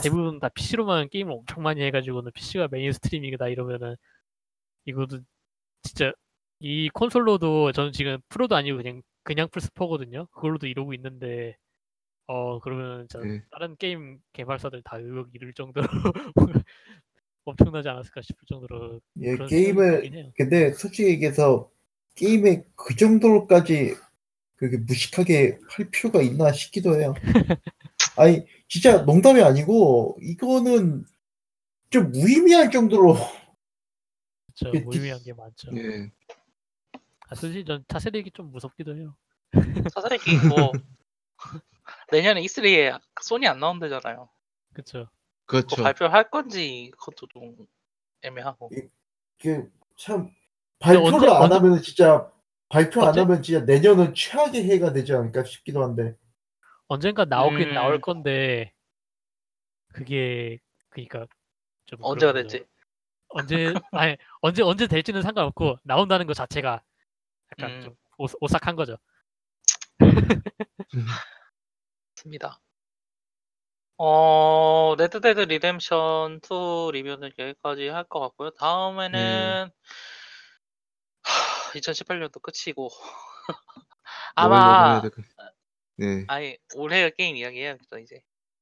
대부분 0.01 0.39
다 0.39 0.49
PC로만 0.49 1.09
게임을 1.09 1.33
엄청 1.33 1.63
많이 1.63 1.81
해가지고는 1.81 2.31
PC가 2.33 2.67
메인스트리밍이다 2.71 3.47
이러면은 3.49 3.95
이거도 4.85 5.19
진짜 5.83 6.11
이 6.59 6.89
콘솔로도 6.89 7.71
저는 7.71 7.91
지금 7.91 8.17
프로도 8.29 8.55
아니고 8.55 8.77
그냥 8.77 9.01
그냥 9.23 9.47
플스4거든요. 9.49 10.29
그걸로도 10.31 10.67
이러고 10.67 10.93
있는데 10.93 11.57
어 12.27 12.59
그러면 12.59 13.07
진짜 13.09 13.25
네. 13.25 13.43
다른 13.51 13.75
게임 13.77 14.19
개발사들 14.33 14.81
다 14.83 14.97
의욕 14.97 15.29
잃을 15.33 15.53
정도로 15.53 15.87
엄청나지 17.45 17.89
않았을까 17.89 18.21
싶을 18.21 18.45
정도로 18.47 18.99
예, 19.21 19.37
게임을. 19.47 20.31
근데 20.35 20.71
솔직히 20.73 21.09
얘기해서 21.09 21.71
게임에 22.15 22.63
그 22.75 22.95
정도로까지 22.95 23.95
그렇게 24.55 24.77
무식하게 24.77 25.57
할 25.69 25.89
필요가 25.89 26.21
있나 26.21 26.51
싶기도 26.51 26.99
해요. 26.99 27.13
아니 28.17 28.45
진짜 28.67 29.01
농담이 29.03 29.41
아니고 29.41 30.17
이거는 30.21 31.05
좀 31.89 32.11
무의미할 32.11 32.69
정도로 32.71 33.15
진짜 34.53 34.71
그- 34.71 34.77
무의미한 34.77 35.21
게 35.23 35.33
많죠. 35.33 35.71
예. 35.77 36.11
아, 37.29 37.35
솔직히 37.35 37.65
전 37.65 37.83
차세대기 37.87 38.31
좀 38.31 38.51
무섭기도 38.51 38.95
해요. 38.97 39.15
사사레기 39.93 40.31
뭐 40.47 40.71
내년에 42.11 42.41
E3에 42.41 42.99
소니 43.21 43.47
안 43.47 43.59
나온대잖아요. 43.59 44.29
그쵸. 44.73 45.07
그거 45.45 45.61
그렇죠. 45.65 45.83
발표할 45.83 46.29
건지 46.29 46.91
그것도 46.97 47.27
좀 47.27 47.55
애매하고. 48.21 48.69
그참 49.39 50.29
발표를 50.79 51.13
언제- 51.15 51.27
안 51.29 51.41
언제- 51.43 51.55
하면 51.55 51.81
진짜 51.81 52.31
발표 52.67 53.01
안 53.01 53.09
언제- 53.09 53.21
하면 53.21 53.41
진짜 53.43 53.65
내년은 53.65 54.13
최악의 54.13 54.69
해가 54.69 54.93
되지 54.93 55.13
않을까 55.13 55.43
싶기도 55.43 55.83
한데 55.83 56.15
언젠가 56.89 57.25
나오긴 57.25 57.69
음. 57.69 57.73
나올 57.75 58.01
건데 58.01 58.73
그게 59.93 60.59
그니까 60.89 61.25
좀 61.85 61.99
언제가 62.01 62.33
그런 62.33 62.43
거죠. 62.45 62.57
될지. 62.57 62.69
언제 63.29 63.73
아니 63.91 64.17
언제 64.41 64.63
언제 64.63 64.87
될지는 64.87 65.21
상관없고 65.21 65.77
나온다는 65.83 66.27
것 66.27 66.33
자체가 66.33 66.81
약간 67.57 67.71
음. 67.77 67.81
좀 67.81 67.95
오, 68.17 68.25
오싹한 68.41 68.75
거죠. 68.75 68.97
맞습니다. 72.15 72.59
어, 73.97 74.95
레드데드 74.97 75.41
리뎀션 75.41 76.39
2 76.41 76.91
리뷰는 76.93 77.31
여기까지 77.37 77.87
할 77.89 78.05
것 78.05 78.19
같고요. 78.21 78.51
다음에는 78.51 79.69
2018년도 81.73 82.41
끝이고 82.41 82.89
아마? 84.35 85.01
네, 85.99 86.23
아니 86.27 86.57
올해의 86.75 87.13
게임 87.17 87.35
이야기해야겠죠 87.35 87.99
이제. 87.99 88.21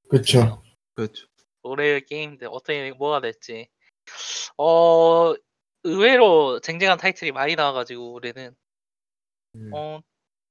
그렇죠. 0.09 0.63
그렇죠. 0.95 1.27
올해의 1.61 2.05
게임들 2.05 2.47
어떻게 2.51 2.91
뭐가 2.93 3.21
될지. 3.21 3.69
어 4.57 5.33
의외로 5.83 6.59
쟁쟁한 6.59 6.97
타이틀이 6.97 7.31
많이 7.31 7.55
나와가지고 7.55 8.13
올해는 8.13 8.55
음. 9.55 9.71
어 9.73 10.01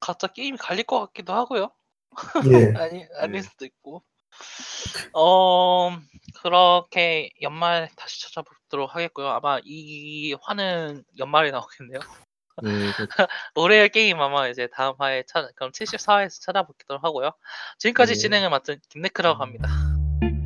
각자 0.01 0.29
게임이 0.29 0.59
갈릴 0.59 0.85
것 0.85 1.01
같기도 1.01 1.33
하고요. 1.33 1.71
예. 2.51 2.75
아니 2.79 3.07
아닐 3.17 3.33
네. 3.33 3.43
수도 3.43 3.65
있고. 3.65 4.05
어 5.13 5.91
그렇게 6.43 7.31
연말 7.41 7.89
다시 7.97 8.23
찾아보도록 8.23 8.95
하겠고요. 8.95 9.29
아마 9.29 9.59
이 9.65 10.35
화는 10.43 11.05
연말에 11.19 11.51
나오겠네요. 11.51 12.01
네, 12.63 12.71
그, 12.97 13.07
올해의 13.55 13.89
게임 13.91 14.21
아마 14.21 14.49
이제 14.49 14.69
다음 14.73 14.95
화에 14.99 15.25
찾 15.27 15.55
그럼 15.57 15.73
74화에서 15.73 16.41
찾아보도록 16.43 17.05
하고요. 17.05 17.33
지금까지 17.79 18.15
네. 18.15 18.19
진행을 18.19 18.51
맡은 18.51 18.77
김네크라고 18.89 19.41
합니다. 19.43 19.69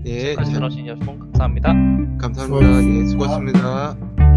예, 0.06 0.18
지금까지 0.20 0.50
잘- 0.50 0.60
들어주신 0.60 0.86
여러분 0.86 1.18
감사합니다. 1.20 1.72
감사합니다. 2.20 2.82
예, 2.84 3.06
수고하셨습니다. 3.06 4.29